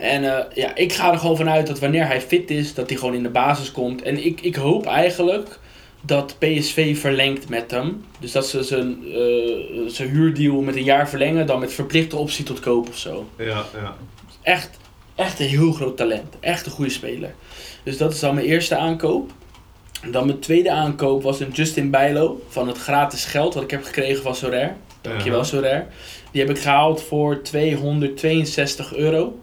En 0.00 0.36
eh, 0.36 0.44
ja, 0.54 0.74
ik 0.74 0.92
ga 0.92 1.12
er 1.12 1.18
gewoon 1.18 1.36
vanuit 1.36 1.66
dat 1.66 1.78
wanneer 1.78 2.06
hij 2.06 2.20
fit 2.20 2.50
is, 2.50 2.74
dat 2.74 2.88
hij 2.88 2.98
gewoon 2.98 3.14
in 3.14 3.22
de 3.22 3.28
basis 3.28 3.72
komt. 3.72 4.02
En 4.02 4.24
ik, 4.24 4.40
ik 4.40 4.54
hoop 4.54 4.86
eigenlijk 4.86 5.58
dat 6.00 6.36
PSV 6.38 6.98
verlengt 6.98 7.48
met 7.48 7.70
hem. 7.70 8.04
Dus 8.20 8.32
dat 8.32 8.46
ze 8.46 8.62
zijn, 8.62 8.98
eh, 9.04 9.86
zijn 9.86 10.08
huurdeal 10.08 10.60
met 10.60 10.76
een 10.76 10.84
jaar 10.84 11.08
verlengen, 11.08 11.46
dan 11.46 11.60
met 11.60 11.72
verplichte 11.72 12.16
optie 12.16 12.44
tot 12.44 12.60
koop 12.60 12.88
of 12.88 12.96
zo. 12.96 13.28
Ja, 13.38 13.64
ja. 13.74 13.96
Echt, 14.42 14.70
echt 15.14 15.40
een 15.40 15.46
heel 15.46 15.72
groot 15.72 15.96
talent. 15.96 16.34
Echt 16.40 16.66
een 16.66 16.72
goede 16.72 16.90
speler. 16.90 17.34
Dus 17.82 17.96
dat 17.96 18.12
is 18.12 18.20
dan 18.20 18.34
mijn 18.34 18.46
eerste 18.46 18.76
aankoop. 18.76 19.30
En 20.02 20.10
dan 20.10 20.26
mijn 20.26 20.38
tweede 20.38 20.70
aankoop 20.70 21.22
was 21.22 21.40
een 21.40 21.50
Justin 21.50 21.90
Bijlo 21.90 22.42
van 22.48 22.68
het 22.68 22.78
gratis 22.78 23.24
geld 23.24 23.54
wat 23.54 23.62
ik 23.62 23.70
heb 23.70 23.84
gekregen 23.84 24.22
van 24.22 24.34
Sorare. 24.34 24.72
Dankjewel 25.00 25.38
Aha. 25.38 25.48
Sorare. 25.48 25.86
Die 26.30 26.40
heb 26.40 26.50
ik 26.50 26.62
gehaald 26.62 27.02
voor 27.02 27.42
262 27.42 28.94
euro. 28.94 29.38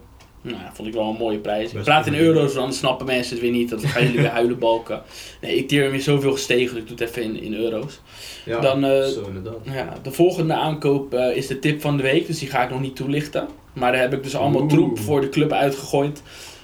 Nou, 0.50 0.62
dat 0.64 0.72
vond 0.74 0.88
ik 0.88 0.94
wel 0.94 1.08
een 1.08 1.16
mooie 1.16 1.38
prijs. 1.38 1.66
Ik 1.68 1.72
Best 1.72 1.84
praat 1.84 2.06
in 2.06 2.14
euro's, 2.14 2.46
want 2.46 2.56
anders 2.56 2.78
snappen 2.78 3.06
mensen 3.06 3.32
het 3.32 3.42
weer 3.42 3.52
niet. 3.52 3.70
Dat 3.70 3.84
gaan 3.84 4.02
jullie 4.02 4.20
weer 4.20 4.30
huilen 4.40 4.58
balken. 4.58 5.02
Nee, 5.40 5.56
ik 5.56 5.70
hem 5.70 5.90
weer 5.90 6.00
zoveel 6.00 6.32
gestegen, 6.32 6.74
dus 6.74 6.82
ik 6.82 6.88
doe 6.88 6.98
het 6.98 7.08
even 7.08 7.22
in, 7.22 7.42
in 7.42 7.54
euro's. 7.54 8.00
Ja, 8.44 8.60
Dan, 8.60 8.84
eh, 8.84 9.06
zo 9.06 9.24
inderdaad. 9.26 9.58
Ja, 9.64 9.92
de 10.02 10.10
volgende 10.10 10.54
aankoop 10.54 11.14
eh, 11.14 11.36
is 11.36 11.46
de 11.46 11.58
tip 11.58 11.80
van 11.80 11.96
de 11.96 12.02
week, 12.02 12.26
dus 12.26 12.38
die 12.38 12.48
ga 12.48 12.62
ik 12.62 12.70
nog 12.70 12.80
niet 12.80 12.96
toelichten. 12.96 13.48
Maar 13.72 13.92
daar 13.92 14.00
heb 14.00 14.12
ik 14.12 14.22
dus 14.22 14.36
allemaal 14.36 14.60
Oeh. 14.60 14.70
troep 14.70 14.98
voor 14.98 15.20
de 15.20 15.28
club 15.28 15.52
uitgegooid. 15.52 16.22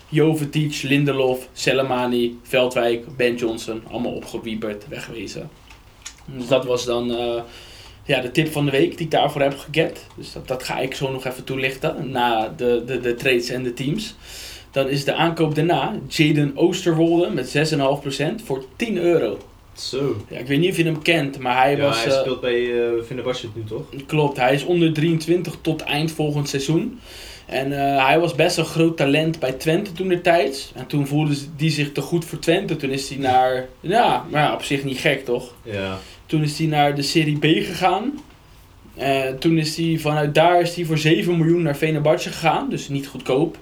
Jovetic, 0.09 0.83
Lindelof, 0.83 1.49
Selemani, 1.53 2.39
Veldwijk, 2.43 3.17
Ben 3.17 3.35
Johnson, 3.35 3.83
allemaal 3.91 4.13
opgewieberd, 4.13 4.89
wegwezen. 4.89 5.51
Dus 6.25 6.47
dat 6.47 6.65
was 6.65 6.85
dan 6.85 7.11
eh, 7.11 7.43
ja, 8.05 8.21
de 8.21 8.31
tip 8.31 8.53
van 8.53 8.65
de 8.65 8.71
week 8.71 8.97
die 8.97 9.07
ik 9.07 9.11
daarvoor 9.11 9.41
heb 9.41 9.59
geget. 9.59 10.07
Dus 10.17 10.33
dat, 10.33 10.49
dat 10.49 10.63
ga 10.63 10.79
ik 10.79 10.95
zo 10.95 11.13
nog 11.13 11.25
even 11.25 11.45
toelichten, 11.45 12.11
na 12.11 12.53
de, 12.57 12.83
de, 12.87 13.01
de 13.01 13.15
trades 13.15 13.49
en 13.49 13.63
de 13.63 13.75
teams. 13.75 14.15
Dan 14.71 14.89
is 14.89 15.05
de 15.05 15.15
aankoop 15.15 15.55
daarna 15.55 15.95
Jaden 16.09 16.53
Oosterwolde 16.55 17.31
met 17.31 17.73
6,5% 18.41 18.45
voor 18.45 18.65
10 18.77 18.97
euro. 18.97 19.39
Zo. 19.73 20.17
Ja, 20.29 20.39
ik 20.39 20.47
weet 20.47 20.59
niet 20.59 20.71
of 20.71 20.77
je 20.77 20.85
hem 20.85 21.03
kent, 21.03 21.39
maar 21.39 21.57
hij 21.57 21.77
ja, 21.77 21.83
was... 21.83 22.05
hij 22.05 22.13
eh, 22.13 22.21
speelt 22.21 22.41
bij 22.41 22.61
uh, 22.61 23.03
Fenerbahce 23.07 23.49
nu 23.55 23.65
toch? 23.65 23.83
Klopt, 24.07 24.37
hij 24.37 24.55
is 24.55 24.65
onder 24.65 24.93
23 24.93 25.57
tot 25.61 25.83
eind 25.83 26.13
volgend 26.13 26.49
seizoen. 26.49 27.01
En 27.47 27.73
eh, 27.73 28.07
hij 28.07 28.21
was 28.21 28.35
best 28.35 28.57
een 28.57 28.65
groot 28.65 28.97
talent 28.97 29.39
bij 29.39 29.53
Twente 29.53 29.93
toen 29.93 30.09
de 30.09 30.21
tijd. 30.21 30.73
En 30.75 30.87
toen 30.87 31.07
voelde 31.07 31.35
die 31.57 31.71
zich 31.71 31.93
te 31.93 32.01
goed 32.01 32.25
voor 32.25 32.39
Twente. 32.39 32.77
Toen 32.77 32.91
is 32.91 33.09
hij 33.09 33.19
naar, 33.19 33.69
ja, 33.81 34.27
maar 34.31 34.43
ja, 34.43 34.55
op 34.55 34.63
zich 34.63 34.85
niet 34.85 34.99
gek 34.99 35.25
toch? 35.25 35.55
Ja. 35.63 35.99
Toen 36.33 36.43
is 36.43 36.59
hij 36.59 36.67
naar 36.67 36.95
de 36.95 37.03
Serie 37.03 37.39
B 37.39 37.45
gegaan. 37.45 38.21
Eh, 38.95 39.29
toen 39.29 39.59
is 39.59 39.77
hij 39.77 39.99
vanuit 39.99 40.35
daar 40.35 40.61
is 40.61 40.75
hij 40.75 40.85
voor 40.85 40.99
7 40.99 41.37
miljoen 41.37 41.63
naar 41.63 41.75
Fenerbahce 41.75 42.29
gegaan. 42.29 42.71
Dus 42.71 42.89
niet 42.89 43.07
goedkoop. 43.07 43.59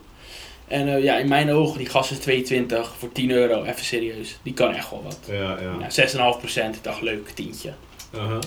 En 0.68 0.94
eh, 0.94 1.02
ja, 1.02 1.16
in 1.16 1.28
mijn 1.28 1.50
ogen, 1.50 1.78
die 1.78 1.88
gast 1.88 2.10
is 2.10 2.18
22 2.18 2.94
voor 2.98 3.12
10 3.12 3.30
euro. 3.30 3.62
Even 3.64 3.84
serieus. 3.84 4.38
Die 4.42 4.52
kan 4.52 4.74
echt 4.74 4.90
wel 4.90 5.02
wat. 5.02 5.18
Ja, 5.30 5.58
ja. 5.60 5.88
Ja, 5.88 6.34
6,5 6.34 6.38
procent. 6.38 6.76
Ik 6.76 6.84
dacht, 6.84 7.02
leuk, 7.02 7.28
tientje. 7.28 7.72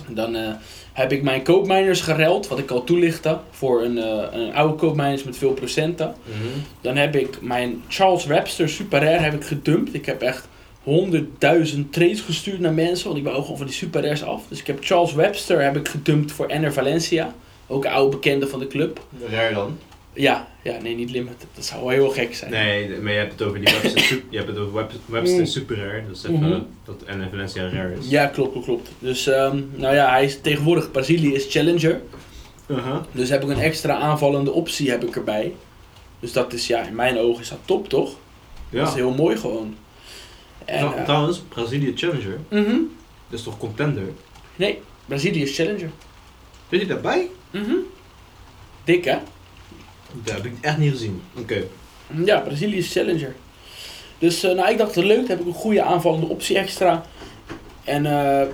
En 0.07 0.13
Dan 0.13 0.35
eh, 0.35 0.51
heb 0.93 1.11
ik 1.11 1.23
mijn 1.23 1.43
koopmijners 1.43 2.01
gereld, 2.01 2.47
wat 2.47 2.59
ik 2.59 2.71
al 2.71 2.83
toelichtte, 2.83 3.39
voor 3.51 3.83
een, 3.83 3.97
een 4.39 4.53
oude 4.53 4.75
koopmijners 4.75 5.23
met 5.23 5.37
veel 5.37 5.53
procenten. 5.53 6.15
Mhm. 6.25 6.59
Dan 6.81 6.95
heb 6.95 7.15
ik 7.15 7.41
mijn 7.41 7.83
Charles 7.87 8.25
Webster 8.25 8.69
Super 8.69 8.99
Rare 8.99 9.23
heb 9.23 9.33
ik 9.33 9.43
gedumpt. 9.43 9.93
Ik 9.93 10.05
heb 10.05 10.21
echt 10.21 10.47
100.000 10.85 11.89
trades 11.89 12.21
gestuurd 12.21 12.59
naar 12.59 12.73
mensen, 12.73 13.05
want 13.05 13.17
ik 13.17 13.23
wou 13.23 13.41
gewoon 13.41 13.57
van 13.57 13.65
die 13.65 13.75
Super 13.75 14.01
Rares 14.01 14.23
af. 14.23 14.41
Dus 14.47 14.59
ik 14.59 14.67
heb 14.67 14.77
Charles 14.81 15.13
Webster 15.13 15.61
heb 15.63 15.75
ik 15.77 15.87
gedumpt 15.87 16.31
voor 16.31 16.45
Enner 16.47 16.73
Valencia. 16.73 17.33
Ook 17.67 17.85
een 17.85 17.91
oude 17.91 18.15
bekende 18.15 18.47
van 18.47 18.59
de 18.59 18.67
club. 18.67 18.99
Rare 19.29 19.53
dan? 19.53 19.77
Ja, 20.13 20.47
ja, 20.63 20.77
nee, 20.81 20.95
niet 20.95 21.09
limited. 21.11 21.45
Dat 21.55 21.65
zou 21.65 21.79
wel 21.81 21.89
heel 21.89 22.09
gek 22.09 22.35
zijn. 22.35 22.51
Nee, 22.51 22.89
maar 23.01 23.11
je 23.11 23.17
hebt 23.17 23.31
het 23.31 23.41
over 23.41 23.59
die 23.65 23.73
Webster, 23.81 24.21
je 24.29 24.37
hebt 24.37 24.49
het 24.49 24.57
over 24.57 24.73
Web- 24.73 24.91
Webster 25.05 25.39
Mm. 25.39 25.45
Super 25.45 25.77
Rare, 25.77 26.03
dus 26.09 26.23
even 26.23 26.39
Mhm. 26.39 26.59
dat 26.85 27.03
en 27.05 27.27
Valencia 27.29 27.69
Rare 27.69 27.93
is. 27.99 28.09
Ja, 28.09 28.25
klopt, 28.27 28.51
klopt, 28.51 28.65
klopt. 28.65 28.89
Dus, 28.99 29.27
ehm, 29.27 29.61
nou 29.75 29.95
ja, 29.95 30.09
hij 30.09 30.23
is 30.25 30.41
tegenwoordig 30.41 30.91
Brazilië 30.91 31.33
is 31.33 31.45
challenger. 31.49 32.01
Aha. 32.69 33.05
Dus 33.11 33.29
heb 33.29 33.43
ik 33.43 33.49
een 33.49 33.59
extra 33.59 33.95
aanvallende 33.95 34.51
optie 34.51 34.89
heb 34.89 35.03
ik 35.03 35.15
erbij. 35.15 35.53
Dus 36.19 36.31
dat 36.33 36.53
is, 36.53 36.67
ja, 36.67 36.87
in 36.87 36.95
mijn 36.95 37.17
ogen 37.17 37.41
is 37.41 37.49
dat 37.49 37.59
top, 37.65 37.89
toch? 37.89 38.09
Dat 38.69 38.81
is 38.87 38.89
Ja. 38.93 38.95
heel 38.95 39.13
mooi 39.13 39.37
gewoon. 39.37 39.75
En, 40.65 40.93
eh, 40.95 41.03
Trouwens, 41.03 41.39
Brazilië 41.39 41.93
Challenger, 41.95 42.39
mhm. 42.49 42.77
dat 43.29 43.39
is 43.39 43.43
toch 43.43 43.57
contender? 43.57 44.03
Nee, 44.55 44.81
Brazilië 45.05 45.41
is 45.41 45.55
challenger. 45.55 45.89
Zit 46.69 46.81
je 46.81 46.87
daarbij? 46.87 47.29
Mhm. 47.51 47.75
Dik, 48.83 49.05
hè? 49.05 49.17
Dat 50.23 50.33
heb 50.35 50.45
ik 50.45 50.53
echt 50.61 50.77
niet 50.77 50.91
gezien. 50.91 51.21
Oké. 51.37 51.63
Ja, 52.25 52.39
Brazilië 52.39 52.77
is 52.77 52.91
challenger. 52.91 53.35
Dus 54.17 54.43
eh, 54.43 54.55
nou, 54.55 54.71
ik 54.71 54.77
dacht, 54.77 54.95
leuk, 54.95 55.17
dan 55.17 55.27
heb 55.27 55.39
ik 55.39 55.45
een 55.45 55.53
goede 55.53 55.83
aanvallende 55.83 56.27
optie 56.27 56.57
extra. 56.57 57.05
En 57.83 58.05
eh 58.05 58.47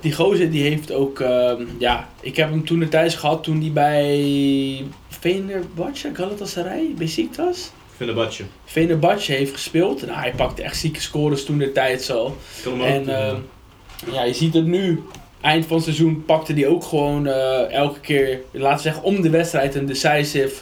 die 0.00 0.12
gozer 0.12 0.50
die 0.50 0.62
heeft 0.62 0.92
ook, 0.92 1.20
ehm, 1.20 1.64
ja, 1.78 2.08
ik 2.20 2.36
heb 2.36 2.50
hem 2.50 2.64
toen 2.64 2.78
de 2.78 2.88
thuis 2.88 3.14
gehad 3.14 3.42
toen 3.42 3.58
die 3.58 3.70
bij 3.70 4.84
Fenerbahce, 5.08 6.10
Galatasaray, 6.14 6.94
Besiktas, 6.96 7.70
Fenerbahce. 7.98 8.44
Fenerbahce 8.64 9.32
heeft 9.32 9.52
gespeeld. 9.52 10.06
Nou, 10.06 10.18
hij 10.18 10.32
pakte 10.36 10.62
echt 10.62 10.76
zieke 10.76 11.00
scores 11.00 11.44
toen 11.44 11.58
de 11.58 11.72
tijd 11.72 12.02
zo. 12.02 12.36
En 12.64 13.04
doen, 13.04 13.08
eh, 13.14 13.34
ja, 14.12 14.24
je 14.24 14.34
ziet 14.34 14.54
het 14.54 14.66
nu. 14.66 15.02
Eind 15.40 15.66
van 15.66 15.76
het 15.76 15.84
seizoen 15.84 16.24
pakte 16.24 16.52
hij 16.52 16.66
ook 16.66 16.84
gewoon 16.84 17.26
eh, 17.26 17.72
elke 17.72 18.00
keer, 18.00 18.40
laten 18.50 18.82
zeggen, 18.82 19.02
om 19.02 19.20
de 19.20 19.30
wedstrijd 19.30 19.74
een 19.74 19.86
decisive. 19.86 20.54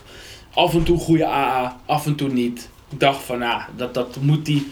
Af 0.55 0.75
en 0.75 0.83
toe 0.83 0.99
goede 0.99 1.27
AA, 1.27 1.81
af 1.87 2.07
en 2.07 2.15
toe 2.15 2.29
niet. 2.29 2.69
Ik 2.91 3.01
dacht 3.01 3.23
van, 3.23 3.39
nou, 3.39 3.63
dat, 3.77 3.95
dat 3.95 4.17
moet 4.21 4.47
hij 4.47 4.63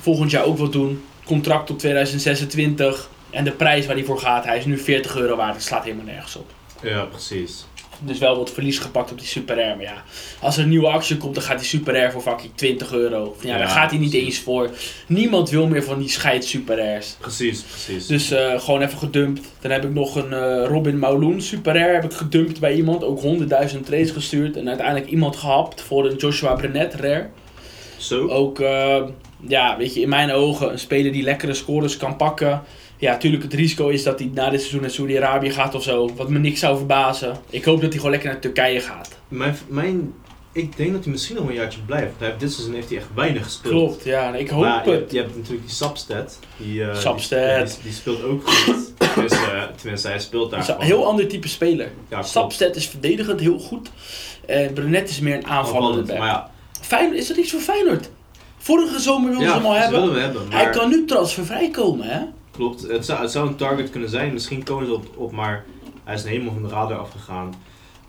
volgend 0.00 0.30
jaar 0.30 0.44
ook 0.44 0.58
wel 0.58 0.70
doen. 0.70 1.04
Contract 1.24 1.66
tot 1.66 1.78
2026. 1.78 3.10
En 3.30 3.44
de 3.44 3.52
prijs 3.52 3.86
waar 3.86 3.96
hij 3.96 4.04
voor 4.04 4.18
gaat, 4.18 4.44
hij 4.44 4.58
is 4.58 4.64
nu 4.64 4.78
40 4.78 5.16
euro 5.16 5.36
waard. 5.36 5.54
Dat 5.54 5.62
slaat 5.62 5.84
helemaal 5.84 6.04
nergens 6.04 6.36
op. 6.36 6.50
Ja, 6.82 7.04
precies. 7.04 7.66
Dus 8.00 8.18
wel 8.18 8.36
wat 8.36 8.50
verlies 8.50 8.78
gepakt 8.78 9.10
op 9.10 9.18
die 9.18 9.26
Super 9.26 9.56
Air. 9.56 9.76
Maar 9.76 9.84
ja, 9.84 10.02
als 10.40 10.56
er 10.56 10.62
een 10.62 10.68
nieuwe 10.68 10.88
actie 10.88 11.16
komt, 11.16 11.34
dan 11.34 11.42
gaat 11.44 11.58
die 11.58 11.68
Super 11.68 11.94
Air 11.94 12.12
voor 12.12 12.20
fucking 12.22 12.52
20 12.54 12.92
euro. 12.92 13.36
Ja, 13.40 13.52
Ja, 13.52 13.58
daar 13.58 13.68
gaat 13.68 13.90
hij 13.90 13.98
niet 13.98 14.14
eens 14.14 14.38
voor. 14.38 14.70
Niemand 15.06 15.50
wil 15.50 15.66
meer 15.66 15.82
van 15.84 15.98
die 15.98 16.08
scheid 16.08 16.44
Super 16.44 16.80
Airs. 16.80 17.16
Precies, 17.20 17.62
precies. 17.62 18.06
Dus 18.06 18.30
eh, 18.30 18.60
gewoon 18.60 18.82
even 18.82 18.98
gedumpt. 18.98 19.40
Dan 19.60 19.70
heb 19.70 19.84
ik 19.84 19.92
nog 19.92 20.16
een 20.16 20.32
eh, 20.32 20.66
Robin 20.66 20.98
Mauloon 20.98 21.40
Super 21.42 21.74
Air 21.74 21.94
heb 21.94 22.04
ik 22.04 22.12
gedumpt 22.12 22.60
bij 22.60 22.74
iemand. 22.74 23.04
Ook 23.04 23.22
100.000 23.22 23.26
trades 23.84 24.10
gestuurd. 24.10 24.56
En 24.56 24.68
uiteindelijk 24.68 25.10
iemand 25.10 25.36
gehapt 25.36 25.80
voor 25.80 26.06
een 26.06 26.16
Joshua 26.16 26.54
Brenet 26.54 26.94
Rare. 26.94 27.28
Zo? 27.96 28.28
Ook, 28.28 28.60
eh, 28.60 29.02
ja, 29.48 29.76
weet 29.76 29.94
je, 29.94 30.00
in 30.00 30.08
mijn 30.08 30.32
ogen 30.32 30.72
een 30.72 30.78
speler 30.78 31.12
die 31.12 31.22
lekkere 31.22 31.54
scores 31.54 31.96
kan 31.96 32.16
pakken. 32.16 32.62
Ja, 32.98 33.12
natuurlijk 33.12 33.42
het 33.42 33.54
risico 33.54 33.88
is 33.88 34.02
dat 34.02 34.18
hij 34.18 34.30
na 34.34 34.50
dit 34.50 34.60
seizoen 34.60 34.80
naar 34.80 34.90
Saudi-Arabië 34.90 35.50
gaat 35.50 35.74
of 35.74 35.82
zo. 35.82 36.14
Wat 36.14 36.28
me 36.28 36.38
niks 36.38 36.60
zou 36.60 36.76
verbazen. 36.76 37.36
Ik 37.50 37.64
hoop 37.64 37.74
dat 37.80 37.88
hij 37.88 37.96
gewoon 37.96 38.10
lekker 38.10 38.30
naar 38.30 38.40
Turkije 38.40 38.80
gaat. 38.80 39.08
Mijn, 39.28 39.56
mijn, 39.68 40.14
ik 40.52 40.76
denk 40.76 40.92
dat 40.92 41.02
hij 41.02 41.12
misschien 41.12 41.36
nog 41.36 41.48
een 41.48 41.54
jaartje 41.54 41.80
blijft. 41.86 42.12
Hij 42.18 42.28
heeft, 42.28 42.40
dit 42.40 42.52
seizoen 42.52 42.74
heeft 42.74 42.88
hij 42.88 42.98
echt 42.98 43.06
weinig 43.14 43.44
gespeeld. 43.44 43.72
Klopt, 43.74 44.04
ja. 44.04 44.34
Ik 44.34 44.48
hoop 44.48 44.62
Maar 44.62 44.84
je, 44.84 44.90
het. 44.90 44.98
hebt, 45.00 45.12
je 45.12 45.18
hebt 45.18 45.36
natuurlijk 45.36 45.66
die 45.66 45.74
Substat. 45.74 46.38
Die, 46.56 46.94
Substat. 46.94 47.56
Die, 47.56 47.64
die, 47.66 47.82
die 47.82 47.92
speelt 47.92 48.22
ook 48.22 48.48
goed. 48.48 48.92
tenminste, 48.98 49.36
eh, 49.50 49.62
tenminste, 49.76 50.08
hij 50.08 50.18
speelt 50.18 50.50
daar 50.50 50.60
is 50.60 50.68
een 50.68 50.80
heel 50.80 51.06
ander 51.06 51.28
type 51.28 51.48
speler. 51.48 51.90
Ja, 52.08 52.18
is 52.74 52.86
verdedigend 52.86 53.40
heel 53.40 53.58
goed. 53.58 53.90
En 54.46 54.72
Brenet 54.72 55.08
is 55.08 55.20
meer 55.20 55.34
een 55.34 55.46
aanvallende 55.46 55.86
Aanvallend, 55.86 56.06
back. 56.06 56.18
Maar 56.18 56.28
ja, 56.28 56.50
Feyenoord, 56.80 57.18
is 57.18 57.26
dat 57.26 57.36
iets 57.36 57.50
voor 57.50 57.60
Feyenoord? 57.60 58.08
Vorige 58.58 59.00
zomer 59.00 59.30
wilden 59.30 59.46
ja 59.48 59.52
ze 59.54 59.58
hem 59.58 59.66
al 59.66 59.74
hebben. 59.74 60.20
hebben. 60.20 60.48
Maar 60.48 60.62
Hij 60.62 60.70
kan 60.70 60.88
nu 60.88 61.04
transfervrij 61.04 61.70
komen, 61.70 62.06
hè? 62.06 62.20
Klopt, 62.56 62.82
het 62.88 63.04
zou, 63.04 63.20
het 63.20 63.30
zou 63.30 63.48
een 63.48 63.56
target 63.56 63.90
kunnen 63.90 64.08
zijn. 64.08 64.32
Misschien 64.32 64.62
komen 64.64 64.86
ze 64.86 64.94
op, 64.94 65.06
op, 65.16 65.32
maar 65.32 65.64
hij 66.04 66.14
is 66.14 66.24
helemaal 66.24 66.52
van 66.52 66.62
de 66.62 66.68
radar 66.68 66.98
afgegaan. 66.98 67.54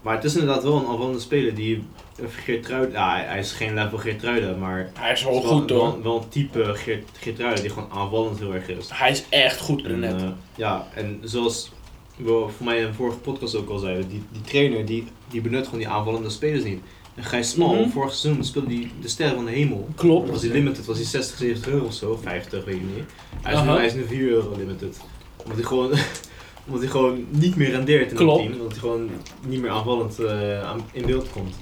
Maar 0.02 0.16
het 0.16 0.24
is 0.24 0.36
inderdaad 0.36 0.64
wel 0.64 0.76
een 0.76 0.88
aanvallende 0.88 1.20
speler 1.20 1.56
die 1.56 1.84
een 2.20 2.30
Geertruiden, 2.30 2.92
ja, 2.92 3.12
hij, 3.12 3.24
hij 3.26 3.40
is 3.40 3.52
geen 3.52 3.74
level 3.74 3.98
Geertruiden, 3.98 4.60
maar 4.60 4.90
Hij 5.00 5.12
is 5.12 5.24
wel 5.24 5.34
is 5.42 5.46
goed, 5.46 5.70
hoor. 5.70 5.80
Wel, 5.80 6.02
wel 6.02 6.18
een 6.18 6.30
type 6.30 6.74
Geert, 6.76 7.10
Geertruiden 7.20 7.62
die 7.62 7.72
gewoon 7.72 7.90
aanvallend 7.92 8.40
heel 8.40 8.54
erg 8.54 8.68
is. 8.68 8.90
Hij 8.94 9.12
is 9.12 9.24
echt 9.30 9.60
goed, 9.60 9.78
En, 9.84 9.88
Brenet. 10.00 10.22
eh, 10.22 10.28
ja, 10.56 10.88
en 10.94 11.20
zoals 11.24 11.72
we 12.16 12.46
voor 12.58 12.66
mij 12.66 12.78
in 12.80 12.86
een 12.86 12.94
vorige 12.94 13.18
podcast 13.18 13.56
ook 13.56 13.70
al 13.70 13.78
zeiden, 13.78 14.10
die, 14.10 14.24
die 14.32 14.42
trainer 14.42 14.86
die, 14.86 15.08
die 15.28 15.42
benut 15.42 15.64
gewoon 15.66 15.80
die 15.80 15.90
aanvallende 15.90 16.30
spelers 16.30 16.64
niet. 16.64 16.82
En 17.18 17.24
Gijs 17.24 17.50
Smal, 17.50 17.74
Mhm. 17.76 17.90
vorig 17.90 18.14
seizoen 18.14 18.44
speelde 18.44 18.68
die 18.68 18.92
de 19.02 19.08
sterren 19.08 19.36
van 19.36 19.46
de 19.46 19.52
hemel. 19.52 19.88
Klopt. 19.96 20.30
Was 20.30 20.42
die 20.42 20.52
limited, 20.52 20.86
was 20.86 20.98
die 20.98 21.06
60, 21.06 21.38
70 21.38 21.68
euro 21.72 21.86
of 21.86 21.94
zo, 21.94 22.20
50, 22.24 22.66
weet 22.66 22.76
ik 22.76 22.82
niet. 22.82 23.04
Hij 23.42 23.54
is, 23.54 23.62
nu, 23.62 23.68
hij 23.70 23.86
is 23.86 23.94
nu 23.94 24.06
4 24.08 24.28
euro 24.30 24.56
limited. 24.58 24.98
Omdat 25.38 25.58
hij 25.58 25.66
gewoon, 25.68 25.92
omdat 26.66 26.82
hij 26.82 26.90
gewoon 26.92 27.26
niet 27.30 27.56
meer 27.56 27.70
rendeert 27.72 28.12
in 28.12 28.18
Klopt. 28.18 28.40
het 28.42 28.48
team. 28.50 28.62
Omdat 28.62 28.72
hij 28.72 28.80
gewoon 28.82 29.10
niet 29.48 29.62
meer 29.62 29.70
aanvallend 29.70 30.20
eh, 30.20 30.72
in 30.92 31.06
beeld 31.06 31.30
komt. 31.32 31.56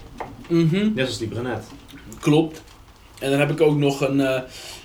Mhm. 0.48 0.94
Net 0.94 1.08
als 1.08 1.18
die 1.18 1.28
Brenet. 1.28 1.64
Klopt. 2.20 2.64
En 3.20 3.30
dan 3.30 3.40
heb 3.40 3.52
ik 3.52 3.62
ook 3.62 3.76
nog 3.78 4.02
een 4.02 4.20
eh, 4.22 4.42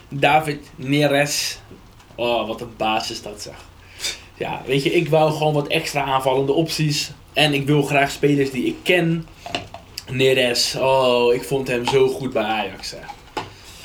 David 0.09 0.71
Neres. 0.77 1.59
Oh, 2.15 2.47
wat 2.47 2.61
een 2.61 2.71
basis 2.77 3.23
dat 3.23 3.43
zeg. 3.43 3.55
Ja, 4.39 4.63
weet 4.67 4.83
je, 4.83 4.93
ik 4.93 5.09
wou 5.09 5.33
gewoon 5.33 5.53
wat 5.55 5.67
extra 5.69 6.05
aanvallende 6.05 6.53
opties. 6.53 7.11
En 7.33 7.53
ik 7.55 7.67
wil 7.67 7.83
graag 7.83 8.11
spelers 8.11 8.51
die 8.51 8.65
ik 8.67 8.77
ken. 8.83 9.27
Neres, 10.13 10.77
oh, 10.79 11.35
ik 11.35 11.43
vond 11.43 11.69
hem 11.69 11.87
zo 11.87 12.09
goed 12.09 12.33
bij 12.33 12.43
Ajax. 12.43 12.91
Hè. 12.91 12.99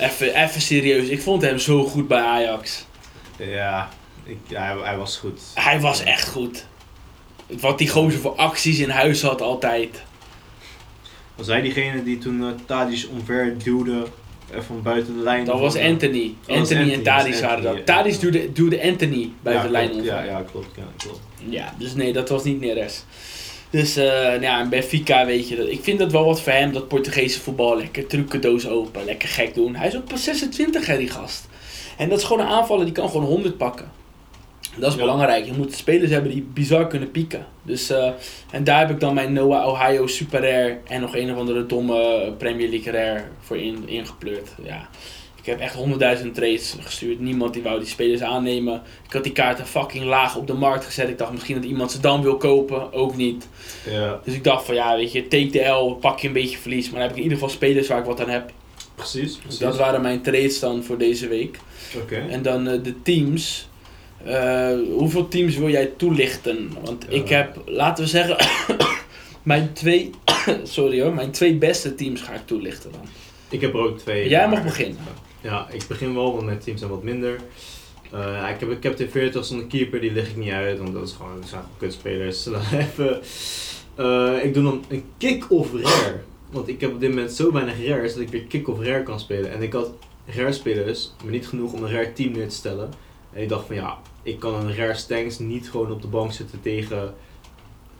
Even, 0.06 0.44
even 0.44 0.62
serieus, 0.62 1.08
ik 1.08 1.22
vond 1.22 1.42
hem 1.42 1.58
zo 1.58 1.84
goed 1.84 2.08
bij 2.08 2.22
Ajax. 2.22 2.86
Ja, 3.38 3.90
ik, 4.24 4.38
hij, 4.48 4.76
hij 4.84 4.98
was 4.98 5.18
goed. 5.18 5.42
Hij 5.54 5.80
was 5.80 6.04
echt 6.04 6.30
goed. 6.30 6.66
Wat 7.60 7.78
die 7.78 7.90
gozer 7.90 8.20
voor 8.20 8.36
acties 8.36 8.80
in 8.80 8.90
huis 8.90 9.22
had 9.22 9.42
altijd. 9.42 10.04
Was 11.36 11.48
hij 11.48 11.62
diegene 11.62 12.04
die 12.04 12.18
toen 12.18 12.42
uh, 12.42 12.48
Tadic 12.66 13.08
omver 13.12 13.56
duwde, 13.64 14.06
eh, 14.52 14.60
van 14.62 14.82
buiten 14.82 15.18
de 15.18 15.24
lijn? 15.24 15.46
Dat 15.46 15.60
was 15.60 15.78
Anthony. 15.78 16.36
was 16.48 16.58
Anthony 16.58 16.94
en 16.94 17.04
Tadic 17.04 17.36
waren 17.36 17.64
dat. 17.64 17.86
Tadic 17.86 18.20
duwde, 18.20 18.52
duwde 18.52 18.84
Anthony 18.84 19.32
bij 19.42 19.54
ja, 19.54 19.62
de 19.62 19.70
lijn 19.70 19.92
omver. 19.92 20.06
ja, 20.06 20.24
ja, 20.24 20.44
klopt, 20.52 20.76
ja, 20.76 20.84
klopt. 20.98 21.20
Ja, 21.50 21.74
dus 21.78 21.94
nee, 21.94 22.14
dat 22.14 22.30
was 22.30 22.44
niet 22.44 22.60
Neres. 22.60 23.04
Dus 23.76 23.96
eh 23.96 24.42
ja, 24.42 24.60
en 24.60 24.70
Benfica 24.70 25.26
weet 25.26 25.48
je 25.50 25.56
dat. 25.56 25.68
Ik 25.68 25.84
vind 25.84 26.00
dat 26.00 26.12
wel 26.12 26.26
wat 26.26 26.42
voor 26.42 26.52
hem, 26.52 26.74
dat 26.74 26.88
Portugese 26.88 27.40
voetbal. 27.42 27.78
Lekker 27.78 28.08
trucendoos 28.08 28.68
open, 28.68 29.06
lekker 29.06 29.30
gek 29.30 29.54
doen. 29.54 29.76
Hij 29.76 29.88
is 29.88 29.96
ook 29.96 30.08
pas 30.08 30.24
26 30.24 30.86
hè, 30.86 30.98
die 30.98 31.10
gast. 31.10 31.48
En 31.98 32.10
dat 32.10 32.18
is 32.18 32.24
gewoon 32.24 32.46
een 32.46 32.52
aanvaller 32.52 32.86
die 32.86 32.94
kan 32.94 33.10
gewoon 33.10 33.26
100 33.26 33.58
pakken. 33.58 33.92
Dat 34.78 34.90
is 34.92 34.96
Ja. 34.96 35.02
belangrijk. 35.02 35.46
Je 35.46 35.54
moet 35.54 35.74
spelers 35.74 36.12
hebben 36.12 36.32
die 36.32 36.48
bizar 36.54 36.88
kunnen 36.88 37.12
pieken. 37.12 37.46
Dus, 37.64 37.90
eh, 37.90 38.10
en 38.52 38.64
daar 38.64 38.80
heb 38.80 38.90
ik 38.90 39.00
dan 39.00 39.14
mijn 39.14 39.34
Noah 39.34 39.68
Ohio 39.68 40.08
Super 40.08 40.42
Rare 40.42 40.78
en 40.88 41.02
nog 41.02 41.16
een 41.16 41.32
of 41.32 41.38
andere 41.38 41.66
domme 41.66 42.34
Premier 42.38 42.70
League 42.70 42.94
Rare 42.94 43.24
voor 43.40 43.58
in, 43.58 43.84
ingepleurd. 43.88 44.50
Ja. 44.64 44.90
Ik 45.46 45.52
heb 45.52 45.60
echt 45.60 45.76
100.000 46.24 46.32
trades 46.32 46.76
gestuurd. 46.80 47.20
Niemand 47.20 47.54
die 47.54 47.64
wou 47.64 47.80
die 47.80 47.88
spelers 47.88 48.22
aannemen. 48.22 48.82
Ik 49.08 49.14
had 49.14 49.24
die 49.24 49.32
kaarten 49.32 49.66
fucking 49.66 50.04
laag 50.04 50.36
op 50.36 50.48
de 50.48 50.54
markt 50.54 50.86
gezet. 50.86 51.10
Ik 51.10 51.18
dacht 51.18 51.32
misschien 51.32 51.56
dat 51.56 51.64
iemand 51.64 51.92
ze 51.92 52.00
dan 52.00 52.22
wil 52.22 52.38
kopen. 52.38 52.94
Ook 52.94 53.16
niet. 53.16 53.48
Ja, 53.90 54.20
Dus 54.24 54.34
ik 54.34 54.44
dacht 54.44 54.66
van 54.66 54.76
ja, 54.76 54.96
weet 54.96 55.12
je, 55.12 55.28
take 55.28 55.50
the 55.50 55.68
L, 55.68 55.96
pak 55.96 56.20
je 56.20 56.28
een 56.28 56.34
beetje 56.34 56.58
verlies. 56.58 56.90
Maar 56.90 57.00
dan 57.00 57.02
heb 57.02 57.10
ik 57.12 57.18
in 57.18 57.24
ieder 57.24 57.38
geval 57.38 57.54
spelers 57.54 57.88
waar 57.88 58.00
ik 58.00 58.06
wat 58.06 58.22
aan 58.22 58.30
heb. 58.30 58.52
precies. 58.96 59.22
Dus 59.22 59.38
precies. 59.38 59.60
dat 59.60 59.78
waren 59.78 60.02
mijn 60.02 60.22
trades 60.22 60.60
dan 60.60 60.84
voor 60.84 60.98
deze 60.98 61.28
week. 61.28 61.60
Oké. 61.96 62.16
En 62.30 62.42
dan 62.42 62.68
eh, 62.68 62.84
de 62.84 63.02
teams. 63.02 63.68
Eh, 64.24 64.70
hoeveel 64.98 65.28
teams 65.28 65.58
wil 65.58 65.70
jij 65.70 65.92
toelichten? 65.98 66.72
Want 66.84 67.06
ik 67.14 67.30
heb, 67.30 67.62
laten 67.66 68.04
we 68.04 68.10
zeggen, 68.10 68.38
mijn 69.44 69.74
twee, 69.74 70.10
sorry 70.64 71.02
hoor, 71.02 71.14
mijn 71.14 71.32
twee 71.32 71.56
beste 71.56 71.96
teams 71.96 72.22
ga 72.22 72.34
ik 72.34 72.46
toelichten 72.46 72.92
dan. 72.92 73.08
Ik 73.50 73.62
heb 73.62 73.74
er 73.74 73.80
ook 73.80 73.98
twee. 73.98 74.30
Jij 74.30 74.50
mag 74.50 74.64
beginnen. 74.64 74.98
Ja, 75.46 75.68
ik 75.70 75.86
begin 75.88 76.14
wel, 76.14 76.34
want 76.34 76.46
mijn 76.46 76.60
teams 76.60 76.80
zijn 76.80 76.92
wat 76.92 77.04
minder. 77.04 77.40
Eh, 78.12 78.50
ik 78.54 78.60
heb 78.60 78.70
een 78.70 78.80
Captain 78.80 79.10
40 79.10 79.46
zonder 79.46 79.68
keeper, 79.68 80.02
die 80.02 80.12
lig 80.12 80.30
ik 80.30 80.36
niet 80.36 80.52
uit, 80.52 80.80
want 80.80 80.94
dat 80.94 81.04
is 81.04 81.14
gewoon, 81.14 81.40
dat 81.40 81.50
zijn 81.50 81.62
gewoon 81.62 81.78
kutspelers. 81.78 82.44
Dan 82.54 82.62
even, 82.72 83.22
eh, 83.96 84.44
ik 84.44 84.54
doe 84.54 84.64
dan 84.64 84.84
een 84.88 85.04
kick-off 85.18 85.74
rare. 85.74 86.22
Want 86.50 86.68
ik 86.68 86.82
heb 86.82 86.94
op 86.94 87.00
dit 87.00 87.10
moment 87.10 87.32
zo 87.32 87.52
weinig 87.52 87.86
rares 87.88 88.14
dat 88.14 88.22
ik 88.22 88.30
weer 88.30 88.44
kick-off 88.44 88.82
rare 88.82 89.04
kan 89.04 89.20
spelen. 89.20 89.52
En 89.52 89.62
ik 89.62 89.74
had 89.74 89.92
rare 90.26 90.52
spelers, 90.52 91.14
maar 91.24 91.32
niet 91.32 91.48
genoeg 91.48 91.74
om 91.74 91.84
een 91.84 91.92
rare 91.92 92.14
team 92.14 92.32
neer 92.32 92.50
te 92.50 92.56
stellen. 92.56 92.90
En 93.34 93.42
ik 93.42 93.50
dacht 93.50 93.66
van 93.66 93.76
ja, 93.76 93.98
ik 94.24 94.40
kan 94.40 94.54
een 94.54 94.76
rare 94.76 94.94
Stanks 94.94 95.40
niet 95.40 95.70
gewoon 95.70 95.92
op 95.92 96.02
de 96.02 96.08
bank 96.08 96.32
zitten 96.32 96.62
tegen 96.62 97.14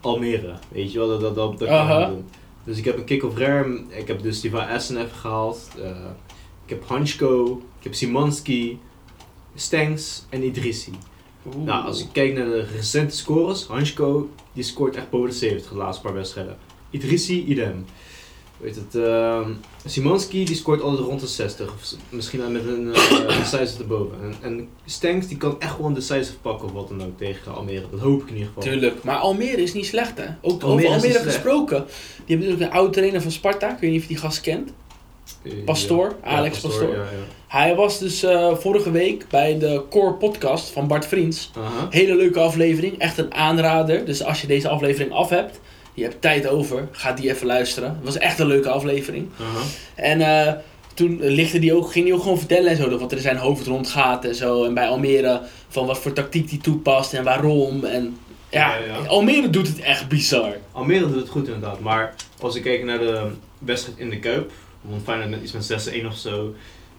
Almere. 0.02 0.54
Weet 0.72 0.92
je 0.92 1.00
wel, 1.00 1.08
dat, 1.08 1.22
dat, 1.22 1.36
dat, 1.36 1.60
dat 1.60 1.68
kan 1.68 2.02
ik 2.02 2.08
doen. 2.08 2.26
Dus 2.64 2.78
ik 2.78 2.86
heb 2.86 2.98
een 2.98 3.06
kick-off 3.06 3.38
rare, 3.38 3.84
ik 3.88 4.08
heb 4.08 4.22
dus 4.22 4.42
die 4.42 4.52
van 4.52 4.70
even 4.70 5.10
gehaald. 5.10 5.70
Eh, 5.82 5.92
ik 6.66 6.70
heb 6.70 6.84
Hansko, 6.88 7.62
ik 7.78 7.84
heb 7.84 7.94
Simanski, 7.94 8.80
Stanks 9.56 10.24
en 10.30 10.44
Idrissi. 10.44 10.92
Oeh. 11.46 11.66
Nou, 11.66 11.86
als 11.86 12.02
ik 12.02 12.08
kijk 12.12 12.34
naar 12.34 12.46
de 12.46 12.66
recente 12.76 13.16
scores, 13.16 13.66
Hansko 13.66 14.30
die 14.54 14.64
scoort 14.64 14.96
echt 14.96 15.10
boven 15.10 15.30
de 15.30 15.36
70 15.36 15.70
de 15.70 15.78
laatste 15.78 16.02
paar 16.04 16.14
wedstrijden. 16.14 16.58
Idrissi, 16.90 17.46
idem. 17.46 17.86
Weet 18.58 18.76
het, 18.76 18.96
ehm 18.96 19.50
Simanski 19.86 20.46
die 20.46 20.56
scoort 20.56 20.82
altijd 20.82 21.08
rond 21.08 21.20
de 21.20 21.28
60, 21.28 21.74
of 21.74 21.94
misschien 22.10 22.52
met 22.52 22.66
een 22.66 22.88
uh, 23.12 23.28
decisive 23.28 23.82
erboven. 23.82 24.18
En, 24.22 24.36
en 24.42 24.68
Stanks 24.86 25.28
die 25.28 25.38
kan 25.38 25.60
echt 25.60 25.72
gewoon 25.72 25.94
decisive 25.94 26.38
pakken 26.42 26.68
of 26.68 26.74
wat 26.74 26.88
dan 26.88 27.04
ook 27.04 27.18
tegen 27.18 27.56
Almere, 27.56 27.86
dat 27.92 28.00
hoop 28.00 28.22
ik 28.22 28.28
in 28.28 28.34
ieder 28.34 28.48
geval. 28.48 28.64
Tuurlijk, 28.64 29.04
maar 29.04 29.16
Almere 29.16 29.62
is 29.62 29.74
niet 29.74 29.86
slecht 29.86 30.18
hè. 30.18 30.26
Ook 30.42 30.62
Almere 30.62 30.88
over 30.88 31.02
Almere 31.02 31.24
gesproken. 31.24 31.86
Die 31.86 32.36
hebben 32.36 32.48
natuurlijk 32.48 32.72
een 32.72 32.78
oude 32.78 32.94
trainer 32.94 33.22
van 33.22 33.32
Sparta. 33.32 33.74
Ik 33.74 33.80
weet 33.80 33.92
niet 33.92 34.02
of 34.02 34.08
je 34.08 34.14
die 34.14 34.24
gast 34.24 34.42
kent. 34.42 34.72
Eh, 35.44 35.52
Pastoor, 35.66 36.16
ja. 36.24 36.30
Alex 36.30 36.62
Ja, 36.62 36.68
Pastoor. 36.68 36.94
Ja. 36.94 37.04
Hij 37.48 37.76
was 37.76 38.00
dus 38.00 38.24
eh, 38.24 38.56
vorige 38.56 38.92
week 38.92 39.26
bij 39.30 39.60
de 39.60 39.84
Core 39.90 40.14
podcast 40.14 40.70
van 40.70 40.88
Bart 40.88 41.06
Vriends. 41.06 41.52
Hele 41.90 42.16
leuke 42.16 42.40
aflevering, 42.40 42.98
echt 42.98 43.18
een 43.18 43.34
aanrader. 43.34 44.06
Dus 44.06 44.24
als 44.24 44.42
je 44.42 44.48
deze 44.48 44.70
aflevering 44.70 45.12
af 45.12 45.30
hebt, 45.30 45.60
je 45.94 46.04
hebt 46.04 46.22
tijd 46.22 46.48
over, 46.48 46.88
ga 46.92 47.12
die 47.12 47.30
even 47.30 47.48
luisteren. 47.48 47.90
Het 47.90 48.04
was 48.04 48.18
echt 48.18 48.40
een 48.40 48.48
leuke 48.48 48.70
aflevering. 48.70 49.30
En 49.96 50.22
eh, 50.22 50.54
toen 50.94 51.20
lichtte 51.22 51.60
die 51.60 51.74
ook, 51.74 51.92
ging 51.92 52.06
hij 52.06 52.16
ook 52.16 52.22
gewoon 52.22 52.38
vertellen 52.38 52.72
en 52.72 52.78
zo, 52.78 52.98
wat 52.98 53.12
er 53.12 53.18
in 53.18 53.24
zijn 53.24 53.38
hoofd 53.38 53.68
rondgaat 53.68 54.26
en 54.26 54.36
zo. 54.36 54.64
En 54.64 54.74
bij 54.74 54.88
Almere, 54.88 55.42
van 55.68 55.86
wat 55.86 56.00
voor 56.00 56.14
tactiek 56.14 56.50
hij 56.50 56.60
toepast 56.60 57.14
en 57.14 57.24
waarom. 57.24 57.84
En 57.84 58.18
ja. 58.50 58.78
Almere 59.08 59.50
doet 59.50 59.68
het 59.68 59.80
echt 59.80 60.08
bizar. 60.08 60.58
Almere 60.72 61.08
doet 61.08 61.20
het 61.20 61.30
goed 61.30 61.46
inderdaad, 61.46 61.80
maar 61.80 62.16
als 62.40 62.56
ik 62.56 62.64
kijk 62.64 62.84
naar 62.84 63.00
de 63.00 63.28
wedstrijd 63.60 63.98
in 63.98 64.10
de 64.10 64.20
Kuip, 64.20 64.52
want 64.90 65.04
Feyenoord 65.04 65.30
met 65.30 65.42
iets 65.42 65.52
met 65.52 65.90
6-1 66.04 66.06
of 66.08 66.16
zo. 66.16 66.54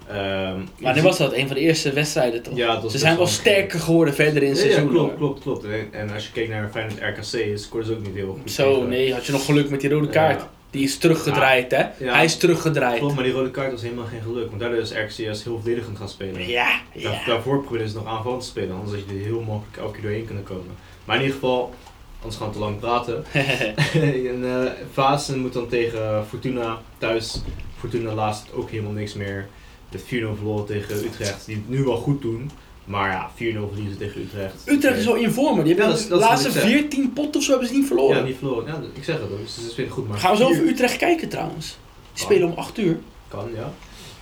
ehm, 0.09 0.61
Maar 0.79 0.95
nu 0.95 1.03
was 1.03 1.19
dat 1.19 1.33
een 1.33 1.47
van 1.47 1.57
de 1.57 1.63
eerste 1.63 1.93
wedstrijden 1.93 2.43
toch? 2.43 2.57
Ja, 2.57 2.89
Ze 2.89 2.99
zijn 2.99 3.17
wel 3.17 3.27
sterker 3.27 3.81
geworden 3.81 4.15
verder 4.15 4.43
in 4.43 4.49
het 4.49 4.59
Ja, 4.59 4.65
ja, 4.65 4.71
seizoen. 4.71 4.91
klopt, 4.93 5.09
hoor. 5.11 5.19
klopt, 5.19 5.41
klopt. 5.43 5.65
En, 5.65 5.89
en 5.93 6.11
als 6.15 6.27
je 6.27 6.33
kijkt 6.33 6.51
naar 6.51 6.71
Feyenoord 6.73 7.01
RKC, 7.01 7.59
scoren 7.59 7.87
ze 7.87 7.93
ook 7.93 8.03
niet 8.07 8.15
heel 8.15 8.39
goed. 8.43 8.51
Zo, 8.53 8.75
tegen. 8.75 8.89
nee, 8.89 9.13
had 9.13 9.27
je 9.27 9.33
nog 9.33 9.45
geluk 9.45 9.71
met 9.71 9.81
die 9.81 9.91
rode 9.91 10.09
kaart. 10.09 10.41
Ja. 10.41 10.51
Die 10.71 10.85
is 10.85 10.99
teruggedraaid, 10.99 11.71
hè? 11.71 11.83
Ja. 11.99 12.15
Hij 12.15 12.25
is 12.25 12.37
teruggedraaid. 12.37 12.99
Klopt, 12.99 13.15
maar 13.15 13.25
die 13.25 13.33
rode 13.33 13.51
kaart 13.51 13.71
was 13.73 13.83
helemaal 13.83 14.05
geen 14.05 14.21
geluk, 14.23 14.49
want 14.49 14.61
daardoor 14.61 14.79
is 14.81 14.91
RKC 14.93 15.13
heel 15.17 15.37
verdedigend 15.61 15.99
gaan 15.99 16.09
spelen. 16.09 16.49
Ja, 16.49 16.81
Daar- 16.95 17.13
ja. 17.13 17.23
daarvoor 17.27 17.61
probeerden 17.61 17.89
ze 17.89 17.95
nog 17.97 18.07
aanvallend 18.07 18.43
te 18.43 18.49
spelen, 18.49 18.75
anders 18.77 18.91
had 18.93 19.03
je 19.09 19.15
er 19.17 19.25
heel 19.25 19.41
makkelijk 19.41 19.77
elke 19.77 19.93
keer 19.93 20.03
doorheen 20.03 20.25
kunnen 20.27 20.43
komen. 20.45 20.75
Maar 21.05 21.17
in 21.17 21.23
ieder 21.23 21.35
geval, 21.39 21.75
anders 22.21 22.37
gaan 22.37 22.47
we 22.49 22.53
te 22.55 22.59
lang 22.61 22.79
praten. 22.79 23.25
en 24.33 24.41
uh, 24.43 24.65
Vaassen 24.93 25.39
moet 25.39 25.53
dan 25.53 25.69
tegen 25.69 26.27
Fortuna 26.29 26.79
thuis. 26.99 27.41
Fortuna 27.79 28.13
laatst 28.15 28.53
ook 28.53 28.71
helemaal 28.71 28.93
niks 28.93 29.15
meer. 29.15 29.49
Met 29.93 30.03
4-0 30.03 30.07
verloren 30.07 30.67
tegen 30.67 30.97
Utrecht, 31.05 31.47
die 31.47 31.55
het 31.57 31.69
nu 31.69 31.85
wel 31.85 31.97
goed 31.97 32.23
doen. 32.23 32.51
Maar 32.85 33.11
ja, 33.11 33.31
4-0 33.35 33.69
verliezen 33.73 33.99
tegen 33.99 34.21
Utrecht. 34.21 34.55
Utrecht 34.65 34.99
is 34.99 35.05
wel 35.05 35.15
in 35.15 35.31
vorm, 35.31 35.63
die 35.65 35.75
hebben 35.75 35.77
Ja, 35.77 35.83
de 35.85 35.89
dat 35.91 35.99
is- 36.01 36.09
dat 36.09 36.21
is 36.21 36.27
laatste 36.27 36.49
wat 36.49 36.57
ik 36.57 36.63
zeg. 36.63 36.71
14 36.71 37.13
potten 37.13 37.37
of 37.37 37.43
zo 37.43 37.51
hebben 37.51 37.69
ze 37.69 37.75
niet 37.75 37.87
verloren. 37.87 38.17
Ja, 38.17 38.23
niet 38.23 38.37
verloren. 38.37 38.67
Ja, 38.67 38.81
ik 38.95 39.05
zeg 39.05 39.21
het 39.21 39.31
ook, 39.33 39.39
dus 39.39 39.55
ze 39.55 39.71
spelen 39.71 39.91
goed. 39.91 40.09
Maar 40.09 40.19
Gaan 40.19 40.31
we 40.31 40.37
zo 40.37 40.49
over 40.49 40.67
Utrecht 40.67 40.97
kijken 40.97 41.29
trouwens. 41.29 41.67
Die 41.67 42.25
Kan. 42.25 42.25
spelen 42.35 42.49
om 42.53 42.59
8 42.59 42.79
uur. 42.79 42.99
Kan, 43.29 43.49
ja. 43.55 43.73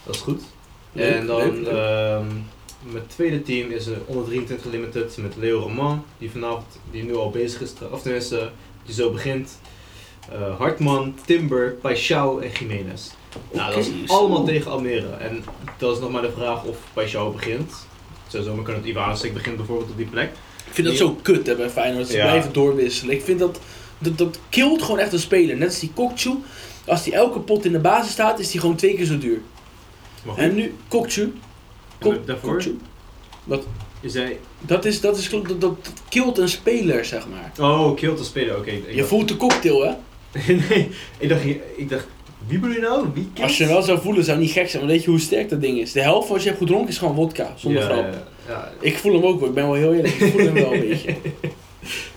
Dat 0.05 0.14
is 0.14 0.20
goed. 0.20 0.42
Leuk, 0.92 1.14
en 1.14 1.26
dan 1.26 1.36
leuk, 1.36 1.52
leuk. 1.55 1.66
ehm, 1.66 2.26
mijn 2.92 3.07
tweede 3.07 3.42
team 3.42 3.70
is 3.70 3.86
een 3.86 4.02
onder 4.07 4.24
23 4.24 4.72
limited 4.72 5.16
met 5.16 5.36
Leo 5.36 5.59
Roman, 5.61 6.05
die 6.18 6.30
vanavond, 6.30 6.64
die 6.90 7.02
nu 7.05 7.14
al 7.16 7.30
bezig 7.30 7.61
is, 7.61 7.72
of 7.90 8.02
tenminste, 8.02 8.50
die 8.86 8.94
zo 8.94 9.11
begint. 9.11 9.59
Eh, 10.32 10.59
Hartman, 10.59 11.14
Timber, 11.26 11.72
Paixão 11.82 12.42
en 12.42 12.50
Jiménez. 12.59 13.11
Nou, 13.53 13.70
dat 13.74 13.78
is 13.78 13.91
zo. 14.07 14.12
allemaal 14.14 14.45
tegen 14.45 14.70
Almere. 14.70 15.09
En 15.09 15.45
dat 15.78 15.95
is 15.95 16.01
nog 16.03 16.11
maar 16.11 16.22
de 16.22 16.32
vraag 16.37 16.64
of 16.64 16.76
Paixão 16.76 17.35
begint. 17.35 17.70
Het 18.22 18.32
zou 18.32 18.43
zomaar 18.45 18.64
kunnen 18.64 18.82
dat 18.82 18.91
Ivansek 18.91 19.32
begint 19.35 19.57
bijvoorbeeld 19.57 19.91
op 19.91 19.97
die 19.97 20.07
plek. 20.07 20.30
Ik 20.66 20.72
vind 20.74 20.87
dat 20.87 20.97
zo 20.97 21.18
kut 21.22 21.47
hè, 21.47 21.55
bij 21.57 21.70
Feyenoord, 21.70 22.07
ze 22.09 22.16
Ja. 22.16 22.22
blijven 22.26 22.53
doorwisselen. 22.53 23.14
Ik 23.14 23.22
vind 23.22 23.39
dat, 23.39 23.61
dat, 23.99 24.18
dat 24.18 24.39
killt 24.49 24.82
gewoon 24.82 24.99
echt 24.99 25.12
een 25.12 25.18
speler. 25.18 25.57
Net 25.57 25.68
als 25.68 25.78
die 25.80 25.91
Kokchu. 25.95 26.35
Als 26.87 27.03
die 27.05 27.12
elke 27.14 27.39
pot 27.41 27.64
in 27.64 27.72
de 27.72 27.78
basis 27.78 28.12
staat, 28.12 28.39
is 28.39 28.51
die 28.51 28.61
gewoon 28.61 28.76
twee 28.76 28.95
keer 28.95 29.05
zo 29.05 29.18
duur. 29.18 29.41
Maar 30.24 30.35
goed, 30.35 30.43
En 30.45 30.55
nu, 30.55 30.74
Kokchu. 30.89 31.32
en 31.99 32.22
daarvoor 32.26 32.53
Kokchu. 32.53 32.76
is 34.01 34.14
hij... 34.14 34.39
Dat, 34.61 34.85
is, 34.85 35.01
dat, 35.01 35.16
is, 35.18 35.30
dat, 35.30 35.49
dat, 35.49 35.61
dat 35.61 35.93
killt 36.09 36.39
een 36.39 36.49
speler, 36.49 37.05
zeg 37.05 37.26
maar. 37.28 37.53
Oh, 37.70 37.97
Kilt 37.97 38.16
te 38.16 38.24
spelen, 38.24 38.57
oké. 38.59 38.70
Je 38.70 38.95
dacht- 38.97 39.09
voelt 39.09 39.28
de 39.28 39.37
cocktail, 39.37 39.82
hè? 39.82 39.93
nee, 40.68 40.91
ik 41.18 41.28
dacht, 41.28 41.45
ik 41.76 41.89
dacht, 41.89 42.07
wie 42.47 42.59
bedoel 42.59 42.74
je 42.76 42.80
nou? 42.80 43.07
Wie? 43.14 43.28
Als 43.42 43.59
je 43.59 43.66
wel 43.66 43.82
zou 43.82 44.01
voelen, 44.01 44.24
zou 44.24 44.36
het 44.36 44.47
niet 44.47 44.55
gek 44.55 44.68
zijn. 44.68 44.82
Maar 44.82 44.92
weet 44.92 45.05
je 45.05 45.11
hoe 45.11 45.20
sterk 45.20 45.49
dat 45.49 45.61
ding 45.61 45.78
is? 45.78 45.92
De 45.92 46.01
helft 46.03 46.26
van 46.26 46.34
wat 46.34 46.42
je 46.45 46.49
hebt 46.49 46.61
gedronken 46.61 46.88
is 46.88 46.99
gewoon 46.99 47.14
wodka, 47.14 47.53
zonder 47.57 47.82
Ja, 47.82 47.88
grap. 47.88 48.12
ja, 48.12 48.22
ja. 48.49 48.72
Ik 48.80 48.97
voel 48.99 49.12
hem 49.12 49.24
ook 49.24 49.38
wel, 49.40 49.49
ik 49.49 49.55
ben 49.55 49.64
wel 49.64 49.74
heel 49.74 49.95
eerlijk. 49.95 50.14
Ik 50.14 50.30
voel 50.32 50.45
hem 50.45 50.55
wel 50.55 50.72
een 50.74 50.80
beetje. 50.88 51.14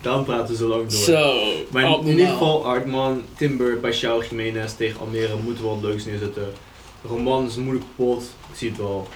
Daarom 0.02 0.24
praten 0.26 0.48
we 0.48 0.56
zo 0.56 0.68
lang 0.68 0.82
door. 0.90 1.00
Zo, 1.00 1.40
Maar 1.72 1.84
in, 2.00 2.08
ieder 2.08 2.28
geval, 2.28 2.64
Hartman, 2.66 3.22
Timber, 3.38 3.78
Paixão, 3.78 4.28
Jiménez 4.30 4.74
tegen 4.74 5.00
Almere 5.00 5.36
moeten 5.44 5.64
wel 5.64 5.74
wat 5.74 5.84
leuks 5.90 6.06
neerzetten. 6.06 6.48
Roman 7.08 7.46
is 7.46 7.56
een 7.56 7.64
moeilijke 7.64 7.90
pot, 7.96 8.24
ik 8.52 8.58
zie 8.58 8.70
het 8.70 8.78
wel. 8.78 9.08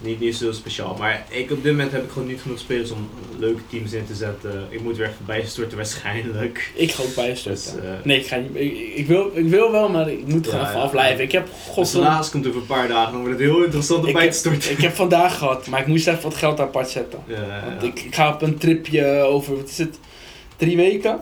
Niet, 0.00 0.20
niet 0.20 0.36
zo 0.36 0.52
speciaal. 0.52 0.96
Maar 0.98 1.26
ik, 1.30 1.50
op 1.50 1.62
dit 1.62 1.72
moment 1.72 1.92
heb 1.92 2.04
ik 2.04 2.10
gewoon 2.10 2.28
niet 2.28 2.40
genoeg 2.40 2.58
spelers 2.58 2.90
om 2.90 3.08
leuke 3.38 3.60
teams 3.70 3.92
in 3.92 4.06
te 4.06 4.14
zetten. 4.14 4.66
Ik 4.70 4.80
moet 4.82 4.96
weer 4.96 5.06
even 5.06 5.24
bijstorten 5.26 5.76
waarschijnlijk. 5.76 6.72
Ik 6.74 6.92
ga 6.92 7.02
ook 7.02 7.14
bijstorten. 7.14 7.62
Dus, 7.74 7.82
eh, 7.84 7.90
Nee, 8.02 8.18
ik, 8.18 8.26
ga 8.26 8.36
niet, 8.36 8.50
ik, 8.54 8.78
ik 8.94 9.06
wil, 9.06 9.30
ik 9.34 9.48
wil 9.48 9.70
wel, 9.72 9.88
maar 9.88 10.10
ik 10.10 10.26
moet 10.26 10.44
gewoon 10.46 10.60
Ja, 10.60 10.66
even 10.68 10.78
ja. 10.78 10.84
afblijven. 10.84 11.24
Ik 11.24 11.32
heb, 11.32 11.48
godverdomme, 11.70 12.08
salaris 12.08 12.30
komt 12.30 12.46
over 12.46 12.60
een 12.60 12.66
paar 12.66 12.88
dagen, 12.88 13.12
dan 13.12 13.20
wordt 13.20 13.38
het 13.38 13.48
heel 13.48 13.64
interessant 13.64 14.02
om 14.02 14.08
Ik 14.08 14.14
bij 14.14 14.30
te 14.30 14.36
storten. 14.36 14.70
ik 14.70 14.78
heb 14.80 14.94
vandaag 14.94 15.38
gehad, 15.38 15.66
maar 15.66 15.80
ik 15.80 15.86
moest 15.86 16.06
even 16.08 16.22
wat 16.22 16.34
geld 16.34 16.60
apart 16.60 16.88
zetten. 16.88 17.18
Want 17.68 17.82
ik, 17.82 18.00
ik 18.00 18.14
ga 18.14 18.32
op 18.34 18.42
een 18.42 18.58
tripje 18.58 19.06
over, 19.22 19.56
wat 19.56 19.68
is 19.68 19.78
het, 19.78 19.98
drie 20.56 20.76
weken. 20.76 21.20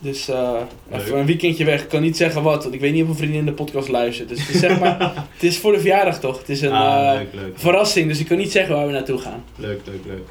Dus 0.00 0.28
eh, 0.28 0.60
even 0.92 1.18
een 1.18 1.26
weekendje 1.26 1.64
weg. 1.64 1.82
Ik 1.82 1.88
kan 1.88 2.02
niet 2.02 2.16
zeggen 2.16 2.42
wat, 2.42 2.62
want 2.62 2.74
ik 2.74 2.80
weet 2.80 2.92
niet 2.92 3.00
of 3.02 3.06
mijn 3.08 3.18
vriendin 3.20 3.44
de 3.44 3.52
podcast 3.52 3.88
luistert. 3.88 4.28
Dus 4.28 4.40
het 4.40 4.54
is, 4.54 4.60
zeg 4.60 4.78
maar, 4.80 5.12
het 5.34 5.42
is 5.42 5.58
voor 5.58 5.72
de 5.72 5.78
verjaardag 5.80 6.20
toch? 6.20 6.38
Het 6.38 6.48
is 6.48 6.60
een 6.60 6.72
Ah, 6.72 7.12
eh, 7.12 7.18
leuk, 7.18 7.34
leuk. 7.34 7.58
verrassing, 7.58 8.08
dus 8.08 8.20
ik 8.20 8.26
kan 8.26 8.36
niet 8.38 8.52
zeggen 8.52 8.74
waar 8.74 8.86
we 8.86 8.92
naartoe 8.92 9.18
gaan. 9.18 9.44
Leuk, 9.56 9.80
leuk, 9.84 10.04
leuk. 10.06 10.26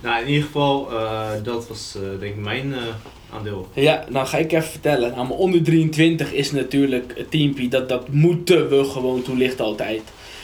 Nou, 0.00 0.22
in 0.22 0.28
ieder 0.28 0.44
geval, 0.44 0.90
eh, 0.92 1.30
dat 1.42 1.68
was 1.68 1.96
denk 2.20 2.34
ik 2.34 2.40
mijn 2.42 2.74
aandeel. 3.32 3.68
Ja, 3.74 4.04
dan 4.10 4.26
ga 4.26 4.38
ik 4.38 4.52
even 4.52 4.70
vertellen. 4.70 5.10
Nou, 5.14 5.26
mijn 5.26 5.38
onder 5.38 5.62
23 5.62 6.32
is 6.32 6.52
natuurlijk 6.52 7.12
het 7.16 7.30
teampie. 7.30 7.68
Dat, 7.68 7.88
dat 7.88 8.08
moeten 8.08 8.68
we 8.68 8.84
gewoon 8.84 9.22
toelichten 9.22 9.64
altijd. 9.64 10.00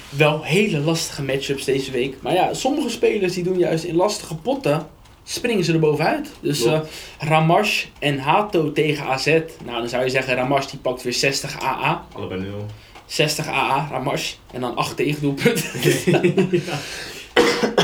Wel 0.08 0.42
hele 0.42 0.78
lastige 0.78 1.22
matchups 1.22 1.64
deze 1.64 1.90
week. 1.90 2.16
Maar 2.20 2.34
ja, 2.34 2.54
sommige 2.54 2.88
spelers 2.88 3.34
die 3.34 3.44
doen 3.44 3.58
juist 3.58 3.84
in 3.84 3.94
lastige 3.96 4.34
potten. 4.34 4.86
Springen 5.30 5.64
ze 5.64 5.72
er 5.72 5.78
bovenuit. 5.78 6.30
Dus 6.40 6.64
eh 6.64 6.80
Ramash 7.18 7.84
en 7.98 8.18
Hato 8.18 8.72
tegen 8.72 9.04
AZ. 9.04 9.26
Nou, 9.64 9.78
dan 9.78 9.88
zou 9.88 10.04
je 10.04 10.10
zeggen 10.10 10.34
Ramash 10.34 10.66
die 10.66 10.78
pakt 10.78 11.02
weer 11.02 11.12
60 11.12 11.60
AA. 11.60 12.06
Allebei 12.12 12.40
nul. 12.40 12.66
60 13.06 13.48
AA, 13.48 13.88
Ramash. 13.90 14.34
En 14.52 14.60
dan 14.60 14.76
8 14.76 14.96
tegendoelpunten. 14.96 15.64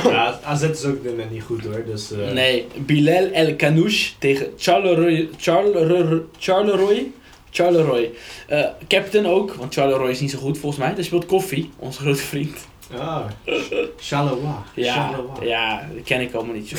ja, 0.05 0.41
AZ 0.45 0.63
is 0.63 0.85
ook 0.85 1.03
dit 1.03 1.11
moment 1.11 1.31
niet 1.31 1.43
goed 1.43 1.65
hoor. 1.65 1.85
Dus, 1.87 2.13
eh, 2.13 2.31
Nee, 2.31 2.67
Bilal 2.77 3.31
El 3.33 3.57
Kanouche 3.57 4.11
tegen 4.19 4.53
Charleroi. 4.57 5.31
Charleroi. 5.37 6.23
Charleroi. 6.39 7.13
Charleroi. 7.51 8.15
Eh, 8.49 8.65
captain 8.89 9.27
ook, 9.27 9.55
want 9.55 9.75
Charleroi 9.75 10.11
is 10.11 10.21
niet 10.21 10.31
zo 10.31 10.39
goed 10.39 10.59
volgens 10.59 10.83
mij. 10.85 10.95
Daar 10.95 11.05
speelt 11.05 11.27
Koffie, 11.27 11.71
onze 11.79 12.01
grote 12.01 12.23
vriend. 12.23 12.67
Ah, 12.99 13.25
Charleroi. 13.99 14.55
Ja, 14.75 14.95
Charleroi. 14.95 15.49
ja 15.49 15.89
dat 15.95 16.05
ken 16.05 16.21
ik 16.21 16.35
allemaal 16.35 16.55
niet 16.55 16.69
zo. 16.69 16.77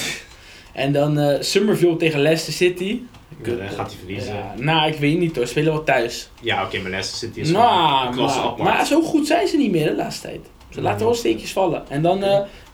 En 0.78 0.92
dan 0.92 1.20
eh 1.20 1.42
Summerville 1.42 1.98
tegen 1.98 2.20
Leicester 2.20 2.54
City. 2.54 3.00
Dan 3.44 3.58
gaat 3.70 3.90
hij 3.90 3.98
verliezen. 4.00 4.34
Ja, 4.36 4.54
nou, 4.58 4.92
ik 4.92 5.00
weet 5.00 5.20
niet 5.20 5.36
hoor. 5.36 5.48
Spelen 5.48 5.74
wel 5.74 5.84
thuis. 5.84 6.30
Ja, 6.42 6.64
oké, 6.66 6.80
maar 6.80 6.90
Leicester 6.92 7.18
City 7.28 7.40
is 7.40 7.50
Nou, 7.52 8.08
een 8.08 8.14
klasse 8.14 8.38
maar, 8.40 8.48
apart. 8.48 8.64
maar 8.70 8.86
zo 8.86 9.02
goed 9.02 9.28
zijn 9.28 9.48
ze 9.48 9.58
niet 9.58 9.72
meer 9.72 9.86
de 9.90 9.96
laatste 9.96 10.28
tijd. 10.28 10.40
Ze 10.70 10.82
laten 10.82 11.06
wel 11.06 11.16
steekjes 11.16 11.52
vallen. 11.52 11.84
En 11.90 12.02
dan 12.02 12.24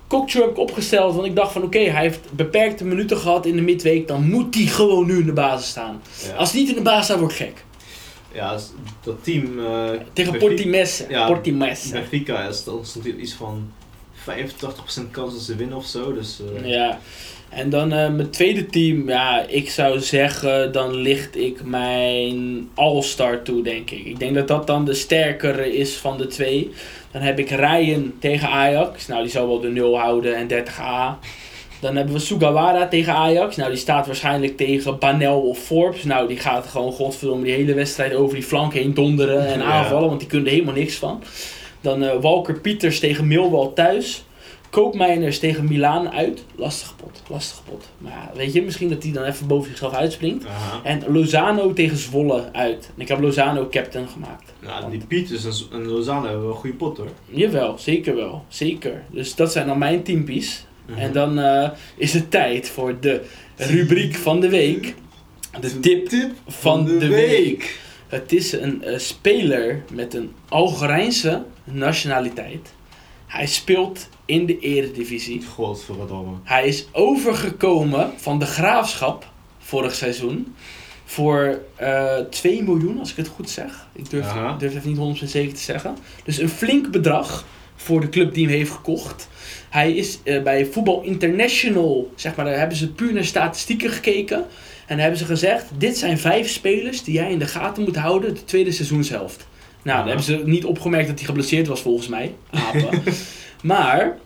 Kokchu 0.07 0.39
heb 0.41 0.49
ik 0.49 0.57
opgesteld, 0.57 1.13
want 1.15 1.25
ik 1.27 1.35
dacht 1.35 1.51
van 1.51 1.63
oké, 1.63 1.79
hij 1.79 2.01
heeft 2.01 2.19
beperkte 2.31 2.85
minuten 2.85 3.17
gehad 3.17 3.45
in 3.45 3.55
de 3.55 3.61
midweek. 3.61 4.07
Dan 4.07 4.29
moet 4.29 4.55
hij 4.55 4.65
gewoon 4.65 5.05
nu 5.07 5.19
in 5.19 5.25
de 5.25 5.33
basis 5.33 5.69
staan. 5.69 6.01
ja. 6.27 6.35
Als 6.35 6.51
hij 6.51 6.59
niet 6.59 6.69
in 6.69 6.75
de 6.75 6.81
basis 6.81 7.05
staat, 7.05 7.19
wordt 7.19 7.33
gek. 7.33 7.63
ja, 8.33 8.57
dat 9.03 9.23
team... 9.23 9.59
eh, 9.65 9.89
Tegen 10.13 10.37
Portimesse. 10.37 11.05
Ja, 11.09 11.27
Portimesse. 11.27 11.91
Benfica 11.91 12.47
is 12.47 12.63
dan 12.63 12.85
stond 12.85 13.05
iets 13.05 13.33
van 13.33 13.71
85% 14.29 15.11
kans 15.11 15.33
dat 15.33 15.41
ze 15.41 15.55
winnen 15.55 15.77
of 15.77 15.85
zo. 15.85 16.13
Dus, 16.13 16.39
Ja. 16.63 16.99
En 17.55 17.69
dan 17.69 17.91
eh, 17.93 18.09
mijn 18.09 18.29
tweede 18.29 18.65
team, 18.65 19.09
ja, 19.09 19.45
ik 19.47 19.69
zou 19.69 19.99
zeggen, 19.99 20.71
dan 20.71 20.95
licht 20.95 21.37
ik 21.37 21.63
mijn 21.63 22.69
All-Star 22.75 23.41
toe, 23.41 23.63
denk 23.63 23.91
ik. 23.91 24.05
Ik 24.05 24.19
denk 24.19 24.35
dat 24.35 24.47
dat 24.47 24.67
dan 24.67 24.85
de 24.85 24.93
sterkere 24.93 25.75
is 25.77 25.95
van 25.95 26.17
de 26.17 26.27
twee. 26.27 26.71
Dan 27.11 27.21
heb 27.21 27.39
ik 27.39 27.49
Ryan 27.49 28.13
tegen 28.19 28.49
Ajax. 28.49 29.07
Nou, 29.07 29.21
die 29.21 29.31
zal 29.31 29.47
wel 29.47 29.59
de 29.59 29.69
0 29.69 29.99
houden 29.99 30.35
en 30.35 30.47
30A. 30.47 31.19
Dan 31.79 31.95
hebben 31.95 32.13
we 32.13 32.19
Sugawara 32.19 32.87
tegen 32.87 33.13
Ajax. 33.13 33.55
Nou, 33.55 33.69
die 33.69 33.79
staat 33.79 34.05
waarschijnlijk 34.05 34.57
tegen 34.57 34.99
Banel 34.99 35.41
of 35.41 35.57
Forbes. 35.59 36.03
Nou, 36.03 36.27
die 36.27 36.39
gaat 36.39 36.67
gewoon 36.67 36.91
godverdomme 36.91 37.43
die 37.43 37.53
hele 37.53 37.73
wedstrijd 37.73 38.13
over 38.13 38.35
die 38.35 38.43
flank 38.43 38.73
heen 38.73 38.93
donderen 38.93 39.47
en 39.47 39.59
Ja. 39.59 39.65
aanvallen, 39.65 40.07
want 40.07 40.19
die 40.19 40.29
kunnen 40.29 40.47
er 40.47 40.53
helemaal 40.53 40.75
niks 40.75 40.95
van. 40.95 41.23
Dan 41.81 42.03
eh, 42.03 42.21
Walker 42.21 42.59
Pieters 42.59 42.99
tegen 42.99 43.27
Millwall 43.27 43.69
thuis. 43.75 44.23
Koopmeiners 44.73 45.39
tegen 45.39 45.67
Milaan 45.67 46.11
uit. 46.11 46.43
Lastige 46.55 46.95
pot, 46.95 47.21
lastige 47.29 47.61
pot. 47.63 47.89
Maar 47.97 48.11
ja, 48.11 48.31
weet 48.35 48.53
je, 48.53 48.61
misschien 48.61 48.89
dat 48.89 49.03
hij 49.03 49.11
dan 49.11 49.23
even 49.23 49.47
boven 49.47 49.69
zichzelf 49.69 49.93
uitspringt. 49.93 50.45
aha. 50.45 50.79
En 50.83 51.03
Lozano 51.07 51.73
tegen 51.73 51.97
Zwolle 51.97 52.49
uit. 52.51 52.91
En 52.95 53.01
ik 53.01 53.07
heb 53.07 53.19
Lozano 53.19 53.67
captain 53.69 54.07
gemaakt. 54.07 54.53
Nou, 54.59 54.91
die 54.91 55.05
Pieters 55.07 55.67
en, 55.71 55.85
Lozano 55.85 56.23
hebben 56.23 56.41
wel 56.41 56.49
een 56.51 56.57
goede 56.57 56.75
pot 56.75 56.97
hoor. 56.97 57.09
Jawel, 57.25 57.77
zeker 57.77 58.15
wel. 58.15 58.45
Zeker. 58.47 59.03
Dus 59.11 59.35
dat 59.35 59.51
zijn 59.51 59.67
dan 59.67 59.77
mijn 59.77 60.03
teampies. 60.03 60.65
Mhm. 60.85 60.99
En 60.99 61.11
dan 61.13 61.39
eh, 61.39 61.69
is 61.95 62.13
het 62.13 62.31
tijd 62.31 62.69
voor 62.69 62.99
de 62.99 63.21
rubriek 63.55 64.15
van 64.15 64.39
de 64.39 64.49
week. 64.49 64.95
De 65.59 65.79
tip 65.79 66.11
van 66.47 66.85
de 66.85 67.07
week. 67.07 67.79
Het 68.07 68.33
is 68.33 68.51
een 68.51 68.83
eh, 68.83 68.97
speler 68.97 69.83
met 69.91 70.13
een 70.13 70.31
Algerijnse 70.49 71.43
nationaliteit. 71.63 72.73
Hij 73.33 73.47
speelt 73.47 74.09
in 74.25 74.45
de 74.45 74.59
eredivisie. 74.59 75.45
Godverdomme. 75.45 76.35
Hij 76.43 76.67
is 76.67 76.85
overgekomen 76.91 78.11
van 78.17 78.39
de 78.39 78.45
graafschap 78.45 79.31
vorig 79.59 79.95
seizoen. 79.95 80.55
Voor 81.05 81.59
eh 81.75 82.17
2 82.17 82.63
miljoen, 82.63 82.99
als 82.99 83.11
ik 83.11 83.17
het 83.17 83.27
goed 83.27 83.49
zeg. 83.49 83.87
Ik 83.93 84.09
durf, 84.09 84.25
Aha. 84.25 84.57
durf 84.57 84.75
even 84.75 84.89
niet 84.89 85.21
100% 85.21 85.25
zeker 85.25 85.53
te 85.53 85.61
zeggen. 85.61 85.97
Dus 86.23 86.37
een 86.37 86.49
flink 86.49 86.91
bedrag 86.91 87.45
voor 87.75 88.01
de 88.01 88.09
club 88.09 88.33
die 88.33 88.45
hem 88.45 88.55
heeft 88.55 88.71
gekocht. 88.71 89.27
Hij 89.69 89.93
is 89.93 90.19
eh, 90.23 90.43
bij 90.43 90.65
Voetbal 90.65 91.01
International, 91.01 92.11
zeg 92.15 92.35
maar, 92.35 92.45
daar 92.45 92.57
hebben 92.57 92.77
ze 92.77 92.91
puur 92.91 93.13
naar 93.13 93.25
statistieken 93.25 93.89
gekeken. 93.89 94.45
En 94.87 94.99
hebben 94.99 95.19
ze 95.19 95.25
gezegd: 95.25 95.65
dit 95.77 95.97
zijn 95.97 96.17
vijf 96.17 96.49
spelers 96.49 97.03
die 97.03 97.13
jij 97.13 97.31
in 97.31 97.39
de 97.39 97.47
gaten 97.47 97.83
moet 97.83 97.95
houden 97.95 98.33
de 98.33 98.43
tweede 98.43 98.71
seizoenshelft. 98.71 99.47
Nou, 99.83 99.97
dan 99.97 100.07
hebben 100.07 100.25
ze 100.25 100.41
niet 100.45 100.65
opgemerkt 100.65 101.07
dat 101.07 101.17
hij 101.17 101.25
geblesseerd 101.25 101.67
was, 101.67 101.81
volgens 101.81 102.07
mij. 102.07 102.33
Apen. 102.49 103.03
maar 103.71 104.17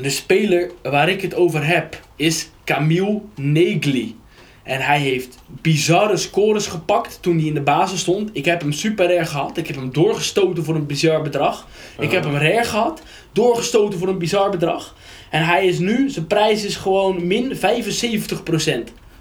de 0.00 0.10
speler 0.10 0.70
waar 0.82 1.08
ik 1.08 1.22
het 1.22 1.34
over 1.34 1.66
heb 1.66 2.00
is 2.16 2.50
Camille 2.64 3.20
Negli. 3.34 4.16
En 4.62 4.80
hij 4.80 4.98
heeft 5.00 5.38
bizarre 5.46 6.16
scores 6.16 6.66
gepakt 6.66 7.18
toen 7.20 7.36
hij 7.36 7.46
in 7.46 7.54
de 7.54 7.60
basis 7.60 8.00
stond. 8.00 8.30
Ik 8.32 8.44
heb 8.44 8.60
hem 8.60 8.72
super 8.72 9.10
erg 9.10 9.30
gehad. 9.30 9.56
Ik 9.56 9.66
heb 9.66 9.76
hem 9.76 9.92
doorgestoten 9.92 10.64
voor 10.64 10.74
een 10.74 10.86
bizar 10.86 11.22
bedrag. 11.22 11.66
Ik 11.98 12.10
heb 12.10 12.24
hem 12.24 12.36
rare 12.36 12.64
gehad, 12.64 13.02
doorgestoten 13.32 13.98
voor 13.98 14.08
een 14.08 14.18
bizar 14.18 14.50
bedrag. 14.50 14.94
En 15.30 15.44
hij 15.44 15.66
is 15.66 15.78
nu, 15.78 16.10
zijn 16.10 16.26
prijs 16.26 16.64
is 16.64 16.76
gewoon 16.76 17.26
min 17.26 17.56
75%. 17.56 17.58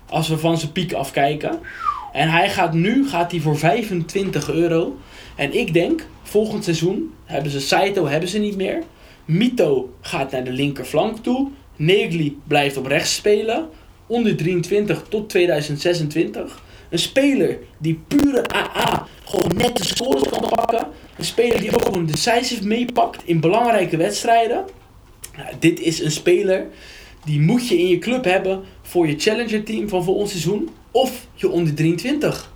Als 0.09 0.27
we 0.27 0.37
van 0.37 0.57
zijn 0.57 0.71
piek 0.71 0.93
afkijken. 0.93 1.59
En 2.11 2.29
hij 2.29 2.49
gaat 2.49 2.73
nu 2.73 3.07
gaat 3.09 3.31
hij 3.31 3.39
voor 3.39 3.57
25 3.57 4.49
euro. 4.49 4.97
En 5.37 5.53
ik 5.53 5.73
denk, 5.73 6.05
volgend 6.23 6.63
seizoen 6.63 7.13
hebben 7.25 7.51
ze 7.51 7.59
Saito 7.59 8.07
hebben 8.07 8.29
ze 8.29 8.37
niet 8.37 8.55
meer. 8.55 8.83
Mito 9.25 9.93
gaat 10.01 10.31
naar 10.31 10.43
de 10.43 10.51
linkerflank 10.51 11.17
toe. 11.17 11.49
Negli 11.75 12.37
blijft 12.47 12.77
op 12.77 12.85
rechts 12.85 13.15
spelen. 13.15 13.69
Onder 14.07 14.35
23 14.35 15.03
tot 15.09 15.29
2026. 15.29 16.63
Een 16.89 16.99
speler 16.99 17.57
die 17.77 17.99
pure 18.07 18.53
AA 18.53 19.07
gewoon 19.23 19.57
net 19.57 19.77
de 19.77 19.83
scores 19.83 20.29
kan 20.29 20.49
pakken. 20.49 20.87
Een 21.17 21.25
speler 21.25 21.59
die 21.59 21.73
ook 21.73 21.81
gewoon 21.81 22.05
decisive 22.05 22.67
meepakt 22.67 23.21
in 23.25 23.39
belangrijke 23.39 23.97
wedstrijden. 23.97 24.65
Ja, 25.37 25.49
dit 25.59 25.79
is 25.79 26.03
een 26.03 26.11
speler 26.11 26.67
die 27.25 27.39
moet 27.39 27.67
je 27.67 27.77
in 27.77 27.87
je 27.87 27.99
club 27.99 28.23
hebben 28.23 28.63
voor 28.81 29.07
je 29.07 29.19
challenger 29.19 29.63
team 29.63 29.89
van 29.89 30.03
volgend 30.03 30.29
seizoen. 30.29 30.69
Of 30.91 31.27
je 31.33 31.49
onder 31.49 31.73
23. 31.73 32.55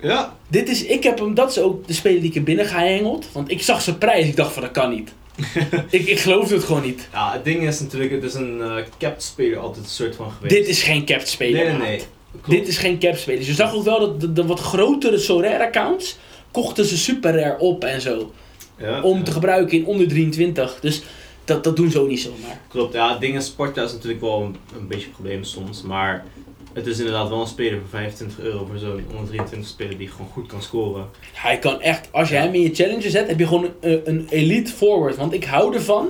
Ja, 0.00 0.36
Dit 0.48 0.68
is, 0.68 0.84
ik 0.84 1.02
heb 1.02 1.18
hem, 1.18 1.34
dat 1.34 1.50
is 1.50 1.58
ook 1.58 1.86
de 1.86 1.92
speler 1.92 2.20
die 2.20 2.30
ik 2.30 2.36
er 2.36 2.42
binnen 2.42 2.66
gehengeld. 2.66 3.26
Want 3.32 3.50
ik 3.50 3.62
zag 3.62 3.82
zijn 3.82 3.98
prijs, 3.98 4.26
ik 4.26 4.36
dacht 4.36 4.52
van 4.52 4.62
dat 4.62 4.70
kan 4.72 4.90
niet. 4.90 5.12
ik, 5.90 6.06
ik 6.06 6.18
geloofde 6.18 6.54
het 6.54 6.64
gewoon 6.64 6.82
niet. 6.82 7.08
ja, 7.12 7.32
het 7.32 7.44
ding 7.44 7.62
is 7.62 7.80
natuurlijk, 7.80 8.12
het 8.12 8.22
is 8.22 8.34
een 8.34 8.60
eh 8.62 8.76
capped 8.98 9.22
speler 9.22 9.58
altijd 9.58 9.84
een 9.84 9.90
soort 9.90 10.16
van 10.16 10.30
geweest. 10.30 10.54
Dit 10.54 10.68
is 10.68 10.82
geen 10.82 11.04
capped 11.04 11.28
speler. 11.28 11.64
Nee, 11.64 11.72
nee, 11.78 11.88
nee. 11.88 12.02
Klopt. 12.30 12.48
Dit 12.58 12.68
is 12.68 12.78
geen 12.78 12.98
capped 12.98 13.20
speler. 13.20 13.38
Dus 13.38 13.48
je 13.48 13.54
zag 13.54 13.74
ook 13.74 13.84
wel 13.84 13.98
dat 14.00 14.20
de, 14.20 14.32
de 14.32 14.46
wat 14.46 14.60
grotere 14.60 15.18
Sorare 15.18 15.66
accounts 15.66 16.18
kochten 16.50 16.84
ze 16.84 16.98
super 16.98 17.34
rare 17.34 17.58
op 17.58 17.84
en 17.84 18.00
zo. 18.00 18.32
ja, 18.78 19.02
Om 19.02 19.18
ja. 19.18 19.24
te 19.24 19.30
gebruiken 19.30 19.78
in 19.78 19.86
onder 19.86 20.08
23. 20.08 20.78
Dus 20.80 21.02
dat, 21.44 21.64
dat 21.64 21.76
doen 21.76 21.90
ze 21.90 22.00
ook 22.00 22.08
niet 22.08 22.20
zomaar. 22.20 22.60
Klopt, 22.68 22.92
ja, 22.94 23.10
het 23.10 23.20
ding 23.20 23.36
is, 23.36 23.46
Sparta 23.46 23.82
is 23.82 23.92
natuurlijk 23.92 24.20
wel 24.20 24.40
een, 24.42 24.56
een 24.78 24.86
beetje 24.88 25.06
een 25.06 25.12
probleem 25.12 25.44
soms, 25.44 25.82
maar 25.82 26.24
het 26.72 26.86
is 26.86 26.98
inderdaad 26.98 27.28
wel 27.28 27.40
een 27.40 27.46
speler 27.46 27.78
voor 27.78 27.88
25 27.88 28.40
euro 28.40 28.64
voor 28.64 28.78
zo'n 28.78 29.04
onder 29.10 29.26
23 29.26 29.68
speler 29.68 29.98
die 29.98 30.08
gewoon 30.08 30.30
goed 30.30 30.46
kan 30.46 30.62
scoren. 30.62 31.08
Hij 31.32 31.58
kan 31.58 31.80
echt, 31.80 32.08
als 32.12 32.28
je 32.28 32.34
hem 32.34 32.54
in 32.54 32.60
je 32.60 32.74
challenger 32.74 33.10
zet, 33.10 33.28
heb 33.28 33.38
je 33.38 33.46
gewoon 33.46 33.70
een, 33.80 34.00
een 34.04 34.26
elite 34.30 34.72
forward. 34.72 35.16
Want 35.16 35.32
ik 35.32 35.44
hou 35.44 35.74
ervan 35.74 36.08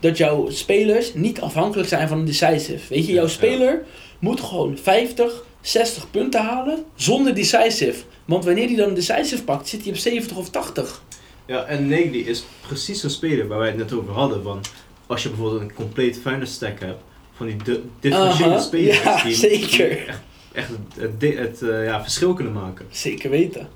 dat 0.00 0.16
jouw 0.16 0.50
spelers 0.50 1.14
niet 1.14 1.40
afhankelijk 1.40 1.88
zijn 1.88 2.08
van 2.08 2.18
een 2.18 2.24
decisive. 2.24 2.88
Weet 2.88 3.06
je, 3.06 3.12
jouw 3.12 3.26
speler 3.26 3.84
moet 4.18 4.40
gewoon 4.40 4.78
50, 4.78 5.44
60 5.60 6.10
punten 6.10 6.40
halen 6.40 6.84
zonder 6.94 7.34
decisive. 7.34 8.02
Want 8.24 8.44
wanneer 8.44 8.66
hij 8.66 8.76
dan 8.76 8.88
een 8.88 8.94
decisive 8.94 9.44
pakt, 9.44 9.68
zit 9.68 9.82
hij 9.82 9.90
op 9.92 9.98
70 9.98 10.36
of 10.36 10.50
80. 10.50 11.02
Ja, 11.46 11.64
en 11.64 11.88
Negli 11.88 12.26
is 12.26 12.44
precies 12.66 13.00
zo'n 13.00 13.10
speler 13.10 13.48
waar 13.48 13.58
wij 13.58 13.68
het 13.68 13.76
net 13.76 13.92
over 13.92 14.12
hadden, 14.12 14.42
van 14.42 14.60
als 15.06 15.22
je 15.22 15.28
bijvoorbeeld 15.28 15.60
een 15.60 15.74
compleet 15.74 16.18
Feyenoord 16.18 16.48
stack 16.48 16.80
hebt, 16.80 17.02
van 17.36 17.46
die 17.46 17.56
di- 17.64 17.80
differentiële 18.00 18.50
Aha, 18.50 18.60
spelers 18.60 19.02
ja, 19.02 19.22
die, 19.22 19.34
zeker. 19.34 19.88
die 19.88 19.98
echt, 19.98 20.20
echt 20.52 20.68
het, 20.98 21.38
het, 21.38 21.62
eh, 21.62 21.84
ja, 21.84 22.02
verschil 22.02 22.32
kunnen 22.34 22.52
maken. 22.52 22.86
Zeker 22.90 23.30
weten. 23.30 23.68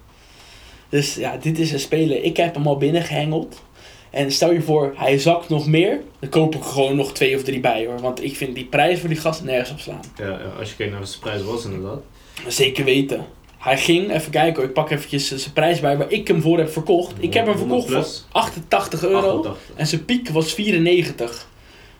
Dus 0.88 1.14
ja, 1.14 1.36
dit 1.36 1.58
is 1.58 1.72
een 1.72 1.80
speler. 1.80 2.22
Ik 2.24 2.36
heb 2.36 2.54
hem 2.54 2.66
al 2.66 2.76
binnengehengeld. 2.76 3.62
En 4.10 4.30
stel 4.32 4.52
je 4.52 4.62
voor, 4.62 4.92
hij 4.96 5.18
zakt 5.18 5.48
nog 5.48 5.66
meer. 5.66 6.00
Dan 6.18 6.28
koop 6.30 6.54
ik 6.54 6.62
gewoon 6.62 6.96
nog 6.96 7.12
twee 7.12 7.36
of 7.36 7.42
drie 7.42 7.60
bij 7.60 7.86
hoor. 7.86 8.00
Want 8.00 8.22
ik 8.24 8.36
vind 8.36 8.54
die 8.54 8.64
prijs 8.64 9.00
voor 9.00 9.08
die 9.08 9.18
gast 9.18 9.42
nergens 9.44 9.70
op 9.70 9.78
slaan. 9.78 10.00
Ja, 10.16 10.40
als 10.58 10.70
je 10.70 10.76
kijkt 10.76 10.90
naar 10.92 11.00
wat 11.00 11.08
zijn 11.10 11.20
prijs 11.22 11.42
was 11.42 11.64
inderdaad. 11.64 12.00
Zeker 12.46 12.84
weten. 12.84 13.26
Hij 13.58 13.78
ging, 13.78 14.12
even 14.12 14.30
kijken 14.30 14.54
hoor, 14.56 14.64
ik 14.64 14.72
pak 14.72 14.90
eventjes 14.90 15.26
zijn 15.34 15.52
prijs 15.52 15.80
bij 15.80 15.96
waar 15.96 16.10
ik 16.12 16.28
hem 16.28 16.40
voor 16.42 16.58
heb 16.58 16.70
verkocht. 16.72 17.12
Ik 17.18 17.34
heb 17.34 17.46
hem 17.46 17.56
100 17.56 17.84
verkocht 17.84 17.86
voor 17.92 18.00
plus. 18.00 18.26
88 18.32 19.04
euro. 19.04 19.16
88. 19.18 19.56
En 19.76 19.86
zijn 19.86 20.04
piek 20.04 20.28
was 20.28 20.54
94. 20.54 21.48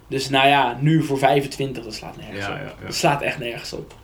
Dus 0.09 0.29
nou 0.29 0.49
ja, 0.49 0.77
nu 0.81 1.03
voor 1.03 1.19
25, 1.19 1.85
dat 1.85 1.95
slaat 1.95 2.17
nergens 2.17 2.47
Ja, 2.47 2.53
op. 2.53 2.59
ja, 2.59 2.63
ja. 2.65 2.87
Dat 2.87 2.95
slaat 2.95 3.23
echt 3.23 3.39
nergens 3.39 3.73
op. 3.73 3.95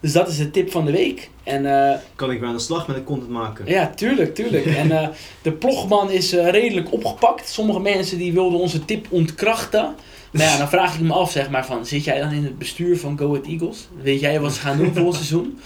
Dus 0.00 0.12
dat 0.12 0.28
is 0.28 0.36
de 0.36 0.50
tip 0.50 0.70
van 0.70 0.84
de 0.84 0.92
week. 0.92 1.30
En 1.44 1.90
eh, 1.90 1.98
Kan 2.14 2.30
ik 2.30 2.40
weer 2.40 2.48
aan 2.48 2.54
de 2.54 2.60
slag 2.60 2.86
met 2.86 2.96
een 2.96 3.04
content 3.04 3.30
maken? 3.30 3.66
ja, 3.66 3.86
tuurlijk, 3.94 4.34
tuurlijk. 4.34 4.66
En 4.82 4.90
eh, 5.02 5.08
de 5.42 5.52
plogman 5.52 6.10
is 6.10 6.32
eh, 6.32 6.48
redelijk 6.50 6.92
opgepakt. 6.92 7.48
Sommige 7.48 7.80
mensen 7.80 8.18
die 8.18 8.32
wilden 8.32 8.60
onze 8.60 8.84
tip 8.84 9.06
ontkrachten. 9.10 9.94
Maar 10.32 10.42
ja, 10.46 10.56
dan 10.58 10.68
vraag 10.68 10.94
ik 10.94 11.00
me 11.00 11.12
af, 11.12 11.30
zeg 11.30 11.50
maar, 11.50 11.66
van, 11.66 11.86
zit 11.86 12.04
jij 12.04 12.20
dan 12.20 12.32
in 12.32 12.44
het 12.44 12.58
bestuur 12.58 12.98
van 12.98 13.18
Go 13.18 13.28
Ahead 13.30 13.46
Eagles? 13.46 13.88
Weet 14.02 14.20
jij 14.20 14.40
wat 14.40 14.52
ze 14.52 14.60
gaan 14.60 14.76
doen 14.78 14.94
volgend 14.94 15.14
seizoen? 15.14 15.58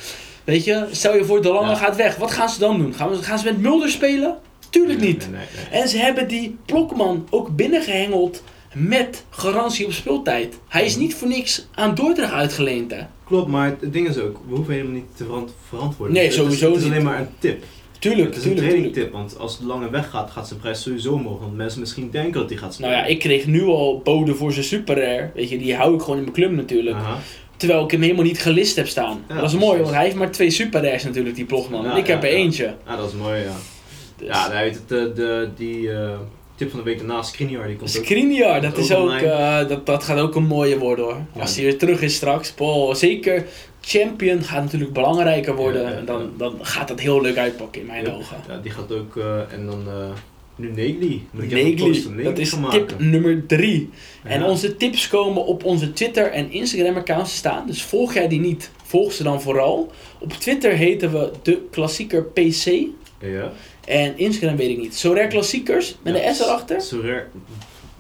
Weet 0.45 0.65
je, 0.65 0.87
stel 0.91 1.17
je 1.17 1.25
voor, 1.25 1.43
De 1.43 1.49
Lange 1.53 1.69
Ja. 1.71 1.75
gaat 1.77 1.97
weg. 1.97 2.17
Wat 2.17 2.31
gaan 2.31 2.49
ze 2.49 2.59
dan 2.59 2.79
doen? 2.79 2.95
Gaan, 2.95 3.11
we, 3.11 3.23
gaan 3.23 3.39
ze 3.39 3.45
met 3.45 3.59
Mulder 3.61 3.89
spelen? 3.91 4.37
Tuurlijk 4.71 4.99
Nee, 5.01 5.09
niet. 5.09 5.19
Nee, 5.31 5.31
nee, 5.31 5.65
nee. 5.71 5.81
En 5.83 5.89
ze 5.89 5.99
hebben 5.99 6.29
die 6.29 6.57
Plokman 6.67 7.27
ook 7.31 7.57
binnengehengeld 7.57 8.43
met 8.75 9.25
garantie 9.31 9.87
op 9.87 9.93
speeltijd. 9.93 10.59
Hij 10.69 10.85
is 10.85 10.97
niet 10.97 11.15
voor 11.15 11.29
niks 11.29 11.67
aan 11.75 11.95
Dordrecht 11.95 12.33
uitgeleend, 12.33 12.91
hè? 12.91 13.01
Klopt, 13.25 13.49
maar 13.49 13.77
het 13.81 13.93
ding 13.93 14.09
is 14.09 14.19
ook, 14.19 14.41
we 14.49 14.55
hoeven 14.55 14.73
helemaal 14.75 14.95
niet 14.95 15.17
te 15.17 15.25
verant- 15.25 15.55
verantwoorden. 15.69 16.15
Nee, 16.15 16.25
Het 16.25 16.33
is- 16.33 16.39
sowieso 16.39 16.67
Het 16.67 16.77
is 16.77 16.83
niet. 16.83 16.93
alleen 16.93 17.05
maar 17.05 17.19
een 17.21 17.29
tip. 17.39 17.63
Tuurlijk, 17.99 18.29
Het 18.29 18.37
is 18.37 18.45
een 18.45 18.51
tuurlijk, 18.55 18.73
tuurlijk. 18.73 18.93
training 18.95 19.13
tip, 19.13 19.13
want 19.13 19.39
als 19.39 19.59
de 19.59 19.67
lange 19.67 19.91
weggaat, 19.91 20.31
gaat 20.31 20.49
zijn 20.49 20.61
prijs 20.61 20.83
sowieso 20.83 21.13
omhoog. 21.13 21.41
Want 21.41 21.57
mensen 21.57 21.81
misschien 21.81 22.11
denken 22.11 22.41
dat 22.41 22.49
hij 22.51 22.59
gaat 22.59 22.75
spelen. 22.75 22.91
Nou 22.91 23.03
ja, 23.03 23.09
ik 23.09 23.19
kreeg 23.19 23.47
nu 23.47 23.65
al 23.65 24.01
boden 24.05 24.37
voor 24.37 24.53
zijn 24.53 24.65
super 24.65 24.97
rare. 24.97 25.31
Weet 25.35 25.49
je, 25.49 25.59
die 25.59 25.75
hou 25.77 25.95
ik 25.95 26.01
gewoon 26.01 26.17
in 26.17 26.23
mijn 26.23 26.35
club 26.35 26.51
natuurlijk. 26.51 26.97
Aha. 26.97 27.19
Terwijl 27.57 27.85
ik 27.85 27.91
hem 27.91 28.01
helemaal 28.03 28.25
niet 28.25 28.39
gelist 28.41 28.77
heb 28.77 28.87
staan. 28.89 29.25
Ja, 29.29 29.35
dat 29.41 29.53
is 29.53 29.59
mooi, 29.59 29.81
want 29.83 29.95
hij 29.95 30.05
heeft 30.05 30.17
maar 30.17 30.31
twee 30.31 30.51
super 30.51 30.83
rares 30.83 31.05
natuurlijk, 31.05 31.35
die. 31.37 31.47
Ja, 31.71 31.91
en 31.93 31.97
ik 31.97 32.07
heb 32.07 32.23
er 32.23 32.29
eentje. 32.29 32.75
Ja, 32.87 32.97
dat 32.97 33.09
is 33.09 33.15
mooi, 33.15 33.41
ja. 33.41 33.53
Dus. 34.17 34.27
Ja, 34.27 34.49
nou, 34.49 34.63
weet 34.65 34.75
het, 34.75 34.89
de, 34.89 35.13
de, 35.15 35.49
die 35.57 35.93
eh, 35.93 36.11
tip 36.55 36.71
van 36.71 36.79
de 36.79 36.85
week 36.85 36.99
daarna, 36.99 37.23
Skriniar, 37.23 37.67
die 37.67 37.77
komt 37.77 37.97
ook. 37.99 38.05
Skriniar, 38.05 38.61
dat, 38.61 38.79
is 38.79 38.93
ook 38.93 39.11
eh, 39.11 39.69
dat, 39.69 39.87
dat 39.87 40.03
gaat 40.03 40.19
ook 40.19 40.35
een 40.35 40.47
mooie 40.47 40.79
worden 40.79 41.05
hoor. 41.05 41.21
Ja. 41.35 41.41
Als 41.41 41.55
hij 41.55 41.65
weer 41.65 41.79
terug 41.79 42.03
is 42.03 42.15
straks. 42.15 42.55
Boah, 42.55 42.95
zeker 42.95 43.47
champion 43.81 44.43
gaat 44.43 44.63
natuurlijk 44.63 44.93
belangrijker 44.93 45.55
worden. 45.55 45.83
Ja, 45.83 45.89
ja, 45.89 45.97
en 45.97 46.05
dan, 46.05 46.31
dan 46.37 46.59
gaat 46.61 46.89
dat 46.89 47.01
heel 47.01 47.21
leuk 47.21 47.37
uitpakken 47.37 47.81
in 47.81 47.87
mijn 47.87 48.13
ogen. 48.13 48.37
Ja, 48.49 48.59
die 48.59 48.71
gaat 48.71 48.93
ook, 48.93 49.17
eh, 49.17 49.53
en 49.53 49.67
dan 49.67 49.83
eh, 49.87 50.09
nu 50.57 50.71
Negli. 50.71 51.27
Negli, 51.31 52.23
dat 52.23 52.39
is 52.39 52.55
tip 52.71 52.95
nummer 52.99 53.47
3. 53.47 53.91
En 54.23 54.45
onze 54.45 54.77
tips 54.77 55.09
komen 55.09 55.47
op 55.47 55.65
onze 55.65 55.93
Twitter 55.93 56.31
en 56.31 56.51
Instagram 56.51 56.97
accounts 56.97 57.31
te 57.31 57.37
staan. 57.37 57.67
Dus 57.67 57.83
volg 57.83 58.15
jij 58.15 58.29
die 58.29 58.41
niet, 58.41 58.71
volg 58.85 59.13
ze 59.13 59.23
dan 59.23 59.43
vooral. 59.43 59.93
Op 60.19 60.33
Twitter 60.33 60.73
heten 60.73 61.13
we 61.13 61.31
de 61.43 61.67
klassieker 61.71 62.25
PC. 62.25 62.87
Ja. 63.25 63.53
En 63.85 64.19
Instagram 64.19 64.57
weet 64.57 64.71
ik 64.71 64.79
niet. 64.79 64.97
Sorare 64.97 65.29
Klassiekers 65.29 65.97
met 66.03 66.15
een 66.15 66.35
S 66.35 66.41
erachter. 66.41 66.81
Sorare, 66.81 67.27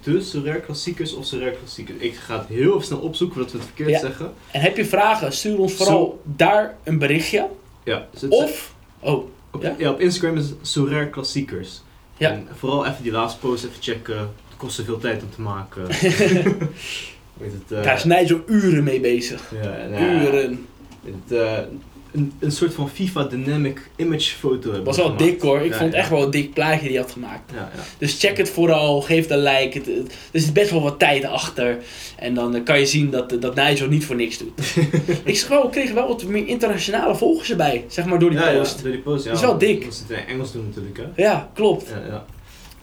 de 0.02 0.22
Sorare 0.22 0.60
klassiekers 0.60 1.14
of 1.14 1.26
Sorare 1.26 1.56
klassiekers. 1.58 1.98
Ik 1.98 2.14
ga 2.14 2.38
het 2.38 2.48
heel 2.48 2.72
even 2.72 2.84
snel 2.84 2.98
opzoeken 2.98 3.36
voordat 3.36 3.52
we 3.52 3.58
het 3.58 3.66
verkeerd 3.74 4.00
zeggen. 4.00 4.32
En 4.50 4.60
heb 4.60 4.76
je 4.76 4.84
vragen, 4.84 5.32
stuur 5.32 5.58
ons 5.58 5.72
vooral 5.72 6.20
daar 6.24 6.76
een 6.84 6.98
berichtje. 6.98 7.46
Ja, 7.84 8.06
dus 8.10 8.28
Of, 8.28 8.74
oh, 9.00 9.24
op, 9.50 9.62
ja? 9.62 9.74
ja? 9.78 9.90
op 9.90 10.00
Instagram 10.00 10.36
is 10.36 10.48
het 10.48 10.58
Sorare 10.62 11.10
klassiekers. 11.10 11.82
Ja. 12.16 12.30
En 12.30 12.48
vooral 12.54 12.86
even 12.86 13.02
die 13.02 13.12
laatste 13.12 13.38
post 13.38 13.64
even 13.64 13.82
checken. 13.82 14.18
Het 14.18 14.56
kost 14.56 14.82
veel 14.84 14.98
tijd 14.98 15.22
om 15.22 15.30
te 15.34 15.40
maken. 15.40 15.86
Weet 17.40 17.52
het, 17.52 17.84
daar 17.84 17.96
is 17.96 18.04
Nigel 18.04 18.40
uren 18.46 18.84
mee 18.84 19.00
bezig. 19.00 19.52
ja, 19.62 19.86
nou 19.86 20.04
Uren. 20.04 20.66
Het, 21.04 21.38
eh, 21.38 21.58
een, 22.14 22.32
een 22.38 22.52
soort 22.52 22.74
van 22.74 22.88
FIFA 22.90 23.24
Dynamic 23.24 23.90
Image 23.96 24.34
foto 24.36 24.62
hebben 24.68 24.84
Was 24.84 24.96
we 24.96 25.02
wel 25.02 25.10
gemaakt. 25.10 25.30
dik 25.32 25.40
hoor. 25.40 25.60
Ik 25.60 25.72
Ja, 25.72 25.78
vond 25.78 25.92
ja. 25.92 25.98
echt 25.98 26.08
wel 26.10 26.22
een 26.22 26.30
dik 26.30 26.54
plaatje 26.54 26.80
die 26.80 26.90
hij 26.90 27.00
had 27.00 27.10
gemaakt. 27.12 27.50
Ja, 27.52 27.70
ja. 27.74 27.82
Dus 27.98 28.18
check 28.20 28.36
het 28.36 28.50
vooral, 28.50 29.00
geef 29.00 29.30
een 29.30 29.38
like. 29.38 29.78
Het, 29.78 29.86
het- 29.86 30.14
er 30.32 30.40
zit 30.40 30.52
best 30.52 30.70
wel 30.70 30.82
wat 30.82 30.98
tijd 30.98 31.24
achter. 31.24 31.78
En 32.16 32.34
dan 32.34 32.54
eh, 32.54 32.64
kan 32.64 32.78
je 32.78 32.86
zien 32.86 33.10
dat, 33.10 33.36
dat 33.40 33.54
Nigel 33.54 33.88
niet 33.88 34.04
voor 34.04 34.16
niks 34.16 34.38
doet. 34.38 34.60
ik 35.24 35.36
zeg 35.36 35.48
wel, 35.48 35.62
we 35.62 35.70
kregen 35.70 35.94
wel 35.94 36.08
wat 36.08 36.24
meer 36.24 36.46
internationale 36.46 37.14
volgers 37.16 37.50
erbij. 37.50 37.84
Zeg 37.88 38.04
maar 38.04 38.18
door 38.18 38.30
die 38.30 38.38
post. 38.40 38.76
Ja, 38.76 38.82
door 38.82 38.92
die 38.92 39.00
post, 39.00 39.24
ja. 39.24 39.32
is 39.32 39.40
wel 39.40 39.58
dik. 39.58 39.78
We 39.78 39.84
moeten 39.84 40.04
het 40.08 40.18
in 40.18 40.26
Engels 40.26 40.52
doen 40.52 40.64
natuurlijk, 40.66 40.96
hè. 40.96 41.22
Ja, 41.22 41.50
klopt. 41.54 41.88
Ja, 41.88 42.06
ja. 42.08 42.24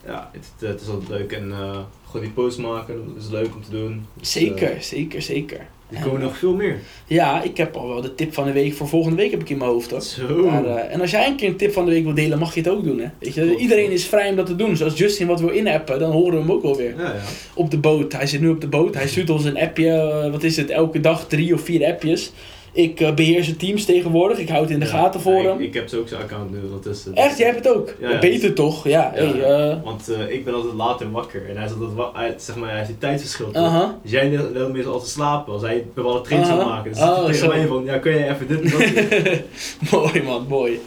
ja 0.05 0.29
het, 0.33 0.69
het, 0.69 0.81
is 0.81 0.87
altijd 0.87 1.09
leuk. 1.09 1.31
En 1.31 1.51
eh, 1.51 1.79
gewoon 2.05 2.21
die 2.25 2.31
post 2.35 2.57
maken, 2.57 3.13
dat 3.13 3.23
is 3.23 3.29
leuk 3.29 3.55
om 3.55 3.63
te 3.63 3.71
doen. 3.71 4.05
Dus, 4.19 4.31
Zeker, 4.31 4.71
eh, 4.71 4.79
zeker, 4.81 5.21
zeker. 5.21 5.67
Er 5.91 5.97
En, 5.97 6.03
komen 6.03 6.21
nog 6.21 6.37
veel 6.37 6.53
meer. 6.53 6.77
Ja, 7.07 7.41
ik 7.41 7.57
heb 7.57 7.75
al 7.75 7.87
wel 7.87 8.01
de 8.01 8.15
tip 8.15 8.33
van 8.33 8.45
de 8.45 8.51
week 8.51 8.73
voor 8.73 8.87
volgende 8.87 9.15
week 9.17 9.31
heb 9.31 9.41
ik 9.41 9.49
in 9.49 9.57
mijn 9.57 9.69
hoofd 9.69 9.91
hoor. 9.91 10.01
Zo. 10.01 10.45
Maar, 10.45 10.65
eh, 10.65 10.93
en 10.93 11.01
als 11.01 11.11
jij 11.11 11.27
een 11.27 11.35
keer 11.35 11.49
een 11.49 11.55
tip 11.55 11.73
van 11.73 11.85
de 11.85 11.91
week 11.91 12.03
wil 12.03 12.13
delen, 12.13 12.39
mag 12.39 12.53
je 12.53 12.59
het 12.61 12.69
ook 12.69 12.83
doen. 12.83 12.99
Hè? 12.99 13.07
Weet 13.19 13.33
je, 13.33 13.55
iedereen 13.57 13.91
is 13.91 14.05
vrij 14.05 14.29
om 14.29 14.35
dat 14.35 14.45
te 14.45 14.55
doen. 14.55 14.69
Dus 14.69 14.83
als 14.83 14.97
Justin 14.97 15.27
wat 15.27 15.39
wil 15.39 15.49
inappen, 15.53 15.99
dan 15.99 16.11
horen 16.11 16.33
we 16.33 16.39
hem 16.39 16.51
ook 16.51 16.61
wel 16.61 16.75
weer. 16.75 16.93
ja, 16.97 17.03
ja. 17.03 17.21
Op 17.53 17.71
de 17.71 17.77
boot. 17.77 18.13
Hij 18.13 18.27
zit 18.27 18.41
nu 18.41 18.49
op 18.49 18.61
de 18.61 18.67
boot. 18.67 18.93
Hij 18.93 19.07
stuurt 19.07 19.29
ons 19.29 19.45
een 19.45 19.57
appje. 19.59 19.87
eh, 19.89 20.31
wat 20.31 20.43
is 20.43 20.57
het? 20.57 20.69
Elke 20.69 20.99
dag 20.99 21.27
drie 21.27 21.53
of 21.53 21.61
vier 21.61 21.85
appjes. 21.85 22.31
Ik 22.73 22.99
eh, 22.99 23.13
beheer 23.13 23.43
zijn 23.43 23.57
teams 23.57 23.85
tegenwoordig. 23.85 24.37
Ik 24.37 24.49
hou 24.49 24.61
het 24.61 24.69
in 24.71 24.79
de 24.79 24.85
Ja, 24.85 24.91
gaten 24.91 25.21
voor 25.21 25.33
ja, 25.41 25.49
hem. 25.49 25.59
Ik, 25.59 25.67
ik 25.67 25.73
heb 25.73 25.87
zo 25.87 25.99
ook 25.99 26.07
zijn 26.07 26.21
account 26.21 26.51
nu, 26.51 26.57
dat 26.81 26.93
is. 26.93 27.05
Echt? 27.13 27.37
Jij 27.37 27.47
hebt 27.47 27.65
het 27.65 27.75
ook? 27.75 27.93
Ja. 27.99 28.19
Beter 28.19 28.53
toch? 28.53 28.87
Ja. 28.87 29.11
Hey, 29.13 29.41
eh, 29.43 29.83
Want 29.83 30.09
eh, 30.09 30.29
ik 30.33 30.45
ben 30.45 30.53
altijd 30.53 30.73
later 30.73 31.11
wakker 31.11 31.49
en 31.49 31.55
hij 31.57 31.65
is 31.65 31.71
altijd 31.71 32.15
hij, 32.15 32.33
zeg 32.37 32.55
maar, 32.55 32.67
hij 32.67 32.77
heeft 32.77 32.89
die 32.89 32.97
tijdsverschil. 32.97 33.51
toch? 33.51 33.63
aha. 33.63 33.97
Dus 34.01 34.11
jij 34.11 34.29
wil 34.53 34.69
meestal 34.69 34.93
altijd 34.93 35.11
slapen 35.11 35.53
als 35.53 35.61
hij 35.61 35.85
bepaalde 35.93 36.21
trains 36.21 36.47
Aha. 36.47 36.55
zou 36.55 36.69
maken. 36.69 36.91
Dus 36.91 37.01
Oh, 37.01 37.25
tegen 37.25 37.47
mij 37.47 37.67
van, 37.67 37.83
ja, 37.85 37.97
kun 37.97 38.11
jij 38.11 38.29
even 38.31 38.47
dit 38.47 38.61
en 38.61 38.69
dat 38.69 38.79
doen? 39.25 39.41
mooi 39.99 40.21
man, 40.23 40.45
mooi. 40.49 40.79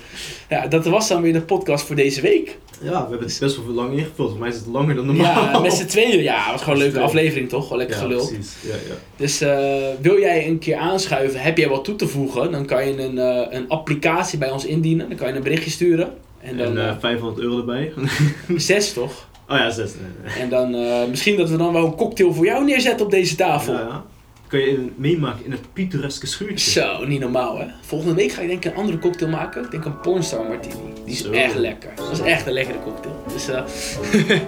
Ja, 0.49 0.67
dat 0.67 0.85
was 0.87 1.09
dan 1.09 1.23
weer 1.23 1.33
de 1.33 1.41
podcast 1.41 1.87
voor 1.87 1.97
deze 1.97 2.21
week. 2.21 2.59
Ja, 2.83 2.91
we 2.91 3.11
hebben 3.11 3.29
het 3.29 3.39
best 3.41 3.57
wel 3.57 3.75
lang 3.75 3.91
ingevuld. 3.93 4.15
Volgens 4.17 4.39
mij 4.39 4.49
is 4.49 4.57
het 4.57 4.67
langer 4.67 4.95
dan 4.95 5.07
normaal. 5.07 5.45
Ja, 5.53 5.59
met 5.59 5.73
z'n 5.73 5.87
tweeën. 5.87 6.23
Ja, 6.23 6.43
het 6.43 6.51
was 6.53 6.63
gewoon 6.63 6.79
een 6.79 6.85
leuke 6.85 7.01
aflevering 7.01 7.49
toch? 7.49 7.63
Gewoon 7.63 7.79
lekker 7.79 7.97
Ja, 7.97 8.03
gelul. 8.03 8.27
precies. 8.27 8.55
Ja, 8.63 8.75
ja. 8.75 8.95
Dus 9.17 9.41
eh, 9.41 10.01
wil 10.01 10.19
jij 10.19 10.47
een 10.49 10.59
keer 10.59 10.77
aanschuiven, 10.77 11.41
heb 11.41 11.59
jij 11.59 11.69
wat 11.69 11.85
toe 11.85 11.97
te 11.97 12.09
voegen, 12.09 12.51
dan 12.53 12.67
kan 12.67 12.87
je 12.89 13.03
een, 13.03 13.19
eh, 13.19 13.59
een 13.59 13.69
applicatie 13.69 14.39
bij 14.39 14.51
ons 14.51 14.65
indienen. 14.65 15.09
Dan 15.09 15.17
kan 15.19 15.29
je 15.29 15.35
een 15.35 15.43
berichtje 15.43 15.71
sturen. 15.71 16.13
En 16.41 16.57
dan 16.57 16.67
En 16.67 16.79
eh, 16.79 16.89
eh 16.89 16.95
500 17.01 17.39
euro 17.43 17.59
erbij. 17.59 17.93
zes 18.57 18.93
toch? 18.93 19.29
oh 19.49 19.57
ja, 19.57 19.71
zes. 19.71 19.91
Nee, 19.95 20.33
nee. 20.35 20.43
En 20.43 20.49
dan 20.49 20.77
misschien 21.11 21.37
dat 21.37 21.51
we 21.51 21.57
dan 21.57 21.73
wel 21.73 21.85
een 21.85 21.95
cocktail 21.95 22.35
voor 22.35 22.45
jou 22.45 22.65
neerzetten 22.65 23.05
op 23.07 23.11
deze 23.13 23.35
tafel. 23.35 23.73
Ja, 23.73 23.81
ja. 23.81 24.05
Kan 24.47 24.61
je 24.61 24.89
meemaken 24.97 25.45
in 25.45 25.51
het 25.51 25.73
pittoreske 25.73 26.27
schuurtje. 26.27 26.71
Zo, 26.71 27.05
niet 27.07 27.21
normaal 27.21 27.59
hè. 27.59 27.67
Volgende 27.83 28.15
week 28.15 28.33
ga 28.33 28.41
ik 28.41 28.49
denk 28.49 28.65
ik 28.65 28.71
een 28.71 28.77
andere 28.79 28.99
cocktail 28.99 29.31
maken. 29.31 29.65
Ik 29.65 29.71
denk 29.71 29.85
een 29.85 30.01
Pornstar 30.01 30.45
Martini. 30.47 30.75
Die 31.05 31.15
is 31.15 31.23
Zo. 31.23 31.31
echt 31.31 31.55
lekker. 31.55 31.93
Dat 31.97 32.11
is 32.13 32.21
echt 32.21 32.47
een 32.47 32.53
lekkere 32.53 32.79
cocktail. 32.85 33.25
Dus 33.33 33.49
eh, 33.49 34.39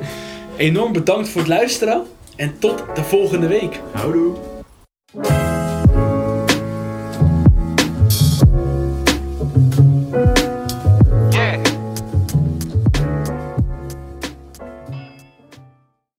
enorm 0.56 0.92
bedankt 0.92 1.28
voor 1.28 1.40
het 1.40 1.50
luisteren. 1.50 2.02
En 2.36 2.58
tot 2.58 2.84
de 2.94 3.02
volgende 3.02 3.46
week. 3.46 3.80
Houdoe. 3.92 4.34